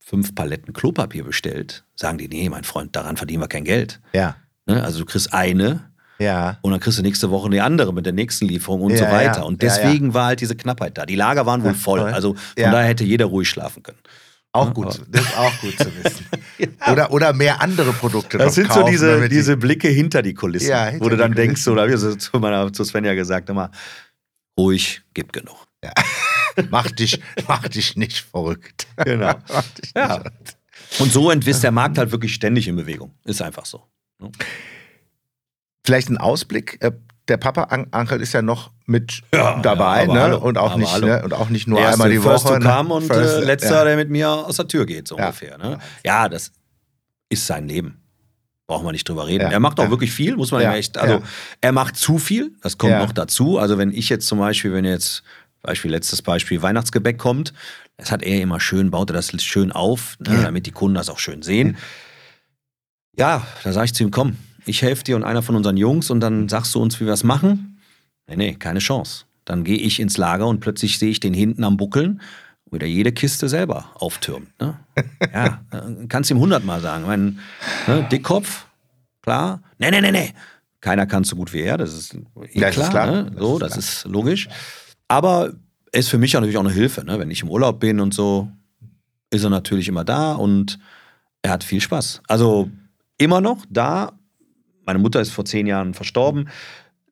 fünf 0.09 0.37
Paletten 0.37 0.73
Klopapier 0.73 1.25
bestellt, 1.25 1.85
sagen 1.97 2.17
die, 2.19 2.29
nee, 2.29 2.49
mein 2.49 2.63
Freund, 2.63 2.95
daran 2.95 3.17
verdienen 3.17 3.43
wir 3.43 3.49
kein 3.49 3.65
Geld. 3.65 4.01
Ja. 4.13 4.37
Ne? 4.65 4.81
Also 4.85 5.01
du 5.01 5.05
kriegst 5.05 5.35
eine 5.35 5.91
Ja. 6.21 6.59
und 6.63 6.71
dann 6.71 6.79
kriegst 6.79 6.97
du 6.99 7.03
nächste 7.03 7.31
Woche 7.33 7.51
die 7.51 7.61
andere 7.61 7.93
mit 7.93 8.07
der 8.07 8.13
nächsten 8.13 8.47
Lieferung 8.47 8.83
und 8.83 8.93
Ja, 8.93 8.99
so 8.99 9.05
weiter. 9.07 9.39
ja. 9.41 9.43
Und 9.43 9.61
Ja, 9.63 9.69
deswegen 9.69 10.15
war 10.15 10.27
halt 10.27 10.41
diese 10.41 10.55
Knappheit 10.55 10.97
da. 10.97 11.07
Die 11.07 11.17
Lager 11.17 11.45
waren 11.45 11.65
wohl 11.65 11.75
voll. 11.75 12.01
Also 12.03 12.35
von 12.35 12.43
Ja. 12.57 12.71
daher 12.71 12.87
hätte 12.89 13.03
jeder 13.03 13.25
ruhig 13.27 13.49
schlafen 13.49 13.83
können. 13.83 13.99
Auch 14.53 14.73
gut. 14.73 15.01
Das 15.11 15.23
ist 15.25 15.37
auch 15.37 15.61
gut 15.61 15.77
zu 15.77 15.87
wissen. 16.03 16.27
oder, 16.91 17.13
oder 17.13 17.33
mehr 17.33 17.61
andere 17.61 17.93
Produkte 17.93 18.39
Das 18.39 18.55
sind 18.55 18.69
so 18.73 18.79
kaufen, 18.81 18.93
diese, 18.93 19.11
damit 19.11 19.33
die- 19.33 19.37
diese 19.37 19.57
Blicke 19.57 19.89
hinter 19.89 20.23
die 20.23 20.35
Kulissen, 20.35 20.71
Ja, 20.71 20.87
hinter 20.87 21.05
wo 21.05 21.09
du 21.11 21.17
dann 21.17 21.33
Kulissen. 21.33 21.49
denkst, 21.49 21.69
oder 21.69 21.87
ich 21.89 21.97
so 21.97 22.15
zu, 22.15 22.39
meiner, 22.39 22.73
zu 22.73 22.85
Svenja 22.85 23.13
gesagt, 23.15 23.51
immer, 23.51 23.71
ruhig, 24.59 25.03
gibt 25.15 25.33
genug. 25.33 25.67
Mach, 26.71 26.91
dich, 26.91 27.21
mach 27.49 27.67
dich 27.69 27.97
nicht 27.97 28.19
verrückt. 28.19 28.87
Genau. 28.97 29.35
Mach 29.53 29.63
dich 29.63 29.85
nicht 29.85 29.97
Ja. 29.97 30.09
verrückt. 30.09 30.57
Und 30.99 31.13
so 31.13 31.31
ist 31.31 31.63
der 31.63 31.73
Markt 31.73 31.99
halt 31.99 32.13
wirklich 32.13 32.35
ständig 32.35 32.69
in 32.69 32.77
Bewegung. 32.77 33.13
Ist 33.25 33.43
einfach 33.43 33.65
so. 33.67 33.83
Vielleicht 35.85 36.09
ein 36.09 36.19
Ausblick. 36.19 36.79
äh, 36.81 36.93
Der 37.29 37.37
Papa-Ankel 37.39 38.21
ist 38.21 38.33
ja 38.35 38.43
noch 38.43 38.71
mit 38.87 39.23
Ja, 39.35 39.59
dabei, 39.61 40.05
ja, 40.07 40.13
ne? 40.15 40.21
hallo, 40.21 40.39
und, 40.39 40.59
auch 40.59 40.77
nicht, 40.77 41.01
ne? 41.01 41.23
und 41.25 41.33
auch 41.35 41.49
nicht 41.49 41.67
nur 41.67 41.81
Erste 41.81 41.95
einmal 41.95 42.11
die 42.11 42.19
First 42.19 42.45
Woche. 42.45 42.61
to 42.61 42.61
ne? 42.61 42.73
come 42.75 42.95
und 42.95 43.07
First- 43.07 43.43
äh, 43.43 43.45
letzter, 43.45 43.75
ja. 43.79 43.85
der 43.85 43.97
mit 43.97 44.11
mir 44.11 44.31
aus 44.31 44.57
der 44.57 44.69
Tür 44.69 44.87
geht, 44.87 45.09
so 45.09 45.17
Ja. 45.19 45.25
ungefähr. 45.27 45.59
Ne? 45.59 45.79
Ja, 46.05 46.29
das 46.29 46.53
ist 47.29 47.47
sein 47.47 47.67
Leben. 47.67 48.01
Brauchen 48.69 48.85
wir 48.87 48.93
nicht 48.93 49.09
drüber 49.09 49.27
reden. 49.27 49.43
Ja, 49.45 49.51
Er 49.51 49.61
macht 49.61 49.79
auch 49.81 49.85
ja. 49.85 49.91
wirklich 49.91 50.13
viel, 50.13 50.37
muss 50.37 50.51
man 50.53 50.63
Ja, 50.63 50.75
echt. 50.75 50.99
Also, 50.99 51.15
ja. 51.17 51.23
er 51.61 51.73
macht 51.73 51.97
zu 51.97 52.19
viel, 52.19 52.53
das 52.63 52.79
kommt 52.79 52.93
Ja. 52.93 53.01
noch 53.01 53.13
dazu. 53.13 53.59
Also, 53.59 53.77
wenn 53.79 53.93
ich 53.93 54.09
jetzt 54.09 54.27
zum 54.29 54.39
Beispiel, 54.39 54.73
wenn 54.73 54.85
jetzt, 54.85 55.23
Beispiel, 55.67 55.91
letztes 55.91 56.23
Beispiel, 56.23 56.63
Weihnachtsgebäck 56.63 57.19
kommt, 57.19 57.53
das 57.99 58.11
hat 58.11 58.23
er 58.23 58.41
immer 58.41 58.61
schön, 58.61 58.91
baut 58.91 59.11
er 59.11 59.15
das 59.15 59.31
schön 59.43 59.73
auf, 59.73 60.17
ne, 60.21 60.35
Ja. 60.35 60.43
damit 60.43 60.67
die 60.67 60.71
Kunden 60.73 60.95
das 60.95 61.09
auch 61.11 61.19
schön 61.19 61.43
sehen. 61.43 61.77
Ja, 63.19 63.47
da 63.65 63.73
sage 63.73 63.87
ich 63.87 63.95
zu 63.95 64.03
ihm, 64.05 64.11
komm, 64.11 64.37
ich 64.67 64.83
helfe 64.83 65.05
dir 65.05 65.17
und 65.17 65.25
einer 65.25 65.43
von 65.43 65.57
unseren 65.57 65.77
Jungs 65.77 66.11
und 66.11 66.21
dann 66.21 66.49
sagst 66.49 66.75
du 66.75 66.81
uns, 66.81 67.01
wie 67.01 67.07
wir 67.07 67.13
es 67.13 67.25
machen. 67.25 67.81
Nee, 68.27 68.37
nee, 68.37 68.55
keine 68.55 68.81
Chance. 68.81 69.25
Dann 69.45 69.65
gehe 69.65 69.79
ich 69.79 70.01
ins 70.01 70.17
Lager 70.19 70.47
und 70.49 70.61
plötzlich 70.61 70.99
sehe 70.99 71.11
ich 71.11 71.21
den 71.21 71.33
hinten 71.33 71.63
am 71.65 71.77
Buckeln, 71.77 72.21
wo 72.69 72.77
der 72.79 72.89
jede 72.91 73.13
Kiste 73.13 73.49
selber 73.49 73.91
auftürmt. 73.95 74.49
Ne? 74.61 74.79
Ja, 75.33 75.61
kannst 76.09 76.31
ihm 76.31 76.39
hundertmal 76.39 76.81
sagen. 76.81 77.05
Mein, 77.07 77.39
ne, 77.87 78.07
Dickkopf, 78.11 78.67
klar. 79.23 79.63
Nee, 79.79 79.91
nee, 79.91 80.01
nee, 80.01 80.11
nee. 80.11 80.33
Keiner 80.81 81.07
kann 81.07 81.23
es 81.23 81.29
so 81.29 81.37
gut 81.37 81.53
wie 81.53 81.61
er, 81.63 81.79
das 81.79 81.95
ist 81.95 82.15
eh 82.53 82.61
das 82.61 82.75
klar. 82.75 82.85
ist 82.87 82.91
klar. 82.91 83.07
Ne? 83.07 83.31
Das 83.31 83.41
So, 83.41 83.55
ist 83.55 83.63
das 83.63 83.77
ist 83.79 84.05
logisch. 84.07 84.49
Aber 85.09 85.53
er 85.93 86.01
ist 86.01 86.09
für 86.09 86.19
mich 86.19 86.37
auch 86.37 86.41
natürlich 86.41 86.57
auch 86.59 86.65
eine 86.65 86.73
Hilfe. 86.73 87.05
Ne? 87.05 87.19
Wenn 87.19 87.31
ich 87.31 87.43
im 87.43 87.51
Urlaub 87.51 87.81
bin 87.81 88.01
und 88.01 88.13
so, 88.15 88.51
ist 89.31 89.45
er 89.45 89.51
natürlich 89.51 89.89
immer 89.89 90.05
da 90.05 90.33
und 90.33 90.79
er 91.43 91.53
hat 91.53 91.65
viel 91.65 91.81
Spaß. 91.81 92.23
Also 92.29 92.71
immer 93.19 93.41
noch 93.41 93.65
da. 93.71 94.13
Meine 94.85 94.99
Mutter 94.99 95.21
ist 95.21 95.31
vor 95.31 95.45
zehn 95.45 95.67
Jahren 95.67 95.95
verstorben. 95.95 96.49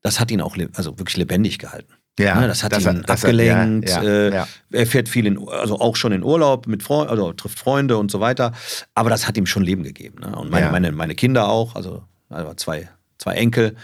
Das 0.03 0.21
hat 0.21 0.31
ihn 0.31 0.41
auch 0.41 0.57
also 0.75 0.99
wirklich 0.99 1.17
lebendig 1.17 1.59
gehalten. 1.59 1.93
Ja, 2.19 2.41
Ne, 2.41 2.47
das 2.47 2.63
hat 2.63 2.73
ihn 2.73 2.85
das 2.85 2.87
hat- 2.95 3.11
abgelenkt. 3.11 3.89
ja, 3.91 4.03
ja, 4.03 4.09
äh, 4.09 4.35
ja. 4.35 4.49
Er 4.71 4.87
fährt 4.87 5.09
viel 5.09 5.27
in, 5.27 5.49
also 5.49 5.81
auch 5.81 5.97
schon 5.97 6.13
in 6.13 6.23
Urlaub 6.23 6.69
mit 6.69 6.83
Freunden, 6.85 7.11
also 7.11 7.33
trifft 7.33 7.59
Freunde 7.59 7.97
und 7.97 8.11
so 8.11 8.21
weiter. 8.21 8.53
Aber 8.95 9.11
das 9.11 9.27
hat 9.27 9.37
ihm 9.37 9.47
schon 9.47 9.65
Leben 9.65 9.83
gegeben. 9.83 10.21
Ne? 10.21 10.37
Und 10.37 10.51
meine, 10.51 10.67
Ja. 10.67 10.73
meine, 10.73 10.93
meine 10.93 11.17
Kinder 11.17 11.49
auch, 11.49 11.75
also, 11.75 12.05
also 12.29 12.55
zwei, 12.55 12.89
zwei 13.19 13.35
Enkel, 13.35 13.75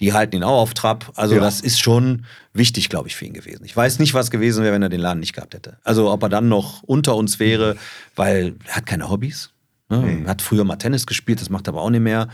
die 0.00 0.12
halten 0.12 0.36
ihn 0.36 0.42
auch 0.42 0.60
auf 0.60 0.74
Trab. 0.74 1.12
Also 1.16 1.36
Ja. 1.36 1.40
das 1.40 1.60
ist 1.60 1.80
schon 1.80 2.24
wichtig, 2.52 2.88
glaube 2.88 3.08
ich, 3.08 3.16
für 3.16 3.24
ihn 3.24 3.32
gewesen. 3.32 3.64
Ich 3.64 3.76
weiß 3.76 3.98
nicht, 3.98 4.14
was 4.14 4.30
gewesen 4.30 4.64
wäre, 4.64 4.74
wenn 4.74 4.82
er 4.82 4.88
den 4.88 5.00
Laden 5.00 5.20
nicht 5.20 5.34
gehabt 5.34 5.54
hätte. 5.54 5.78
Also 5.84 6.10
ob 6.10 6.22
er 6.22 6.28
dann 6.28 6.48
noch 6.48 6.82
unter 6.82 7.14
uns 7.16 7.38
wäre, 7.38 7.76
weil 8.16 8.54
er 8.66 8.76
hat 8.76 8.86
keine 8.86 9.08
Hobbys. 9.08 9.50
Ne? 9.88 9.98
Nee. 9.98 10.26
Hat 10.26 10.42
früher 10.42 10.64
mal 10.64 10.76
Tennis 10.76 11.06
gespielt, 11.06 11.40
das 11.40 11.50
macht 11.50 11.68
er 11.68 11.74
aber 11.74 11.82
auch 11.82 11.90
nicht 11.90 12.00
mehr. 12.00 12.28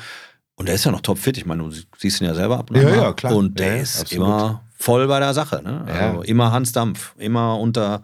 Und 0.54 0.68
er 0.68 0.74
ist 0.74 0.84
ja 0.84 0.90
noch 0.90 1.00
topfit. 1.00 1.36
Ich 1.38 1.46
meine, 1.46 1.62
du 1.62 1.70
siehst 1.98 2.20
ihn 2.20 2.26
ja 2.26 2.34
selber 2.34 2.58
ab 2.58 2.70
und 2.70 2.76
Ja, 2.76 2.88
ja, 2.94 3.12
klar. 3.12 3.34
Und 3.34 3.58
der 3.58 3.76
Ja, 3.76 3.82
ist 3.82 4.00
absolut. 4.02 4.26
immer 4.26 4.62
voll 4.78 5.06
bei 5.08 5.18
der 5.18 5.34
Sache. 5.34 5.62
Ne? 5.62 5.84
Also 5.86 6.22
Ja. 6.22 6.28
immer 6.28 6.52
Hans 6.52 6.72
Dampf, 6.72 7.14
immer 7.18 7.58
unter, 7.58 8.02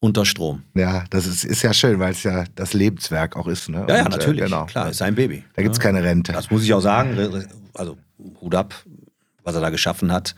unter 0.00 0.24
Strom. 0.24 0.62
Ja, 0.74 1.04
das 1.10 1.26
ist, 1.26 1.44
ist 1.44 1.62
ja 1.62 1.72
schön, 1.74 1.98
weil 1.98 2.12
es 2.12 2.22
ja 2.22 2.44
das 2.54 2.72
Lebenswerk 2.72 3.36
auch 3.36 3.46
ist. 3.46 3.68
Ne? 3.68 3.84
Ja, 3.88 3.96
ja, 3.98 4.04
Und, 4.06 4.10
natürlich. 4.12 4.40
Äh, 4.42 4.44
genau. 4.44 4.64
Klar, 4.66 4.90
ist 4.90 4.98
sein 4.98 5.14
Baby. 5.14 5.44
Da 5.54 5.62
gibt 5.62 5.72
es 5.74 5.78
ja. 5.78 5.82
keine 5.84 6.02
Rente. 6.02 6.32
Das 6.32 6.50
muss 6.50 6.62
ich 6.62 6.72
auch 6.74 6.80
sagen. 6.80 7.16
Also 7.74 7.96
Hut 8.40 8.54
ab, 8.54 8.74
was 9.48 9.54
er 9.54 9.60
da 9.62 9.70
geschaffen 9.70 10.12
hat, 10.12 10.34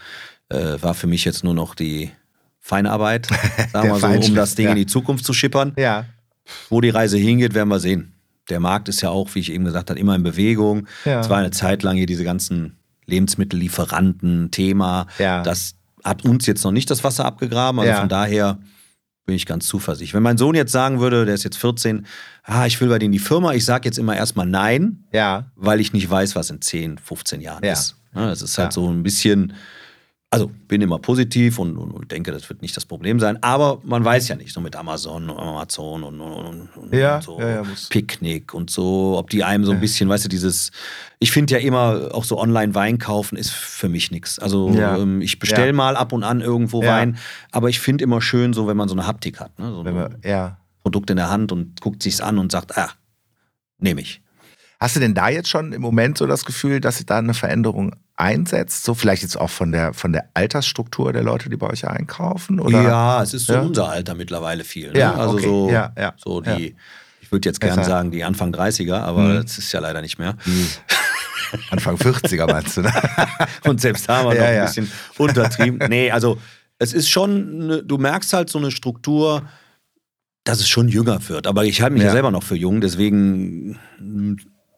äh, 0.49 0.77
war 0.81 0.95
für 0.95 1.07
mich 1.09 1.25
jetzt 1.25 1.43
nur 1.45 1.53
noch 1.55 1.75
die 1.75 2.11
Feinarbeit, 2.61 3.27
sagen 3.73 3.89
wir 3.89 3.99
so, 3.99 4.07
um 4.29 4.35
das 4.35 4.55
Ding 4.55 4.67
ja. 4.67 4.71
in 4.73 4.77
die 4.77 4.87
Zukunft 4.87 5.25
zu 5.25 5.33
schippern. 5.33 5.73
ja, 5.77 6.05
Wo 6.69 6.81
die 6.81 6.91
Reise 6.91 7.19
hingeht, 7.19 7.55
werden 7.55 7.69
wir 7.69 7.81
sehen. 7.81 8.13
Der 8.49 8.61
Markt 8.61 8.89
ist 8.89 9.01
ja 9.01 9.11
auch, 9.11 9.35
wie 9.35 9.41
ich 9.41 9.53
eben 9.53 9.65
gesagt 9.65 9.91
habe, 9.91 9.99
immer 10.01 10.15
in 10.15 10.23
Bewegung. 10.23 10.87
Es 11.05 11.29
war 11.29 11.39
eine 11.39 11.51
Zeit 11.51 11.83
lang 11.83 11.97
hier 11.97 12.07
diese 12.07 12.25
ganzen 12.25 12.77
Lebensmittellieferanten, 13.07 14.51
Thema. 14.51 15.07
Ja. 15.19 15.43
Das 15.43 15.75
hat 16.05 16.25
uns 16.25 16.47
jetzt 16.47 16.65
noch 16.65 16.73
nicht 16.73 16.91
das 16.91 17.05
Wasser 17.05 17.25
abgegraben. 17.25 17.81
Also 17.81 17.93
von 18.01 18.09
daher 18.09 18.59
bin 19.27 19.37
ich 19.37 19.47
ganz 19.47 19.67
zuversichtlich. 19.67 20.15
Wenn 20.15 20.23
mein 20.23 20.39
Sohn 20.39 20.55
jetzt 20.55 20.73
sagen 20.73 20.99
würde, 21.01 21.25
der 21.25 21.35
ist 21.35 21.45
jetzt 21.45 21.59
14, 21.59 22.07
ah, 22.45 22.67
ich 22.67 22.81
will 22.81 22.89
bei 22.89 22.99
dir 22.99 23.07
in 23.07 23.13
die 23.13 23.19
Firma, 23.21 23.53
ich 23.53 23.65
sage 23.65 23.87
jetzt 23.89 23.99
immer 23.99 24.17
erstmal 24.17 24.47
nein, 24.47 25.05
ja, 25.13 25.51
weil 25.55 25.79
ich 25.81 25.93
nicht 25.93 26.11
weiß, 26.11 26.35
was 26.35 26.51
in 26.51 26.61
10, 26.61 26.99
15 26.99 27.41
Jahren 27.41 27.63
Ja. 27.65 27.73
ist. 27.75 27.97
Ja, 28.15 28.27
Das 28.29 28.43
ist 28.43 28.59
halt 28.59 28.69
Ja. 28.69 28.73
so 28.73 28.89
ein 28.89 29.03
bisschen, 29.03 29.53
also 30.33 30.49
bin 30.69 30.81
immer 30.81 31.01
positiv 31.01 31.59
und, 31.59 31.77
und, 31.77 32.13
denke, 32.13 32.31
das 32.31 32.49
wird 32.49 32.63
nicht 32.63 32.77
das 32.77 32.87
Problem 32.87 33.19
sein. 33.19 33.43
Aber 33.43 33.81
man 33.83 34.05
weiß 34.05 34.29
ja 34.29 34.37
nicht, 34.37 34.53
so 34.53 34.61
mit 34.61 34.77
Amazon 34.77 35.29
und 35.29 35.39
Amazon 35.39 36.05
und, 36.05 36.21
und, 36.21 36.69
und, 36.77 36.95
Ja, 36.95 37.21
so 37.21 37.41
ja, 37.41 37.65
Picknick 37.89 38.55
und 38.55 38.71
so, 38.71 39.17
ob 39.19 39.31
die 39.31 39.43
einem 39.43 39.65
so 39.65 39.73
ein 39.73 39.81
bisschen, 39.81 40.09
weißt 40.09 40.25
du, 40.27 40.29
dieses, 40.29 40.71
ich 41.19 41.33
finde 41.33 41.55
ja 41.55 41.61
immer, 41.61 42.11
auch 42.13 42.23
so 42.23 42.39
online 42.39 42.77
Wein 42.77 42.99
kaufen 42.99 43.37
ist 43.37 43.51
für 43.51 43.89
mich 43.89 44.13
nichts. 44.13 44.39
Also 44.39 44.69
ähm, 44.73 45.21
ich 45.21 45.41
bestelle 45.41 45.73
mal 45.73 45.97
ab 45.97 46.13
und 46.13 46.23
an 46.23 46.41
irgendwo. 46.41 46.81
Wein, 46.85 47.19
aber 47.51 47.69
ich 47.69 47.81
finde 47.81 48.05
immer 48.05 48.23
schön, 48.23 48.53
so 48.53 48.69
wenn 48.69 48.77
man 48.77 48.89
so 48.89 48.95
eine 48.95 49.07
Haptik 49.09 49.41
hat. 49.41 49.59
Ne? 49.59 49.73
So 49.73 49.85
ja. 50.25 50.59
Produkt 50.83 51.11
in 51.11 51.17
der 51.17 51.29
Hand 51.29 51.51
und 51.53 51.81
guckt 51.81 52.03
sich's 52.05 52.21
an 52.21 52.39
und 52.39 52.53
sagt, 52.53 52.79
ah, 52.79 52.91
nehme 53.79 54.01
ich. 54.01 54.23
Hast 54.83 54.97
du 54.97 55.01
denn 55.01 55.13
da 55.15 55.29
jetzt 55.29 55.51
schon 55.51 55.73
im 55.75 55.83
Moment 55.83 56.17
so 56.17 56.27
das 56.27 56.47
Gefühl, 56.47 56.81
dass 56.81 56.97
sich 56.97 57.05
da 57.07 57.19
eine 57.19 57.35
Veränderung 57.35 57.95
einsetzt? 58.17 58.83
So 58.85 58.95
vielleicht 58.95 59.23
jetzt 59.23 59.37
auch 59.39 59.51
von 59.51 59.73
der, 59.73 59.93
von 59.93 60.13
der 60.13 60.31
Altersstruktur 60.33 61.13
der 61.13 61.23
Leute, 61.23 61.51
die 61.51 61.57
bei 61.59 61.69
euch 61.69 61.87
einkaufen? 61.87 62.59
Oder? 62.59 62.83
Ja, 62.83 63.23
es 63.23 63.35
ist 63.35 63.47
so 63.47 63.53
Ja? 63.53 63.61
unser 63.61 63.91
Alter 63.91 64.15
mittlerweile 64.15 64.65
viel. 64.65 64.91
Ne? 64.93 64.99
Ja, 64.99 65.15
also 65.15 65.35
okay. 65.35 65.45
so, 65.47 65.71
Ja, 65.71 65.93
ja, 65.99 66.15
so 66.17 66.41
die, 66.41 66.77
ich 67.21 67.31
würde 67.31 67.47
jetzt 67.47 67.61
gern 67.61 67.77
Besser. 67.77 67.91
sagen, 67.91 68.11
die 68.11 68.25
Anfang 68.25 68.55
30er, 68.55 68.95
aber 69.01 69.25
Mhm. 69.25 69.43
das 69.43 69.59
ist 69.59 69.71
ja 69.71 69.81
leider 69.81 70.01
nicht 70.01 70.19
mehr. 70.19 70.37
Anfang 71.71 71.97
40er 71.97 72.47
meinst 72.51 72.79
du, 72.79 72.81
ne? 72.83 72.93
Und 73.65 73.83
selbst 73.83 74.09
da 74.09 74.19
haben 74.19 74.29
wir 74.31 74.35
Ja, 74.37 74.41
noch 74.41 74.49
ein 74.61 74.65
bisschen 74.67 74.91
untertrieben. 75.19 75.79
Nee, 75.91 76.11
also 76.11 76.39
es 76.79 76.95
ist 76.95 77.11
schon, 77.11 77.83
du 77.87 77.99
merkst 77.99 78.33
halt 78.33 78.49
so 78.49 78.59
eine 78.59 78.71
Struktur, 78.71 79.43
dass 80.45 80.61
es 80.61 80.69
schon 80.71 80.89
jünger 80.89 81.21
wird. 81.29 81.47
Aber 81.47 81.65
ich 81.67 81.83
halte 81.83 81.93
mich 81.93 82.03
ja. 82.03 82.09
Ja. 82.09 82.13
selber 82.13 82.31
noch 82.31 82.43
für 82.45 82.57
jung, 82.57 82.81
deswegen, 82.81 83.79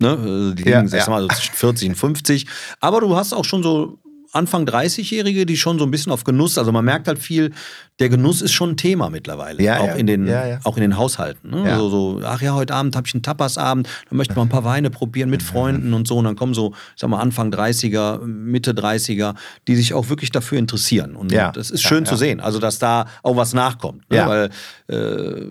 ne, 0.03 0.55
die 0.57 0.69
Ja, 0.69 0.81
liegen, 0.81 0.95
ich 0.95 1.05
ja. 1.07 1.11
mal, 1.11 1.23
so 1.23 1.29
zwischen 1.29 1.55
40 1.55 1.89
und 1.91 1.95
50. 1.97 2.47
Aber 2.81 3.01
du 3.01 3.17
hast 3.17 3.33
auch 3.33 3.45
schon 3.45 3.63
so 3.63 3.99
Anfang 4.35 4.65
30-Jährige, 4.65 5.45
die 5.45 5.59
schon 5.59 5.79
so 5.79 5.85
ein 5.85 5.91
bisschen 5.91 6.11
auf 6.11 6.25
Genuss, 6.25 6.57
also 6.57 6.73
man 6.73 6.87
merkt 6.87 7.07
halt 7.07 7.19
viel, 7.19 7.53
der 7.99 8.09
Genuss 8.09 8.41
ist 8.41 8.53
schon 8.53 8.71
ein 8.71 8.77
Thema 8.79 9.11
mittlerweile. 9.11 9.63
Ja, 9.63 9.81
auch, 9.81 9.89
ja. 9.89 9.93
In 9.93 10.07
den, 10.07 10.27
Ja, 10.27 10.47
ja. 10.47 10.59
auch 10.65 10.79
in 10.79 10.81
den 10.81 10.97
Haushalten. 10.97 11.51
Ne? 11.51 11.69
Ja. 11.69 11.77
So, 11.79 12.19
ach 12.25 12.41
ja, 12.41 12.55
heute 12.55 12.75
Abend 12.75 12.97
habe 12.97 13.07
ich 13.07 13.13
einen 13.13 13.23
Tapasabend, 13.23 13.87
dann 14.09 14.17
möchte 14.17 14.35
man 14.35 14.47
ein 14.47 14.49
paar 14.51 14.65
Weine 14.65 14.89
probieren 14.89 15.29
mit 15.29 15.43
Freunden 15.53 15.93
und 15.93 16.09
so. 16.09 16.17
Und 16.17 16.25
dann 16.25 16.37
kommen 16.37 16.55
so, 16.55 16.73
ich 16.95 17.01
sag 17.03 17.11
mal, 17.11 17.21
Anfang 17.21 17.51
30er, 17.53 18.25
Mitte 18.25 18.73
30er, 18.73 19.35
die 19.69 19.77
sich 19.77 19.93
auch 19.93 20.09
wirklich 20.09 20.31
dafür 20.31 20.57
interessieren. 20.59 21.15
Und 21.15 21.31
Ja. 21.31 21.53
das 21.53 21.71
ist 21.71 21.83
Ja, 21.83 21.89
schön 21.91 22.05
ja. 22.05 22.11
zu 22.11 22.17
sehen, 22.17 22.41
also 22.41 22.59
dass 22.59 22.79
da 22.79 23.09
auch 23.23 23.37
was 23.37 23.53
nachkommt. 23.53 24.09
Ne? 24.11 24.17
Ja. 24.17 24.29
Weil 24.31 24.51
äh, 24.89 25.45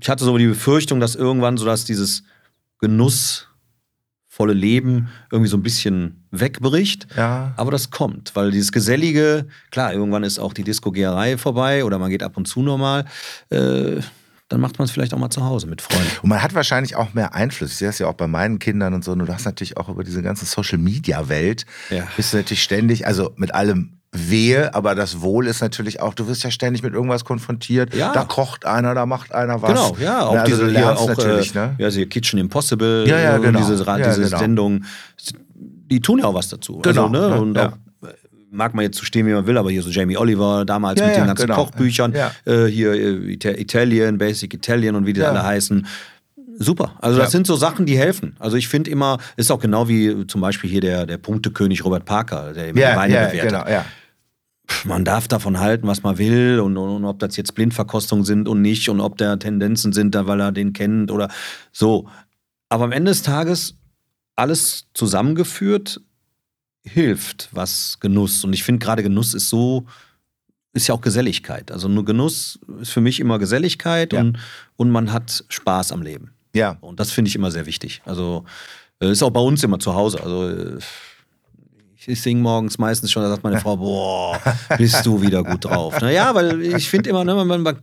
ich 0.00 0.08
hatte 0.08 0.22
so 0.24 0.38
die 0.38 0.46
Befürchtung, 0.46 1.00
dass 1.00 1.16
irgendwann 1.16 1.56
so 1.56 1.64
dass 1.66 1.84
dieses 1.84 2.22
genussvolle 4.32 4.52
Leben 4.54 5.08
irgendwie 5.30 5.48
so 5.50 5.56
ein 5.56 5.62
bisschen 5.62 6.24
wegbricht. 6.30 7.06
Ja. 7.16 7.52
Aber 7.56 7.70
das 7.70 7.90
kommt, 7.90 8.34
weil 8.34 8.50
dieses 8.50 8.72
Gesellige, 8.72 9.46
klar, 9.70 9.92
irgendwann 9.92 10.24
ist 10.24 10.38
auch 10.38 10.52
die 10.54 10.64
Disco-Geherei 10.64 11.36
vorbei 11.38 11.84
oder 11.84 11.98
man 11.98 12.10
geht 12.10 12.22
ab 12.22 12.36
und 12.36 12.46
zu 12.48 12.62
normal. 12.62 13.04
Äh, 13.50 14.00
dann 14.48 14.60
macht 14.60 14.78
man 14.78 14.84
es 14.84 14.90
vielleicht 14.90 15.14
auch 15.14 15.18
mal 15.18 15.30
zu 15.30 15.44
Hause 15.44 15.66
mit 15.66 15.80
Freunden. 15.80 16.10
Und 16.22 16.28
man 16.28 16.42
hat 16.42 16.54
wahrscheinlich 16.54 16.94
auch 16.96 17.14
mehr 17.14 17.34
Einfluss. 17.34 17.72
Ich 17.72 17.78
sehe 17.78 17.88
das 17.88 17.98
ja 17.98 18.06
auch 18.06 18.14
bei 18.14 18.26
meinen 18.26 18.58
Kindern 18.58 18.92
und 18.92 19.02
so. 19.04 19.12
Und 19.12 19.20
du 19.20 19.28
hast 19.32 19.46
natürlich 19.46 19.76
auch 19.78 19.88
über 19.88 20.04
diese 20.04 20.22
ganze 20.22 20.44
Social-Media-Welt, 20.44 21.64
Ja. 21.90 22.06
bist 22.16 22.32
du 22.32 22.36
natürlich 22.38 22.62
ständig, 22.62 23.06
also 23.06 23.32
mit 23.36 23.54
allem 23.54 23.98
Wehe, 24.14 24.74
aber 24.74 24.94
das 24.94 25.22
Wohl 25.22 25.46
ist 25.46 25.62
natürlich 25.62 26.00
auch, 26.00 26.12
du 26.12 26.28
wirst 26.28 26.44
ja 26.44 26.50
ständig 26.50 26.82
mit 26.82 26.92
irgendwas 26.92 27.24
konfrontiert. 27.24 27.94
Ja. 27.94 28.12
Da 28.12 28.24
kocht 28.24 28.66
einer, 28.66 28.94
da 28.94 29.06
macht 29.06 29.34
einer 29.34 29.62
was. 29.62 29.70
Genau, 29.70 29.96
ja, 29.98 30.26
auch 30.26 30.34
also 30.36 30.44
diese 30.46 30.66
lernst 30.66 31.02
auch, 31.02 31.08
natürlich, 31.08 31.54
äh, 31.54 31.58
ne? 31.58 31.74
ja, 31.78 31.88
diese 31.88 32.06
Kitchen 32.06 32.38
Impossible, 32.38 33.06
Ja, 33.08 33.18
ja, 33.18 33.36
äh, 33.36 33.40
genau. 33.40 33.58
diese, 33.58 33.82
Ja, 33.84 33.96
diese 33.96 34.22
genau. 34.24 34.38
Sendungen, 34.38 34.84
die 35.90 36.00
tun 36.00 36.18
ja 36.18 36.26
auch 36.26 36.34
was 36.34 36.48
dazu. 36.50 36.80
Genau, 36.80 37.06
also, 37.08 37.08
ne? 37.08 37.28
ja, 37.28 37.34
Und 37.36 37.56
ja. 37.56 37.68
auch, 37.68 38.06
äh, 38.08 38.12
mag 38.50 38.74
man 38.74 38.84
jetzt 38.84 38.98
zu 38.98 39.06
stehen, 39.06 39.26
wie 39.26 39.32
man 39.32 39.46
will, 39.46 39.56
aber 39.56 39.70
hier 39.70 39.82
so 39.82 39.88
Jamie 39.88 40.18
Oliver 40.18 40.66
damals 40.66 41.00
Ja, 41.00 41.06
mit 41.06 41.16
ja, 41.16 41.22
den 41.22 41.28
ganzen 41.28 41.46
genau. 41.46 41.64
Kochbüchern, 41.64 42.12
Ja. 42.12 42.32
äh, 42.44 42.66
hier 42.66 42.92
äh, 42.92 43.34
Ita- 43.34 43.56
Italian, 43.58 44.18
Basic 44.18 44.52
Italian 44.52 44.94
und 44.94 45.06
wie 45.06 45.14
die 45.14 45.20
Ja. 45.20 45.30
alle 45.30 45.42
heißen. 45.42 45.86
Super. 46.58 46.92
Also 47.00 47.16
das 47.18 47.28
Ja. 47.28 47.30
sind 47.30 47.46
so 47.46 47.56
Sachen, 47.56 47.86
die 47.86 47.96
helfen. 47.96 48.36
Also 48.38 48.58
ich 48.58 48.68
finde 48.68 48.90
immer, 48.90 49.16
ist 49.36 49.50
auch 49.50 49.58
genau 49.58 49.88
wie 49.88 50.26
zum 50.26 50.42
Beispiel 50.42 50.68
hier 50.68 50.82
der, 50.82 51.06
der 51.06 51.16
Punktekönig 51.16 51.82
Robert 51.82 52.04
Parker, 52.04 52.52
der 52.52 52.66
Ja, 52.76 52.94
Weine 52.94 53.14
ja, 53.14 53.20
bewertet. 53.28 53.42
genau, 53.50 53.64
ja. 53.70 53.86
Man 54.84 55.04
darf 55.04 55.28
davon 55.28 55.60
halten, 55.60 55.86
was 55.86 56.02
man 56.02 56.18
will 56.18 56.60
und, 56.60 56.76
und, 56.76 56.88
und 56.96 57.04
ob 57.04 57.18
das 57.18 57.36
jetzt 57.36 57.54
Blindverkostungen 57.54 58.24
sind 58.24 58.48
und 58.48 58.62
nicht 58.62 58.88
und 58.88 59.00
ob 59.00 59.16
da 59.18 59.36
Tendenzen 59.36 59.92
sind, 59.92 60.14
weil 60.14 60.40
er 60.40 60.52
den 60.52 60.72
kennt 60.72 61.10
oder 61.10 61.28
so. 61.72 62.08
Aber 62.68 62.84
am 62.84 62.92
Ende 62.92 63.10
des 63.10 63.22
Tages 63.22 63.76
alles 64.36 64.86
zusammengeführt 64.94 66.00
hilft, 66.84 67.48
was 67.52 67.98
Genuss. 68.00 68.44
Und 68.44 68.52
ich 68.54 68.64
finde 68.64 68.84
gerade 68.84 69.02
Genuss 69.02 69.34
ist 69.34 69.48
so, 69.48 69.86
ist 70.72 70.88
ja 70.88 70.94
auch 70.94 71.00
Geselligkeit. 71.00 71.70
Also 71.70 71.88
nur 71.88 72.04
Genuss 72.04 72.58
ist 72.80 72.90
für 72.92 73.00
mich 73.00 73.20
immer 73.20 73.38
Geselligkeit 73.38 74.12
Ja. 74.12 74.20
und, 74.20 74.38
und 74.76 74.90
man 74.90 75.12
hat 75.12 75.44
Spaß 75.48 75.92
am 75.92 76.02
Leben. 76.02 76.32
Ja, 76.54 76.76
Und 76.80 76.98
das 77.00 77.12
finde 77.12 77.28
ich 77.28 77.34
immer 77.36 77.50
sehr 77.50 77.66
wichtig. 77.66 78.02
Also 78.04 78.44
äh, 79.00 79.10
ist 79.10 79.22
auch 79.22 79.30
bei 79.30 79.40
uns 79.40 79.62
immer 79.62 79.78
zu 79.78 79.94
Hause. 79.94 80.22
Also 80.22 80.48
äh, 80.48 80.78
ich, 82.06 82.22
singe 82.22 82.40
morgens 82.40 82.78
meistens 82.78 83.10
schon, 83.10 83.22
da 83.22 83.28
sagt 83.30 83.44
meine 83.44 83.60
Frau, 83.62 83.76
boah, 83.76 84.40
bist 84.76 85.04
du 85.06 85.20
wieder 85.20 85.42
gut 85.42 85.64
drauf. 85.64 86.00
Naja, 86.00 86.34
weil 86.34 86.62
ich 86.62 86.88
finde 86.88 87.10
immer, 87.10 87.24
ne, 87.24 87.34
man, 87.34 87.62
man, 87.62 87.78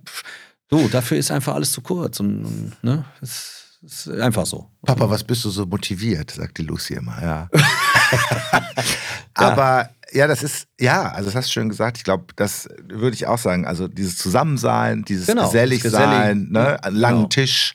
so, 0.69 0.87
dafür 0.87 1.17
ist 1.17 1.31
einfach 1.31 1.55
alles 1.55 1.71
zu 1.71 1.81
kurz. 1.81 2.19
Und, 2.19 2.45
und 2.45 2.83
ne, 2.83 3.05
es 3.21 3.77
ist 3.81 4.09
einfach 4.09 4.45
so. 4.45 4.69
Papa, 4.85 5.09
was 5.09 5.23
bist 5.23 5.45
du 5.45 5.49
so 5.49 5.65
motiviert, 5.65 6.31
sagt 6.31 6.57
die 6.57 6.63
Lucy 6.63 6.95
immer, 6.95 7.21
ja. 7.21 7.49
Aber 9.33 9.89
ja, 10.11 10.27
das 10.27 10.43
ist, 10.43 10.67
ja, 10.79 11.09
also 11.09 11.27
das 11.29 11.35
hast 11.35 11.47
du 11.49 11.53
schön 11.53 11.69
gesagt. 11.69 11.97
Ich 11.97 12.03
glaube, 12.03 12.25
das 12.35 12.67
würde 12.87 13.15
ich 13.15 13.27
auch 13.27 13.37
sagen. 13.37 13.65
Also 13.65 13.87
dieses 13.87 14.17
Zusammensein, 14.17 15.03
dieses 15.05 15.27
Genau, 15.27 15.45
gesellig 15.45 15.83
das 15.83 15.91
sein, 15.91 16.47
Gesellig. 16.47 16.51
ne? 16.51 16.83
An 16.83 16.95
langen 16.95 17.17
Genau. 17.17 17.27
Tisch, 17.29 17.73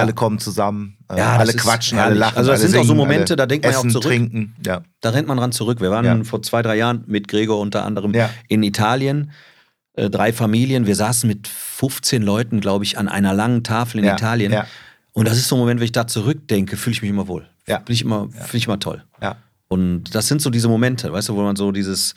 alle 0.00 0.12
kommen 0.12 0.38
zusammen, 0.38 0.96
äh, 1.08 1.18
Ja, 1.18 1.36
alle 1.36 1.52
quatschen, 1.54 1.98
alle 1.98 2.14
lachen. 2.14 2.36
Also 2.38 2.50
das 2.50 2.60
sind 2.62 2.70
auch 2.74 2.78
so 2.82 2.88
singen, 2.88 2.96
Momente, 2.98 3.36
da 3.36 3.46
denkt 3.46 3.64
man 3.64 3.72
ja 3.72 3.78
auch 3.78 3.82
essen, 3.84 3.90
zurück. 3.90 4.06
trinken, 4.06 4.54
ja. 4.64 4.82
Da 5.00 5.10
rennt 5.10 5.28
man 5.28 5.36
dran 5.36 5.52
zurück. 5.52 5.80
Wir 5.80 5.90
waren 5.90 6.04
Ja. 6.04 6.24
vor 6.24 6.42
zwei, 6.42 6.62
drei 6.62 6.76
Jahren 6.76 7.04
mit 7.06 7.28
Gregor 7.28 7.60
unter 7.60 7.84
anderem 7.84 8.12
Ja. 8.14 8.30
in 8.48 8.62
Italien. 8.62 9.30
Äh, 9.94 10.08
drei 10.10 10.32
Familien. 10.32 10.86
Wir 10.86 10.96
saßen 10.96 11.28
mit 11.28 11.48
15 11.48 12.22
Leuten, 12.22 12.60
glaube 12.60 12.84
ich, 12.84 12.96
an 12.98 13.08
einer 13.08 13.34
langen 13.34 13.64
Tafel 13.64 13.98
in 14.00 14.06
Italien. 14.06 14.54
Und 15.12 15.26
das 15.28 15.36
ist 15.36 15.48
so 15.48 15.56
ein 15.56 15.58
Moment, 15.58 15.80
wenn 15.80 15.84
ich 15.86 15.92
da 15.92 16.06
zurückdenke, 16.06 16.76
fühle 16.76 16.94
ich 16.94 17.02
mich 17.02 17.10
immer 17.10 17.26
wohl. 17.28 17.48
Ja. 17.66 17.78
Bin 17.78 17.92
ich 17.94 18.02
immer, 18.02 18.28
finde 18.30 18.56
ich 18.56 18.66
immer 18.66 18.78
toll. 18.78 19.02
Ja. 19.20 19.36
Und 19.68 20.14
das 20.14 20.28
sind 20.28 20.40
so 20.42 20.50
diese 20.50 20.68
Momente, 20.68 21.12
weißt 21.12 21.28
du, 21.28 21.36
wo 21.36 21.42
man 21.42 21.56
so 21.56 21.70
dieses, 21.72 22.14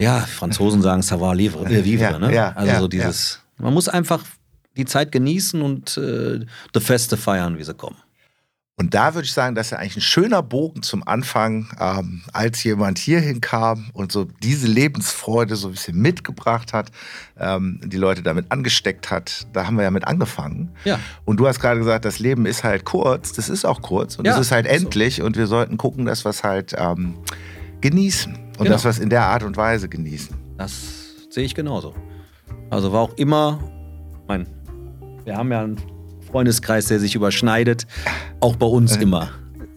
ja, 0.00 0.20
Franzosen 0.20 0.82
sagen 0.82 1.02
savoir 1.02 1.36
vivre, 1.36 1.68
vivre 1.68 2.18
ne? 2.20 2.56
also 2.56 2.80
so 2.80 2.88
dieses, 2.88 3.40
man 3.58 3.72
muss 3.72 3.88
einfach 3.88 4.22
die 4.76 4.84
Zeit 4.84 5.12
genießen 5.12 5.62
und 5.62 5.96
äh, 5.96 6.40
die 6.74 6.80
Feste 6.80 7.16
feiern, 7.16 7.58
wie 7.58 7.64
sie 7.64 7.74
kommen. 7.74 7.96
Und 8.78 8.92
da 8.92 9.14
würde 9.14 9.24
ich 9.24 9.32
sagen, 9.32 9.54
das 9.54 9.68
ist 9.68 9.70
ja 9.70 9.78
eigentlich 9.78 9.96
ein 9.96 10.00
schöner 10.02 10.42
Bogen 10.42 10.82
zum 10.82 11.02
Anfang, 11.08 11.66
ähm, 11.80 12.20
als 12.34 12.62
jemand 12.62 12.98
hierhin 12.98 13.40
kam 13.40 13.86
und 13.94 14.12
so 14.12 14.24
diese 14.42 14.66
Lebensfreude 14.66 15.56
so 15.56 15.68
ein 15.68 15.70
bisschen 15.72 15.96
mitgebracht 15.98 16.74
hat, 16.74 16.90
ähm, 17.40 17.80
die 17.82 17.96
Leute 17.96 18.22
damit 18.22 18.52
angesteckt 18.52 19.10
hat. 19.10 19.46
Da 19.54 19.66
haben 19.66 19.76
wir 19.76 19.84
ja 19.84 19.90
mit 19.90 20.06
angefangen. 20.06 20.72
Ja. 20.84 21.00
Und 21.24 21.40
du 21.40 21.46
hast 21.48 21.58
gerade 21.58 21.78
gesagt, 21.78 22.04
das 22.04 22.18
Leben 22.18 22.44
ist 22.44 22.64
halt 22.64 22.84
kurz. 22.84 23.32
Das 23.32 23.48
ist 23.48 23.64
auch 23.64 23.80
kurz 23.80 24.16
und 24.16 24.26
Ja, 24.26 24.34
es 24.34 24.40
ist 24.40 24.52
halt 24.52 24.66
ist 24.66 24.78
so. 24.80 24.84
endlich 24.84 25.22
und 25.22 25.38
wir 25.38 25.46
sollten 25.46 25.78
gucken, 25.78 26.04
dass 26.04 26.26
wir 26.26 26.30
es 26.30 26.44
halt 26.44 26.74
ähm, 26.76 27.14
genießen 27.80 28.34
und 28.34 28.58
Genau. 28.58 28.70
dass 28.72 28.84
wir 28.84 28.90
es 28.90 28.98
in 28.98 29.08
der 29.08 29.22
Art 29.24 29.42
und 29.42 29.56
Weise 29.56 29.88
genießen. 29.88 30.36
Das 30.58 30.72
sehe 31.30 31.44
ich 31.44 31.54
genauso. 31.54 31.94
Also 32.68 32.92
war 32.92 33.00
auch 33.00 33.14
immer, 33.16 33.58
mein, 34.28 34.46
wir 35.26 35.36
haben 35.36 35.50
ja 35.52 35.60
einen 35.62 35.76
Freundeskreis, 36.30 36.86
der 36.86 36.98
sich 37.00 37.14
überschneidet, 37.14 37.86
auch 38.40 38.56
bei 38.56 38.66
uns 38.66 38.96
immer 38.96 39.28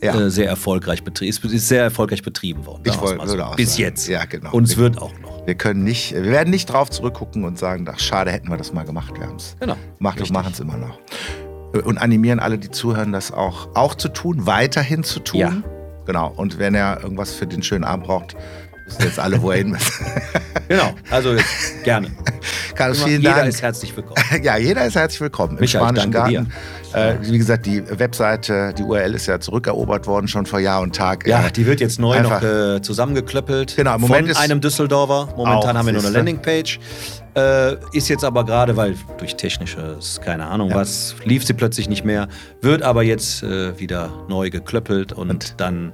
Ja. 0.02 0.18
äh, 0.18 0.30
sehr 0.30 0.48
erfolgreich 0.48 1.04
betrieben, 1.04 1.30
ist, 1.30 1.68
sehr 1.68 1.84
erfolgreich 1.84 2.24
betrieben 2.24 2.66
worden. 2.66 2.84
Ich 2.86 3.00
wollte- 3.02 3.28
so. 3.28 3.42
auch 3.44 3.56
Bis 3.58 3.72
sagen. 3.74 3.82
jetzt. 3.84 4.08
Ja, 4.08 4.24
genau. 4.26 4.52
Und 4.52 4.64
es 4.64 4.78
wird 4.78 4.98
auch 5.02 5.12
noch. 5.20 5.46
Wir 5.46 5.56
können 5.56 5.84
nicht, 5.84 6.14
wir 6.14 6.24
werden 6.26 6.52
nicht 6.52 6.68
drauf 6.68 6.90
zurückgucken 6.90 7.44
und 7.44 7.58
sagen, 7.60 7.86
ach, 7.92 8.00
schade, 8.00 8.32
hätten 8.32 8.50
wir 8.50 8.58
das 8.58 8.72
mal 8.72 8.86
gemacht. 8.86 9.14
Wir 9.20 9.28
haben 9.28 9.36
es 9.38 9.58
Genau. 9.60 9.76
gemacht 9.98 10.22
und 10.22 10.32
machen 10.32 10.52
es 10.54 10.60
immer 10.60 10.78
noch. 10.78 11.00
Und 11.84 11.98
animieren 11.98 12.40
alle, 12.40 12.58
die 12.58 12.70
zuhören, 12.72 13.12
das 13.12 13.32
auch, 13.32 13.70
auch 13.76 13.94
zu 13.96 14.10
tun, 14.10 14.46
weiterhin 14.48 15.04
zu 15.04 15.20
tun. 15.20 15.40
Ja. 15.40 15.54
Genau. 16.06 16.32
Und 16.36 16.58
wenn 16.60 16.74
er 16.76 17.02
irgendwas 17.04 17.34
für 17.34 17.46
den 17.46 17.62
schönen 17.62 17.84
Abend 17.84 18.06
braucht, 18.06 18.36
wissen 18.90 19.04
jetzt 19.04 19.20
alle, 19.20 19.42
wo 19.42 19.52
er 19.52 19.58
hin 19.58 19.70
muss. 19.70 20.00
Genau. 20.68 20.94
Also 21.10 21.34
jetzt 21.34 21.84
gerne. 21.84 22.10
Carlos, 22.76 23.04
vielen 23.04 23.22
jeder 23.22 23.36
Dank. 23.36 23.50
ist 23.50 23.62
herzlich 23.62 23.96
willkommen. 23.96 24.16
Ja, 24.44 24.58
jeder 24.58 24.86
ist 24.86 24.96
herzlich 24.96 25.20
willkommen 25.22 25.58
im 25.58 25.60
Michael, 25.62 25.66
ich 25.66 25.72
Spanischen 26.02 26.12
Garten. 26.12 26.52
Äh, 26.94 27.16
wie 27.22 27.38
gesagt, 27.38 27.66
die 27.66 27.84
Webseite, 28.00 28.74
die 28.78 28.84
URL 28.84 29.14
ist 29.16 29.28
ja 29.28 29.40
zurückerobert 29.40 30.08
worden, 30.08 30.28
schon 30.28 30.46
vor 30.46 30.60
Jahr 30.60 30.82
und 30.82 30.96
Tag. 30.96 31.28
Ja, 31.28 31.48
Äh, 31.48 31.52
die 31.52 31.66
wird 31.66 31.82
jetzt 31.82 32.00
neu 32.00 32.20
noch 32.22 32.42
äh, 32.42 32.82
zusammengeklöppelt. 32.82 33.76
Genau, 33.76 33.96
im 33.96 34.02
Moment 34.02 34.22
von 34.28 34.32
ist- 34.32 34.40
einem 34.40 34.62
Düsseldorfer. 34.62 35.34
Momentan 35.36 35.78
haben 35.78 35.86
wir 35.88 35.94
nur 35.94 36.04
eine. 36.04 36.12
Landingpage. 36.12 36.80
Äh, 37.36 37.76
ist 37.94 38.08
jetzt 38.10 38.24
aber 38.24 38.44
gerade, 38.46 38.76
weil 38.76 38.96
durch 39.18 39.36
technisches, 39.36 40.20
keine 40.24 40.48
Ahnung 40.48 40.70
Ja. 40.70 40.76
was, 40.78 41.16
lief 41.26 41.46
sie 41.46 41.54
plötzlich 41.54 41.90
nicht 41.90 42.04
mehr. 42.06 42.28
Wird 42.62 42.82
aber 42.82 43.04
jetzt 43.04 43.44
äh, 43.44 43.78
wieder 43.80 44.10
neu 44.30 44.50
geklöppelt 44.50 45.12
und, 45.14 45.60
dann 45.60 45.94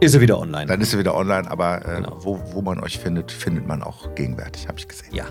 ist 0.00 0.12
sie 0.12 0.20
wieder 0.20 0.38
online. 0.38 0.66
Dann 0.66 0.80
ist 0.80 0.92
er 0.92 0.98
wieder 0.98 1.14
online, 1.14 1.50
aber 1.50 1.84
äh, 1.86 1.96
Genau. 1.96 2.18
wo, 2.20 2.40
wo 2.52 2.62
man 2.62 2.80
euch 2.80 2.98
findet, 2.98 3.32
findet 3.32 3.66
man 3.66 3.82
auch 3.82 4.14
gegenwärtig, 4.14 4.68
habe 4.68 4.78
ich 4.78 4.88
gesehen. 4.88 5.14
ja. 5.14 5.24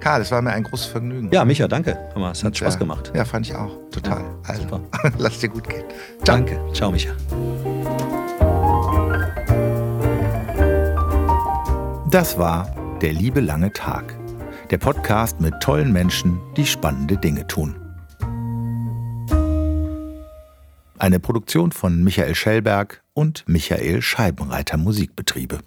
Karl, 0.00 0.20
es 0.20 0.30
war 0.30 0.42
mir 0.42 0.50
ein 0.52 0.64
großes 0.64 0.86
Vergnügen. 0.86 1.30
ja, 1.32 1.46
Micha, 1.46 1.66
danke. 1.66 1.96
Hör 2.12 2.20
mal, 2.20 2.32
Es 2.32 2.44
hat 2.44 2.54
Spaß 2.54 2.76
Äh, 2.76 2.78
gemacht. 2.78 3.10
Ja, 3.14 3.24
fand 3.24 3.46
ich 3.48 3.54
auch. 3.54 3.70
Total. 3.90 4.20
Ja, 4.20 4.26
also, 4.42 4.62
super. 4.62 4.80
lass 5.18 5.38
dir 5.38 5.48
gut 5.48 5.66
gehen. 5.66 5.84
Ciao. 6.22 6.36
Danke. 6.36 6.60
Ciao, 6.74 6.90
Micha. 6.92 7.12
Das 12.10 12.38
war 12.38 12.68
Der 13.00 13.12
liebe 13.12 13.40
lange 13.40 13.72
Tag. 13.72 14.14
Der 14.70 14.78
Podcast 14.78 15.40
mit 15.40 15.54
tollen 15.60 15.92
Menschen, 15.92 16.38
die 16.56 16.64
spannende 16.66 17.16
Dinge 17.16 17.46
tun. 17.46 17.74
Eine 20.98 21.18
Produktion 21.20 21.72
von 21.72 22.02
Michael 22.04 22.34
Schellberg 22.34 23.02
und 23.14 23.44
Michael 23.46 24.02
Scheibenreiter 24.02 24.76
Musikbetriebe. 24.76 25.60